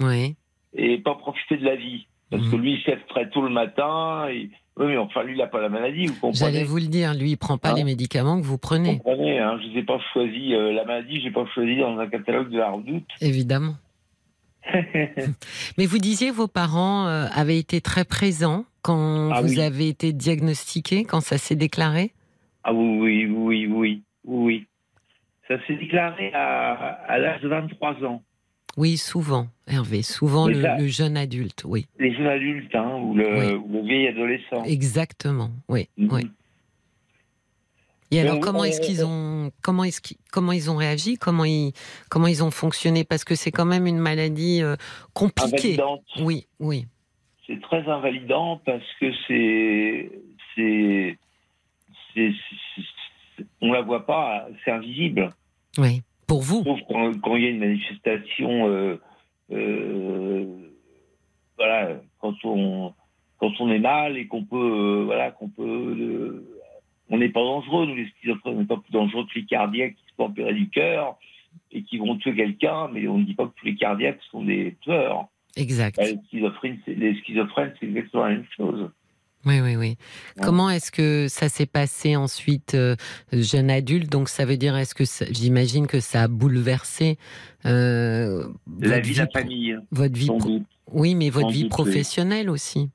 Oui. 0.00 0.36
et 0.74 0.98
pas 0.98 1.16
profiter 1.16 1.56
de 1.56 1.64
la 1.64 1.74
vie, 1.74 2.06
parce 2.32 2.48
que 2.48 2.56
Mhm. 2.56 2.62
lui, 2.62 2.72
il 2.74 2.82
se 2.82 2.90
lève 2.90 3.04
très 3.08 3.28
tôt 3.30 3.42
le 3.42 3.50
matin. 3.50 4.26
Et, 4.28 4.50
oui, 4.76 4.86
mais 4.86 4.96
enfin, 4.96 5.22
lui, 5.22 5.34
il 5.34 5.38
n'a 5.38 5.46
pas 5.46 5.60
la 5.60 5.68
maladie, 5.68 6.06
vous 6.06 6.14
comprenez 6.14 6.34
J'allais 6.52 6.64
vous 6.64 6.78
le 6.78 6.86
dire, 6.86 7.14
lui, 7.14 7.30
il 7.32 7.36
prend 7.36 7.58
pas 7.58 7.70
Hein 7.70 7.74
les 7.76 7.84
médicaments 7.84 8.38
que 8.40 8.44
vous 8.44 8.52
Vous 8.52 8.58
prenez, 8.58 8.98
comprenez, 8.98 9.38
hein, 9.38 9.58
je 9.62 9.68
n'ai 9.68 9.82
pas 9.84 9.98
choisi 10.12 10.54
euh, 10.54 10.72
la 10.72 10.84
maladie, 10.84 11.20
je 11.20 11.26
n'ai 11.26 11.30
pas 11.30 11.46
choisi 11.54 11.76
dans 11.76 11.96
un 11.98 12.08
catalogue 12.08 12.50
de 12.50 12.58
la 12.58 12.70
redoute. 12.70 13.06
évidemment. 13.20 13.74
Mais 15.78 15.86
vous 15.86 15.98
disiez 15.98 16.30
vos 16.30 16.48
parents 16.48 17.06
euh, 17.06 17.26
avaient 17.34 17.58
été 17.58 17.80
très 17.80 18.04
présents 18.04 18.64
quand 18.82 19.30
Ah 19.32 19.40
vous 19.42 19.54
oui. 19.54 19.60
avez 19.60 19.88
été 19.88 20.12
diagnostiqué, 20.12 21.04
quand 21.04 21.20
ça 21.20 21.38
s'est 21.38 21.56
déclaré? 21.56 22.12
Ah 22.64 22.72
oui, 22.72 23.26
oui, 23.26 23.26
oui, 23.26 23.66
oui, 23.66 24.02
oui. 24.24 24.66
Ça 25.48 25.56
s'est 25.66 25.74
déclaré 25.76 26.32
à, 26.32 26.72
à 27.08 27.18
l'âge 27.18 27.40
de 27.42 27.48
23 27.48 28.04
ans. 28.04 28.22
Oui, 28.76 28.96
souvent, 28.96 29.48
Hervé, 29.66 30.02
souvent 30.02 30.46
le, 30.48 30.62
ça- 30.62 30.78
le 30.78 30.86
jeune 30.86 31.16
adulte, 31.16 31.62
oui. 31.66 31.86
Les 31.98 32.14
jeunes 32.14 32.26
adultes, 32.26 32.74
hein, 32.74 32.98
ou, 33.02 33.14
le, 33.14 33.38
Oui. 33.38 33.52
ou 33.54 33.72
le 33.74 33.82
vieil 33.86 34.08
adolescent. 34.08 34.64
Exactement, 34.64 35.50
oui. 35.68 35.88
Mhm. 35.98 36.08
oui. 36.12 36.22
Et 38.10 38.20
alors, 38.20 38.40
comment 38.40 38.64
est-ce 38.64 38.80
qu'ils 38.82 39.04
ont, 39.06 39.50
comment 39.62 39.84
est-ce 39.84 40.00
qu'ils, 40.02 40.18
comment 40.30 40.52
ils 40.52 40.70
ont 40.70 40.76
réagi, 40.76 41.16
comment 41.16 41.46
ils, 41.46 41.72
comment 42.10 42.26
ils 42.26 42.44
ont 42.44 42.50
fonctionné, 42.50 43.04
parce 43.04 43.24
que 43.24 43.34
c'est 43.34 43.50
quand 43.50 43.64
même 43.64 43.86
une 43.86 43.98
maladie 43.98 44.62
euh, 44.62 44.76
compliquée. 45.14 45.74
Invalidante. 45.80 46.02
Oui, 46.20 46.46
oui, 46.60 46.86
C'est 47.46 47.60
très 47.62 47.86
invalidant 47.88 48.60
parce 48.66 48.84
que 49.00 49.06
c'est- 49.26 50.10
c'est- 50.54 51.18
on 53.62 53.72
la 53.72 53.80
voit 53.82 54.04
pas, 54.06 54.46
c'est 54.64 54.70
invisible. 54.72 55.30
oui. 55.78 56.02
Pour 56.32 56.40
vous, 56.42 56.62
Sauf 56.64 56.80
quand, 56.88 57.12
quand 57.20 57.36
il 57.36 57.42
y 57.44 57.46
a 57.46 57.50
une 57.50 57.58
manifestation. 57.58 58.66
euh, 58.68 58.96
euh, 59.52 60.46
voilà, 61.58 62.00
quand 62.20 62.34
on, 62.44 62.94
quand 63.38 63.52
on 63.60 63.70
est 63.70 63.78
mal 63.78 64.16
et 64.16 64.26
qu'on 64.26 64.44
peut. 64.44 64.56
euh, 64.56 65.04
voilà, 65.04 65.30
qu'on 65.30 65.48
peut. 65.50 66.42
on 67.10 67.18
n'est 67.18 67.28
pas 67.28 67.42
dangereux, 67.42 67.84
nous 67.86 67.94
les 67.96 68.06
schizophrènes, 68.06 68.54
on 68.56 68.60
n'est 68.60 68.66
pas 68.66 68.78
plus 68.78 68.92
dangereux 68.92 69.26
que 69.26 69.38
les 69.38 69.44
cardiaques 69.44 69.94
qui 69.94 70.04
se 70.08 70.14
font 70.16 70.26
opérer 70.26 70.54
du 70.54 70.70
cœur 70.70 71.18
et 71.70 71.82
qui 71.82 71.98
vont 71.98 72.16
tuer 72.16 72.34
quelqu'un, 72.34 72.88
mais 72.88 73.06
on 73.08 73.18
ne 73.18 73.24
dit 73.24 73.34
pas 73.34 73.44
que 73.46 73.52
tous 73.56 73.66
les 73.66 73.74
cardiaques 73.74 74.20
sont 74.30 74.42
des 74.42 74.74
tueurs. 74.80 75.26
exact. 75.56 75.96
Bah, 75.98 76.04
les 76.06 77.14
schizophrènes, 77.20 77.74
c'est 77.78 77.86
exactement 77.86 78.24
la 78.24 78.30
même 78.30 78.46
chose. 78.56 78.90
Oui, 79.44 79.60
oui, 79.60 79.76
oui. 79.76 79.96
Comment 80.40 80.70
est-ce 80.70 80.92
que 80.92 81.26
ça 81.28 81.48
s'est 81.48 81.66
passé 81.66 82.14
ensuite, 82.14 82.74
euh, 82.74 82.94
jeune 83.32 83.70
adulte? 83.70 84.10
Donc, 84.10 84.28
ça 84.28 84.44
veut 84.44 84.56
dire, 84.56 84.76
est-ce 84.76 84.94
que 84.94 85.04
j'imagine 85.32 85.86
que 85.86 86.00
ça 86.00 86.22
a 86.22 86.28
bouleversé 86.28 87.18
euh, 87.66 88.46
La 88.80 88.96
votre 88.96 89.06
vie 89.06 89.14
de 89.14 89.18
la 89.18 89.26
famille, 89.28 89.76
votre 89.90 90.14
vie, 90.14 90.28
doute. 90.28 90.62
oui, 90.92 91.14
mais 91.14 91.30
votre 91.30 91.46
Sans 91.46 91.52
vie 91.52 91.62
oui. 91.64 91.68
professionnelle 91.68 92.50
aussi. 92.50 92.88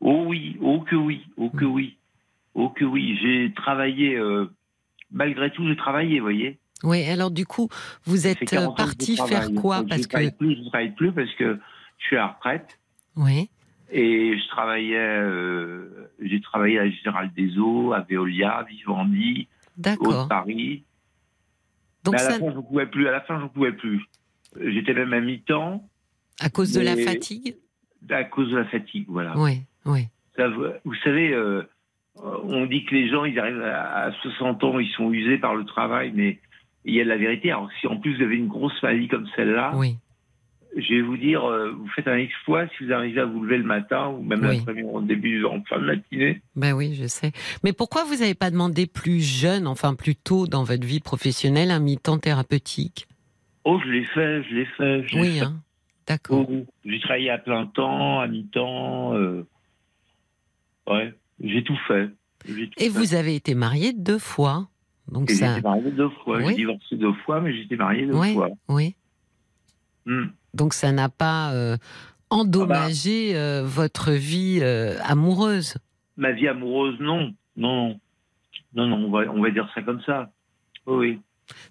Oh 0.00 0.24
oui, 0.26 0.56
oh 0.60 0.80
que 0.80 0.96
oui, 0.96 1.22
oh 1.36 1.48
que 1.50 1.64
oui, 1.64 1.96
oh 2.54 2.70
que 2.70 2.84
oui. 2.84 3.16
J'ai 3.22 3.52
travaillé, 3.54 4.16
euh, 4.16 4.50
malgré 5.12 5.50
tout, 5.52 5.66
j'ai 5.68 5.76
travaillé, 5.76 6.18
vous 6.18 6.24
voyez. 6.26 6.58
Oui. 6.82 7.04
Alors, 7.04 7.30
du 7.30 7.46
coup, 7.46 7.68
vous 8.04 8.26
êtes 8.26 8.38
fait 8.40 8.46
40 8.46 8.68
ans 8.68 8.74
que 8.74 8.80
je 8.80 8.84
parti 8.84 9.16
faire 9.16 9.52
quoi? 9.54 9.84
Parce 9.88 10.02
je 10.02 10.08
travaille 10.08 10.32
que, 10.32 10.38
plus, 10.38 10.56
je 10.56 10.68
travaille 10.68 10.94
plus 10.94 11.12
parce 11.12 11.32
que 11.34 11.58
je 11.98 12.04
suis 12.06 12.16
à 12.16 12.20
la 12.20 12.26
retraite 12.28 12.78
oui, 13.16 13.48
et 13.90 14.38
je 14.38 14.48
travaillais, 14.48 14.96
euh, 14.96 16.10
j'ai 16.20 16.40
travaillé 16.40 16.78
à 16.78 16.88
Général 16.88 17.30
des 17.34 17.58
Eaux, 17.58 17.92
à 17.92 18.00
Veolia, 18.00 18.66
Vivendi, 18.68 19.48
d'accord. 19.76 20.22
Haute-Paris. 20.22 20.84
Donc, 22.04 22.14
Mais 22.14 22.20
à 22.20 22.30
la 22.30 22.38
fin, 22.38 22.50
je 22.50 22.56
ne 22.56 22.62
pouvais 22.62 22.86
plus. 22.86 23.08
À 23.08 23.12
la 23.12 23.20
fin, 23.22 23.38
je 23.38 23.44
ne 23.44 23.48
pouvais 23.48 23.72
plus. 23.72 24.02
J'étais 24.60 24.94
même 24.94 25.12
à 25.12 25.20
mi-temps 25.20 25.88
à 26.40 26.50
cause 26.50 26.72
de 26.72 26.80
la 26.80 26.96
fatigue? 26.96 27.56
à 28.10 28.24
cause 28.24 28.50
de 28.50 28.58
la 28.58 28.66
fatigue, 28.66 29.06
voilà. 29.08 29.32
Oui, 29.38 29.62
oui, 29.86 30.08
Ça, 30.36 30.48
vous 30.48 30.94
savez, 31.02 31.32
euh, 31.32 31.62
on 32.16 32.66
dit 32.66 32.84
que 32.84 32.94
les 32.94 33.08
gens, 33.08 33.24
ils 33.24 33.38
arrivent 33.38 33.62
à, 33.62 34.04
à 34.04 34.12
60 34.12 34.62
ans, 34.62 34.78
ils 34.78 34.90
sont 34.90 35.10
usés 35.10 35.38
par 35.38 35.54
le 35.54 35.64
travail, 35.64 36.12
mais 36.14 36.38
il 36.84 36.94
y 36.94 37.00
a 37.00 37.04
de 37.04 37.08
la 37.08 37.16
vérité. 37.16 37.50
Alors, 37.50 37.70
si 37.80 37.86
en 37.86 37.96
plus 37.96 38.16
vous 38.16 38.22
avez 38.22 38.36
une 38.36 38.48
grosse 38.48 38.80
maladie 38.82 39.08
comme 39.08 39.26
celle-là, 39.36 39.72
oui. 39.76 39.96
Je 40.76 40.94
vais 40.94 41.02
vous 41.02 41.16
dire, 41.16 41.44
euh, 41.44 41.70
vous 41.72 41.86
faites 41.94 42.08
un 42.08 42.16
exploit 42.16 42.66
si 42.68 42.84
vous 42.84 42.92
arrivez 42.92 43.20
à 43.20 43.24
vous 43.26 43.42
lever 43.42 43.58
le 43.58 43.64
matin 43.64 44.08
ou 44.08 44.22
même 44.22 44.40
Oui. 44.44 44.56
l'après-midi, 44.58 44.88
en 44.92 45.00
début, 45.00 45.44
en 45.44 45.62
fin 45.64 45.78
de 45.78 45.84
matinée. 45.86 46.42
Ben 46.56 46.72
oui, 46.72 46.94
je 46.94 47.06
sais. 47.06 47.32
Mais 47.62 47.72
pourquoi 47.72 48.04
vous 48.04 48.16
n'avez 48.16 48.34
pas 48.34 48.50
demandé 48.50 48.86
plus 48.86 49.20
jeune, 49.20 49.66
enfin 49.66 49.94
plus 49.94 50.16
tôt 50.16 50.46
dans 50.46 50.64
votre 50.64 50.86
vie 50.86 51.00
professionnelle, 51.00 51.70
un 51.70 51.80
mi-temps 51.80 52.18
thérapeutique? 52.18 53.06
Oh, 53.64 53.80
je 53.84 53.90
l'ai 53.90 54.04
fait, 54.04 54.42
je 54.44 54.54
l'ai 54.54 54.66
fait. 54.66 55.06
je 55.08 55.18
Oui, 55.18 55.40
hein. 55.40 55.60
D'accord. 56.06 56.46
Oh, 56.50 56.66
J'ai 56.84 57.00
travaillé 57.00 57.30
à 57.30 57.38
plein 57.38 57.66
temps, 57.66 58.20
à 58.20 58.26
mi-temps. 58.26 59.14
euh, 59.14 59.46
Ouais, 60.86 61.14
j'ai 61.42 61.64
tout 61.64 61.78
fait. 61.88 62.10
J'ai 62.46 62.66
tout 62.68 62.72
Et 62.78 62.84
fait. 62.84 62.88
vous 62.90 63.14
avez 63.14 63.34
été 63.36 63.54
marié 63.54 63.92
deux 63.94 64.18
fois. 64.18 64.68
Donc 65.10 65.30
ça. 65.30 65.54
J'étais 65.56 65.66
marié 65.68 65.90
deux 65.92 66.10
fois. 66.22 66.38
Oui. 66.38 66.48
J'ai 66.48 66.54
divorcé 66.56 66.96
deux 66.96 67.12
fois, 67.24 67.40
mais 67.40 67.54
j'étais 67.56 67.76
marié 67.76 68.06
deux 68.06 68.14
Oui, 68.14 68.34
fois. 68.34 68.50
oui. 68.68 68.94
Hmm. 70.06 70.26
Donc 70.54 70.72
ça 70.72 70.92
n'a 70.92 71.08
pas 71.08 71.52
euh, 71.52 71.76
endommagé 72.30 73.30
Ah 73.30 73.34
bah. 73.34 73.38
euh, 73.40 73.62
votre 73.64 74.12
vie 74.12 74.60
euh, 74.62 74.96
amoureuse? 75.04 75.76
Ma 76.16 76.32
vie 76.32 76.48
amoureuse, 76.48 76.96
non. 77.00 77.34
Non, 77.56 77.98
non. 78.74 78.86
Non, 78.88 78.96
on 79.06 79.10
va, 79.10 79.20
on 79.32 79.42
va 79.42 79.50
dire 79.50 79.68
ça 79.74 79.82
comme 79.82 80.00
ça. 80.02 80.30
Oui. 80.86 81.20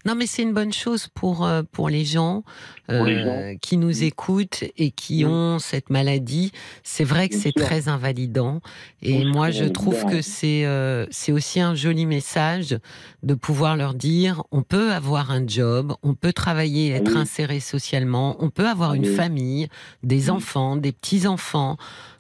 Non, 0.06 0.16
mais 0.16 0.28
c'est 0.28 0.44
une 0.44 0.54
bonne 0.54 0.74
chose 0.74 1.08
pour, 1.14 1.46
euh, 1.46 1.64
pour 1.72 1.90
les 1.90 2.06
gens, 2.06 2.44
Pour 2.88 3.06
les 3.06 3.16
euh, 3.16 3.56
qui 3.62 3.78
nous 3.78 4.04
écoutent 4.04 4.64
et 4.78 4.92
qui 4.92 5.26
ont 5.26 5.58
cette 5.60 5.90
maladie. 5.90 6.52
C'est 6.84 7.04
vrai 7.04 7.30
que 7.30 7.36
c'est 7.36 7.54
très 7.54 7.88
invalidant. 7.88 8.62
Et 9.02 9.20
Oui, 9.20 9.26
moi, 9.26 9.50
je 9.52 9.66
trouve 9.66 10.06
que 10.06 10.22
c'est 10.22 10.66
euh, 10.66 11.06
c'est 11.10 11.32
aussi 11.32 11.60
un 11.60 11.74
joli 11.76 12.06
message 12.06 12.78
de 13.24 13.34
pouvoir 13.34 13.76
leur 13.78 13.94
dire 13.94 14.44
on 14.52 14.62
peut 14.62 14.92
avoir 14.92 15.32
un 15.32 15.48
job, 15.48 15.94
on 16.04 16.14
peut 16.14 16.34
travailler, 16.34 16.92
être 16.92 17.12
Oui. 17.14 17.18
inséré 17.22 17.60
socialement, 17.60 18.36
on 18.40 18.50
peut 18.50 18.68
avoir 18.68 18.92
Ah 18.92 18.96
une 18.96 19.06
famille, 19.06 19.68
des 20.04 20.30
enfants, 20.30 20.76
des 20.76 20.92
petits-enfants, 20.92 21.78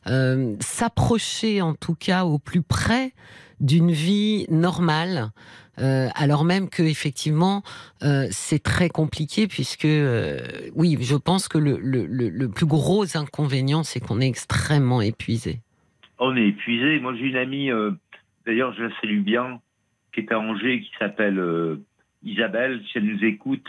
euh, 0.07 0.55
s'approcher 0.59 1.61
en 1.61 1.73
tout 1.73 1.95
cas 1.95 2.25
au 2.25 2.39
plus 2.39 2.61
près 2.61 3.13
d'une 3.59 3.91
vie 3.91 4.45
normale. 4.49 5.31
Euh, 5.79 6.09
alors 6.13 6.43
même 6.43 6.69
que 6.69 6.83
effectivement 6.83 7.63
euh, 8.03 8.27
c'est 8.29 8.61
très 8.61 8.89
compliqué 8.89 9.47
puisque 9.47 9.85
euh, 9.85 10.37
oui 10.75 10.97
je 11.01 11.15
pense 11.15 11.47
que 11.47 11.57
le, 11.57 11.79
le, 11.79 12.05
le, 12.05 12.47
plus 12.47 12.67
gros 12.67 13.17
inconvénient 13.17 13.81
c'est 13.81 13.99
qu'on 13.99 14.21
est 14.21 14.27
extrêmement 14.27 15.01
épuisé. 15.01 15.61
On 16.19 16.37
est 16.37 16.49
épuisé. 16.49 16.99
Moi, 16.99 17.15
j'ai 17.15 17.25
une 17.25 17.35
amie, 17.35 17.69
d'ailleurs, 18.45 18.71
je 18.75 18.83
la 18.83 18.89
salue 19.01 19.21
bien, 19.21 19.59
qui 20.13 20.21
est 20.21 20.31
à 20.31 20.39
Angers, 20.39 20.81
qui 20.81 20.91
s'appelle 20.97 21.41
Isabelle. 22.23 22.81
Si 22.85 22.99
elle 22.99 23.05
nous 23.05 23.25
écoute, 23.25 23.65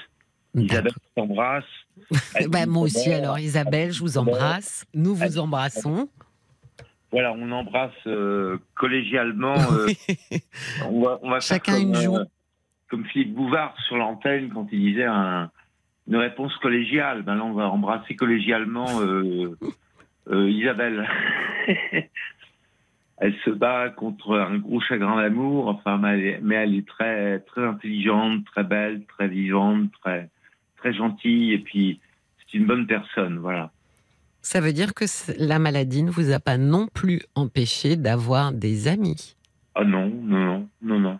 Isabelle 0.54 0.92
t'embrasse. 1.16 1.64
Bah, 2.48 2.66
moi 2.66 2.82
aussi 2.82 3.12
alors 3.12 3.38
Isabelle 3.38 3.92
je 3.92 4.00
vous 4.00 4.18
embrasse, 4.18 4.84
nous 4.94 5.14
vous 5.14 5.38
embrassons. 5.38 6.08
Voilà, 7.14 7.32
on 7.32 7.48
embrasse 7.52 7.92
euh, 8.08 8.58
collégialement. 8.74 9.54
euh, 9.72 9.86
on 10.84 11.00
va, 11.00 11.20
on 11.22 11.30
va 11.30 11.40
faire 11.40 11.42
Chacun 11.42 11.74
comme, 11.74 11.82
une 11.82 11.94
joue. 11.94 12.16
euh, 12.16 12.24
comme 12.90 13.04
Philippe 13.06 13.34
Bouvard 13.34 13.76
sur 13.86 13.96
l'antenne 13.96 14.50
quand 14.52 14.66
il 14.72 14.80
disait 14.80 15.04
un- 15.04 15.48
une 16.08 16.16
réponse 16.16 16.54
collégiale. 16.56 17.22
Ben 17.22 17.36
là, 17.36 17.44
on 17.44 17.52
va 17.52 17.68
embrasser 17.68 18.16
collégialement 18.16 19.00
euh, 19.00 19.56
euh, 20.28 20.50
Isabelle. 20.50 21.08
elle 23.18 23.34
se 23.44 23.50
bat 23.50 23.90
contre 23.90 24.36
un 24.36 24.58
gros 24.58 24.80
chagrin 24.80 25.16
d'amour, 25.22 25.68
enfin, 25.68 25.98
mais 25.98 26.14
elle, 26.18 26.26
est, 26.26 26.38
mais 26.42 26.56
elle 26.56 26.74
est 26.74 26.86
très, 26.86 27.38
très 27.40 27.64
intelligente, 27.64 28.44
très 28.46 28.64
belle, 28.64 29.04
très 29.06 29.28
vivante, 29.28 29.90
très, 30.02 30.28
très 30.78 30.92
gentille, 30.92 31.52
et 31.52 31.58
puis 31.58 32.00
c'est 32.40 32.58
une 32.58 32.66
bonne 32.66 32.86
personne, 32.88 33.38
voilà. 33.38 33.70
Ça 34.44 34.60
veut 34.60 34.74
dire 34.74 34.92
que 34.92 35.06
la 35.38 35.58
maladie 35.58 36.02
ne 36.02 36.10
vous 36.10 36.30
a 36.30 36.38
pas 36.38 36.58
non 36.58 36.86
plus 36.86 37.22
empêché 37.34 37.96
d'avoir 37.96 38.52
des 38.52 38.88
amis. 38.88 39.36
Ah 39.74 39.84
non, 39.84 40.06
non, 40.10 40.44
non, 40.44 40.68
non, 40.82 41.00
non. 41.00 41.18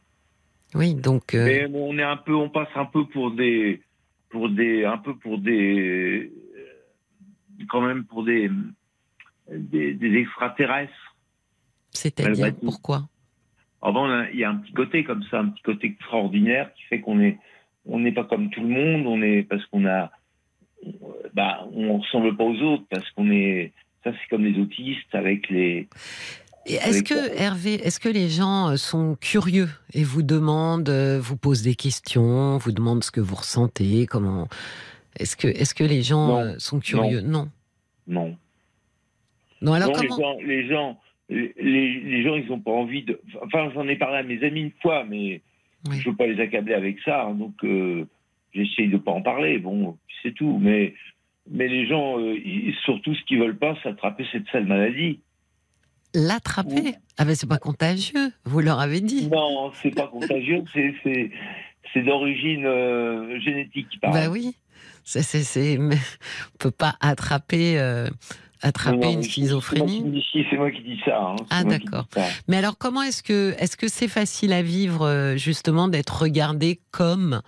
Oui 0.75 0.95
donc 0.95 1.35
euh, 1.35 1.45
Mais 1.47 1.67
on 1.73 1.97
est 1.99 2.03
un 2.03 2.19
peu, 2.19 2.35
on 2.35 2.51
passe 2.51 2.69
un 2.75 2.85
peu 2.85 3.07
pour 3.07 3.31
des, 3.31 3.81
pour 4.29 4.51
des, 4.51 4.85
un 4.85 4.99
peu 4.99 5.17
pour 5.17 5.39
des, 5.39 6.31
quand 7.71 7.81
même 7.81 8.05
pour 8.05 8.25
des, 8.25 8.51
des, 9.51 9.95
des 9.95 10.15
extraterrestres. 10.19 11.17
c'est-à-dire 11.93 12.55
pourquoi? 12.57 13.09
Ah 13.81 13.91
bon, 13.91 14.07
on 14.07 14.11
a- 14.11 14.31
il 14.33 14.39
y 14.39 14.45
a 14.45 14.51
un 14.51 14.57
petit 14.57 14.73
côté 14.75 15.03
comme 15.05 15.23
ça, 15.31 15.41
un 15.41 15.49
petit 15.49 15.63
côté 15.63 15.87
extraordinaire 15.87 16.73
qui 16.75 16.83
fait 16.85 17.01
qu'on 17.01 17.21
est, 17.21 17.39
on 17.87 18.01
n'est 18.01 18.13
pas 18.13 18.25
comme 18.25 18.51
tout 18.51 18.61
le 18.61 18.69
monde. 18.69 19.07
On 19.07 19.23
est 19.23 19.45
parce 19.45 19.65
qu'on 19.67 19.87
a, 19.87 20.11
bah, 21.35 21.67
on 21.73 21.99
ressemble 21.99 22.37
pas 22.37 22.45
aux 22.45 22.57
autres 22.63 22.85
parce 22.91 23.09
qu'on 23.13 23.31
est, 23.31 23.73
ça 24.03 24.13
c'est 24.13 24.29
comme 24.31 24.45
les 24.45 24.59
autistes 24.61 25.15
avec 25.15 25.49
les, 25.51 25.89
Est-ce 26.67 27.03
que 27.03 27.39
Hervé, 27.39 27.75
est-ce 27.75 28.01
que 28.01 28.09
les 28.09 28.29
gens 28.29 28.71
euh, 28.71 28.77
sont 28.77 29.17
curieux 29.21 29.69
et 29.93 30.03
vous 30.05 30.23
demandent, 30.23 30.89
euh, 30.89 31.19
vous 31.21 31.37
posent 31.37 31.63
des 31.63 31.75
questions, 31.75 32.57
vous 32.59 32.73
demandent 32.73 33.05
ce 33.05 33.11
que 33.11 33.21
vous 33.21 33.35
ressentez, 33.37 34.07
comment 34.07 34.49
Est-ce 35.19 35.37
que 35.37 35.49
est-ce 35.49 35.75
que 35.75 35.85
les 35.85 36.03
gens 36.03 36.29
Non. 36.29 36.39
euh, 36.41 36.55
sont 36.59 36.81
curieux? 36.81 37.21
Non. 37.21 37.49
non. 38.07 38.37
Non. 39.63 39.73
alors 39.73 39.89
non, 39.89 39.95
comment? 39.95 40.37
les 40.41 40.67
gens, 40.69 40.99
les 41.31 41.39
gens, 41.39 41.55
les, 41.59 42.01
les 42.03 42.23
gens, 42.23 42.35
ils 42.37 42.51
ont 42.53 42.61
pas 42.61 42.71
envie 42.73 43.03
de. 43.03 43.19
Enfin, 43.43 43.71
j'en 43.75 43.89
ai 43.89 43.97
parlé 43.97 44.19
à 44.19 44.23
mes 44.23 44.43
amis 44.45 44.61
une 44.63 44.73
fois, 44.83 45.05
mais 45.09 45.41
Oui. 45.89 45.99
je 46.01 46.11
veux 46.11 46.17
pas 46.17 46.27
les 46.27 46.39
accabler 46.41 46.75
avec 46.75 46.99
ça, 47.05 47.25
hein, 47.25 47.35
donc 47.35 47.55
euh, 47.65 48.07
j'essaye 48.55 48.89
de 48.89 48.97
pas 48.99 49.13
en 49.13 49.23
parler. 49.23 49.59
Bon, 49.59 49.97
c'est 50.23 50.33
tout. 50.35 50.59
Mais 50.61 50.95
mais 51.51 51.69
les 51.69 51.87
gens, 51.87 52.19
euh, 52.19 52.35
ils- 52.45 52.75
surtout 52.85 53.15
ce 53.15 53.23
qu'ils 53.25 53.39
veulent 53.39 53.59
pas, 53.59 53.77
c'est 53.83 53.89
attraper 53.91 54.25
cette 54.33 54.49
sale 54.51 54.67
maladie. 54.67 55.21
L'attraper 56.15 56.75
Oui. 56.85 56.95
Ah 57.19 57.25
ben 57.25 57.35
c'est 57.35 57.49
pas 57.49 57.59
contagieux. 57.59 58.31
Vous 58.45 58.61
leur 58.61 58.81
avez 58.81 59.01
dit. 59.01 59.29
Non, 59.29 59.73
c'est 59.83 59.95
pas 59.95 60.07
contagieux, 60.07 60.63
c'est 60.73 60.95
c'est 61.03 61.31
c'est 61.93 62.03
d'origine 62.03 62.65
euh, 62.67 63.39
génétique. 63.41 64.01
paraît. 64.01 64.27
Bah 64.27 64.31
oui. 64.33 64.57
Mais 65.15 65.97
On 65.97 66.59
peut 66.59 66.71
pas 66.71 66.95
attraper 67.01 67.79
euh, 67.79 68.09
attraper 68.63 68.97
Non, 68.99 69.13
une 69.13 69.23
schizophrénie. 69.23 70.23
C'est 70.51 70.57
moi, 70.57 70.71
qui 70.71 70.83
dis- 70.83 71.01
ça. 71.05 71.21
hein, 71.21 71.37
Ah, 71.51 71.63
d'accord. 71.65 72.07
Mais 72.49 72.57
alors, 72.57 72.79
comment 72.79 73.03
est-ce 73.03 73.23
que 73.23 73.55
est-ce 73.59 73.77
que 73.77 73.89
c'est 73.89 74.09
facile 74.09 74.53
à 74.55 74.63
vivre 74.63 75.35
justement 75.37 75.89
d'être 75.89 76.23
regardé 76.23 76.81
comme 76.91 77.43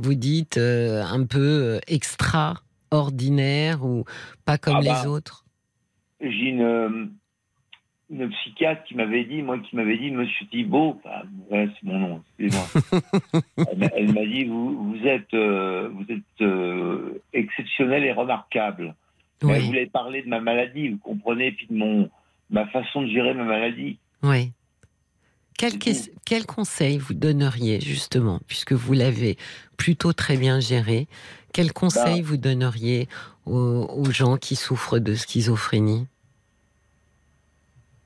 vous 0.00 0.14
dites 0.14 0.56
euh, 0.56 1.02
un 1.04 1.24
peu 1.26 1.38
euh, 1.76 1.78
extraordinaire 1.86 3.84
ou 3.84 4.04
pas 4.44 4.58
comme 4.58 4.76
Ah 4.76 4.80
les 4.82 4.88
bah. 5.06 5.08
autres? 5.08 5.44
J'ai 6.20 6.48
une, 6.50 6.62
euh, 6.62 7.06
une 8.10 8.28
psychiatre 8.30 8.84
qui 8.84 8.94
m'avait 8.94 9.24
dit, 9.24 9.42
moi 9.42 9.58
qui 9.58 9.76
m'avait 9.76 9.96
dit, 9.98 10.10
Monsieur 10.10 10.46
Thibault, 10.48 11.00
c'est 11.50 11.82
mon 11.82 11.98
nom, 11.98 12.22
excusez-moi. 12.38 12.68
elle 13.70 13.78
m'a- 13.78 13.86
elle 13.96 14.12
m'a 14.12 14.26
dit, 14.26 14.44
vous, 14.44 14.90
vous 14.92 15.06
êtes, 15.06 15.32
euh, 15.34 15.88
vous 15.92 16.04
êtes 16.12 16.40
euh, 16.42 17.22
exceptionnel 17.32 18.04
et 18.04 18.12
remarquable. 18.12 18.94
Mais 19.42 19.52
Elle 19.54 19.60
Oui, 19.60 19.66
voulait 19.68 19.86
parler 19.86 20.22
de 20.22 20.28
ma 20.28 20.40
maladie, 20.40 20.88
vous 20.90 20.98
comprenez, 20.98 21.52
puis 21.52 21.66
de 21.70 21.74
mon, 21.74 22.10
ma 22.50 22.66
façon 22.66 23.02
de 23.02 23.08
gérer 23.08 23.32
ma 23.34 23.44
maladie. 23.44 23.98
oui. 24.22 24.52
Quel, 26.24 26.46
conseil 26.46 26.96
vous 26.96 27.12
donneriez 27.12 27.80
justement, 27.80 28.40
puisque 28.46 28.72
vous 28.72 28.94
l'avez 28.94 29.36
plutôt 29.76 30.14
très 30.14 30.38
bien 30.38 30.58
géré 30.58 31.06
Quel 31.52 31.72
conseil 31.74 32.22
vous 32.22 32.38
donneriez 32.38 33.08
aux, 33.44 33.86
aux 33.94 34.10
gens 34.10 34.38
qui 34.38 34.56
souffrent 34.56 34.98
de 34.98 35.14
schizophrénie? 35.14 36.06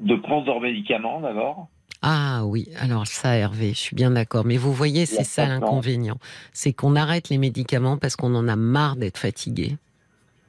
De 0.01 0.17
prendre 0.17 0.47
leurs 0.47 0.61
médicaments 0.61 1.21
d'abord. 1.21 1.69
Ah 2.03 2.45
oui, 2.45 2.69
alors 2.81 3.07
ça, 3.07 3.37
Hervé, 3.37 3.71
je 3.71 3.79
suis 3.79 3.97
bien 3.97 4.11
d'accord. 4.11 4.45
Mais 4.45 4.57
vous 4.57 4.73
voyez, 4.73 5.07
c'est 5.07 5.25
ça 5.25 5.47
l'inconvénient. 5.47 6.19
C'est 6.53 6.73
qu'on 6.73 6.97
arrête 6.97 7.29
les 7.29 7.39
médicaments 7.39 7.97
parce 7.97 8.17
qu'on 8.17 8.35
en 8.35 8.49
a 8.49 8.57
marre 8.57 8.97
d'être 8.97 9.17
fatigué. 9.17 9.77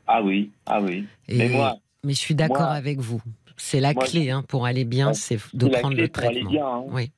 Ah 0.08 0.22
oui, 0.24 0.52
ah 0.66 0.82
oui. 0.82 1.06
Et- 1.30 1.38
Mais 1.38 1.50
moi, 1.50 1.78
mais 2.04 2.14
je 2.14 2.20
suis 2.20 2.36
d'accord 2.36 2.72
avec 2.72 3.00
vous. 3.00 3.22
C'est 3.58 3.80
la 3.80 3.94
moi, 3.94 4.04
clé 4.06 4.30
hein, 4.32 4.44
pour 4.48 4.66
aller 4.66 4.86
bien, 4.86 5.14
c'est 5.14 5.38
de 5.54 5.68
prendre 5.68 5.96
le 5.98 6.10
traitement. 6.10 6.50
bien, 6.50 6.68
hein. 6.68 6.84
Oui, 6.90 7.12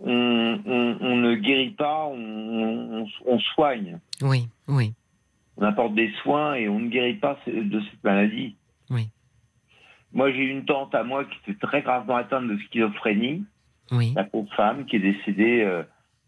on, 0.00 0.60
on- 0.64 0.98
on 1.00 1.16
ne 1.16 1.34
guérit 1.34 1.70
pas, 1.70 2.06
on, 2.06 3.06
soigne. 3.54 3.98
oui, 4.22 4.48
oui, 4.68 4.92
On 5.56 5.62
apporte 5.64 5.94
des 5.94 6.10
soins 6.22 6.54
et 6.54 6.68
on 6.68 6.78
ne 6.78 6.88
guérit 6.88 7.14
pas 7.16 7.38
de 7.46 7.80
cette 7.80 8.04
maladie. 8.04 8.56
Oui. 8.90 9.08
Moi, 10.12 10.30
j'ai 10.32 10.42
une 10.44 10.64
tante 10.64 10.94
à 10.94 11.02
moi 11.04 11.24
qui 11.24 11.36
était 11.50 11.58
très 11.66 11.82
gravement 11.82 12.16
atteinte 12.16 12.46
de 12.48 12.56
schizophrénie, 12.58 13.44
oui, 13.90 14.12
la 14.14 14.24
pauvre 14.24 14.52
femme 14.54 14.86
qui 14.86 14.96
est 14.96 15.00
décédée. 15.00 15.62
euh, 15.62 15.82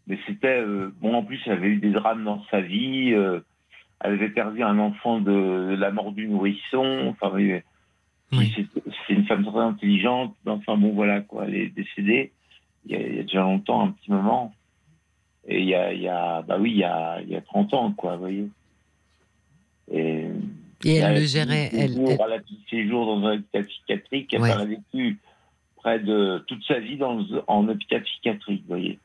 mais 0.07 0.19
c'était 0.27 0.59
euh, 0.61 0.91
bon. 1.01 1.13
En 1.15 1.23
plus, 1.23 1.39
elle 1.45 1.53
avait 1.53 1.67
eu 1.67 1.77
des 1.77 1.91
drames 1.91 2.23
dans 2.23 2.43
sa 2.51 2.61
vie. 2.61 3.13
euh, 3.13 3.39
elle 4.01 4.13
avait 4.13 4.29
perdu 4.29 4.61
un 4.61 4.77
enfant 4.77 5.19
de, 5.19 5.31
de 5.71 5.75
la 5.75 5.89
mort 5.91 6.11
du 6.11 6.27
nourrisson. 6.27 7.07
Enfin, 7.09 7.31
oui, 8.37 8.67
c'est 9.07 9.13
une 9.13 9.25
femme 9.25 9.45
très 9.45 9.59
intelligente. 9.59 10.35
Enfin 10.45 10.77
bon, 10.77 10.93
voilà 10.93 11.21
quoi. 11.21 11.45
Elle 11.47 11.55
est 11.55 11.69
décédée 11.69 12.31
il 12.85 12.91
y 12.91 12.95
a, 12.95 12.99
il 13.07 13.15
y 13.15 13.19
a 13.19 13.23
déjà 13.23 13.41
longtemps, 13.41 13.81
un 13.87 13.91
petit 13.91 14.11
moment. 14.11 14.53
Et 15.47 15.59
il 15.61 15.67
y 15.67 15.75
a, 15.75 15.93
il 15.93 16.01
y 16.01 16.07
a 16.07 16.41
bah 16.41 16.57
oui, 16.59 16.71
il 16.71 16.77
y 16.77 16.83
a, 16.83 17.21
il 17.21 17.29
y 17.29 17.35
a 17.35 17.41
30 17.41 17.73
ans, 17.73 17.91
quoi, 17.91 18.13
vous 18.15 18.19
voyez. 18.21 18.47
Et, 19.91 20.27
Et 20.83 20.95
elle 20.95 21.19
le 21.21 21.25
gérait. 21.25 21.69
Elle, 21.73 21.91
elle- 21.99 22.17
Elle 22.19 22.33
a 22.33 22.39
fait 22.39 22.45
séjour 22.69 23.05
dans 23.05 23.27
un 23.27 23.35
hôpital 23.37 23.65
psychiatrique. 23.65 24.35
Ouais. 24.39 24.49
Elle 24.51 24.61
a 24.61 24.65
vécu 24.65 25.19
près 25.75 25.99
de 25.99 26.43
toute 26.47 26.63
sa 26.65 26.79
vie 26.79 26.97
dans, 26.97 27.23
en 27.47 27.67
hôpital 27.67 28.01
psychiatrique, 28.03 28.61
vous 28.63 28.69
voyez. 28.69 28.99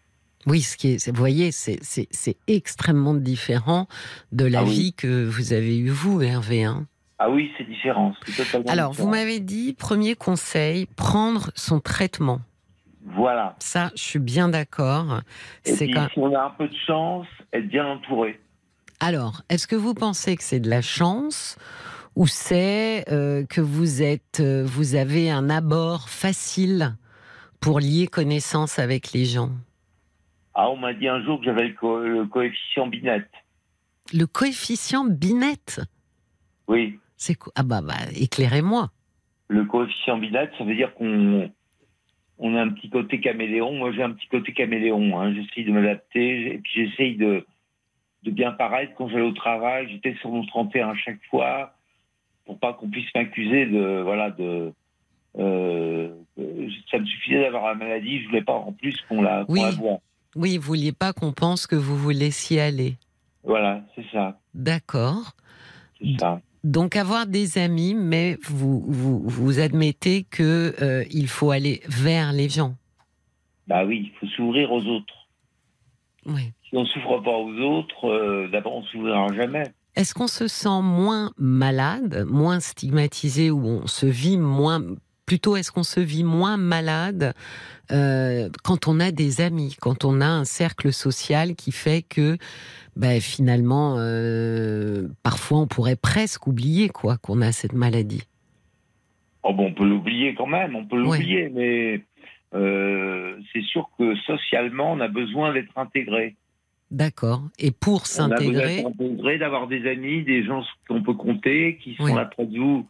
Oui, 0.46 0.62
ce 0.62 0.78
qui 0.78 0.92
est, 0.92 1.08
vous 1.10 1.14
voyez, 1.18 1.52
c'est, 1.52 1.78
extrêmement 2.46 3.12
différent 3.14 3.86
de 4.32 4.46
la 4.46 4.60
Ah 4.60 4.64
oui. 4.64 4.70
vie 4.70 4.92
que 4.94 5.24
vous 5.26 5.52
avez 5.52 5.78
eue 5.78 5.90
vous, 5.90 6.22
Hervé. 6.22 6.64
hein. 6.64 6.86
Ah 7.22 7.28
oui, 7.28 7.52
c'est 7.58 7.64
différent. 7.68 8.14
c'est 8.24 8.44
totalement 8.44 8.70
Alors, 8.72 8.92
vous 8.92 9.06
m'avez 9.06 9.40
dit, 9.40 9.74
premier 9.74 10.14
conseil, 10.14 10.86
prendre 10.86 11.50
son 11.54 11.78
traitement. 11.78 12.40
Voilà. 13.04 13.56
Ça, 13.58 13.90
je 13.94 14.02
suis 14.02 14.18
bien 14.18 14.48
d'accord. 14.48 15.20
C'est 15.62 15.90
quand... 15.90 16.08
si 16.12 16.18
on 16.18 16.34
a 16.34 16.44
un 16.44 16.50
peu 16.50 16.66
de 16.66 16.76
chance, 16.86 17.26
être 17.52 17.68
bien 17.68 17.86
entouré. 17.86 18.40
Alors, 19.00 19.42
est-ce 19.50 19.66
que 19.66 19.76
vous 19.76 19.92
pensez 19.92 20.34
que 20.36 20.42
c'est 20.42 20.60
de 20.60 20.70
la 20.70 20.80
chance 20.80 21.58
ou 22.16 22.26
c'est 22.26 23.04
euh, 23.12 23.44
que 23.44 23.60
vous 23.60 24.00
êtes, 24.02 24.40
euh, 24.40 24.64
vous 24.64 24.94
avez 24.94 25.30
un 25.30 25.50
abord 25.50 26.08
facile 26.08 26.96
pour 27.60 27.80
lier 27.80 28.06
connaissance 28.06 28.78
avec 28.78 29.12
les 29.12 29.26
gens? 29.26 29.50
Ah, 30.54 30.70
on 30.70 30.76
m'a 30.78 30.94
dit 30.94 31.06
un 31.06 31.22
jour 31.22 31.38
que 31.38 31.44
j'avais 31.44 31.68
le, 31.68 31.74
co- 31.74 32.00
le 32.00 32.24
coefficient 32.26 32.86
Binet. 32.86 33.26
Le 34.14 34.24
coefficient 34.26 35.04
Binette? 35.04 35.80
Oui. 36.66 36.98
C'est 37.20 37.34
quoi? 37.34 37.52
Ah 37.54 37.62
bah, 37.62 37.82
bah 37.82 37.94
éclairez-moi. 38.18 38.90
Le 39.48 39.64
coefficient 39.66 40.16
Binet, 40.16 40.48
ça 40.56 40.64
veut 40.64 40.74
dire 40.74 40.94
qu'on 40.94 41.50
on 42.38 42.54
a 42.56 42.62
un 42.62 42.70
petit 42.70 42.88
côté 42.88 43.20
caméléon. 43.20 43.72
Moi, 43.74 43.92
j'ai 43.92 44.02
un 44.02 44.12
petit 44.12 44.26
côté 44.28 44.54
caméléon. 44.54 45.20
Hein. 45.20 45.34
J'essaye 45.34 45.66
de 45.66 45.72
m'adapter 45.72 46.54
et 46.54 46.58
puis 46.58 46.72
j'essaye 46.74 47.16
de, 47.16 47.44
de 48.22 48.30
bien 48.30 48.52
paraître 48.52 48.94
quand 48.96 49.08
j'allais 49.08 49.20
au 49.26 49.32
travail. 49.32 49.88
J'étais 49.90 50.14
sur 50.20 50.30
mon 50.30 50.46
31 50.46 50.88
à 50.88 50.94
chaque 50.94 51.22
fois 51.28 51.74
pour 52.46 52.58
pas 52.58 52.72
qu'on 52.72 52.88
puisse 52.88 53.14
m'accuser 53.14 53.66
de 53.66 54.00
voilà 54.02 54.30
de 54.30 54.72
euh, 55.38 56.08
ça 56.90 56.98
me 56.98 57.04
suffisait 57.04 57.42
d'avoir 57.42 57.66
la 57.66 57.74
maladie. 57.74 58.22
Je 58.22 58.28
voulais 58.28 58.42
pas 58.42 58.54
en 58.54 58.72
plus 58.72 58.98
qu'on 59.08 59.20
la, 59.20 59.44
Oui. 59.48 59.60
la. 59.60 59.98
Oui, 60.36 60.56
vous 60.56 60.62
vouliez 60.68 60.92
pas 60.92 61.12
qu'on 61.12 61.32
pense 61.32 61.66
que 61.66 61.76
vous 61.76 61.98
vous 61.98 62.10
laissiez 62.10 62.62
aller. 62.62 62.96
Voilà, 63.44 63.82
c'est 63.94 64.06
ça, 64.10 64.38
D'accord. 64.54 65.32
c'est 66.00 66.18
ça. 66.18 66.40
Donc 66.62 66.96
avoir 66.96 67.26
des 67.26 67.58
amis, 67.58 67.94
mais 67.94 68.36
vous 68.42 68.84
vous, 68.86 69.22
vous 69.26 69.60
admettez 69.60 70.24
que 70.24 70.74
euh, 70.82 71.04
il 71.10 71.28
faut 71.28 71.50
aller 71.50 71.80
vers 71.88 72.32
les 72.32 72.48
gens. 72.48 72.74
Bah 73.66 73.84
oui, 73.84 74.10
il 74.12 74.18
faut 74.18 74.26
s'ouvrir 74.34 74.70
aux 74.72 74.84
autres. 74.84 75.28
Oui. 76.26 76.52
Si 76.68 76.76
on 76.76 76.84
s'ouvre 76.84 77.22
pas 77.22 77.36
aux 77.36 77.56
autres, 77.60 78.08
euh, 78.08 78.48
d'abord 78.48 78.76
on 78.76 78.82
s'ouvrira 78.84 79.32
jamais. 79.34 79.64
Est-ce 79.96 80.14
qu'on 80.14 80.28
se 80.28 80.48
sent 80.48 80.82
moins 80.82 81.32
malade, 81.38 82.24
moins 82.28 82.60
stigmatisé, 82.60 83.50
ou 83.50 83.66
on 83.66 83.86
se 83.86 84.06
vit 84.06 84.36
moins 84.36 84.82
Plutôt, 85.26 85.54
est-ce 85.54 85.70
qu'on 85.70 85.84
se 85.84 86.00
vit 86.00 86.24
moins 86.24 86.56
malade 86.56 87.34
euh, 87.92 88.48
quand 88.64 88.88
on 88.88 88.98
a 88.98 89.12
des 89.12 89.40
amis, 89.40 89.76
quand 89.80 90.04
on 90.04 90.20
a 90.20 90.26
un 90.26 90.44
cercle 90.44 90.92
social 90.92 91.54
qui 91.54 91.70
fait 91.70 92.02
que, 92.02 92.36
ben, 93.00 93.18
finalement, 93.20 93.96
euh, 93.98 95.08
parfois, 95.22 95.58
on 95.60 95.66
pourrait 95.66 95.96
presque 95.96 96.46
oublier 96.46 96.90
quoi 96.90 97.16
qu'on 97.16 97.40
a 97.40 97.50
cette 97.50 97.72
maladie. 97.72 98.24
Oh 99.42 99.54
bon, 99.54 99.68
on 99.68 99.72
peut 99.72 99.88
l'oublier 99.88 100.34
quand 100.34 100.46
même, 100.46 100.76
on 100.76 100.84
peut 100.84 101.02
Ouais. 101.02 101.16
l'oublier, 101.18 101.48
mais 101.48 102.04
euh, 102.54 103.38
c'est 103.52 103.62
sûr 103.62 103.88
que 103.98 104.14
socialement, 104.16 104.92
on 104.92 105.00
a 105.00 105.08
besoin 105.08 105.54
d'être 105.54 105.72
intégré. 105.76 106.36
D'accord. 106.90 107.42
Et 107.58 107.70
pour 107.70 108.02
On 108.18 108.24
a 108.24 108.28
besoin 108.28 108.38
s'intégrer, 108.38 109.38
d'avoir 109.38 109.66
des 109.66 109.88
amis, 109.88 110.22
des 110.24 110.44
gens 110.44 110.62
qu'on 110.86 111.02
peut 111.02 111.14
compter, 111.14 111.78
qui 111.82 111.94
sont 111.94 112.04
Oui. 112.04 112.14
là 112.14 112.26
près 112.26 112.44
de 112.44 112.58
vous 112.58 112.86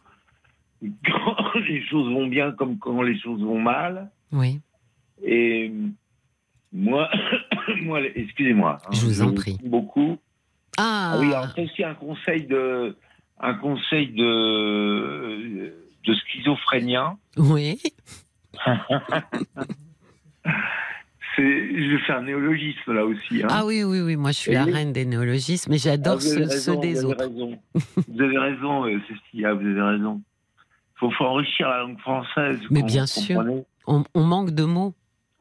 quand 1.05 1.59
les 1.69 1.81
choses 1.85 2.11
vont 2.11 2.27
bien 2.27 2.51
comme 2.51 2.77
quand 2.79 3.01
les 3.01 3.17
choses 3.19 3.41
vont 3.41 3.59
mal. 3.61 4.09
oui, 4.33 4.59
Et 5.23 5.71
moi, 6.73 7.09
moi 7.83 8.01
excusez-moi. 8.15 8.79
hein, 8.85 8.89
Je 8.91 9.05
vous 9.05 9.21
en 9.21 9.33
prie. 9.33 9.57
Beaucoup. 9.63 10.17
ah, 10.77 11.13
Ah 11.13 11.19
oui, 11.19 11.27
alors 11.33 11.47
c'est 11.55 11.63
aussi 11.63 11.83
un 11.83 11.93
conseil 11.95 12.43
de, 12.43 12.95
un 13.39 13.53
conseil 13.55 14.07
de, 14.13 15.73
de 16.05 16.13
schizophrénien. 16.13 17.17
oui, 17.37 17.81
C'est, 21.37 21.43
je 21.89 21.97
fais 22.05 22.11
un 22.11 22.23
néologisme 22.23 22.91
là 22.93 23.05
aussi. 23.05 23.41
Hein. 23.41 23.47
ah 23.49 23.65
oui, 23.65 23.83
oui, 23.85 24.01
oui. 24.01 24.17
Moi, 24.17 24.31
je 24.31 24.37
suis 24.37 24.51
Et 24.51 24.55
la 24.55 24.65
oui. 24.65 24.73
reine 24.73 24.91
des 24.91 25.05
néologismes, 25.05 25.71
mais 25.71 25.77
Ah, 25.77 25.83
j'adore 25.85 26.13
avez 26.15 26.21
ceux, 26.21 26.49
ceux 26.49 26.75
des 26.77 26.93
vous 26.95 26.97
avez 26.99 27.05
autres. 27.05 27.23
raison. 27.23 27.59
vous 28.07 28.21
avez 28.21 28.37
raison, 28.37 28.85
euh, 28.85 28.99
Cécilia, 29.07 29.53
vous 29.53 29.65
avez 29.65 29.81
raison. 29.81 30.21
Il 30.57 30.99
faut, 30.99 31.11
faut 31.11 31.23
enrichir 31.23 31.69
la 31.69 31.79
langue 31.79 31.97
française. 31.99 32.59
Mais 32.69 32.83
bien 32.83 33.05
sûr. 33.05 33.41
on 33.87 34.03
manque 34.23 34.51
de 34.51 34.63
mots. 34.65 34.93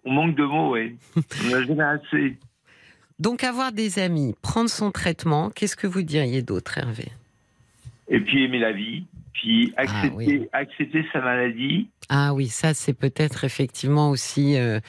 On 0.05 0.13
manque 0.13 0.35
de 0.37 0.45
mots, 0.45 0.75
oui. 0.75 0.97
On 1.17 1.49
n'a 1.51 1.63
jamais 1.65 1.83
assez. 1.83 2.39
Donc, 3.19 3.45
avoir 3.45 3.73
des 3.73 3.99
amis, 3.99 4.35
prendre 4.41 4.71
son 4.71 4.91
traitement, 4.91 5.51
qu'est-ce 5.51 5.77
que 5.77 5.87
vous 5.87 6.03
diriez 6.03 6.43
d'autre, 6.43 6.79
Hervé? 6.79 7.09
Et 8.09 8.19
puis 8.21 8.45
aimer 8.45 8.59
la 8.59 8.73
vie, 8.73 9.05
puis 9.35 9.73
accepter, 9.77 10.15
oui. 10.17 10.49
accepter 10.53 11.05
sa 11.13 11.21
maladie. 11.21 11.89
Ah 12.09 12.35
oui, 12.35 12.49
ça, 12.49 12.75
c'est 12.75 12.95
peut-être 12.95 13.45
effectivement 13.45 14.11
aussi 14.11 14.57
euh, 14.57 14.81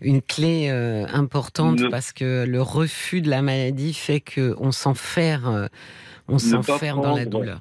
une 0.00 0.22
clé 0.22 0.68
euh, 0.70 1.06
importante 1.12 1.80
Ne- 1.80 1.88
parce 1.88 2.12
que 2.12 2.46
le 2.48 2.62
refus 2.62 3.20
de 3.20 3.28
la 3.28 3.42
maladie 3.42 3.92
fait 3.92 4.20
qu'on 4.20 4.72
s'enferme, 4.72 5.54
euh, 5.54 5.68
on 6.28 6.38
s'enferme 6.38 7.02
dans 7.02 7.14
la 7.16 7.26
douleur. 7.26 7.60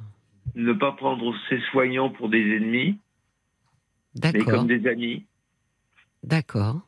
Ne 0.56 0.72
pas 0.74 0.92
prendre 0.94 1.34
ses 1.50 1.60
soignants 1.72 2.10
pour 2.12 2.30
des 2.30 2.40
ennemis, 2.58 2.98
mais 4.16 4.32
D'accord, 4.34 4.54
comme 4.60 4.68
des 4.68 4.88
amis. 4.88 5.26
d'accord. 6.24 6.80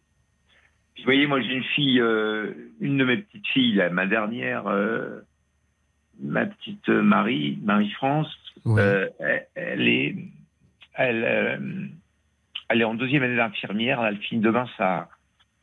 Vous 1.04 1.08
voyez, 1.08 1.28
moi, 1.28 1.42
j'ai 1.42 1.54
une 1.54 1.64
fille, 1.64 2.00
euh, 2.00 2.54
une 2.80 2.98
de 2.98 3.04
mes 3.04 3.18
petites 3.18 3.46
filles, 3.48 3.74
là, 3.76 3.90
ma 3.90 4.06
dernière, 4.08 4.68
euh, 4.68 5.20
ma 6.22 6.46
petite 6.46 6.88
Marie, 6.88 7.60
Marie-France, 7.62 8.34
Oui. 8.64 8.80
euh, 8.82 9.10
elle, 9.20 9.48
elle 9.56 9.88
est, 9.90 10.16
elle, 10.94 11.24
euh, 11.26 11.88
elle 12.70 12.80
est 12.82 12.86
en 12.86 12.94
deuxième 12.96 13.24
année 13.24 13.36
d'infirmière. 13.36 14.02
Elle 14.06 14.18
finit 14.20 14.40
demain 14.42 14.66
sa 14.78 15.10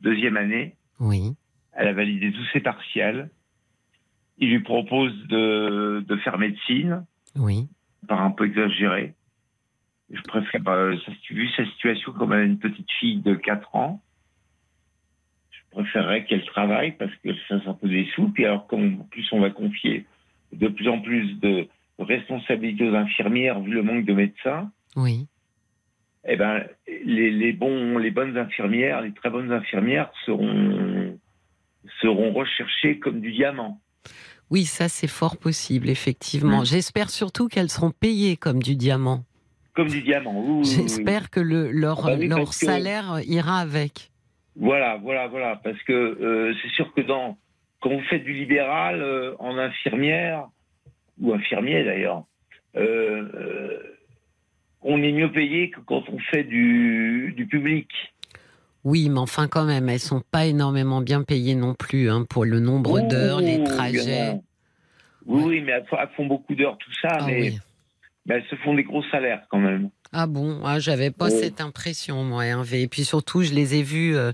deuxième 0.01 0.37
année. 0.37 0.75
oui, 0.99 1.33
Elle 1.73 1.87
a 1.87 1.93
validé 1.93 2.31
tous 2.31 2.45
ses 2.53 2.59
partiels. 2.59 3.31
Il 4.37 4.49
lui 4.51 4.59
propose 4.59 5.13
de, 5.27 6.03
de 6.07 6.15
faire 6.17 6.37
médecine, 6.37 7.03
oui, 7.35 7.67
par 8.07 8.21
un 8.21 8.29
peu 8.31 8.45
exagéré. 8.45 9.15
Je 10.11 10.21
préfère, 10.21 10.67
euh, 10.67 10.95
sa- 11.05 11.33
vu 11.33 11.47
sa 11.57 11.65
situation 11.65 12.11
comme 12.11 12.33
une 12.33 12.59
petite 12.59 12.91
fille 12.99 13.21
de 13.21 13.33
4 13.33 13.75
ans, 13.75 14.03
préférerais 15.71 16.25
qu'elle 16.25 16.45
travaille 16.45 16.91
parce 16.93 17.11
que 17.23 17.29
ça 17.47 17.59
fasse 17.59 17.67
un 17.67 17.73
peu 17.73 17.87
des 17.89 18.07
sous. 18.15 18.29
Puis 18.29 18.45
alors, 18.45 18.67
comme 18.67 19.05
plus 19.09 19.27
on 19.31 19.39
va 19.39 19.49
confier 19.49 20.05
de 20.53 20.67
plus 20.67 20.87
en 20.89 20.99
plus 21.01 21.39
de 21.39 21.67
responsabilités 21.99 22.89
aux 22.89 22.95
infirmières 22.95 23.59
vu 23.61 23.71
le 23.71 23.83
manque 23.83 24.05
de 24.05 24.13
médecins, 24.13 24.71
oui. 24.95 25.27
eh 26.27 26.35
ben, 26.35 26.63
les, 27.05 27.31
les, 27.31 27.53
bons, 27.53 27.97
les 27.97 28.11
bonnes 28.11 28.37
infirmières, 28.37 29.01
les 29.01 29.13
très 29.13 29.29
bonnes 29.29 29.51
infirmières 29.51 30.11
seront, 30.25 31.17
seront 32.01 32.33
recherchées 32.33 32.99
comme 32.99 33.21
du 33.21 33.31
diamant. 33.31 33.79
Oui, 34.49 34.65
ça, 34.65 34.89
c'est 34.89 35.07
fort 35.07 35.37
possible, 35.37 35.89
effectivement. 35.89 36.61
Mm. 36.61 36.65
J'espère 36.65 37.09
surtout 37.09 37.47
qu'elles 37.47 37.69
seront 37.69 37.91
payées 37.91 38.35
comme 38.35 38.61
du 38.61 38.75
diamant. 38.75 39.23
Comme 39.73 39.87
du 39.87 40.01
diamant. 40.01 40.43
oui. 40.57 40.65
J'espère 40.65 41.29
que 41.29 41.39
le, 41.39 41.71
leur, 41.71 42.01
Ah 42.05 42.11
bah 42.11 42.15
oui, 42.19 42.27
leur 42.27 42.49
que- 42.49 42.55
salaire 42.55 43.21
ira 43.25 43.59
avec. 43.59 44.10
Voilà, 44.55 44.97
voilà, 44.97 45.27
voilà. 45.27 45.55
Parce 45.63 45.81
que 45.83 45.93
euh, 45.93 46.53
c'est 46.61 46.69
sûr 46.71 46.93
que 46.93 47.01
dans, 47.01 47.37
quand 47.79 47.89
vous 47.89 48.03
faites 48.09 48.23
du 48.23 48.33
libéral 48.33 49.01
euh, 49.01 49.35
en 49.39 49.57
infirmière, 49.57 50.47
ou 51.19 51.33
infirmier 51.33 51.83
d'ailleurs, 51.83 52.23
euh, 52.75 53.79
on 54.81 55.01
est 55.03 55.11
mieux 55.11 55.31
payé 55.31 55.69
que 55.69 55.79
quand 55.81 56.03
on 56.09 56.19
fait 56.19 56.43
du, 56.43 57.33
du 57.35 57.45
public. 57.47 57.89
Oui, 58.83 59.09
mais 59.09 59.19
enfin, 59.19 59.47
quand 59.47 59.65
même, 59.65 59.89
elles 59.89 59.99
sont 59.99 60.21
pas 60.31 60.45
énormément 60.47 61.01
bien 61.01 61.21
payées 61.23 61.53
non 61.55 61.75
plus 61.75 62.09
hein, 62.09 62.25
pour 62.27 62.45
le 62.45 62.59
nombre 62.59 62.99
d'heures, 63.01 63.39
les 63.39 63.63
trajets. 63.63 64.39
Oui, 65.27 65.43
Ouais. 65.43 65.43
oui, 65.43 65.61
mais 65.61 65.73
elles, 65.73 65.85
font- 65.85 65.97
elles 66.01 66.09
font 66.15 66.25
beaucoup 66.25 66.55
d'heures, 66.55 66.79
tout 66.79 66.91
ça, 66.99 67.09
Ah 67.19 67.25
mais, 67.27 67.39
oui. 67.41 67.59
mais 68.25 68.35
elles 68.35 68.45
se 68.45 68.55
font 68.55 68.73
des 68.73 68.83
gros 68.83 69.03
salaires 69.11 69.45
quand 69.49 69.59
même. 69.59 69.91
Ah 70.13 70.27
bon, 70.27 70.59
ah, 70.65 70.77
j'avais 70.79 71.09
pas 71.09 71.27
Oui. 71.29 71.39
cette 71.39 71.61
impression, 71.61 72.23
moi, 72.25 72.45
Hervé. 72.45 72.81
Et 72.81 72.87
puis 72.89 73.05
surtout, 73.05 73.43
je 73.43 73.53
les 73.53 73.75
ai 73.75 73.83
vues, 73.83 74.15
euh, 74.17 74.33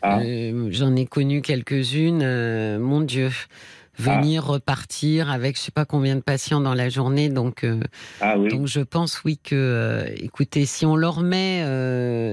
Ah. 0.00 0.20
euh, 0.20 0.68
j'en 0.70 0.96
ai 0.96 1.04
connu 1.04 1.42
quelques-unes, 1.42 2.22
euh, 2.22 2.78
mon 2.78 3.02
Dieu, 3.02 3.30
venir, 3.98 4.46
repartir 4.46 5.30
avec 5.30 5.58
je 5.58 5.60
sais 5.64 5.72
pas 5.72 5.84
combien 5.84 6.16
de 6.16 6.22
patients 6.22 6.62
dans 6.62 6.72
la 6.72 6.88
journée. 6.88 7.28
Donc, 7.28 7.66
Ah 8.22 8.38
oui. 8.38 8.48
donc 8.48 8.66
je 8.66 8.80
pense, 8.80 9.22
oui, 9.24 9.36
que, 9.36 10.06
écoutez, 10.16 10.64
si 10.64 10.86
on 10.86 10.96
leur 10.96 11.20
met 11.20 11.66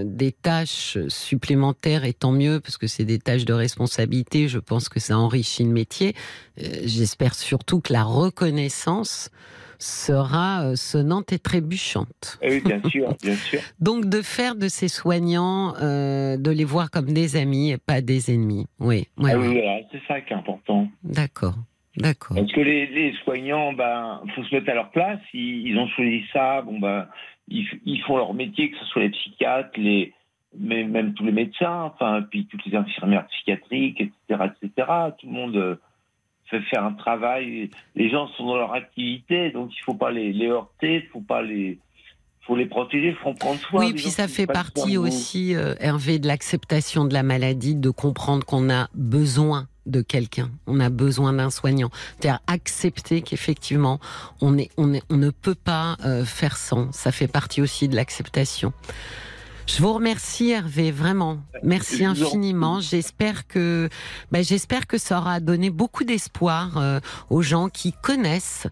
des 0.05 0.31
tâches 0.31 0.97
supplémentaires, 1.09 2.05
et 2.05 2.14
tant 2.14 2.31
mieux, 2.31 2.61
parce 2.61 2.77
que 2.77 2.88
c'est 2.88 3.03
des 3.03 3.19
tâches 3.19 3.43
de 3.43 3.51
responsabilité, 3.51 4.47
je 4.47 4.59
pense 4.59 4.88
que 4.88 5.01
ça 5.01 5.18
enrichit 5.18 5.65
le 5.65 5.72
métier. 5.72 6.15
J'espère 6.55 7.35
surtout 7.35 7.81
que 7.81 7.91
la 7.91 8.03
reconnaissance 8.03 9.30
sera 9.79 10.63
euh, 10.63 10.75
sonnante 10.75 11.31
et 11.33 11.39
trébuchante. 11.39 12.39
Eh 12.41 12.49
oui, 12.55 12.61
bien 12.63 12.81
sûr, 12.89 13.09
bien 13.23 13.35
sûr. 13.35 13.59
Donc 13.79 14.05
de 14.05 14.21
faire 14.21 14.55
de 14.55 14.67
ces 14.67 14.87
soignants, 14.87 15.73
euh, 15.81 16.37
de 16.37 16.51
les 16.51 16.63
voir 16.65 16.89
comme 16.91 17.11
des 17.13 17.35
amis 17.35 17.71
et 17.71 17.77
pas 17.77 18.01
des 18.01 18.33
ennemis. 18.33 18.65
Oui, 18.79 19.07
Ah 19.19 19.37
oui. 19.37 19.53
voilà, 19.53 19.79
c'est 19.91 20.01
ça 20.07 20.21
qui 20.21 20.33
est 20.33 20.35
important. 20.37 20.87
D'accord, 21.03 21.55
d'accord. 21.97 22.35
Parce 22.37 22.51
que 22.51 22.61
les, 22.61 22.87
les 22.87 23.13
soignants, 23.23 23.73
ben, 23.73 24.21
faut 24.35 24.43
se 24.43 24.53
mettre 24.55 24.69
à 24.69 24.73
leur 24.73 24.89
place. 24.91 25.19
Ils, 25.33 25.67
ils 25.67 25.77
ont 25.77 25.87
choisi 25.89 26.23
ça. 26.33 26.61
Bon, 26.61 26.79
ben, 26.79 27.07
ils, 27.47 27.65
ils 27.85 28.01
font 28.01 28.17
leur 28.17 28.33
métier, 28.33 28.71
que 28.71 28.77
ce 28.77 28.85
soit 28.85 29.03
les 29.03 29.09
psychiatres, 29.09 29.69
les, 29.77 30.13
mais 30.59 30.83
même 30.85 31.13
tous 31.13 31.23
les 31.25 31.31
médecins, 31.31 31.83
enfin, 31.93 32.25
puis 32.29 32.47
toutes 32.47 32.65
les 32.65 32.75
infirmières 32.75 33.27
psychiatriques, 33.27 34.01
etc., 34.01 34.49
etc. 34.61 34.87
Tout 35.19 35.27
le 35.27 35.33
monde 35.33 35.55
euh, 35.55 35.75
faire 36.49 36.83
un 36.83 36.93
travail. 36.93 37.69
Les 37.95 38.09
gens 38.09 38.27
sont 38.29 38.45
dans 38.45 38.57
leur 38.57 38.73
activité, 38.73 39.51
donc 39.51 39.71
il 39.75 39.81
faut 39.83 39.93
pas 39.93 40.11
les, 40.11 40.33
les 40.33 40.47
heurter, 40.47 41.03
il 41.05 41.09
faut 41.11 41.21
pas 41.21 41.41
les, 41.41 41.79
faut 42.41 42.55
les 42.55 42.65
protéger, 42.65 43.13
faut 43.21 43.29
en 43.29 43.33
prendre 43.33 43.59
soin. 43.59 43.85
Oui, 43.85 43.93
puis 43.93 44.09
ça 44.09 44.27
fait 44.27 44.47
partie 44.47 44.97
aussi, 44.97 45.55
euh, 45.55 45.75
Hervé, 45.79 46.19
de 46.19 46.27
l'acceptation 46.27 47.05
de 47.05 47.13
la 47.13 47.23
maladie, 47.23 47.75
de 47.75 47.89
comprendre 47.89 48.45
qu'on 48.45 48.69
a 48.69 48.87
besoin 48.95 49.67
de 49.85 50.01
quelqu'un, 50.01 50.49
on 50.65 50.79
a 50.79 50.89
besoin 50.89 51.33
d'un 51.33 51.49
soignant. 51.49 51.89
C'est-à-dire 52.19 52.39
accepter 52.47 53.21
qu'effectivement, 53.21 53.99
on, 54.41 54.57
est, 54.57 54.69
on, 54.77 54.93
est, 54.93 55.03
on 55.09 55.17
ne 55.17 55.29
peut 55.29 55.55
pas 55.55 55.95
euh, 56.05 56.25
faire 56.25 56.57
sans. 56.57 56.91
Ça 56.91 57.11
fait 57.11 57.27
partie 57.27 57.61
aussi 57.61 57.87
de 57.87 57.95
l'acceptation. 57.95 58.73
Je 59.68 59.81
vous 59.84 59.91
remercie 59.94 60.52
Hervé, 60.52 60.91
vraiment. 60.91 61.39
Merci 61.61 62.06
infiniment. 62.06 62.80
J'espère 62.80 63.48
que, 63.48 63.89
ben, 64.31 64.41
j'espère 64.44 64.88
que 64.88 64.98
ça 64.98 65.19
aura 65.19 65.39
donné 65.41 65.69
beaucoup 65.69 66.06
d'espoir 66.06 66.77
euh, 66.77 66.99
aux 67.30 67.41
gens 67.41 67.68
qui 67.68 67.91
connaissent 67.91 68.68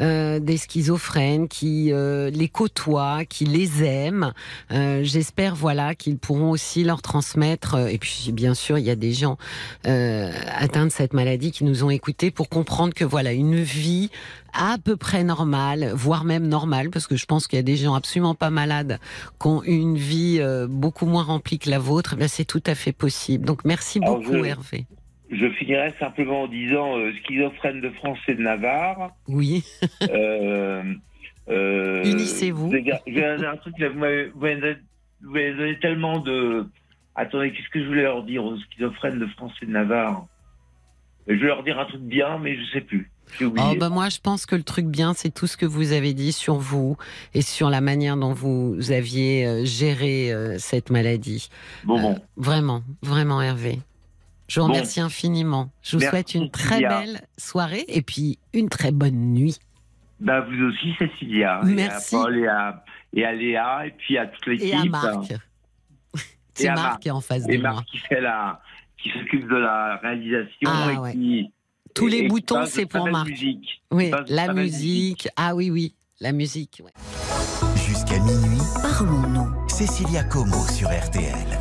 euh, 0.00 0.40
des 0.40 0.56
schizophrènes, 0.56 1.46
qui 1.46 1.92
euh, 1.92 2.30
les 2.30 2.48
côtoient, 2.48 3.24
qui 3.24 3.44
les 3.44 3.84
aiment. 3.84 4.32
Euh, 4.72 5.02
j'espère 5.04 5.54
voilà 5.54 5.94
qu'ils 5.94 6.18
pourront 6.18 6.50
aussi 6.50 6.82
leur 6.82 7.00
transmettre. 7.00 7.76
euh, 7.76 7.86
et 7.86 7.98
puis 7.98 8.30
bien 8.32 8.54
sûr, 8.54 8.76
il 8.76 8.84
y 8.84 8.90
a 8.90 8.96
des 8.96 9.12
gens 9.12 9.38
euh, 9.86 10.32
atteints 10.48 10.86
de 10.86 10.92
cette 10.92 11.12
maladie 11.14 11.52
qui 11.52 11.62
nous 11.62 11.84
ont 11.84 11.90
écoutés 11.90 12.32
pour 12.32 12.48
comprendre 12.48 12.92
que 12.92 13.04
voilà 13.04 13.32
une 13.32 13.62
vie 13.62 14.10
à 14.52 14.76
peu 14.82 14.96
près 14.96 15.24
normale, 15.24 15.90
voire 15.94 16.24
même 16.24 16.46
normale, 16.48 16.90
parce 16.90 17.06
que 17.06 17.16
je 17.16 17.26
pense 17.26 17.46
qu'il 17.46 17.56
y 17.58 17.60
a 17.60 17.62
des 17.62 17.76
gens 17.76 17.94
absolument 17.94 18.34
pas 18.34 18.50
malades 18.50 18.98
qui 19.40 19.46
ont 19.46 19.62
une 19.62 19.96
vie 19.96 20.38
euh, 20.40 20.66
beaucoup 20.68 21.06
moins 21.06 21.22
remplie 21.22 21.58
que 21.58 21.70
la 21.70 21.78
vôtre. 21.78 22.16
Ben, 22.16 22.28
c'est 22.28 22.44
tout 22.44 22.62
à 22.66 22.74
fait 22.74 22.92
possible. 22.92 23.44
Donc 23.44 23.64
merci 23.64 23.98
Alors, 24.02 24.18
beaucoup 24.20 24.34
je- 24.42 24.44
Hervé. 24.48 24.86
Je 25.32 25.48
finirai 25.50 25.94
simplement 26.00 26.42
en 26.42 26.48
disant 26.48 26.98
euh, 26.98 27.12
schizophrène 27.22 27.80
de 27.80 27.90
France 27.90 28.18
et 28.26 28.34
de 28.34 28.42
Navarre. 28.42 29.10
Oui. 29.28 29.64
Euh, 30.10 30.82
euh, 31.48 32.02
Unissez-vous. 32.04 32.72
Un 32.74 33.56
truc, 33.58 33.78
là, 33.78 33.88
vous 33.90 33.98
m'avez 34.00 34.30
donné- 34.34 34.76
vous 35.22 35.30
m'avez 35.32 35.54
donné 35.54 35.78
tellement 35.78 36.18
de. 36.18 36.66
Attendez, 37.14 37.52
qu'est-ce 37.52 37.68
que 37.68 37.80
je 37.80 37.86
voulais 37.86 38.02
leur 38.02 38.24
dire 38.24 38.44
aux 38.44 38.56
schizophrènes 38.58 39.18
de 39.20 39.26
France 39.26 39.52
et 39.62 39.66
de 39.66 39.70
Navarre? 39.72 40.26
Je 41.28 41.34
vais 41.34 41.46
leur 41.46 41.62
dire 41.62 41.78
un 41.78 41.84
truc 41.84 42.00
bien, 42.00 42.38
mais 42.38 42.56
je 42.56 42.64
sais 42.72 42.80
plus. 42.80 43.10
Oh, 43.42 43.74
ben 43.78 43.88
moi, 43.88 44.08
je 44.08 44.18
pense 44.20 44.46
que 44.46 44.54
le 44.56 44.62
truc 44.62 44.86
bien, 44.86 45.14
c'est 45.14 45.30
tout 45.30 45.46
ce 45.46 45.56
que 45.56 45.66
vous 45.66 45.92
avez 45.92 46.14
dit 46.14 46.32
sur 46.32 46.56
vous 46.56 46.96
et 47.34 47.42
sur 47.42 47.70
la 47.70 47.80
manière 47.80 48.16
dont 48.16 48.32
vous 48.32 48.76
aviez 48.90 49.46
euh, 49.46 49.64
géré 49.64 50.32
euh, 50.32 50.56
cette 50.58 50.90
maladie. 50.90 51.48
bon, 51.84 52.00
bon. 52.00 52.12
Euh, 52.14 52.18
vraiment, 52.36 52.82
vraiment, 53.02 53.40
Hervé. 53.42 53.78
Je 54.48 54.60
vous 54.60 54.66
Bon. 54.66 54.72
remercie 54.72 55.00
infiniment. 55.00 55.70
Je 55.82 55.96
vous 55.96 56.00
Merci, 56.00 56.10
souhaite 56.10 56.34
une 56.34 56.50
très 56.50 56.68
Cécilia. 56.76 56.88
belle 57.00 57.20
soirée 57.38 57.84
et 57.88 58.02
puis 58.02 58.38
une 58.52 58.68
très 58.68 58.90
bonne 58.90 59.32
nuit. 59.34 59.58
Bah, 60.18 60.40
vous 60.40 60.64
aussi, 60.64 60.92
Cécilia. 60.98 61.60
Merci. 61.64 62.14
Et 62.16 62.18
à 62.18 62.22
Paul 62.22 62.38
et 62.38 62.46
à, 62.48 62.84
et 63.14 63.24
à 63.24 63.32
Léa, 63.32 63.86
et 63.86 63.90
puis 63.92 64.18
à 64.18 64.26
toute 64.26 64.46
l'équipe. 64.46 64.68
Et 64.68 64.74
à 64.76 64.84
Marc. 64.84 65.32
C'est 66.54 66.68
à 66.68 66.74
Marc 66.74 66.84
Marc. 66.84 67.00
qui 67.02 67.08
est 67.08 67.12
en 67.12 67.20
face 67.20 67.44
Et 67.48 67.56
de 67.56 67.62
moi. 67.62 67.72
Marc 67.74 67.86
qui 67.86 67.98
fait 67.98 68.20
la, 68.20 68.60
qui 69.02 69.08
s'occupe 69.10 69.48
de 69.48 69.56
la 69.56 69.96
réalisation 70.02 70.66
Ah, 70.66 70.92
et 70.92 70.96
ouais. 70.98 71.12
qui. 71.12 71.50
Tous 71.94 72.08
et- 72.08 72.10
les 72.10 72.18
et 72.18 72.28
boutons, 72.28 72.66
c'est 72.66 72.86
pour 72.86 73.08
Marc. 73.08 73.28
Musique. 73.28 73.82
Oui, 73.90 74.10
la 74.28 74.52
musique. 74.52 75.28
Ah 75.36 75.54
oui, 75.54 75.70
oui, 75.70 75.94
la 76.20 76.32
musique. 76.32 76.82
ouais. 76.84 76.92
Jusqu'à 77.86 78.18
minuit, 78.20 78.60
Parlons-nous. 78.82 79.68
Cécilia 79.68 80.24
Como 80.24 80.66
sur 80.68 80.88
RTL. 80.90 81.58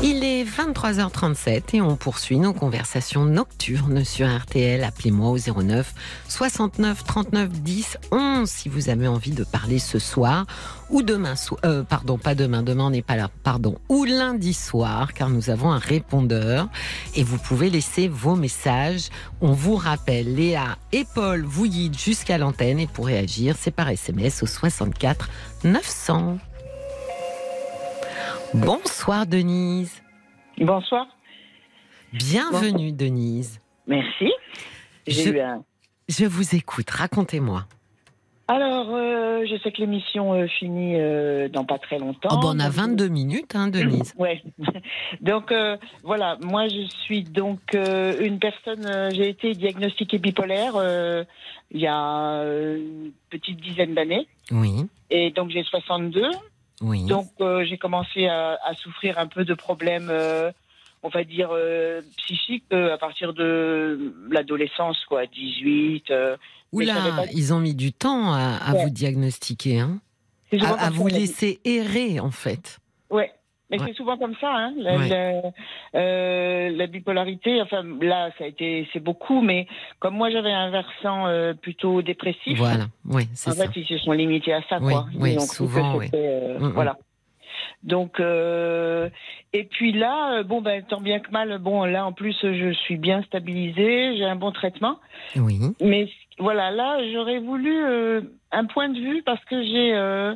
Il 0.00 0.22
est 0.22 0.44
23h37 0.44 1.74
et 1.74 1.82
on 1.82 1.96
poursuit 1.96 2.38
nos 2.38 2.52
conversations 2.52 3.24
nocturnes 3.24 4.04
sur 4.04 4.28
RTL. 4.28 4.84
Appelez-moi 4.84 5.28
au 5.28 5.38
09 5.38 5.92
69 6.28 7.02
39 7.02 7.50
10 7.50 7.98
11 8.12 8.48
si 8.48 8.68
vous 8.68 8.90
avez 8.90 9.08
envie 9.08 9.32
de 9.32 9.42
parler 9.42 9.80
ce 9.80 9.98
soir 9.98 10.46
ou 10.88 11.02
demain. 11.02 11.34
Euh, 11.64 11.82
pardon, 11.82 12.16
pas 12.16 12.36
demain, 12.36 12.62
demain 12.62 12.90
n'est 12.90 13.02
pas 13.02 13.16
là, 13.16 13.28
pardon. 13.42 13.76
Ou 13.88 14.04
lundi 14.04 14.54
soir 14.54 15.14
car 15.14 15.30
nous 15.30 15.50
avons 15.50 15.72
un 15.72 15.78
répondeur 15.78 16.68
et 17.16 17.24
vous 17.24 17.38
pouvez 17.38 17.68
laisser 17.68 18.06
vos 18.06 18.36
messages. 18.36 19.08
On 19.40 19.50
vous 19.50 19.74
rappelle, 19.74 20.36
Léa 20.36 20.78
et 20.92 21.06
Paul 21.12 21.42
vous 21.42 21.66
guident 21.66 21.98
jusqu'à 21.98 22.38
l'antenne 22.38 22.78
et 22.78 22.86
pour 22.86 23.06
réagir, 23.06 23.56
c'est 23.58 23.72
par 23.72 23.88
SMS 23.88 24.44
au 24.44 24.46
64 24.46 25.28
900. 25.64 26.38
Bonsoir 28.54 29.26
Denise. 29.26 30.02
Bonsoir. 30.58 31.06
Bienvenue 32.12 32.92
Denise. 32.92 33.60
Merci. 33.86 34.30
Je- 35.06 35.30
eu 35.30 35.40
un. 35.40 35.64
Je 36.08 36.24
vous 36.24 36.54
écoute, 36.54 36.88
racontez-moi. 36.90 37.64
Alors, 38.50 38.88
euh, 38.94 39.44
je 39.44 39.58
sais 39.62 39.70
que 39.70 39.76
l'émission 39.82 40.32
euh, 40.32 40.46
finit 40.46 40.94
euh, 40.96 41.50
dans 41.50 41.66
pas 41.66 41.78
très 41.78 41.98
longtemps. 41.98 42.30
Oh, 42.32 42.38
bon, 42.40 42.56
on 42.56 42.60
a 42.60 42.64
Donc, 42.68 42.72
22 42.76 43.08
minutes, 43.08 43.54
hein, 43.54 43.68
Denise. 43.68 44.14
Ouais. 44.18 44.42
Donc 45.20 45.52
voilà, 46.02 46.38
moi 46.40 46.66
je 46.68 46.86
suis 47.04 47.24
donc 47.24 47.60
une 47.74 48.38
personne. 48.38 49.10
J'ai 49.14 49.28
été 49.28 49.52
diagnostiquée 49.54 50.18
bipolaire 50.18 50.72
il 51.70 51.80
y 51.80 51.86
a 51.86 52.42
une 52.42 53.12
petite 53.28 53.60
dizaine 53.60 53.94
d'années, 53.94 54.26
Oui, 54.50 54.86
et 55.10 55.30
donc 55.30 55.50
j'ai 55.50 55.62
62. 55.64 56.22
Oui. 56.80 57.04
Donc 57.04 57.28
euh, 57.40 57.64
j'ai 57.64 57.78
commencé 57.78 58.26
à, 58.26 58.58
à 58.64 58.74
souffrir 58.74 59.18
un 59.18 59.26
peu 59.26 59.44
de 59.44 59.54
problèmes, 59.54 60.08
euh, 60.10 60.50
on 61.02 61.08
va 61.08 61.24
dire 61.24 61.50
euh, 61.52 62.02
psychiques 62.16 62.72
à 62.72 62.98
partir 62.98 63.32
de 63.32 64.14
l'adolescence, 64.30 65.04
quoi, 65.06 65.26
18. 65.26 66.10
euh, 66.10 66.36
mais 66.72 66.86
ça 66.86 66.92
Oula, 67.00 67.16
pas- 67.16 67.30
ils 67.32 67.52
ont 67.54 67.60
mis 67.60 67.74
du 67.74 67.92
temps 67.92 68.32
à, 68.32 68.56
à 68.56 68.72
Ouais. 68.74 68.84
vous 68.84 68.90
diagnostiquer, 68.90 69.80
hein 69.80 70.00
à, 70.60 70.86
à 70.86 70.90
vous 70.90 71.06
laisser 71.08 71.60
errer, 71.64 72.20
en 72.20 72.30
fait. 72.30 72.78
Ouais. 73.10 73.32
Mais 73.70 73.78
Ouais. 73.78 73.84
c'est 73.88 73.94
souvent 73.96 74.16
comme 74.16 74.34
ça, 74.40 74.50
hein. 74.50 74.72
La, 74.78 74.96
Ouais. 74.96 75.08
la- 75.08 75.50
euh, 75.94 76.70
la 76.70 76.86
bipolarité, 76.86 77.60
enfin 77.60 77.82
là, 78.00 78.30
ça 78.38 78.44
a 78.44 78.46
été, 78.46 78.88
c'est 78.92 79.00
beaucoup, 79.00 79.42
mais 79.42 79.66
comme 79.98 80.14
moi 80.14 80.30
j'avais 80.30 80.52
un 80.52 80.70
versant 80.70 81.26
euh, 81.26 81.52
plutôt 81.52 82.00
dépressif, 82.00 82.56
Voilà, 82.58 82.86
oui, 83.04 83.28
c'est 83.34 83.50
en 83.50 83.54
ça. 83.54 83.70
fait 83.70 83.80
ils 83.80 83.86
se 83.86 83.98
sont 83.98 84.12
limités 84.12 84.54
à 84.54 84.62
ça, 84.70 84.78
Oui, 84.80 84.92
quoi. 84.94 85.06
oui, 85.14 85.34
cru 85.36 85.46
souvent, 85.48 85.96
oui. 85.98 86.06
euh, 86.14 86.58
Mm, 86.58 86.64
mm. 86.68 86.72
Voilà. 86.72 86.96
Donc 87.82 88.18
euh, 88.20 89.08
et 89.52 89.64
puis 89.64 89.92
là, 89.92 90.42
bon 90.42 90.60
ben 90.62 90.82
tant 90.82 91.00
bien 91.00 91.20
que 91.20 91.30
mal, 91.30 91.58
bon 91.58 91.84
là 91.84 92.06
en 92.06 92.12
plus 92.12 92.36
je 92.42 92.72
suis 92.72 92.96
bien 92.96 93.22
stabilisée, 93.22 94.16
j'ai 94.16 94.24
un 94.24 94.36
bon 94.36 94.50
traitement, 94.52 94.98
Oui, 95.36 95.60
mais 95.80 96.08
voilà 96.38 96.70
là 96.70 96.98
j'aurais 97.12 97.38
voulu 97.38 97.72
un 98.52 98.64
point 98.66 98.88
de 98.88 98.98
vue 98.98 99.22
parce 99.24 99.44
que 99.44 99.62
j'ai 99.62 99.94
euh, 99.94 100.34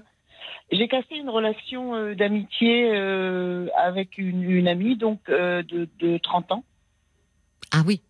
j'ai 0.73 0.89
cassé 0.89 1.15
une 1.17 1.29
relation 1.31 1.95
euh, 1.95 2.15
d'amitié 2.15 2.91
euh, 2.93 3.69
avec 3.77 4.19
une, 4.19 4.43
une 4.51 4.67
amie 4.69 4.97
donc 4.97 5.21
euh, 5.29 5.63
de, 5.63 5.89
de 6.01 6.19
30 6.19 6.51
ans. 6.53 6.65
ah 7.73 7.83
oui, 7.87 8.01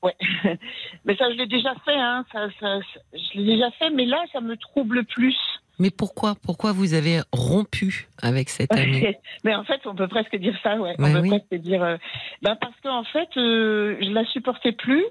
Ouais. 0.00 0.14
mais 1.04 1.16
ça 1.16 1.28
je 1.32 1.36
l'ai 1.36 1.46
déjà 1.46 1.74
fait 1.84 1.96
hein, 1.96 2.24
ça, 2.32 2.48
ça- 2.60 2.78
ça- 2.80 3.00
je 3.14 3.38
l'ai 3.38 3.44
déjà 3.56 3.68
fait 3.72 3.90
mais 3.90 4.04
là 4.06 4.22
ça 4.32 4.40
me 4.40 4.56
trouble 4.56 5.04
plus. 5.04 5.36
mais 5.80 5.90
pourquoi 5.90 6.36
Pourquoi 6.46 6.70
vous 6.72 6.94
avez 6.94 7.18
rompu 7.32 8.06
avec 8.22 8.48
cette 8.48 8.72
amie? 8.76 9.06
Mais 9.42 9.56
en 9.56 9.64
fait 9.64 9.80
on 9.86 9.96
peut 9.96 10.06
presque 10.06 10.36
dire 10.36 10.56
ça 10.62 10.76
ouais. 10.76 10.94
On 11.00 11.12
peut 11.12 11.18
oui. 11.20 11.28
presque 11.30 11.54
dire 11.62 11.98
ben 12.42 12.54
parce 12.60 12.78
qu'en 12.80 13.02
fait 13.04 13.28
je 13.34 14.10
la 14.12 14.24
supportais 14.26 14.70
plus 14.70 15.04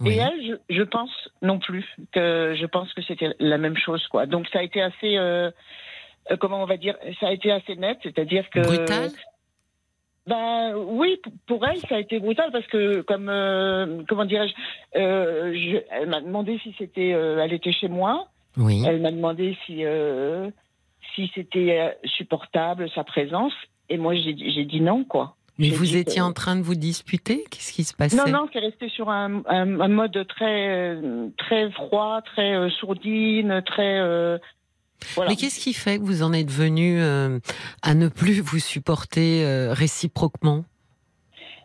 Oui. 0.00 0.14
Et 0.14 0.16
elle, 0.16 0.58
je, 0.68 0.74
je 0.78 0.82
pense 0.82 1.12
non 1.40 1.60
plus 1.60 1.86
que 2.10 2.56
je 2.60 2.66
pense 2.66 2.92
que 2.92 3.02
c'était 3.02 3.30
la 3.38 3.56
même 3.58 3.76
chose 3.76 4.04
quoi. 4.08 4.26
Donc 4.26 4.48
ça 4.52 4.58
a 4.58 4.62
été 4.64 4.82
assez 4.82 5.16
euh, 6.30 6.36
comment 6.36 6.62
on 6.62 6.66
va 6.66 6.76
dire 6.76 6.96
ça 7.20 7.28
a 7.28 7.32
été 7.32 7.50
assez 7.52 7.76
net, 7.76 7.98
c'est-à-dire 8.02 8.48
que 8.50 8.60
Brutal? 8.60 9.10
Ben 10.26 10.74
oui, 10.76 11.20
pour 11.46 11.66
elle 11.66 11.78
ça 11.86 11.96
a 11.96 11.98
été 11.98 12.18
brutal 12.18 12.50
parce 12.50 12.66
que 12.68 13.02
comme 13.02 13.28
euh, 13.28 14.02
comment 14.08 14.24
dirais-je, 14.24 14.54
euh, 14.98 15.52
je- 15.54 15.82
elle 15.90 16.08
m'a 16.08 16.22
demandé 16.22 16.58
si 16.62 16.74
c'était 16.78 17.08
elle 17.10 17.52
était 17.52 17.72
chez 17.72 17.88
moi, 17.88 18.28
Oui, 18.56 18.82
elle 18.86 19.02
m'a 19.02 19.10
demandé 19.10 19.54
si 19.66 19.82
si 21.14 21.30
c'était 21.34 21.96
supportable 22.04 22.88
sa 22.94 23.04
présence. 23.04 23.52
Et 23.90 23.98
moi 23.98 24.14
j'ai 24.14 24.32
dit- 24.32 24.80
non 24.80 25.04
quoi. 25.04 25.36
mais 25.58 25.68
vous 25.68 25.94
étiez 25.94 26.20
que- 26.22 26.26
en 26.26 26.32
train 26.32 26.56
de 26.56 26.62
vous 26.62 26.74
disputer? 26.74 27.44
Qu'est-ce 27.50 27.74
qui 27.74 27.84
se 27.84 27.92
passait? 27.94 28.16
Non, 28.16 28.26
non, 28.26 28.48
c'est 28.50 28.60
resté 28.60 28.88
sur 28.88 29.10
un, 29.10 29.42
un, 29.46 29.78
un 29.78 29.88
mode 29.88 30.26
très, 30.26 30.96
très 31.36 31.70
froid, 31.72 32.22
très 32.22 32.54
euh, 32.56 32.70
sourdine, 32.70 33.62
très. 33.66 33.98
euh, 33.98 34.38
voilà. 35.14 35.30
Mais 35.30 35.36
qu'est-ce 35.36 35.60
qui 35.60 35.72
fait 35.74 35.98
que 35.98 36.04
vous 36.04 36.22
en 36.22 36.32
êtes 36.32 36.50
venu 36.50 37.00
euh, 37.00 37.38
à 37.82 37.94
ne 37.94 38.08
plus 38.08 38.40
vous 38.40 38.58
supporter 38.58 39.44
euh, 39.44 39.72
réciproquement? 39.72 40.64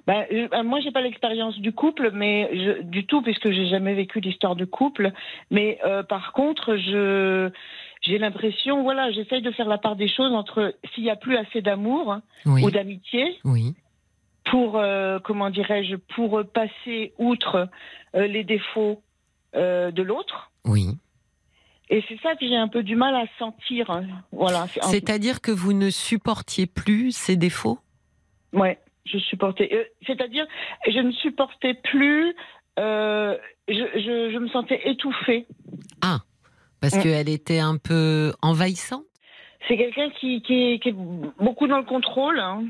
Ben, 0.08 0.26
euh, 0.32 0.64
moi, 0.64 0.80
j'ai 0.80 0.92
pas 0.92 1.02
l'expérience 1.02 1.60
du 1.60 1.72
couple, 1.72 2.10
mais 2.12 2.50
je, 2.54 2.82
du 2.82 3.06
tout, 3.06 3.22
puisque 3.22 3.52
j'ai 3.52 3.68
jamais 3.68 3.94
vécu 3.94 4.22
d'histoire 4.22 4.56
de 4.56 4.66
couple. 4.66 5.12
Mais 5.52 5.80
euh, 5.86 6.04
par 6.04 6.34
contre, 6.34 6.78
je. 6.78 7.50
J'ai 8.02 8.18
l'impression, 8.18 8.82
voilà, 8.82 9.12
j'essaye 9.12 9.42
de 9.42 9.52
faire 9.52 9.68
la 9.68 9.78
part 9.78 9.98
des 9.98 10.08
choses 10.08 10.32
entre 10.34 10.74
s'il 10.94 11.04
y 11.04 11.10
a 11.10 11.18
plus 11.18 11.36
assez 11.36 11.62
d'amour 11.62 12.20
Oui, 12.46 12.64
ou 12.64 12.72
d'amitié 12.72 13.38
oui, 13.44 13.76
pour, 14.46 14.78
euh, 14.78 15.20
comment 15.22 15.50
dirais-je, 15.50 15.98
pour 16.16 16.42
passer 16.46 17.12
outre 17.18 17.68
euh, 18.16 18.26
les 18.26 18.46
défauts 18.46 19.02
euh, 19.56 19.92
de 19.92 20.02
l'autre. 20.02 20.50
oui. 20.64 20.92
Et 21.90 22.04
c'est 22.08 22.20
ça 22.22 22.36
que 22.36 22.48
j'ai 22.48 22.56
un 22.56 22.68
peu 22.68 22.84
du 22.84 22.96
mal 22.96 23.16
à 23.16 23.26
sentir. 23.40 23.90
hein. 23.90 24.06
Voilà. 24.32 24.68
c'est- 24.68 24.82
C'est-à-dire 24.84 25.42
que 25.42 25.52
vous 25.52 25.74
ne 25.74 25.90
supportiez 25.90 26.68
plus 26.68 27.12
ses 27.12 27.36
défauts? 27.36 27.80
Ouais, 28.54 28.78
je 29.06 29.18
supportais. 29.18 29.70
euh, 29.74 29.84
C'est-à-dire, 30.06 30.46
je 30.88 31.00
ne 31.00 31.12
supportais 31.12 31.74
plus. 31.74 32.36
euh, 32.80 33.36
je, 33.68 33.74
je, 33.74 34.32
je 34.32 34.38
me 34.38 34.48
sentais 34.50 34.80
étouffée. 34.90 35.46
Parce 36.82 36.96
Mm. 36.96 37.02
qu'elle 37.04 37.28
était 37.30 37.60
un 37.60 37.76
peu 37.78 38.32
envahissante? 38.42 39.04
C'est 39.68 39.76
quelqu'un 39.76 40.10
qui, 40.12 40.42
qui, 40.42 40.54
est, 40.54 40.80
qui 40.80 40.90
est 40.90 40.96
beaucoup 41.38 41.68
dans 41.68 41.78
le 41.80 41.84
contrôle 41.84 42.40
hein, 42.40 42.64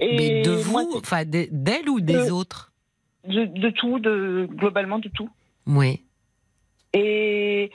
Et 0.00 0.16
Mais 0.16 0.42
de 0.42 0.52
vous, 0.52 0.90
enfin 0.96 1.26
de- 1.26 1.48
d'elle 1.50 1.88
ou 1.90 2.00
des 2.00 2.30
autres? 2.30 2.72
de, 3.28 3.44
de 3.44 3.68
tout, 3.70 3.98
de 3.98 4.48
globalement 4.50 4.98
de 5.00 5.08
tout. 5.10 5.28
Oui. 5.66 6.00
Et 6.94 7.70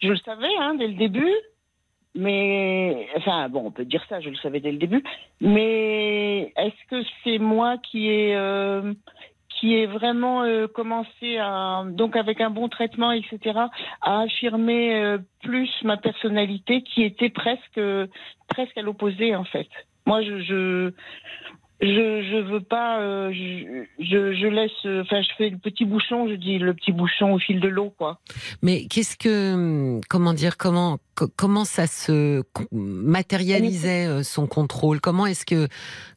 je 0.00 0.08
le 0.08 0.16
savais 0.18 0.54
hein, 0.58 0.74
dès 0.74 0.88
le 0.88 0.94
début, 0.94 1.34
mais 2.14 3.08
enfin 3.16 3.48
bon, 3.48 3.66
on 3.66 3.70
peut 3.70 3.84
dire 3.84 4.04
ça, 4.08 4.20
je 4.20 4.30
le 4.30 4.36
savais 4.36 4.60
dès 4.60 4.72
le 4.72 4.78
début. 4.78 5.02
Mais 5.40 6.52
est-ce 6.56 6.88
que 6.90 7.02
c'est 7.22 7.38
moi 7.38 7.76
qui 7.78 8.08
ai 8.08 8.34
euh, 8.34 8.94
qui 9.48 9.74
ai 9.74 9.86
vraiment 9.86 10.42
euh, 10.42 10.66
commencé 10.66 11.38
donc 11.90 12.16
avec 12.16 12.40
un 12.40 12.50
bon 12.50 12.68
traitement, 12.68 13.12
etc., 13.12 13.60
à 14.02 14.20
affirmer 14.20 14.96
euh, 14.96 15.18
plus 15.42 15.70
ma 15.82 15.96
personnalité, 15.96 16.82
qui 16.82 17.02
était 17.02 17.30
presque 17.30 17.80
presque 18.48 18.76
à 18.78 18.82
l'opposé 18.82 19.36
en 19.36 19.44
fait? 19.44 19.68
Moi, 20.06 20.22
je 20.22 20.40
je 20.40 20.92
je, 21.80 21.86
je 21.86 22.42
veux 22.50 22.60
pas, 22.60 23.00
euh, 23.00 23.32
je, 23.32 24.46
laisse, 24.48 24.70
euh, 24.86 25.02
enfin, 25.02 25.20
je 25.22 25.28
fais 25.36 25.50
le 25.50 25.58
petit 25.58 25.84
bouchon, 25.84 26.28
je 26.28 26.34
dis 26.34 26.58
le 26.58 26.72
petit 26.74 26.92
bouchon 26.92 27.34
au 27.34 27.38
fil 27.38 27.60
de 27.60 27.68
l'eau, 27.68 27.92
quoi. 27.98 28.18
Mais 28.62 28.86
qu'est-ce 28.86 29.16
que, 29.16 30.00
comment 30.08 30.32
dire, 30.32 30.56
comment, 30.56 30.98
co- 31.14 31.28
comment 31.36 31.64
ça 31.64 31.86
se 31.86 32.42
matérialisait 32.72 34.06
euh, 34.06 34.22
son 34.22 34.46
contrôle? 34.46 35.00
Comment 35.00 35.26
est-ce 35.26 35.44
que, 35.46 35.68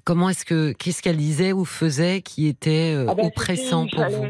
comment 0.06 0.30
est-ce 0.30 0.46
que, 0.46 0.72
qu'est-ce 0.74 1.02
qu'elle 1.02 1.18
disait 1.18 1.52
ou 1.54 1.66
faisait 1.66 2.22
qui 2.22 2.48
était 2.48 2.96
Ah 3.08 3.14
ben, 3.16 3.26
oppressant 3.28 3.86
pour 3.88 4.04
fallait- 4.04 4.16
vous? 4.16 4.26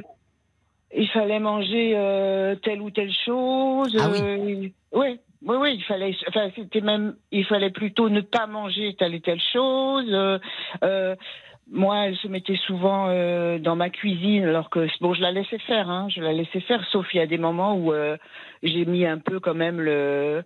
Il 0.97 1.07
fallait 1.09 1.39
manger 1.39 1.93
euh, 1.95 2.55
telle 2.63 2.81
ou 2.81 2.89
telle 2.89 3.11
chose. 3.25 3.95
Ah 3.99 4.09
oui. 4.11 4.19
euh, 4.21 4.69
oui, 4.93 5.19
oui, 5.45 5.55
oui, 5.59 5.75
il 5.75 5.83
fallait, 5.83 6.15
enfin, 6.27 6.49
c'était 6.55 6.81
même, 6.81 7.15
il 7.31 7.45
fallait 7.45 7.69
plutôt 7.69 8.09
ne 8.09 8.21
pas 8.21 8.47
manger 8.47 8.95
telle 8.97 9.15
et 9.15 9.21
telle 9.21 9.41
chose. 9.53 10.05
euh, 10.09 10.39
euh, 10.83 11.15
moi, 11.71 12.07
elle 12.07 12.17
se 12.17 12.27
mettait 12.27 12.59
souvent 12.65 13.07
euh, 13.09 13.59
dans 13.59 13.75
ma 13.75 13.89
cuisine, 13.89 14.45
alors 14.45 14.69
que 14.69 14.87
bon, 15.01 15.13
je 15.13 15.21
la 15.21 15.31
laissais 15.31 15.59
faire, 15.59 15.89
hein, 15.89 16.07
je 16.09 16.19
la 16.21 16.33
laissais 16.33 16.61
faire, 16.61 16.83
sauf 16.91 17.05
il 17.13 17.17
y 17.17 17.21
a 17.21 17.27
des 17.27 17.37
moments 17.37 17.75
où 17.75 17.93
euh, 17.93 18.17
j'ai 18.63 18.85
mis 18.85 19.05
un 19.05 19.19
peu 19.19 19.39
quand 19.39 19.53
même 19.53 19.79
le, 19.79 20.43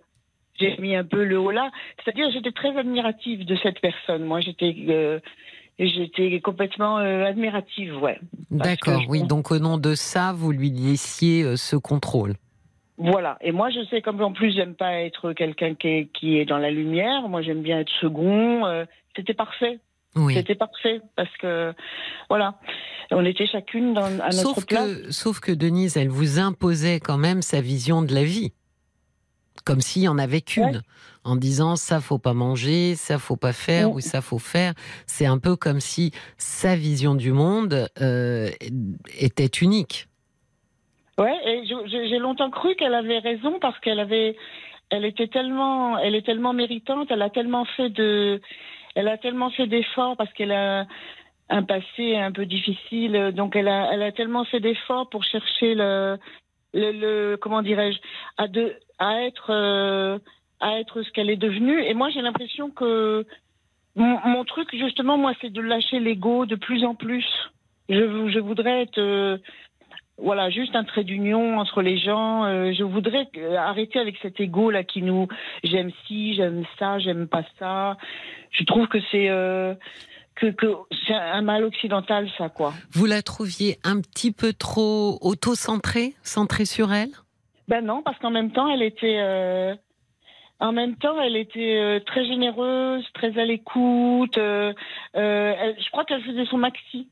j'ai 0.60 0.78
mis 0.78 0.96
un 0.96 1.04
peu 1.04 1.24
le 1.24 1.40
haut 1.40 1.52
là. 1.52 1.72
C'est-à-dire, 2.04 2.30
j'étais 2.32 2.52
très 2.52 2.76
admirative 2.78 3.46
de 3.46 3.56
cette 3.64 3.80
personne. 3.80 4.26
Moi, 4.26 4.42
j'étais, 4.42 4.76
euh, 4.90 5.20
j'étais 5.80 6.40
complètement 6.42 7.00
euh, 7.00 7.26
admirative, 7.26 7.98
ouais. 8.02 8.20
D'accord, 8.52 9.02
que 9.02 9.10
oui. 9.10 9.24
Donc 9.24 9.52
au 9.52 9.60
nom 9.60 9.78
de 9.78 9.96
ça, 9.96 10.34
vous 10.36 10.52
lui 10.52 10.70
laissiez 10.70 11.44
euh, 11.44 11.56
ce 11.56 11.76
contrôle. 11.76 12.36
Voilà. 13.12 13.38
Et 13.42 13.52
moi, 13.52 13.70
je 13.70 13.86
sais 13.90 14.02
comme 14.02 14.22
en 14.22 14.32
plus, 14.32 14.54
j'aime 14.56 14.76
pas 14.76 14.94
être 15.02 15.34
quelqu'un 15.34 15.76
qui 15.76 15.88
est, 15.88 16.06
qui 16.14 16.38
est 16.38 16.46
dans 16.46 16.58
la 16.58 16.72
lumière. 16.72 17.28
Moi, 17.28 17.42
j'aime 17.42 17.62
bien 17.62 17.80
être 17.80 17.92
second. 18.00 18.66
Euh, 18.66 18.86
C'était 19.16 19.34
parfait. 19.34 19.80
Oui. 20.16 20.36
C'était 20.36 20.56
parfait 20.56 21.02
parce 21.16 21.36
que 21.38 21.74
voilà, 22.30 22.60
on 23.12 23.26
était 23.26 23.48
chacune 23.48 23.94
dans, 23.96 24.06
à 24.06 24.30
notre 24.30 24.32
Sauf 24.32 24.66
place. 24.68 24.86
que, 24.86 25.12
sauf 25.12 25.40
que 25.40 25.52
Denise, 25.52 25.98
elle 25.98 26.10
vous 26.10 26.40
imposait 26.40 27.00
quand 27.00 27.18
même 27.18 27.42
sa 27.42 27.62
vision 27.62 28.04
de 28.04 28.14
la 28.14 28.24
vie. 28.24 28.54
Comme 29.66 29.82
s'il 29.82 30.04
y 30.04 30.08
en 30.08 30.18
avait 30.20 30.42
qu'une. 30.42 30.64
Ouais. 30.66 30.82
En 31.26 31.36
disant 31.38 31.78
ça 31.78 32.02
faut 32.02 32.18
pas 32.20 32.34
manger, 32.34 32.96
ça 32.96 33.18
faut 33.18 33.38
pas 33.38 33.54
faire 33.54 33.90
Ouais. 33.90 33.96
ou 33.96 34.00
ça 34.02 34.22
faut 34.22 34.40
faire. 34.40 34.74
C'est 35.08 35.26
un 35.26 35.38
peu 35.40 35.56
comme 35.56 35.80
si 35.80 36.12
sa 36.38 36.76
vision 36.76 37.16
du 37.16 37.32
monde 37.32 37.88
euh, 38.02 38.50
était 39.18 39.46
unique. 39.62 40.10
Ouais. 41.18 41.38
Et 41.46 41.66
j'ai 41.66 42.20
longtemps 42.20 42.50
cru 42.50 42.76
qu'elle 42.76 42.94
avait 42.94 43.20
raison 43.20 43.60
parce 43.60 43.80
qu'elle 43.80 44.00
avait, 44.00 44.36
elle 44.90 45.06
était 45.06 45.28
tellement, 45.28 45.98
elle 46.00 46.16
est 46.16 46.26
tellement 46.26 46.54
méritante. 46.54 47.12
Elle 47.12 47.22
a 47.22 47.30
tellement 47.30 47.66
fait 47.66 47.90
de, 47.90 48.42
elle 48.96 49.08
a 49.08 49.18
tellement 49.18 49.50
fait 49.52 49.68
d'efforts 49.68 50.18
parce 50.18 50.32
qu'elle 50.34 50.52
a 50.52 50.86
un 51.50 51.64
passé 51.64 52.16
un 52.16 52.32
peu 52.32 52.46
difficile. 52.46 53.32
Donc 53.36 53.56
elle 53.56 53.68
a, 53.68 53.94
elle 53.94 54.02
a 54.02 54.12
tellement 54.12 54.46
fait 54.46 54.60
d'efforts 54.60 55.10
pour 55.10 55.24
chercher 55.24 55.76
le, 55.76 56.18
le, 56.74 56.92
le- 56.92 57.38
comment 57.38 57.62
dirais-je, 57.62 58.00
à 58.38 58.48
de, 58.48 58.74
à 58.98 59.22
être, 59.22 59.52
euh, 59.52 60.18
à 60.60 60.80
être 60.80 61.04
ce 61.04 61.12
qu'elle 61.12 61.30
est 61.30 61.36
devenue. 61.38 61.84
Et 61.84 61.94
moi, 61.94 62.10
j'ai 62.10 62.22
l'impression 62.22 62.72
que 62.72 63.26
mon, 63.96 64.20
mon 64.26 64.44
truc, 64.46 64.70
justement, 64.76 65.18
moi, 65.18 65.34
c'est 65.42 65.52
de 65.52 65.62
lâcher 65.62 66.00
l'ego 66.00 66.48
de 66.48 66.56
plus 66.56 66.84
en 66.86 66.96
plus. 66.96 67.26
Je, 67.90 68.30
je 68.30 68.40
voudrais 68.40 68.84
être, 68.84 68.98
euh, 68.98 69.38
voilà, 70.18 70.50
juste 70.50 70.76
un 70.76 70.84
trait 70.84 71.04
d'union 71.04 71.60
entre 71.60 71.82
les 71.82 71.98
gens. 71.98 72.46
Euh, 72.46 72.72
je 72.74 72.84
voudrais 72.84 73.28
euh, 73.38 73.56
arrêter 73.58 74.00
avec 74.00 74.16
cet 74.22 74.40
ego 74.40 74.70
là 74.70 74.84
qui 74.84 75.02
nous, 75.02 75.28
j'aime 75.64 75.92
ci, 76.06 76.36
j'aime 76.36 76.64
ça, 76.78 77.00
j'aime 77.00 77.28
pas 77.28 77.44
ça. 77.58 77.98
Je 78.52 78.64
trouve 78.64 78.88
que 78.88 79.00
c'est 79.12 79.30
euh, 79.30 79.74
que, 80.36 80.48
que 80.48 80.68
c'est 81.08 81.16
un 81.16 81.42
mal 81.42 81.64
occidental, 81.64 82.30
ça, 82.38 82.50
quoi. 82.50 82.74
Vous 82.92 83.06
la 83.06 83.22
trouviez 83.24 83.78
un 83.84 84.02
petit 84.02 84.32
peu 84.32 84.54
trop 84.54 85.18
auto-centrée, 85.22 86.14
centrée 86.22 86.66
sur 86.66 86.94
elle? 86.94 87.12
Ben 87.68 87.84
non, 87.84 88.04
parce 88.04 88.20
qu'en 88.20 88.32
même 88.32 88.52
temps, 88.52 88.70
elle 88.70 88.84
était, 88.84 89.18
euh, 89.20 89.74
en 90.60 90.74
même 90.74 90.96
temps, 90.98 91.20
elle 91.22 91.38
était 91.38 91.80
euh, 91.80 92.00
très 92.02 92.26
généreuse, 92.26 93.04
très 93.14 93.40
à 93.40 93.46
l'écoute. 93.46 94.36
je 94.36 95.92
crois 95.92 96.06
qu'elle 96.06 96.24
faisait 96.24 96.46
son 96.46 96.58
maxi 96.58 97.08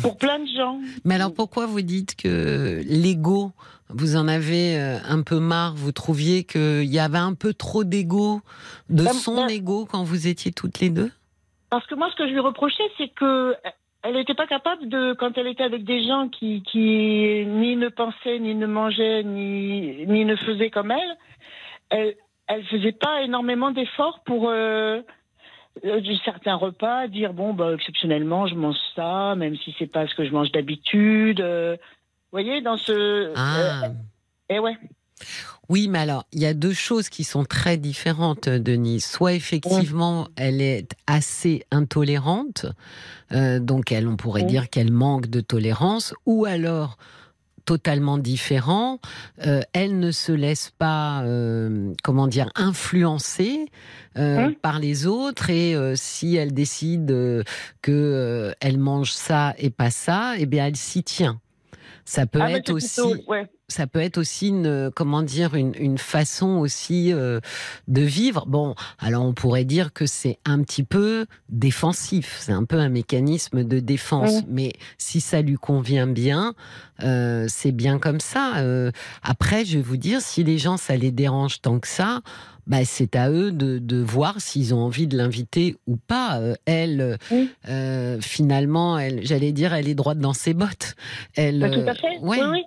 pour 0.00 0.16
plein 0.16 0.38
de 0.38 0.46
gens. 0.46 0.78
Mais 1.04 1.14
alors 1.16 1.34
pourquoi 1.34 1.66
vous 1.66 1.82
dites 1.82 2.16
que 2.16 2.80
l'ego, 2.86 3.52
vous 3.88 4.16
en 4.16 4.28
avez 4.28 4.78
euh, 4.78 4.98
un 5.08 5.22
peu 5.22 5.38
marre? 5.38 5.74
Vous 5.74 5.92
trouviez 5.92 6.44
qu'il 6.44 6.84
y 6.84 6.98
avait 6.98 7.18
un 7.18 7.34
peu 7.34 7.52
trop 7.52 7.84
d'ego, 7.84 8.40
de 8.88 9.04
Ben, 9.04 9.12
son 9.12 9.36
ben- 9.36 9.48
ego 9.48 9.86
quand 9.90 10.02
vous 10.04 10.26
étiez 10.26 10.52
toutes 10.52 10.80
les 10.80 10.90
deux? 10.90 11.10
Parce 11.70 11.86
que 11.86 11.94
moi, 11.94 12.08
ce 12.10 12.16
que 12.16 12.26
je 12.26 12.32
lui 12.32 12.40
reprochais, 12.40 12.84
c'est 12.98 13.08
que 13.08 13.54
elle 14.04 14.14
n'était 14.14 14.34
pas 14.34 14.48
capable 14.48 14.88
de, 14.88 15.14
quand 15.14 15.38
elle 15.38 15.46
était 15.46 15.62
avec 15.62 15.84
des 15.84 16.04
gens 16.04 16.28
qui, 16.28 16.62
qui 16.64 17.44
ni 17.46 17.76
ne 17.76 17.88
pensaient, 17.88 18.40
ni 18.40 18.54
ne 18.54 18.66
mangeaient, 18.66 19.22
ni, 19.22 20.04
ni 20.06 20.24
ne 20.24 20.34
faisaient 20.36 20.70
comme 20.70 20.90
elle, 20.90 21.16
elle, 21.90 22.16
elle 22.48 22.64
faisait 22.64 22.92
pas 22.92 23.22
énormément 23.22 23.70
d'efforts 23.70 24.20
pour 24.24 24.48
euh, 24.48 24.52
euh, 24.52 25.02
certains 26.24 26.54
repas, 26.54 27.08
dire 27.08 27.32
bon, 27.32 27.54
bah, 27.54 27.72
exceptionnellement, 27.74 28.46
je 28.46 28.54
mange 28.54 28.76
ça, 28.94 29.34
même 29.36 29.56
si 29.56 29.74
c'est 29.78 29.86
pas 29.86 30.06
ce 30.06 30.14
que 30.14 30.24
je 30.26 30.32
mange 30.32 30.52
d'habitude. 30.52 31.40
euh, 31.40 31.76
vous 31.76 32.38
voyez, 32.38 32.60
dans 32.62 32.76
ce. 32.76 33.32
Ah. 33.36 33.88
et 34.48 34.58
ouais. 34.58 34.76
Oui, 35.68 35.88
mais 35.88 36.00
alors, 36.00 36.24
il 36.32 36.40
y 36.40 36.46
a 36.46 36.54
deux 36.54 36.72
choses 36.72 37.08
qui 37.08 37.24
sont 37.24 37.44
très 37.44 37.76
différentes, 37.76 38.48
Denise. 38.48 39.04
Soit 39.04 39.34
effectivement, 39.34 40.28
elle 40.36 40.60
est 40.60 40.88
assez 41.06 41.64
intolérante, 41.70 42.66
euh, 43.32 43.60
donc 43.60 43.92
elle, 43.92 44.08
on 44.08 44.16
pourrait 44.16 44.42
Oui. 44.42 44.48
dire 44.48 44.68
qu'elle 44.68 44.92
manque 44.92 45.28
de 45.28 45.40
tolérance, 45.40 46.14
ou 46.26 46.44
alors 46.44 46.96
totalement 47.64 48.18
différent, 48.18 48.98
euh, 49.46 49.60
elle 49.72 49.98
ne 49.98 50.10
se 50.10 50.32
laisse 50.32 50.72
pas, 50.76 51.22
euh, 51.22 51.92
comment 52.02 52.26
dire, 52.26 52.48
influencer 52.54 53.66
euh, 54.18 54.48
Hein 54.48 54.52
par 54.62 54.78
les 54.78 55.06
autres, 55.06 55.50
et 55.50 55.74
euh, 55.74 55.94
si 55.96 56.36
elle 56.36 56.52
décide 56.52 57.10
euh, 57.10 57.42
que 57.80 57.92
euh, 57.92 58.52
elle 58.60 58.78
mange 58.78 59.12
ça 59.12 59.54
et 59.58 59.70
pas 59.70 59.90
ça, 59.90 60.34
eh 60.38 60.46
bien, 60.46 60.66
elle 60.66 60.76
s'y 60.76 61.02
tient. 61.02 61.40
Ça 62.04 62.26
peut 62.26 62.40
Ah, 62.42 62.50
être 62.52 62.70
aussi 62.72 63.00
plutôt- 63.00 63.30
ouais. 63.30 63.48
ça 63.68 63.86
peut 63.86 64.00
être 64.00 64.18
aussi 64.18 64.48
une 64.48 64.90
comment 64.94 65.22
dire 65.22 65.54
une, 65.54 65.72
une 65.78 65.98
façon 65.98 66.58
aussi 66.58 67.12
euh, 67.12 67.38
de 67.88 68.02
vivre. 68.02 68.44
Bon, 68.46 68.74
alors 68.98 69.24
on 69.24 69.32
pourrait 69.34 69.64
dire 69.64 69.92
que 69.92 70.04
c'est 70.06 70.38
un 70.44 70.62
petit 70.62 70.82
peu 70.82 71.26
défensif, 71.48 72.36
c'est 72.40 72.52
un 72.52 72.64
peu 72.64 72.76
un 72.78 72.88
mécanisme 72.88 73.62
de 73.64 73.78
défense. 73.78 74.42
Mais 74.48 74.72
si 74.98 75.20
ça 75.20 75.42
lui 75.42 75.54
convient 75.54 76.06
bien, 76.08 76.54
euh, 77.02 77.46
c'est 77.48 77.72
bien 77.72 77.98
comme 77.98 78.20
ça. 78.20 78.56
Euh, 78.58 78.90
après, 79.22 79.64
je 79.64 79.78
vais 79.78 79.82
vous 79.82 79.96
dire, 79.96 80.20
si 80.20 80.42
les 80.44 80.58
gens 80.58 80.76
ça 80.76 80.96
les 80.96 81.12
dérange 81.12 81.60
tant 81.60 81.78
que 81.78 81.88
ça. 81.88 82.20
Bah, 82.66 82.84
c'est 82.84 83.16
à 83.16 83.28
eux 83.30 83.50
de, 83.50 83.78
de 83.78 83.96
voir 83.96 84.40
s'ils 84.40 84.72
ont 84.74 84.78
envie 84.78 85.08
de 85.08 85.16
l'inviter 85.16 85.74
ou 85.88 85.96
pas. 85.96 86.38
Euh, 86.40 86.54
elle, 86.66 87.18
Oui. 87.30 87.50
euh, 87.68 88.18
finalement, 88.20 88.98
elle, 88.98 89.24
j'allais 89.26 89.52
dire, 89.52 89.74
elle 89.74 89.88
est 89.88 89.94
droite 89.96 90.18
dans 90.18 90.32
ses 90.32 90.54
bottes. 90.54 90.94
Elle, 91.36 91.60
Bah, 91.60 91.70
tout 91.70 91.80
euh, 91.80 91.88
à 91.88 91.94
fait. 91.94 92.18
ouais, 92.20 92.38
Oui, 92.40 92.62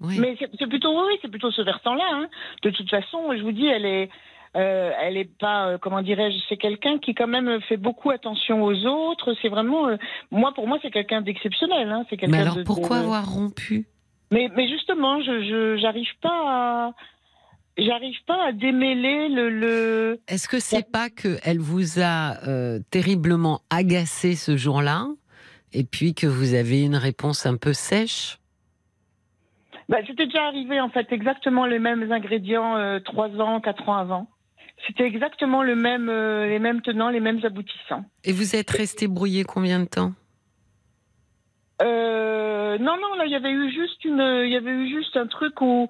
oui. 0.00 0.16
Mais 0.20 0.36
c'est 0.38 0.48
c'est 0.58 0.66
plutôt 0.68 0.96
oui, 1.06 1.14
c'est 1.20 1.28
plutôt 1.30 1.50
ce 1.50 1.62
versant-là. 1.62 2.04
hein. 2.12 2.28
De 2.62 2.70
toute 2.70 2.88
façon, 2.88 3.18
je 3.36 3.42
vous 3.42 3.52
dis, 3.52 3.66
elle 3.66 3.84
est, 3.84 4.08
euh, 4.56 4.92
elle 5.02 5.16
est 5.16 5.28
pas, 5.38 5.66
euh, 5.68 5.78
comment 5.78 6.00
dirais-je, 6.00 6.38
c'est 6.48 6.56
quelqu'un 6.56 6.98
qui 6.98 7.14
quand 7.14 7.26
même 7.28 7.60
fait 7.62 7.76
beaucoup 7.76 8.10
attention 8.10 8.62
aux 8.62 8.86
autres. 8.86 9.34
C'est 9.42 9.48
vraiment, 9.48 9.88
euh, 9.88 9.96
moi 10.30 10.52
pour 10.54 10.68
moi, 10.68 10.78
c'est 10.80 10.90
quelqu'un 10.92 11.22
d'exceptionnel. 11.22 11.90
Hein. 11.90 12.04
C'est 12.08 12.16
quelqu'un 12.16 12.36
Mais 12.36 12.42
alors 12.42 12.56
de- 12.56 12.62
pourquoi 12.62 12.98
de- 12.98 13.02
avoir 13.04 13.28
rompu? 13.30 13.86
Mais, 14.32 14.48
mais 14.56 14.68
justement, 14.68 15.20
je, 15.22 15.42
je 15.42 15.76
j'arrive 15.82 16.08
pas 16.22 16.30
à. 16.46 16.92
J'arrive 17.80 18.16
pas 18.26 18.46
à 18.46 18.52
démêler 18.52 19.28
le. 19.28 19.50
le... 19.50 20.20
Est-ce 20.28 20.48
que 20.48 20.60
c'est 20.60 20.90
pas 20.90 21.10
que 21.10 21.38
elle 21.42 21.58
vous 21.58 22.00
a 22.00 22.46
euh, 22.46 22.78
terriblement 22.90 23.60
agacé 23.70 24.36
ce 24.36 24.56
jour-là, 24.56 25.06
et 25.72 25.84
puis 25.84 26.14
que 26.14 26.26
vous 26.26 26.54
avez 26.54 26.82
une 26.82 26.96
réponse 26.96 27.46
un 27.46 27.56
peu 27.56 27.72
sèche? 27.72 28.38
Bah, 29.88 29.98
C'était 30.06 30.26
déjà 30.26 30.44
arrivé 30.46 30.80
en 30.80 30.88
fait, 30.88 31.10
exactement 31.10 31.66
les 31.66 31.80
mêmes 31.80 32.12
ingrédients 32.12 32.76
euh, 32.76 33.00
trois 33.00 33.28
ans, 33.40 33.60
quatre 33.60 33.88
ans 33.88 33.96
avant. 33.96 34.28
C'était 34.86 35.04
exactement 35.04 35.62
le 35.62 35.74
même, 35.74 36.08
euh, 36.08 36.48
les 36.48 36.58
mêmes 36.58 36.80
tenants, 36.80 37.10
les 37.10 37.20
mêmes 37.20 37.40
aboutissants. 37.44 38.04
Et 38.24 38.32
vous 38.32 38.56
êtes 38.56 38.70
resté 38.70 39.08
brouillé 39.08 39.44
combien 39.44 39.80
de 39.80 39.86
temps? 39.86 40.12
Euh, 41.82 42.78
non, 42.78 42.96
non, 43.00 43.14
là, 43.16 43.26
il 43.26 43.32
y 43.32 43.34
avait 43.34 43.50
eu 43.50 43.70
juste 43.70 44.04
une, 44.04 44.20
il 44.44 44.50
y 44.50 44.56
avait 44.56 44.70
eu 44.70 44.88
juste 44.88 45.16
un 45.16 45.26
truc 45.26 45.60
où, 45.60 45.88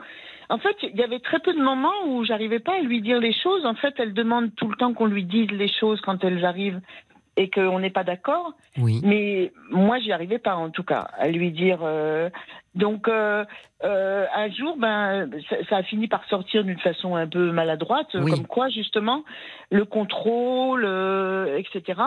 en 0.51 0.59
fait, 0.59 0.77
il 0.83 0.97
y 0.97 1.03
avait 1.03 1.21
très 1.21 1.39
peu 1.39 1.55
de 1.55 1.63
moments 1.63 2.07
où 2.09 2.25
j'arrivais 2.25 2.59
pas 2.59 2.75
à 2.75 2.81
lui 2.81 3.01
dire 3.01 3.21
les 3.21 3.33
choses. 3.33 3.65
En 3.65 3.75
fait, 3.75 3.95
elle 3.99 4.13
demande 4.13 4.55
tout 4.57 4.69
le 4.69 4.77
temps 4.77 4.93
qu'on 4.93 5.07
lui 5.07 5.25
dise 5.25 5.51
les 5.53 5.69
choses 5.69 6.01
quand 6.01 6.25
elles 6.25 6.45
arrivent 6.45 6.81
et 7.37 7.49
qu'on 7.49 7.79
n'est 7.79 7.91
pas 7.91 8.03
d'accord. 8.03 8.53
Oui. 8.77 9.01
Mais 9.05 9.53
moi, 9.71 10.01
j'y 10.01 10.11
arrivais 10.11 10.41
pas, 10.41 10.57
en 10.57 10.71
tout 10.71 10.83
cas, 10.83 11.09
à 11.17 11.29
lui 11.29 11.53
dire. 11.53 11.79
Euh, 11.83 12.29
donc, 12.75 13.07
euh, 13.07 13.45
euh, 13.85 14.27
un 14.35 14.51
jour, 14.51 14.77
ben, 14.77 15.31
ça, 15.49 15.57
ça 15.69 15.77
a 15.77 15.83
fini 15.85 16.09
par 16.09 16.25
sortir 16.25 16.65
d'une 16.65 16.81
façon 16.81 17.15
un 17.15 17.29
peu 17.29 17.53
maladroite, 17.53 18.09
Oui. 18.15 18.33
comme 18.33 18.47
quoi, 18.47 18.69
justement, 18.69 19.25
le 19.71 19.85
contrôle, 19.85 20.85
etc. 21.57 22.03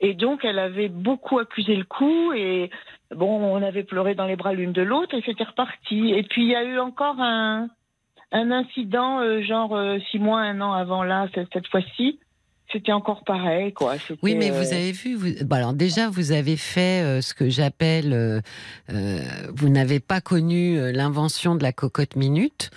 Et 0.00 0.14
donc, 0.14 0.44
elle 0.44 0.58
avait 0.58 0.88
beaucoup 0.88 1.38
accusé 1.38 1.76
le 1.76 1.84
coup 1.84 2.32
et 2.32 2.70
bon, 3.14 3.42
on 3.44 3.62
avait 3.62 3.84
pleuré 3.84 4.14
dans 4.14 4.26
les 4.26 4.36
bras 4.36 4.52
l'une 4.52 4.72
de 4.72 4.82
l'autre 4.82 5.16
et 5.16 5.22
c'était 5.24 5.44
reparti. 5.44 6.12
Et 6.12 6.22
puis, 6.22 6.42
il 6.42 6.50
y 6.50 6.56
a 6.56 6.64
eu 6.64 6.78
encore 6.78 7.20
un, 7.20 7.68
un 8.32 8.50
incident, 8.50 9.20
euh, 9.20 9.42
genre 9.42 9.74
euh, 9.76 9.98
six 10.10 10.18
mois, 10.18 10.40
un 10.40 10.60
an 10.60 10.72
avant 10.72 11.02
là, 11.02 11.28
cette, 11.34 11.48
cette 11.52 11.68
fois-ci. 11.68 12.18
C'était 12.72 12.92
encore 12.92 13.22
pareil, 13.24 13.72
quoi. 13.72 13.94
Oui, 14.22 14.34
mais 14.34 14.50
euh, 14.50 14.58
vous 14.58 14.72
avez 14.72 14.90
vu. 14.90 15.14
Vous... 15.14 15.44
bon, 15.44 15.56
alors 15.56 15.74
déjà, 15.74 16.08
vous 16.08 16.32
avez 16.32 16.56
fait 16.56 17.02
euh, 17.02 17.20
ce 17.20 17.34
que 17.34 17.48
j'appelle. 17.48 18.42
vous 18.88 19.68
n'avez 19.68 20.00
pas 20.00 20.20
connu 20.20 20.90
l'invention 20.92 21.54
de 21.54 21.62
la 21.62 21.72
cocotte 21.72 22.16
minute. 22.16 22.70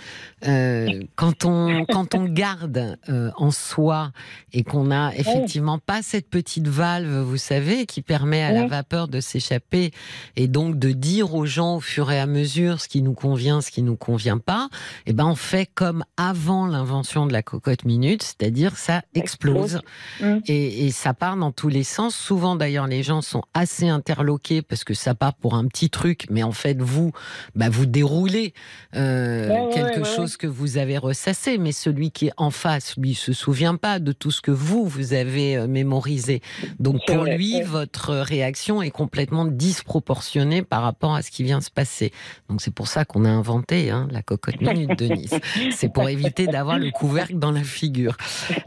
Euh, 0.46 1.02
quand 1.16 1.46
on 1.46 1.86
quand 1.86 2.14
on 2.14 2.26
garde 2.26 2.98
euh, 3.10 3.32
en 3.38 3.50
soi 3.50 4.12
et 4.54 4.64
qu'on 4.64 4.92
a 4.92 5.12
effectivement 5.16 5.80
pas 5.80 6.02
cette 6.04 6.30
petite 6.30 6.68
valve, 6.68 7.22
vous 7.22 7.38
savez, 7.38 7.86
qui 7.88 8.02
permet 8.02 8.44
à 8.44 8.52
la 8.52 8.68
vapeur 8.68 9.08
de 9.08 9.20
s'échapper 9.20 9.92
et 10.36 10.48
donc 10.48 10.78
de 10.78 10.92
dire 10.92 11.34
aux 11.34 11.46
gens 11.46 11.78
au 11.78 11.80
fur 11.80 12.12
et 12.12 12.20
à 12.20 12.28
mesure 12.28 12.80
ce 12.82 12.88
qui 12.88 13.02
nous 13.02 13.14
convient, 13.14 13.62
ce 13.62 13.72
qui 13.72 13.82
nous 13.82 13.96
convient 13.96 14.38
pas. 14.38 14.70
Eh 15.08 15.14
ben, 15.14 15.26
on 15.26 15.36
fait 15.36 15.66
comme 15.66 16.04
avant 16.18 16.68
l'invention 16.68 17.26
de 17.26 17.34
la 17.34 17.42
cocotte 17.42 17.86
minute, 17.86 18.22
c'est-à-dire 18.22 18.78
ça 18.78 19.02
explose. 19.16 19.82
Mm. 20.22 20.38
Et, 20.46 20.86
et 20.86 20.92
ça 20.92 21.14
part 21.14 21.38
dans 21.38 21.52
tous 21.52 21.70
les 21.70 21.84
sens. 21.84 22.16
Souvent, 22.16 22.56
d'ailleurs, 22.56 22.88
les 22.88 23.04
gens 23.04 23.22
sont 23.22 23.44
assez 23.54 23.88
interloqués 23.88 24.62
parce 24.62 24.84
que 24.84 24.94
ça 24.94 25.16
part 25.16 25.34
pour 25.34 25.56
un 25.56 25.66
petit 25.66 25.90
truc, 25.90 26.28
mais 26.30 26.44
en 26.44 26.52
fait, 26.52 26.82
vous, 26.82 27.12
bah, 27.56 27.70
vous 27.70 27.86
déroulez 27.86 28.54
euh, 28.96 29.72
quelque 29.74 30.00
ouais, 30.02 30.27
que 30.36 30.48
vous 30.48 30.78
avez 30.78 30.98
ressassé, 30.98 31.58
mais 31.58 31.72
celui 31.72 32.12
qui 32.12 32.28
est 32.28 32.34
en 32.36 32.50
face, 32.50 32.96
lui, 32.98 33.14
se 33.14 33.32
souvient 33.32 33.76
pas 33.76 34.00
de 34.00 34.12
tout 34.12 34.32
ce 34.32 34.42
que 34.42 34.52
vous, 34.52 34.86
vous 34.86 35.14
avez 35.14 35.56
euh, 35.56 35.68
mémorisé. 35.68 36.42
Donc, 36.80 37.00
pour 37.08 37.18
vrai, 37.18 37.38
lui, 37.38 37.56
ouais. 37.56 37.64
votre 37.64 38.16
réaction 38.16 38.82
est 38.82 38.92
complètement 38.92 39.46
disproportionnée 39.46 40.64
par 40.64 40.82
rapport 40.82 41.16
à 41.16 41.22
ce 41.22 41.32
qui 41.32 41.44
vient 41.44 41.62
se 41.62 41.72
passer. 41.72 42.12
Donc, 42.50 42.62
c'est 42.62 42.74
pour 42.74 42.88
ça 42.88 43.06
qu'on 43.06 43.24
a 43.24 43.30
inventé 43.30 43.92
hein, 43.92 44.08
la 44.12 44.22
cocotte 44.22 44.60
minute 44.60 45.00
de 45.00 45.06
Nice. 45.06 45.34
C'est 45.72 45.94
pour 45.94 46.10
éviter 46.10 46.48
d'avoir 46.48 46.80
le 46.80 46.92
couvercle 46.92 47.38
dans 47.38 47.52
la 47.52 47.64
figure. 47.64 48.18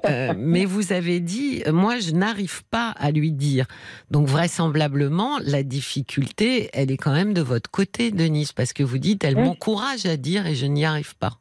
Euh, 0.06 0.32
mais 0.38 0.64
vous 0.64 0.92
avez 0.92 1.20
dit, 1.20 1.62
moi, 1.70 1.98
je 1.98 2.12
n'arrive 2.12 2.62
pas 2.70 2.90
à 2.90 3.10
lui 3.10 3.32
dire. 3.32 3.66
Donc, 4.10 4.28
vraisemblablement, 4.28 5.38
la 5.44 5.62
difficulté, 5.62 6.70
elle 6.72 6.90
est 6.90 6.96
quand 6.96 7.12
même 7.12 7.34
de 7.34 7.42
votre 7.42 7.70
côté, 7.70 8.10
Denise, 8.10 8.52
parce 8.52 8.72
que 8.72 8.82
vous 8.82 8.98
dites, 8.98 9.24
elle 9.24 9.36
m'encourage 9.36 10.06
à 10.06 10.16
dire 10.16 10.46
et 10.46 10.54
je 10.54 10.66
n'y 10.66 10.84
arrive 10.84 11.16
pas. 11.16 11.38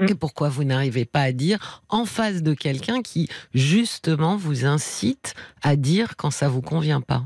Mm. 0.00 0.06
Et 0.10 0.14
pourquoi 0.14 0.48
vous 0.48 0.64
n'arrivez 0.64 1.04
pas 1.04 1.22
à 1.22 1.32
dire 1.32 1.82
en 1.88 2.04
face 2.04 2.42
de 2.42 2.52
quelqu'un 2.54 3.02
qui, 3.02 3.28
justement, 3.54 4.36
vous 4.36 4.66
incite 4.66 5.34
à 5.62 5.76
dire 5.76 6.16
quand 6.16 6.30
ça 6.30 6.48
vous 6.48 6.62
convient 6.62 7.00
pas? 7.00 7.22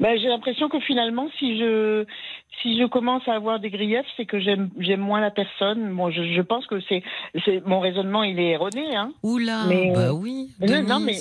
Ben, 0.00 0.16
j'ai 0.20 0.28
l'impression 0.28 0.68
que 0.68 0.78
finalement, 0.80 1.28
si 1.38 1.58
je 1.58 2.06
si 2.62 2.76
je 2.78 2.86
commence 2.86 3.22
à 3.28 3.34
avoir 3.34 3.60
des 3.60 3.70
griefs, 3.70 4.06
c'est 4.16 4.26
que 4.26 4.40
j'aime 4.40 4.70
j'aime 4.78 5.00
moins 5.00 5.20
la 5.20 5.30
personne. 5.30 5.92
Bon, 5.94 6.10
je, 6.10 6.22
je 6.34 6.40
pense 6.40 6.66
que 6.66 6.80
c'est 6.88 7.02
c'est 7.44 7.64
mon 7.66 7.80
raisonnement, 7.80 8.22
il 8.22 8.38
est 8.38 8.50
erroné, 8.52 8.94
hein. 8.96 9.12
Oula, 9.22 9.64
Mais- 9.68 9.92
bah 9.94 10.12
oui, 10.12 10.50
Denise. 10.60 10.88
non, 10.88 11.00
mais- 11.00 11.18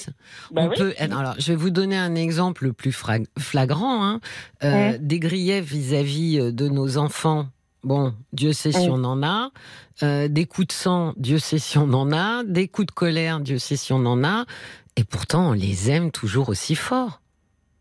Bah 0.51 0.61
On 0.63 0.69
oui. 0.69 0.75
peut. 0.77 0.93
Alors, 0.99 1.35
je 1.39 1.51
vais 1.51 1.55
vous 1.55 1.71
donner 1.71 1.97
un 1.97 2.15
exemple 2.15 2.65
le 2.65 2.73
plus 2.73 2.95
flagrant. 3.37 4.03
hein. 4.05 4.19
Euh, 4.63 4.71
Ouais. 4.91 4.99
Des 4.99 5.19
griefs 5.19 5.65
vis-à-vis 5.65 6.39
euh, 6.39 6.51
de 6.51 6.67
nos 6.69 6.97
enfants. 6.99 7.47
Bon, 7.83 8.13
Dieu 8.33 8.53
sait 8.53 8.71
si 8.71 8.89
on 8.89 9.03
en 9.03 9.23
a. 9.23 9.51
Euh, 10.03 10.27
des 10.27 10.45
coups 10.45 10.67
de 10.67 10.73
sang, 10.73 11.13
Dieu 11.17 11.39
sait 11.39 11.59
si 11.59 11.77
on 11.77 11.93
en 11.93 12.11
a. 12.11 12.43
Des 12.43 12.67
coups 12.67 12.87
de 12.87 12.91
colère, 12.91 13.39
Dieu 13.39 13.57
sait 13.57 13.77
si 13.77 13.93
on 13.93 14.05
en 14.05 14.23
a. 14.23 14.45
Et 14.95 15.03
pourtant, 15.03 15.49
on 15.49 15.53
les 15.53 15.91
aime 15.91 16.11
toujours 16.11 16.49
aussi 16.49 16.75
fort. 16.75 17.21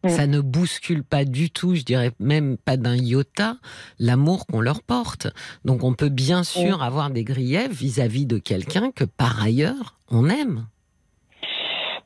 Ça 0.08 0.26
ne 0.26 0.40
bouscule 0.40 1.02
pas 1.02 1.24
du 1.24 1.50
tout, 1.50 1.74
je 1.74 1.82
dirais 1.82 2.12
même 2.20 2.56
pas 2.58 2.76
d'un 2.76 2.94
iota, 2.94 3.56
l'amour 3.98 4.46
qu'on 4.46 4.60
leur 4.60 4.82
porte. 4.82 5.26
Donc 5.64 5.82
on 5.82 5.94
peut 5.94 6.08
bien 6.08 6.44
sûr 6.44 6.82
avoir 6.82 7.10
des 7.10 7.24
griefs 7.24 7.72
vis-à-vis 7.72 8.26
de 8.26 8.38
quelqu'un 8.38 8.90
que 8.92 9.04
par 9.04 9.42
ailleurs 9.42 9.98
on 10.08 10.28
aime. 10.28 10.66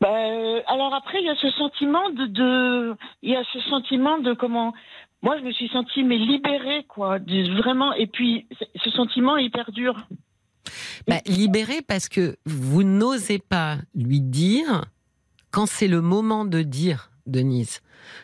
Ben, 0.00 0.08
euh, 0.08 0.60
alors 0.66 0.94
après, 0.94 1.18
il 1.20 1.26
y 1.26 1.30
a 1.30 1.34
ce 1.36 1.50
sentiment 1.50 2.08
de, 2.10 2.26
de 2.26 2.96
il 3.22 3.32
y 3.32 3.36
a 3.36 3.44
ce 3.52 3.60
sentiment 3.68 4.18
de 4.18 4.32
comment 4.32 4.72
moi 5.22 5.38
je 5.38 5.44
me 5.44 5.52
suis 5.52 5.68
sentie 5.68 6.02
mais 6.02 6.18
libérée 6.18 6.84
quoi, 6.88 7.18
vraiment. 7.18 7.92
Et 7.94 8.06
puis 8.06 8.46
ce 8.82 8.90
sentiment 8.90 9.36
il 9.36 9.50
perdure. 9.50 10.06
Bah, 11.08 11.20
libéré 11.26 11.82
parce 11.82 12.08
que 12.08 12.36
vous 12.44 12.82
n'osez 12.82 13.38
pas 13.38 13.78
lui 13.94 14.20
dire 14.20 14.84
quand 15.50 15.66
c'est 15.66 15.88
le 15.88 16.00
moment 16.00 16.44
de 16.44 16.62
dire, 16.62 17.10
Denise. 17.26 17.80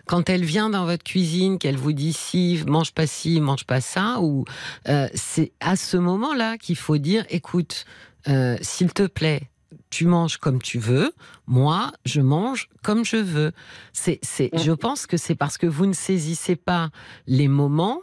Quand 0.06 0.30
elle 0.30 0.44
vient 0.44 0.70
dans 0.70 0.84
votre 0.84 1.04
cuisine, 1.04 1.58
qu'elle 1.58 1.76
vous 1.76 1.92
dit 1.92 2.12
si, 2.12 2.62
mange 2.66 2.92
pas 2.92 3.06
ci, 3.06 3.40
mange 3.40 3.64
pas 3.64 3.80
ça, 3.80 4.20
ou 4.20 4.44
euh, 4.88 5.08
c'est 5.14 5.52
à 5.60 5.76
ce 5.76 5.96
moment-là 5.96 6.56
qu'il 6.58 6.76
faut 6.76 6.98
dire, 6.98 7.24
écoute, 7.28 7.84
euh, 8.28 8.56
s'il 8.60 8.92
te 8.92 9.06
plaît, 9.06 9.42
tu 9.90 10.06
manges 10.06 10.36
comme 10.38 10.60
tu 10.60 10.78
veux, 10.78 11.12
moi, 11.46 11.92
je 12.04 12.20
mange 12.20 12.68
comme 12.82 13.04
je 13.04 13.16
veux. 13.16 13.52
C'est, 13.92 14.18
c'est, 14.22 14.50
Mm. 14.52 14.58
je 14.58 14.72
pense 14.72 15.06
que 15.06 15.16
c'est 15.16 15.34
parce 15.34 15.58
que 15.58 15.66
vous 15.66 15.86
ne 15.86 15.92
saisissez 15.92 16.56
pas 16.56 16.90
les 17.26 17.48
moments 17.48 18.00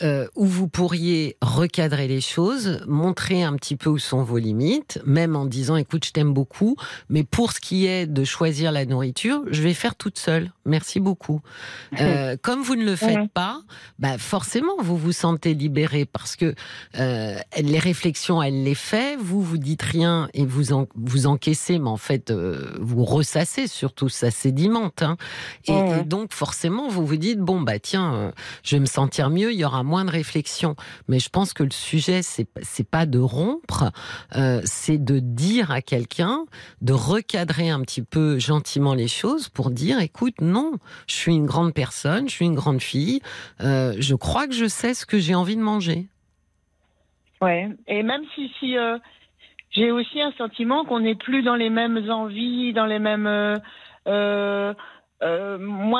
euh, 0.00 0.28
où 0.36 0.46
vous 0.46 0.68
pourriez 0.68 1.36
recadrer 1.42 2.06
les 2.06 2.20
choses, 2.20 2.80
montrer 2.86 3.42
un 3.42 3.54
petit 3.56 3.74
peu 3.74 3.90
où 3.90 3.98
sont 3.98 4.22
vos 4.22 4.38
limites, 4.38 5.00
même 5.04 5.34
en 5.34 5.44
disant 5.44 5.74
écoute, 5.74 6.04
je 6.04 6.12
t'aime 6.12 6.32
beaucoup, 6.32 6.76
mais 7.08 7.24
pour 7.24 7.50
ce 7.50 7.58
qui 7.58 7.86
est 7.86 8.06
de 8.06 8.22
choisir 8.22 8.70
la 8.70 8.86
nourriture, 8.86 9.42
je 9.50 9.60
vais 9.60 9.74
faire 9.74 9.96
toute 9.96 10.16
seule. 10.16 10.52
Merci 10.64 11.00
beaucoup. 11.00 11.40
Euh, 12.00 12.36
comme 12.42 12.62
vous 12.62 12.76
ne 12.76 12.84
le 12.84 12.94
faites 12.94 13.28
pas, 13.32 13.60
bah 13.98 14.18
forcément 14.18 14.74
vous 14.78 14.96
vous 14.96 15.10
sentez 15.10 15.52
libéré 15.54 16.04
parce 16.04 16.36
que 16.36 16.54
euh, 16.96 17.36
les 17.60 17.78
réflexions, 17.80 18.40
elle 18.40 18.62
les 18.62 18.76
fait, 18.76 19.16
vous 19.16 19.42
vous 19.42 19.58
dites 19.58 19.82
rien 19.82 20.28
et 20.32 20.46
vous 20.46 20.72
en, 20.72 20.86
vous 20.94 21.26
encaissez, 21.26 21.80
mais 21.80 21.90
en 21.90 21.96
fait 21.96 22.32
vous 22.32 23.04
ressassez 23.04 23.66
surtout, 23.66 24.08
ça 24.08 24.30
sédimente. 24.30 25.02
Hein. 25.02 25.16
Et, 25.64 25.72
et 25.72 26.04
donc 26.04 26.32
forcément 26.32 26.88
vous 26.88 27.04
vous 27.04 27.16
dites 27.16 27.40
bon 27.40 27.60
bah 27.60 27.80
tiens, 27.80 28.32
je 28.62 28.76
vais 28.76 28.80
me 28.80 28.86
sentir 28.86 29.28
mieux, 29.28 29.52
il 29.58 29.62
y 29.62 29.64
aura 29.64 29.82
moins 29.82 30.04
de 30.04 30.10
réflexion. 30.10 30.76
Mais 31.08 31.18
je 31.18 31.28
pense 31.28 31.52
que 31.52 31.64
le 31.64 31.70
sujet 31.70 32.22
c'est 32.22 32.88
pas 32.88 33.06
de 33.06 33.18
rompre, 33.18 33.90
euh, 34.36 34.60
c'est 34.64 35.02
de 35.02 35.18
dire 35.18 35.72
à 35.72 35.82
quelqu'un, 35.82 36.44
de 36.80 36.92
recadrer 36.92 37.68
un 37.68 37.82
petit 37.82 38.02
peu 38.02 38.38
gentiment 38.38 38.94
les 38.94 39.08
choses 39.08 39.48
pour 39.48 39.70
dire 39.70 40.00
écoute 40.00 40.40
non, 40.40 40.74
je 41.08 41.14
suis 41.14 41.34
une 41.34 41.46
grande 41.46 41.74
personne, 41.74 42.28
je 42.28 42.34
suis 42.34 42.46
une 42.46 42.54
grande 42.54 42.80
fille, 42.80 43.20
euh, 43.60 43.94
je 43.98 44.14
crois 44.14 44.46
que 44.46 44.54
je 44.54 44.66
sais 44.66 44.94
ce 44.94 45.04
que 45.04 45.18
j'ai 45.18 45.34
envie 45.34 45.56
de 45.56 45.62
manger. 45.62 46.06
Ouais. 47.40 47.68
Et 47.88 48.02
même 48.02 48.22
si 48.34 48.52
si 48.60 48.78
euh, 48.78 48.98
j'ai 49.70 49.90
aussi 49.90 50.20
un 50.20 50.32
sentiment 50.32 50.84
qu'on 50.84 51.00
n'est 51.00 51.16
plus 51.16 51.42
dans 51.42 51.56
les 51.56 51.70
mêmes 51.70 52.10
envies, 52.10 52.72
dans 52.72 52.86
les 52.86 53.00
mêmes. 53.00 53.24
moi, 54.04 54.74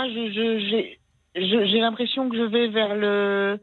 je 0.08 0.58
j'ai 0.70 0.98
j'ai 1.40 1.80
l'impression 1.80 2.28
que 2.28 2.36
je 2.36 2.42
vais 2.42 2.68
vers 2.68 2.94
le 2.94 3.58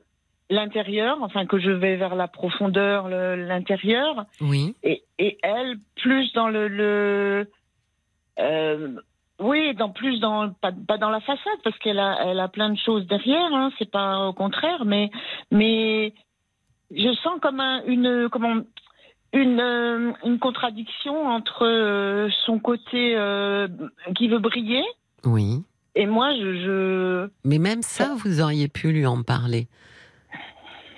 l'intérieur, 0.49 1.17
enfin 1.21 1.45
que 1.47 1.57
je 1.57 1.71
vais 1.71 1.95
vers 1.95 2.13
la 2.15 2.27
profondeur, 2.27 3.09
l'intérieur, 3.09 4.25
Oui. 4.41 4.75
et, 4.83 5.01
et 5.17 5.37
elle 5.41 5.77
plus 5.95 6.31
dans 6.33 6.49
le, 6.49 6.67
le 6.67 7.49
euh, 8.39 8.89
oui, 9.39 9.73
dans 9.73 9.89
plus 9.89 10.19
dans 10.19 10.51
pas, 10.51 10.71
pas 10.87 10.97
dans 10.99 11.09
la 11.09 11.19
façade 11.21 11.59
parce 11.63 11.77
qu'elle 11.79 11.97
a 11.99 12.17
elle 12.25 12.39
a 12.39 12.47
plein 12.47 12.69
de 12.69 12.77
choses 12.77 13.07
derrière, 13.07 13.53
hein, 13.53 13.71
c'est 13.79 13.89
pas 13.89 14.27
au 14.27 14.33
contraire, 14.33 14.85
mais 14.85 15.09
mais 15.49 16.13
je 16.91 17.11
sens 17.23 17.39
comme 17.41 17.59
un, 17.59 17.83
une 17.85 18.29
comment 18.29 18.57
une, 19.33 19.59
euh, 19.59 20.13
une 20.23 20.39
contradiction 20.39 21.27
entre 21.27 21.65
euh, 21.65 22.29
son 22.45 22.59
côté 22.59 23.17
qui 24.15 24.27
veut 24.27 24.39
briller 24.39 24.83
Oui. 25.25 25.63
et 25.95 26.05
moi, 26.05 26.33
je. 26.35 26.53
je... 26.63 27.04
Mais 27.45 27.59
même 27.59 27.83
ça, 27.83 28.15
vous 28.17 28.41
auriez 28.41 28.67
pu 28.67 28.91
lui 28.91 29.05
en 29.05 29.23
parler. 29.23 29.67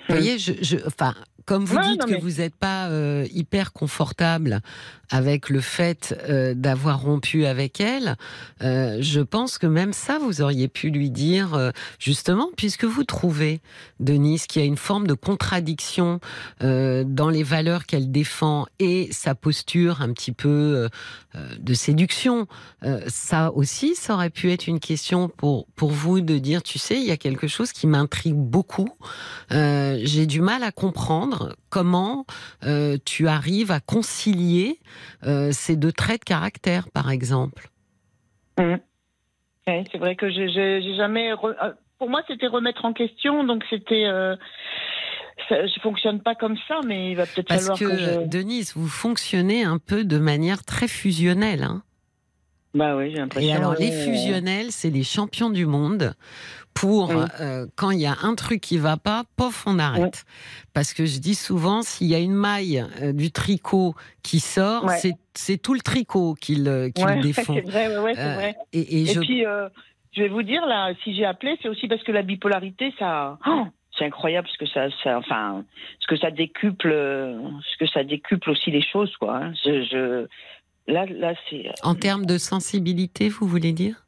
Vous 0.08 0.14
voyez, 0.14 0.38
je, 0.38 0.52
je, 0.62 0.78
enfin, 0.86 1.14
comme 1.48 1.64
vous 1.64 1.78
dites 1.80 2.06
non, 2.06 2.14
que 2.14 2.20
vous 2.20 2.42
n'êtes 2.42 2.54
pas 2.54 2.88
euh, 2.88 3.26
hyper 3.32 3.72
confortable 3.72 4.60
avec 5.10 5.48
le 5.48 5.62
fait 5.62 6.14
euh, 6.28 6.52
d'avoir 6.52 7.00
rompu 7.00 7.46
avec 7.46 7.80
elle, 7.80 8.16
euh, 8.60 8.98
je 9.00 9.22
pense 9.22 9.56
que 9.56 9.66
même 9.66 9.94
ça, 9.94 10.18
vous 10.18 10.42
auriez 10.42 10.68
pu 10.68 10.90
lui 10.90 11.10
dire, 11.10 11.72
justement, 11.98 12.50
puisque 12.54 12.84
vous 12.84 13.04
trouvez, 13.04 13.62
Denise, 13.98 14.46
qu'il 14.46 14.60
y 14.60 14.64
a 14.66 14.68
une 14.68 14.76
forme 14.76 15.06
de 15.06 15.14
contradiction 15.14 16.20
dans 16.60 17.30
les 17.30 17.42
valeurs 17.42 17.86
qu'elle 17.86 18.10
défend 18.10 18.66
et 18.78 19.08
sa 19.10 19.34
posture 19.34 20.02
un 20.02 20.12
petit 20.12 20.32
peu 20.32 20.88
de 21.58 21.74
séduction. 21.74 22.46
Ça 23.06 23.52
aussi, 23.52 23.94
ça 23.94 24.14
aurait 24.14 24.28
pu 24.28 24.52
être 24.52 24.66
une 24.66 24.80
question 24.80 25.30
pour, 25.30 25.66
pour 25.76 25.90
vous 25.90 26.20
de 26.20 26.36
dire, 26.36 26.62
tu 26.62 26.78
sais, 26.78 26.98
il 26.98 27.06
y 27.06 27.10
a 27.10 27.16
quelque 27.16 27.46
chose 27.46 27.72
qui 27.72 27.86
m'intrigue 27.86 28.36
beaucoup. 28.36 28.90
J'ai 29.50 30.26
du 30.26 30.42
mal 30.42 30.62
à 30.62 30.72
comprendre 30.72 31.37
comment 31.70 32.24
euh, 32.64 32.96
tu 33.04 33.28
arrives 33.28 33.70
à 33.70 33.80
concilier 33.80 34.78
euh, 35.24 35.50
ces 35.52 35.76
deux 35.76 35.92
traits 35.92 36.20
de 36.20 36.24
caractère, 36.24 36.90
par 36.90 37.10
exemple. 37.10 37.68
Ouais, 38.58 39.84
c'est 39.92 39.98
vrai 39.98 40.16
que 40.16 40.30
j'ai- 40.30 40.48
jamais. 40.96 41.32
re- 41.32 41.54
euh, 41.62 41.72
Pour 41.98 42.08
moi, 42.08 42.22
c'était 42.28 42.46
remettre 42.46 42.84
en 42.84 42.92
question, 42.92 43.44
donc 43.44 43.64
c'était. 43.68 44.04
Euh... 44.06 44.36
ça- 45.48 45.66
je 45.66 45.80
fonctionne 45.80 46.20
pas 46.20 46.34
comme 46.34 46.56
ça, 46.68 46.80
mais 46.86 47.10
il 47.10 47.16
va 47.16 47.26
peut-être 47.26 47.48
Parce 47.48 47.60
falloir 47.66 47.78
que, 47.78 47.84
que, 47.84 48.22
je. 48.24 48.26
Denise, 48.28 48.72
vous 48.76 48.88
fonctionnez 48.88 49.64
un 49.64 49.78
peu 49.78 50.04
de 50.04 50.18
manière 50.18 50.64
très 50.64 50.88
fusionnelle. 50.88 51.64
Hein 51.64 51.82
Bah 52.74 52.96
oui, 52.96 53.10
j'ai 53.10 53.18
l'impression. 53.18 53.48
Et 53.48 53.52
alors, 53.52 53.74
les 53.74 53.90
fusionnels, 53.92 54.70
c'est 54.70 54.90
les 54.90 55.02
champions 55.04 55.50
du 55.50 55.66
monde. 55.66 56.14
Pour 56.80 57.10
euh, 57.10 57.66
quand 57.76 57.90
il 57.90 58.00
y 58.00 58.06
a 58.06 58.16
un 58.22 58.34
truc 58.34 58.60
qui 58.60 58.78
va 58.78 58.96
pas, 58.96 59.24
pof, 59.36 59.64
on 59.66 59.78
arrête. 59.78 60.24
Parce 60.74 60.92
que 60.94 61.06
je 61.06 61.18
dis 61.18 61.34
souvent, 61.34 61.82
s'il 61.82 62.06
y 62.08 62.14
a 62.14 62.18
une 62.18 62.34
maille 62.34 62.84
euh, 63.02 63.12
du 63.12 63.30
tricot 63.32 63.94
qui 64.22 64.40
sort, 64.40 64.84
Ouais. 64.84 64.98
c'est- 65.34 65.58
tout 65.62 65.74
le 65.74 65.80
tricot 65.80 66.34
qui 66.34 66.56
le, 66.56 66.88
qui 66.88 67.04
Ouais, 67.04 67.20
défend. 67.22 67.54
c'est 67.54 67.60
vrai, 67.62 67.96
ouais, 67.98 68.14
c'est 68.14 68.20
Euh, 68.20 68.34
vrai. 68.34 68.56
Et, 68.72 68.80
et 68.80 69.02
Et, 69.02 69.06
je 69.06 69.20
puis, 69.20 69.44
euh, 69.46 69.68
je 70.12 70.22
vais 70.22 70.28
vous 70.28 70.42
dire, 70.42 70.64
là, 70.66 70.92
si 71.04 71.14
j'ai 71.14 71.24
appelé, 71.24 71.56
c'est 71.62 71.68
aussi 71.68 71.86
parce 71.88 72.02
que 72.02 72.12
la 72.12 72.22
bipolarité, 72.22 72.92
ça. 72.98 73.38
Oh, 73.46 73.66
c'est 73.98 74.04
incroyable 74.04 74.46
ce 74.52 74.58
que 74.58 74.66
ça, 74.70 74.86
ça, 75.02 75.18
enfin, 75.18 75.64
ce 76.00 76.06
que 76.06 76.16
ça 76.16 76.30
décuple, 76.30 76.90
euh, 76.92 77.38
ce 77.72 77.76
que 77.84 77.90
ça 77.90 78.04
décuple 78.04 78.50
aussi 78.50 78.70
les 78.70 78.82
choses, 78.82 79.16
quoi. 79.16 79.36
hein. 79.36 79.52
Je, 79.64 79.82
je- 79.84 80.26
là, 80.92 81.06
là, 81.06 81.34
c'est. 81.50 81.70
En 81.82 81.94
termes 81.96 82.24
de 82.26 82.38
sensibilité, 82.38 83.28
vous 83.28 83.46
voulez 83.48 83.72
dire? 83.72 84.04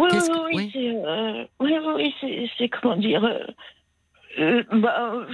Oui, 0.00 0.08
oui, 0.10 0.10
Qu'est-ce 0.12 0.30
oui, 0.30 0.36
que- 0.36 0.44
oui, 0.44 0.54
oui. 0.56 0.70
c'est, 0.72 0.94
euh, 0.96 1.44
oui, 1.60 1.72
oui, 1.84 2.14
oui, 2.22 2.48
c'est, 2.58 2.68
comment 2.68 2.96
dire. 2.96 3.24
euh, 3.24 3.38
euh, 4.38 4.62
bah, 4.72 5.26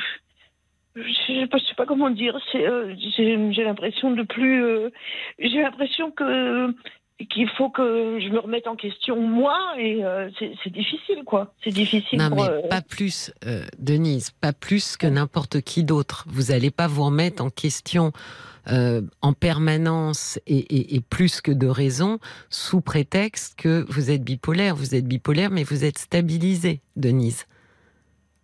je 0.97 1.03
je 1.03 1.59
sais 1.67 1.75
pas 1.77 1.87
comment 1.87 2.11
dire. 2.11 2.39
J'ai, 2.53 3.65
l'impression 3.65 4.11
de 4.13 4.23
plus. 4.23 4.91
j'ai 5.39 5.61
l'impression 5.63 6.11
que 6.11 6.75
qu'il 7.31 7.49
faut 7.49 7.71
que 7.71 8.19
je 8.21 8.29
me 8.29 8.39
remette 8.39 8.67
en 8.67 8.77
question 8.77 9.19
moi 9.21 9.59
et 9.79 10.05
euh, 10.05 10.29
c'est, 10.39 10.53
c'est 10.63 10.71
difficile, 10.73 11.23
quoi. 11.25 11.55
C'est 11.65 11.71
difficile. 11.71 12.19
Non, 12.19 12.29
pour, 12.29 12.45
mais 12.45 12.51
euh, 12.51 12.69
pas 12.69 12.83
plus, 12.83 13.33
euh, 13.47 13.63
Denise, 13.79 14.31
pas 14.33 14.53
plus 14.53 14.99
que 14.99 15.07
n'importe 15.07 15.63
qui 15.63 15.83
d'autre. 15.83 16.25
Vous 16.29 16.53
n'allez 16.53 16.71
pas 16.71 16.87
vous 16.89 17.05
remettre 17.05 17.43
en 17.43 17.49
question 17.49 18.13
euh, 18.69 19.03
en 19.23 19.33
permanence 19.33 20.39
et, 20.47 20.59
et- 20.59 20.95
et 20.97 21.01
plus 21.01 21.41
que 21.41 21.53
de 21.53 21.67
raison 21.67 22.19
sous 22.51 22.81
prétexte 22.81 23.59
que 23.59 23.85
vous 23.89 24.11
êtes 24.11 24.23
bipolaire. 24.25 24.75
Vous 24.77 24.95
êtes 24.95 25.07
bipolaire, 25.07 25.51
mais 25.51 25.63
vous 25.65 25.85
êtes 25.85 25.99
stabilisée, 25.99 26.81
Denise. 26.97 27.47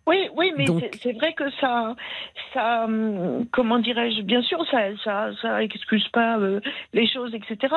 Oui, 0.05 0.17
oui, 0.35 0.51
mais 0.57 0.65
c'est, 1.01 1.13
vrai 1.13 1.33
que 1.33 1.49
ça, 1.61 1.95
ça, 2.53 2.83
hum, 2.85 3.45
comment 3.53 3.79
dirais-je, 3.79 4.21
bien 4.21 4.41
sûr, 4.41 4.59
ça, 4.69 4.79
ça, 5.03 5.29
ça 5.41 5.63
excuse 5.63 6.07
pas 6.09 6.37
euh, 6.39 6.59
les 6.91 7.07
choses, 7.07 7.33
etc. 7.33 7.73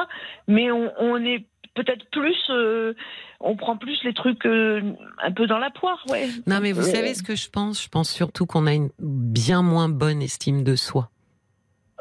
Mais 0.49 0.73
on, 0.73 0.93
on 0.99 1.25
est 1.25 1.45
peut-être 1.75 2.05
plus, 2.11 2.37
euh, 2.51 2.95
on 3.39 3.55
prend 3.55 3.77
plus 3.77 4.03
les 4.03 4.13
trucs 4.13 4.45
euh, 4.45 4.81
un 5.23 5.31
peu 5.31 5.47
dans 5.47 5.59
la 5.59 5.71
poire, 5.71 6.03
ouais. 6.11 6.27
Non, 6.49 6.59
mais 6.61 6.73
vous 6.73 6.83
savez 6.83 7.15
ce 7.15 7.23
que 7.23 7.37
je 7.37 7.49
pense? 7.49 7.81
Je 7.81 7.89
pense 7.89 8.11
surtout 8.11 8.45
qu'on 8.47 8.67
a 8.67 8.73
une 8.75 8.89
bien 8.99 9.63
moins 9.63 9.89
bonne 9.89 10.21
estime 10.21 10.65
de 10.65 10.75
soi. 10.75 11.11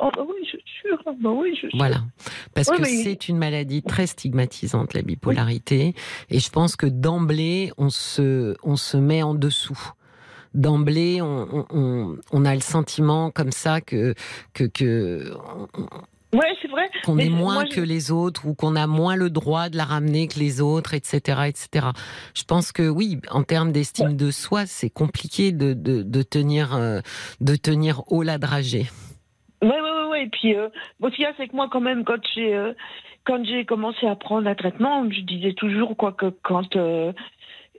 Oh, 0.02 0.10
bah 0.16 0.24
oui, 0.28 0.36
je 0.44 0.50
suis 0.50 0.64
sûre. 0.82 0.98
Bah 1.22 1.30
oui, 1.32 1.52
je 1.54 1.60
suis 1.60 1.70
sûre. 1.70 1.78
Voilà. 1.78 2.02
Parce 2.54 2.70
que 2.70 2.84
c'est 2.84 3.30
une 3.30 3.38
maladie 3.38 3.82
très 3.82 4.08
stigmatisante, 4.08 4.94
la 4.94 5.02
bipolarité. 5.02 5.94
Et 6.30 6.40
je 6.40 6.50
pense 6.50 6.76
que 6.76 6.86
d'emblée, 6.86 7.72
on 7.78 7.90
se, 7.90 8.56
on 8.64 8.76
se 8.76 8.98
met 8.98 9.24
en 9.24 9.34
dessous. 9.36 9.80
D'emblée, 10.54 11.22
on, 11.22 11.48
on- 11.52 11.66
on, 11.70 12.18
on 12.32 12.46
a 12.46 12.54
le 12.56 12.62
sentiment 12.62 13.30
comme 13.32 13.52
ça 13.52 13.82
que, 13.82 14.14
que, 14.54 14.64
que 14.66 15.32
Ouais, 16.34 16.42
c'est 16.62 16.68
vrai. 16.68 16.90
qu'on 17.06 17.18
est 17.18 17.30
moi, 17.30 17.54
moins 17.54 17.66
que 17.66 17.80
les 17.80 18.12
autres 18.12 18.46
ou 18.46 18.54
qu'on 18.56 18.76
a 18.76 18.88
moins 18.88 19.16
le 19.16 19.30
droit 19.30 19.70
de 19.70 19.78
la 19.78 19.86
ramener 19.86 20.28
que 20.28 20.38
les 20.40 20.60
autres, 20.60 20.94
etc., 20.94 21.44
etc. 21.48 21.88
Je 22.34 22.44
pense 22.44 22.74
que 22.74 22.90
oui, 22.90 23.20
en 23.32 23.44
termes 23.44 23.72
d'estime 23.72 24.18
de 24.18 24.32
soi, 24.32 24.66
c'est 24.66 24.90
compliqué 24.90 25.54
de, 25.54 25.74
de, 25.74 26.04
de 26.04 26.22
tenir, 26.24 26.76
euh, 26.76 27.00
de 27.40 27.56
tenir 27.56 28.04
haut 28.12 28.24
la 28.24 28.38
dragée. 28.38 28.88
Ouais, 29.66 29.82
ouais, 29.82 30.04
ouais. 30.10 30.24
Et 30.26 30.30
puis, 30.30 30.56
euh, 30.56 30.70
bon, 31.00 31.10
ce 31.10 31.16
qu'il 31.16 31.24
y 31.24 31.28
a, 31.28 31.34
c'est 31.38 31.48
que 31.48 31.56
moi, 31.56 31.68
quand 31.72 31.82
même, 31.82 32.04
quand 32.04 32.24
j'ai, 32.36 32.54
euh, 32.54 32.74
quand 33.24 33.44
j'ai 33.44 33.66
commencé 33.66 34.06
à 34.06 34.16
prendre 34.16 34.48
un 34.48 34.54
traitement, 34.54 35.10
je 35.10 35.22
disais 35.22 35.54
toujours, 35.54 35.98
quoi, 35.98 36.12
que 36.12 36.28
quand 36.44 36.76
euh, 36.76 37.12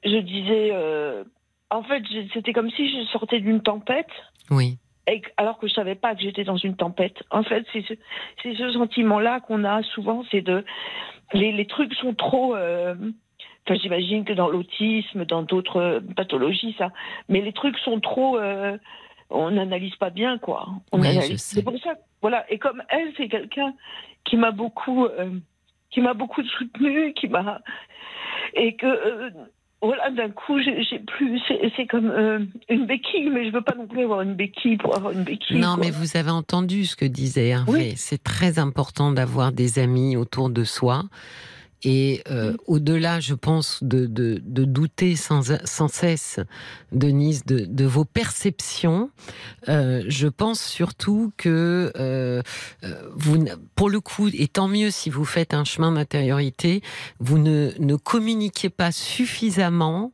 je 0.04 0.16
disais, 0.16 0.70
euh, 0.72 1.22
en 1.70 1.84
fait, 1.84 2.02
c'était 2.34 2.52
comme 2.52 2.70
si 2.70 2.90
je 2.90 3.04
sortais 3.06 3.38
d'une 3.38 3.62
tempête. 3.62 4.10
Oui. 4.50 4.78
Et 5.06 5.22
alors 5.36 5.58
que 5.58 5.68
je 5.68 5.74
savais 5.74 5.94
pas 5.94 6.16
que 6.16 6.22
j'étais 6.22 6.42
dans 6.42 6.56
une 6.56 6.74
tempête. 6.74 7.22
En 7.30 7.44
fait, 7.44 7.64
c'est 7.72 7.84
ce, 7.86 7.94
ce 8.42 8.72
sentiment-là 8.72 9.38
qu'on 9.38 9.62
a 9.62 9.84
souvent, 9.84 10.24
c'est 10.32 10.40
de 10.40 10.64
les, 11.32 11.52
les 11.52 11.66
trucs 11.66 11.94
sont 11.94 12.14
trop. 12.14 12.56
Enfin, 12.56 13.78
j'imagine 13.80 14.24
que 14.24 14.32
dans 14.32 14.48
l'autisme, 14.48 15.24
dans 15.24 15.42
d'autres 15.42 16.02
pathologies, 16.16 16.74
ça. 16.76 16.90
Mais 17.28 17.40
les 17.40 17.52
trucs 17.52 17.78
sont 17.78 18.00
trop. 18.00 18.36
On 19.30 19.50
n'analyse 19.50 19.96
pas 19.96 20.10
bien, 20.10 20.38
quoi. 20.38 20.68
On 20.92 21.00
Oui. 21.00 21.38
C'est 21.38 21.62
pour 21.62 21.78
ça. 21.82 21.94
Voilà. 22.22 22.50
Et 22.50 22.58
comme 22.58 22.82
elle, 22.88 23.12
c'est 23.16 23.28
quelqu'un 23.28 23.74
qui 24.24 24.36
m'a 24.36 24.50
beaucoup, 24.50 25.04
euh, 25.04 25.30
qui 25.90 26.00
m'a 26.00 26.14
beaucoup 26.14 26.42
soutenu, 26.42 27.12
qui 27.14 27.28
m'a 27.28 27.60
et 28.54 28.76
que. 28.76 28.86
euh, 28.86 29.30
voilà, 29.82 30.10
d'un 30.10 30.30
coup, 30.30 30.58
j'ai 30.58 30.98
plus. 31.00 31.40
C'est 31.76 31.86
comme 31.86 32.10
euh, 32.10 32.40
une 32.68 32.86
béquille, 32.86 33.28
mais 33.28 33.46
je 33.46 33.52
veux 33.52 33.60
pas 33.60 33.74
non 33.76 33.86
plus 33.86 34.02
avoir 34.02 34.22
une 34.22 34.34
béquille 34.34 34.78
pour 34.78 34.96
avoir 34.96 35.12
une 35.12 35.22
béquille. 35.22 35.58
Non, 35.58 35.74
quoi. 35.74 35.84
mais 35.84 35.90
vous 35.90 36.16
avez 36.16 36.30
entendu 36.30 36.86
ce 36.86 36.96
que 36.96 37.04
disait 37.04 37.48
Hervé. 37.48 37.94
C'est 37.96 38.22
très 38.22 38.58
important 38.58 39.12
d'avoir 39.12 39.52
des 39.52 39.78
amis 39.78 40.16
autour 40.16 40.48
de 40.48 40.64
soi. 40.64 41.04
Et 41.82 42.22
euh, 42.30 42.56
au-delà, 42.66 43.20
je 43.20 43.34
pense, 43.34 43.82
de, 43.82 44.06
de, 44.06 44.40
de 44.44 44.64
douter 44.64 45.14
sans, 45.14 45.56
sans 45.64 45.88
cesse, 45.88 46.40
Denise, 46.92 47.44
de, 47.44 47.64
de 47.66 47.84
vos 47.84 48.04
perceptions, 48.04 49.10
euh, 49.68 50.02
je 50.08 50.26
pense 50.28 50.62
surtout 50.62 51.32
que 51.36 51.92
euh, 51.96 52.42
vous, 53.14 53.44
pour 53.74 53.90
le 53.90 54.00
coup, 54.00 54.28
et 54.28 54.48
tant 54.48 54.68
mieux 54.68 54.90
si 54.90 55.10
vous 55.10 55.24
faites 55.24 55.54
un 55.54 55.64
chemin 55.64 55.92
d'intériorité, 55.92 56.82
vous 57.20 57.38
ne, 57.38 57.70
ne 57.78 57.96
communiquez 57.96 58.70
pas 58.70 58.92
suffisamment 58.92 60.12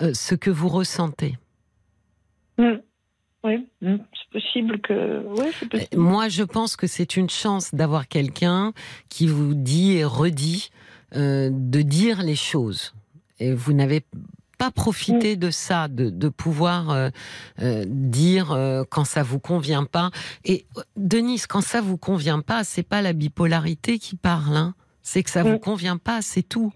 ce 0.00 0.34
que 0.34 0.50
vous 0.50 0.68
ressentez. 0.68 1.36
Mm. 2.58 2.78
Oui, 3.44 3.66
mm, 3.80 3.96
c'est 4.12 4.40
possible 4.40 4.80
que. 4.80 5.24
Oui, 5.26 5.46
c'est 5.58 5.68
possible. 5.68 5.96
Moi, 5.96 6.28
je 6.28 6.44
pense 6.44 6.76
que 6.76 6.86
c'est 6.86 7.16
une 7.16 7.28
chance 7.28 7.74
d'avoir 7.74 8.06
quelqu'un 8.06 8.72
qui 9.08 9.26
vous 9.26 9.54
dit 9.54 9.96
et 9.96 10.04
redit 10.04 10.70
euh, 11.16 11.50
de 11.52 11.82
dire 11.82 12.22
les 12.22 12.36
choses. 12.36 12.94
Et 13.38 13.52
vous 13.54 13.72
n'avez 13.72 14.04
pas 14.58 14.70
profité 14.70 15.34
de 15.36 15.50
ça, 15.50 15.88
de, 15.88 16.08
de 16.10 16.28
pouvoir 16.28 16.90
euh, 16.90 17.10
euh, 17.60 17.84
dire 17.88 18.52
euh, 18.52 18.84
quand 18.88 19.04
ça 19.04 19.22
vous 19.24 19.40
convient 19.40 19.84
pas. 19.84 20.10
Et 20.44 20.66
Denise, 20.96 21.46
quand 21.48 21.60
ça 21.62 21.80
vous 21.80 21.96
convient 21.96 22.40
pas, 22.40 22.62
c'est 22.62 22.84
pas 22.84 23.02
la 23.02 23.12
bipolarité 23.12 23.98
qui 23.98 24.14
parle. 24.14 24.56
Hein. 24.56 24.74
C'est 25.02 25.24
que 25.24 25.30
ça 25.30 25.42
vous 25.42 25.54
Mm. 25.56 25.58
convient 25.60 25.96
pas, 25.96 26.22
c'est 26.22 26.44
tout. 26.44 26.72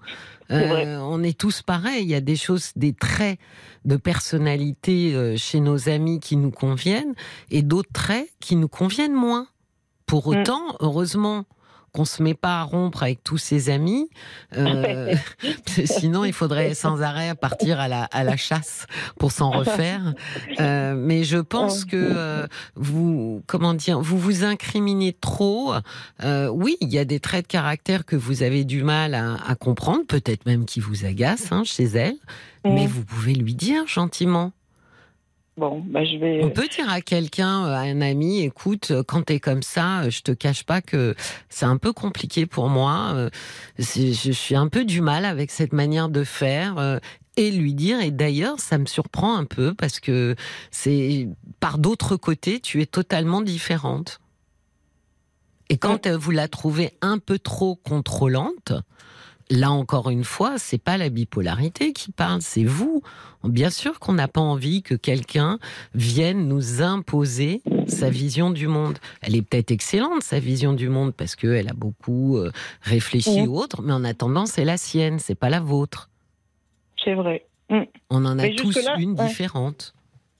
On 0.51 1.23
est 1.23 1.39
tous 1.39 1.63
pareils. 1.63 2.03
Il 2.03 2.09
y 2.09 2.15
a 2.17 2.21
des 2.21 2.35
choses, 2.37 2.73
des 2.75 2.93
traits 2.93 3.39
de 3.85 3.97
personnalité 3.97 5.37
chez 5.37 5.61
nos 5.61 5.89
amis 5.89 6.19
qui 6.21 6.37
nous 6.37 6.51
conviennent 6.51 7.15
et 7.51 7.63
d'autres 7.63 7.93
traits 7.93 8.29
qui 8.41 8.57
nous 8.57 8.69
conviennent 8.69 9.15
moins. 9.15 9.47
Pour 10.07 10.27
Mm. 10.29 10.31
autant, 10.41 10.77
heureusement 10.81 11.45
qu'on 11.97 12.05
se 12.05 12.23
met 12.23 12.35
pas 12.35 12.61
à 12.61 12.63
rompre 12.63 13.03
avec 13.03 13.25
tous 13.25 13.39
ses 13.39 13.71
amis. 13.71 14.11
Euh, 14.55 15.15
sinon, 15.87 16.27
il 16.27 16.35
faudrait 16.35 16.75
sans 16.75 17.01
arrêt 17.01 17.35
partir 17.35 17.81
à 17.81 17.89
la, 17.89 18.05
à 18.05 18.23
la 18.23 18.37
chasse 18.37 18.87
pour 19.19 19.33
s'en 19.33 19.51
refaire. 19.51 20.13
Euh, 20.61 20.95
mais 20.95 21.25
je 21.25 21.39
pense 21.39 21.87
que 21.87 21.97
euh, 21.97 22.47
vous, 22.75 23.43
comment 23.47 23.73
dire, 23.73 23.99
vous 23.99 24.19
vous 24.19 24.45
incriminez 24.45 25.15
trop. 25.15 25.73
Oui, 26.23 26.77
il 26.83 26.93
y 26.93 26.99
a 26.99 27.07
des 27.07 27.19
traits 27.19 27.47
de 27.47 27.51
caractère 27.51 28.05
que 28.05 28.17
vous 28.17 28.43
avez 28.43 28.65
du 28.65 28.83
mal 28.83 29.15
à, 29.15 29.37
à 29.47 29.55
comprendre, 29.55 30.05
peut-être 30.07 30.45
même 30.45 30.67
qui 30.67 30.81
vous 30.81 31.07
agacent 31.07 31.51
hein, 31.51 31.65
chez 31.65 31.85
elle. 31.85 32.17
Mais 32.65 32.87
vous 32.87 33.05
pouvez 33.05 33.33
lui 33.33 33.55
dire 33.55 33.87
gentiment. 33.87 34.53
Bon, 35.57 35.83
bah, 35.87 36.05
je 36.05 36.19
vais. 36.19 36.45
On 36.45 36.51
peut 36.51 36.69
dire 36.69 36.91
à 36.91 37.01
quelqu'un, 37.01 37.65
à 37.65 37.79
un 37.81 38.03
ami, 38.03 38.43
écoute, 38.43 38.93
quand 39.07 39.23
t'es 39.23 39.41
comme 39.41 39.63
ça, 39.63 40.09
je 40.11 40.21
te 40.21 40.33
cache 40.33 40.65
pas 40.65 40.83
que 40.83 41.15
c'est 41.49 41.65
un 41.65 41.79
peu 41.79 41.93
compliqué 41.95 42.45
pour 42.45 42.69
moi. 42.69 43.13
euh, 43.15 43.31
Je 43.79 44.33
suis 44.33 44.55
un 44.55 44.69
peu 44.69 44.85
du 44.85 45.01
mal 45.01 45.25
avec 45.25 45.51
cette 45.51 45.73
manière 45.73 46.11
de 46.11 46.25
faire. 46.25 46.77
euh, 46.79 46.99
Et 47.39 47.51
lui 47.51 47.73
dire, 47.75 48.01
et 48.01 48.11
d'ailleurs, 48.11 48.61
ça 48.61 48.77
me 48.79 48.87
surprend 48.87 49.37
un 49.37 49.45
peu 49.47 49.73
parce 49.75 49.99
que 50.01 50.37
c'est 50.71 51.29
par 51.61 51.79
d'autres 51.79 52.17
côtés, 52.17 52.61
tu 52.61 52.83
es 52.83 52.87
totalement 52.87 53.41
différente. 53.41 54.21
Et 55.69 55.79
quand 55.79 56.07
euh, 56.07 56.17
vous 56.17 56.31
la 56.31 56.49
trouvez 56.49 56.93
un 57.01 57.19
peu 57.19 57.39
trop 57.39 57.77
contrôlante, 57.77 58.73
là 59.51 59.71
encore 59.71 60.11
une 60.11 60.25
fois, 60.25 60.59
c'est 60.59 60.79
pas 60.83 60.97
la 60.97 61.09
bipolarité 61.09 61.93
qui 61.93 62.11
parle, 62.13 62.43
c'est 62.43 62.65
vous. 62.65 63.03
Bien 63.45 63.71
sûr 63.71 64.01
qu'on 64.01 64.13
n'a 64.13 64.27
pas 64.29 64.41
envie 64.41 64.83
que 64.83 64.95
quelqu'un 64.95 65.59
vienne 65.95 66.49
nous 66.49 66.83
imposer 66.83 67.63
sa 67.87 68.11
vision 68.11 68.51
du 68.51 68.67
monde. 68.67 68.99
Elle 69.23 69.37
est 69.37 69.43
peut-être 69.43 69.71
excellente, 69.71 70.23
sa 70.23 70.41
vision 70.41 70.73
du 70.73 70.89
monde, 70.89 71.15
parce 71.15 71.37
qu'elle 71.37 71.69
a 71.69 71.75
beaucoup 71.75 72.37
euh, 72.39 72.51
réfléchi 72.83 73.43
Mhm. 73.43 73.49
ou 73.49 73.57
autre, 73.59 73.83
mais 73.83 73.93
en 73.93 74.03
attendant, 74.05 74.47
c'est 74.47 74.65
la 74.65 74.77
sienne, 74.77 75.19
c'est 75.19 75.35
pas 75.37 75.51
la 75.51 75.61
vôtre. 75.61 76.11
C'est 77.05 77.15
vrai. 77.15 77.47
Mm. 77.71 77.83
On 78.11 78.25
en 78.25 78.39
a 78.39 78.43
Mais 78.43 78.55
tous 78.57 78.79
une 78.99 79.13
ouais. 79.19 79.27
différente. 79.27 79.95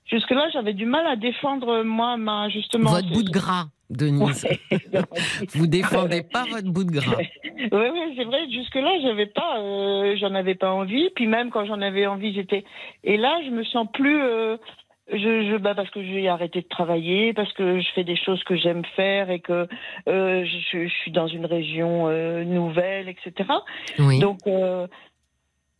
Jusque-là, 0.09 0.47
j'avais 0.53 0.73
du 0.73 0.85
mal 0.85 1.05
à 1.05 1.15
défendre, 1.15 1.83
moi, 1.83 2.17
ma, 2.17 2.49
justement. 2.49 2.91
Votre 2.91 3.09
bout 3.09 3.23
de 3.23 3.29
gras, 3.29 3.65
Denise. 3.89 4.47
Vous 5.53 5.67
défendez 5.67 6.23
pas 6.23 6.45
votre 6.49 6.69
bout 6.69 6.83
de 6.83 6.91
gras. 6.91 7.17
Oui, 7.71 7.87
oui, 7.93 8.13
c'est 8.15 8.23
vrai. 8.23 8.49
Jusque-là, 8.49 8.99
j'avais 9.01 9.25
pas, 9.25 9.59
euh, 9.59 10.15
j'en 10.19 10.33
avais 10.35 10.55
pas 10.55 10.71
envie. 10.71 11.09
Puis 11.15 11.27
même 11.27 11.49
quand 11.49 11.65
j'en 11.65 11.81
avais 11.81 12.07
envie, 12.07 12.33
j'étais. 12.33 12.63
Et 13.03 13.17
là, 13.17 13.39
je 13.45 13.51
me 13.51 13.63
sens 13.63 13.87
plus. 13.93 14.21
euh, 14.21 14.57
je, 15.11 15.17
je, 15.17 15.57
bah 15.57 15.73
parce 15.73 15.89
que 15.89 16.03
j'ai 16.03 16.27
arrêté 16.27 16.61
de 16.61 16.67
travailler, 16.67 17.33
parce 17.33 17.51
que 17.53 17.79
je 17.79 17.87
fais 17.95 18.03
des 18.03 18.17
choses 18.17 18.43
que 18.43 18.55
j'aime 18.57 18.83
faire 18.95 19.29
et 19.29 19.39
que 19.39 19.67
euh, 20.09 20.45
je, 20.45 20.83
je 20.85 20.93
suis 21.01 21.11
dans 21.11 21.27
une 21.27 21.45
région 21.45 22.07
euh, 22.07 22.43
nouvelle, 22.43 23.07
etc. 23.07 23.49
Oui. 23.99 24.19
Donc, 24.19 24.39
euh, 24.47 24.87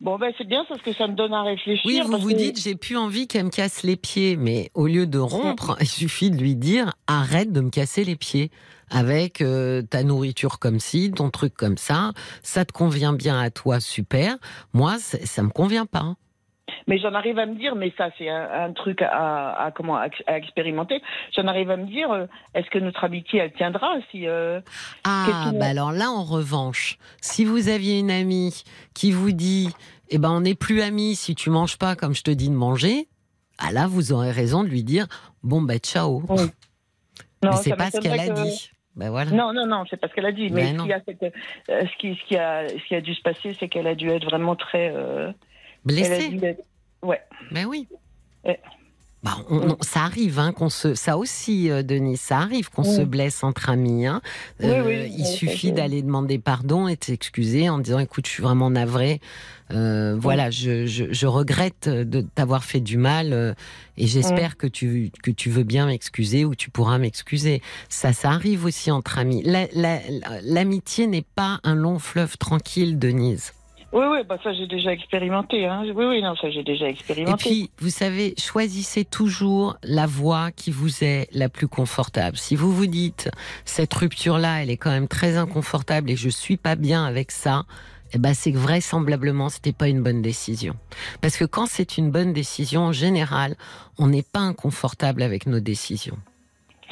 bon, 0.00 0.18
ben 0.18 0.32
c'est 0.38 0.46
bien 0.46 0.64
parce 0.68 0.80
que 0.82 0.92
ça 0.92 1.06
me 1.08 1.14
donne 1.14 1.32
à 1.32 1.42
réfléchir. 1.42 1.82
Oui, 1.86 2.00
vous 2.04 2.10
parce 2.10 2.22
vous 2.22 2.30
que- 2.30 2.34
dites, 2.36 2.60
j'ai 2.60 2.74
plus 2.74 2.96
envie 2.96 3.26
qu'elle 3.26 3.44
me 3.46 3.50
casse 3.50 3.82
les 3.82 3.96
pieds, 3.96 4.36
mais 4.36 4.70
au 4.74 4.86
lieu 4.86 5.06
de 5.06 5.18
rompre, 5.18 5.76
il 5.80 5.86
suffit 5.88 6.30
de 6.30 6.36
lui 6.36 6.54
dire, 6.56 6.92
arrête 7.06 7.52
de 7.52 7.60
me 7.60 7.70
casser 7.70 8.04
les 8.04 8.16
pieds 8.16 8.50
avec 8.90 9.40
euh, 9.42 9.82
ta 9.82 10.02
nourriture 10.02 10.58
comme 10.58 10.80
ci, 10.80 11.10
ton 11.10 11.28
truc 11.30 11.52
comme 11.54 11.76
ça, 11.76 12.12
ça 12.42 12.64
te 12.64 12.72
convient 12.72 13.12
bien 13.12 13.38
à 13.38 13.50
toi, 13.50 13.80
super. 13.80 14.36
Moi, 14.72 14.96
ça 14.98 15.42
me 15.42 15.50
convient 15.50 15.84
pas. 15.86 16.14
Mais 16.86 16.98
j'en 16.98 17.14
arrive 17.14 17.38
à 17.38 17.46
me 17.46 17.54
dire, 17.54 17.74
mais 17.76 17.92
ça 17.96 18.10
c'est 18.18 18.28
un, 18.28 18.48
un 18.66 18.72
truc 18.72 19.02
à, 19.02 19.52
à- 19.52 19.70
comment 19.70 19.96
à, 19.96 20.08
à 20.26 20.36
expérimenter. 20.38 21.00
J'en 21.36 21.46
arrive 21.46 21.70
à 21.70 21.76
me 21.76 21.86
dire, 21.86 22.10
euh, 22.10 22.26
est-ce 22.54 22.68
que 22.70 22.78
notre 22.78 23.04
amitié 23.04 23.40
elle 23.40 23.52
tiendra 23.52 23.94
si 24.10 24.26
euh, 24.26 24.60
Ah, 25.04 25.50
bah 25.54 25.66
alors 25.66 25.92
là, 25.92 26.10
en 26.10 26.24
revanche, 26.24 26.98
si 27.20 27.44
vous 27.44 27.68
aviez 27.68 27.98
une 27.98 28.10
amie 28.10 28.64
qui 28.94 29.12
vous 29.12 29.32
dit, 29.32 29.68
eh 30.10 30.18
ben, 30.18 30.30
on 30.30 30.40
n'est 30.40 30.54
plus 30.54 30.80
amis 30.82 31.14
si 31.16 31.34
tu 31.34 31.50
manges 31.50 31.76
pas 31.78 31.94
comme 31.96 32.14
je 32.14 32.22
te 32.22 32.30
dis 32.30 32.48
de 32.48 32.54
manger, 32.54 33.08
ah 33.58 33.72
là, 33.72 33.86
vous 33.86 34.12
aurez 34.12 34.30
raison 34.30 34.62
de 34.62 34.68
lui 34.68 34.84
dire, 34.84 35.06
bon, 35.42 35.60
bah, 35.62 35.78
ciao. 35.78 36.22
non 36.28 36.36
Mais 37.42 37.50
c'est 37.56 37.76
pas 37.76 37.90
ce 37.90 38.00
qu'elle 38.00 38.18
a 38.18 38.28
que- 38.28 38.42
dit. 38.42 38.70
Ben 38.96 39.10
voilà. 39.10 39.30
Non, 39.30 39.52
non, 39.52 39.64
non, 39.64 39.84
c'est 39.88 39.96
pas 39.96 40.08
ce 40.08 40.14
qu'elle 40.14 40.26
a 40.26 40.32
dit. 40.32 40.50
Mais 40.50 40.76
ce, 40.76 40.82
qui 40.82 40.92
a, 40.92 41.00
cette- 41.06 41.22
euh, 41.22 41.30
ce, 41.86 41.96
qui, 41.98 42.16
ce, 42.16 42.24
qui 42.26 42.36
a, 42.36 42.68
ce 42.68 42.88
qui 42.88 42.96
a 42.96 43.00
dû 43.00 43.14
se 43.14 43.22
passer, 43.22 43.54
c'est 43.58 43.68
qu'elle 43.68 43.86
a 43.86 43.94
dû 43.94 44.10
être 44.10 44.24
vraiment 44.24 44.56
très. 44.56 44.92
euh, 44.92 45.30
Blessé. 45.84 46.28
dû 46.28 46.44
être- 46.44 46.64
Ouais. 47.02 47.20
Ben 47.52 47.66
oui. 47.66 47.86
Ouais. 48.44 48.60
Bah, 49.24 49.36
on- 49.50 49.70
on- 49.72 49.76
ça 49.80 50.02
arrive, 50.02 50.38
hein, 50.38 50.52
qu'on 50.52 50.68
se, 50.68 50.94
ça 50.94 51.18
aussi, 51.18 51.70
euh, 51.70 51.82
Denis, 51.82 52.16
ça 52.16 52.38
arrive 52.38 52.70
qu'on 52.70 52.84
se 52.84 53.00
Oui. 53.00 53.04
blesse 53.04 53.42
entre 53.42 53.68
amis. 53.68 54.06
hein. 54.06 54.20
Euh, 54.62 54.84
oui, 54.86 55.12
il 55.18 55.26
suffit 55.26 55.72
d'aller 55.72 56.02
demander 56.02 56.38
pardon 56.38 56.86
et 56.86 56.94
de 56.94 57.02
s'excuser 57.02 57.68
en 57.68 57.78
disant, 57.78 57.98
écoute, 57.98 58.26
je 58.26 58.30
suis 58.30 58.42
vraiment 58.44 58.70
navré. 58.70 59.20
Euh, 59.72 60.14
Voilà, 60.16 60.50
je, 60.50 60.86
je, 60.86 61.06
je 61.12 61.26
regrette 61.26 61.88
de 61.88 62.20
t'avoir 62.20 62.62
fait 62.64 62.78
du 62.80 62.96
mal 62.96 63.32
euh, 63.32 63.54
et 63.96 64.06
j'espère 64.06 64.56
que 64.56 64.68
tu 64.68 65.10
que 65.22 65.32
tu 65.32 65.50
veux 65.50 65.64
bien 65.64 65.86
m'excuser 65.86 66.44
ou 66.44 66.54
tu 66.54 66.70
pourras 66.70 66.98
m'excuser. 66.98 67.60
Ça, 67.88 68.12
ça 68.12 68.30
arrive 68.30 68.64
aussi 68.66 68.92
entre 68.92 69.18
amis. 69.18 69.42
La- 69.44 69.66
la- 69.74 69.98
la- 70.08 70.40
L'amitié 70.42 71.08
n'est 71.08 71.26
pas 71.34 71.58
un 71.64 71.74
long 71.74 71.98
fleuve 71.98 72.38
tranquille, 72.38 72.98
Denise. 73.00 73.52
Oui, 73.92 74.04
oui, 74.10 74.18
bah 74.28 74.36
ça 74.44 74.52
j'ai 74.52 74.66
déjà 74.66 74.92
expérimenté. 74.92 75.66
Hein. 75.66 75.82
Oui, 75.94 76.04
oui, 76.04 76.22
non, 76.22 76.34
ça 76.36 76.50
j'ai 76.50 76.62
déjà 76.62 76.86
Et 76.86 76.90
expérimenté. 76.90 77.36
puis, 77.48 77.70
vous 77.78 77.88
savez, 77.88 78.34
choisissez 78.38 79.04
toujours 79.04 79.76
la 79.82 80.06
voie 80.06 80.50
qui 80.50 80.70
vous 80.70 81.02
est 81.02 81.28
la 81.32 81.48
plus 81.48 81.68
confortable. 81.68 82.36
Si 82.36 82.54
vous 82.54 82.70
vous 82.72 82.86
dites, 82.86 83.30
cette 83.64 83.94
rupture-là, 83.94 84.62
elle 84.62 84.70
est 84.70 84.76
quand 84.76 84.90
même 84.90 85.08
très 85.08 85.38
inconfortable 85.38 86.10
et 86.10 86.16
je 86.16 86.28
suis 86.28 86.58
pas 86.58 86.76
bien 86.76 87.04
avec 87.06 87.30
ça, 87.30 87.62
eh 88.12 88.18
ben, 88.18 88.34
c'est 88.34 88.52
que 88.52 88.58
vraisemblablement, 88.58 89.48
c'était 89.48 89.72
pas 89.72 89.88
une 89.88 90.02
bonne 90.02 90.20
décision. 90.22 90.74
Parce 91.22 91.36
que 91.36 91.44
quand 91.44 91.66
c'est 91.66 91.96
une 91.98 92.10
bonne 92.10 92.32
décision, 92.32 92.82
en 92.82 92.92
général, 92.92 93.54
on 93.98 94.06
n'est 94.08 94.22
pas 94.22 94.40
inconfortable 94.40 95.22
avec 95.22 95.46
nos 95.46 95.60
décisions. 95.60 96.18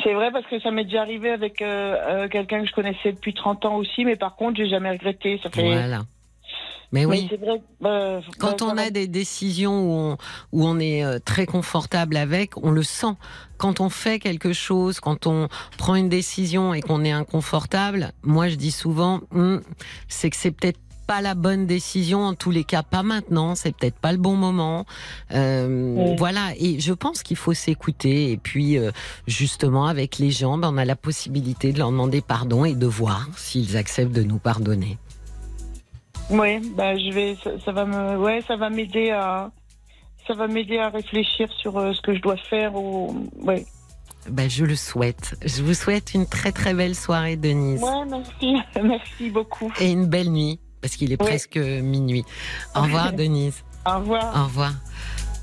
C'est 0.05 0.12
vrai 0.12 0.31
parce 0.31 0.47
que 0.47 0.60
ça 0.60 0.70
m'est 0.70 0.85
déjà 0.85 1.01
arrivé 1.01 1.31
avec 1.31 1.62
euh, 1.62 1.97
euh, 2.24 2.28
quelqu'un 2.28 2.60
que 2.62 2.68
je 2.68 2.73
connaissais 2.74 3.12
depuis 3.12 3.32
30 3.32 3.64
ans 3.64 3.77
aussi, 3.77 4.05
mais 4.05 4.16
par 4.16 4.36
contre, 4.36 4.56
j'ai 4.59 4.68
jamais 4.68 4.90
regretté. 4.90 5.40
Ça 5.43 5.48
fait. 5.51 5.62
Voilà. 5.62 6.02
Mais 6.92 7.04
oui. 7.04 7.28
vrai. 7.40 7.62
bah, 7.80 8.20
Quand 8.38 8.60
bah, 8.60 8.66
on 8.72 8.76
a 8.78 8.90
des 8.90 9.08
décisions 9.08 9.80
où 9.80 9.92
on, 9.92 10.16
où 10.52 10.66
on 10.66 10.78
est 10.78 11.04
euh, 11.04 11.18
très 11.18 11.46
confortable 11.46 12.16
avec, 12.16 12.56
on 12.62 12.70
le 12.70 12.82
sent. 12.82 13.14
Quand 13.58 13.80
on 13.80 13.88
fait 13.88 14.18
quelque 14.18 14.52
chose, 14.52 15.00
quand 15.00 15.26
on 15.26 15.48
prend 15.78 15.94
une 15.94 16.08
décision 16.08 16.74
et 16.74 16.82
qu'on 16.82 17.04
est 17.04 17.12
inconfortable, 17.12 18.12
moi 18.22 18.48
je 18.48 18.54
dis 18.56 18.70
souvent, 18.70 19.20
Hum, 19.34 19.62
c'est 20.08 20.30
que 20.30 20.36
c'est 20.36 20.50
peut-être 20.50 20.78
pas 21.06 21.20
la 21.20 21.34
bonne 21.36 21.66
décision, 21.66 22.24
en 22.24 22.34
tous 22.34 22.50
les 22.50 22.64
cas 22.64 22.82
pas 22.82 23.04
maintenant, 23.04 23.54
c'est 23.54 23.70
peut-être 23.76 23.94
pas 23.98 24.10
le 24.10 24.18
bon 24.18 24.34
moment. 24.34 24.86
Euh, 25.32 25.94
Oui. 25.96 26.16
Voilà, 26.18 26.50
et 26.58 26.80
je 26.80 26.92
pense 26.92 27.22
qu'il 27.22 27.36
faut 27.36 27.54
s'écouter. 27.54 28.32
Et 28.32 28.36
puis 28.36 28.76
euh, 28.76 28.90
justement 29.28 29.86
avec 29.86 30.18
les 30.18 30.30
gens, 30.32 30.58
ben, 30.58 30.70
on 30.74 30.76
a 30.76 30.84
la 30.84 30.96
possibilité 30.96 31.72
de 31.72 31.78
leur 31.78 31.90
demander 31.92 32.20
pardon 32.22 32.64
et 32.64 32.74
de 32.74 32.86
voir 32.86 33.28
s'ils 33.36 33.76
acceptent 33.76 34.12
de 34.14 34.22
nous 34.24 34.38
pardonner. 34.38 34.98
Ouais, 36.31 36.61
bah 36.77 36.97
je 36.97 37.12
vais, 37.12 37.36
ça, 37.43 37.51
ça 37.65 37.73
va 37.73 37.85
me, 37.85 38.16
ouais, 38.19 38.43
ça 38.47 38.57
va 38.57 38.69
m'aider 38.70 39.11
à, 39.11 39.51
ça 40.27 40.35
va 40.35 40.48
m'aider 40.48 40.78
à 40.78 40.89
réfléchir 40.89 41.48
sur 41.53 41.78
euh, 41.78 41.93
ce 41.93 42.01
que 42.03 42.15
je 42.15 42.20
dois 42.20 42.36
faire 42.36 42.74
ou, 42.74 43.28
ouais. 43.43 43.65
Ben, 44.28 44.51
je 44.51 44.65
le 44.65 44.74
souhaite. 44.74 45.36
Je 45.44 45.62
vous 45.62 45.74
souhaite 45.74 46.15
une 46.15 46.27
très 46.27 46.51
très 46.51 46.74
belle 46.74 46.97
soirée, 46.97 47.36
Denise. 47.36 47.81
Ouais, 47.81 48.05
merci, 48.09 48.57
merci 48.82 49.31
beaucoup. 49.31 49.73
Et 49.78 49.90
une 49.93 50.07
belle 50.07 50.31
nuit, 50.31 50.59
parce 50.81 50.97
qu'il 50.97 51.12
est 51.12 51.23
Oui. 51.23 51.28
presque 51.28 51.57
minuit. 51.59 52.24
Au 52.74 52.82
revoir, 52.82 53.12
Denise. 53.12 53.62
Au 53.86 53.98
revoir. 54.01 54.36
Au 54.36 54.44
revoir. 54.47 54.73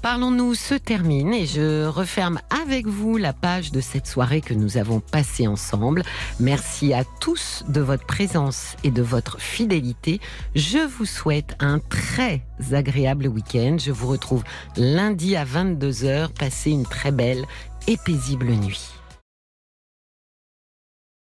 Parlons-nous 0.04 0.54
se 0.54 0.76
termine 0.76 1.34
et 1.34 1.46
je 1.46 1.86
referme 1.86 2.38
avec 2.62 2.88
vous 2.88 3.16
la 3.16 3.32
page 3.32 3.72
de 3.72 3.80
cette 3.80 4.06
soirée 4.06 4.42
que 4.42 4.54
nous 4.54 4.76
avons 4.76 5.00
passée 5.00 5.48
ensemble. 5.48 6.04
Merci 6.42 6.94
à 6.94 7.06
tous 7.22 7.64
de 7.70 7.80
votre 7.80 8.06
présence 8.06 8.76
et 8.84 8.92
de 8.92 9.02
votre 9.02 9.40
fidélité. 9.40 10.20
Je 10.56 10.80
vous 10.80 11.06
souhaite 11.06 11.56
un 11.62 11.80
très 11.80 12.42
agréable 12.74 13.28
week-end. 13.28 13.78
Je 13.80 13.94
vous 13.94 14.10
retrouve 14.10 14.44
lundi 14.76 15.38
à 15.38 15.46
22h. 15.46 16.34
Passez 16.34 16.72
une 16.72 16.86
très 16.86 17.14
belle 17.14 17.46
et 17.88 17.96
paisible 17.96 18.52
nuit. 18.52 18.93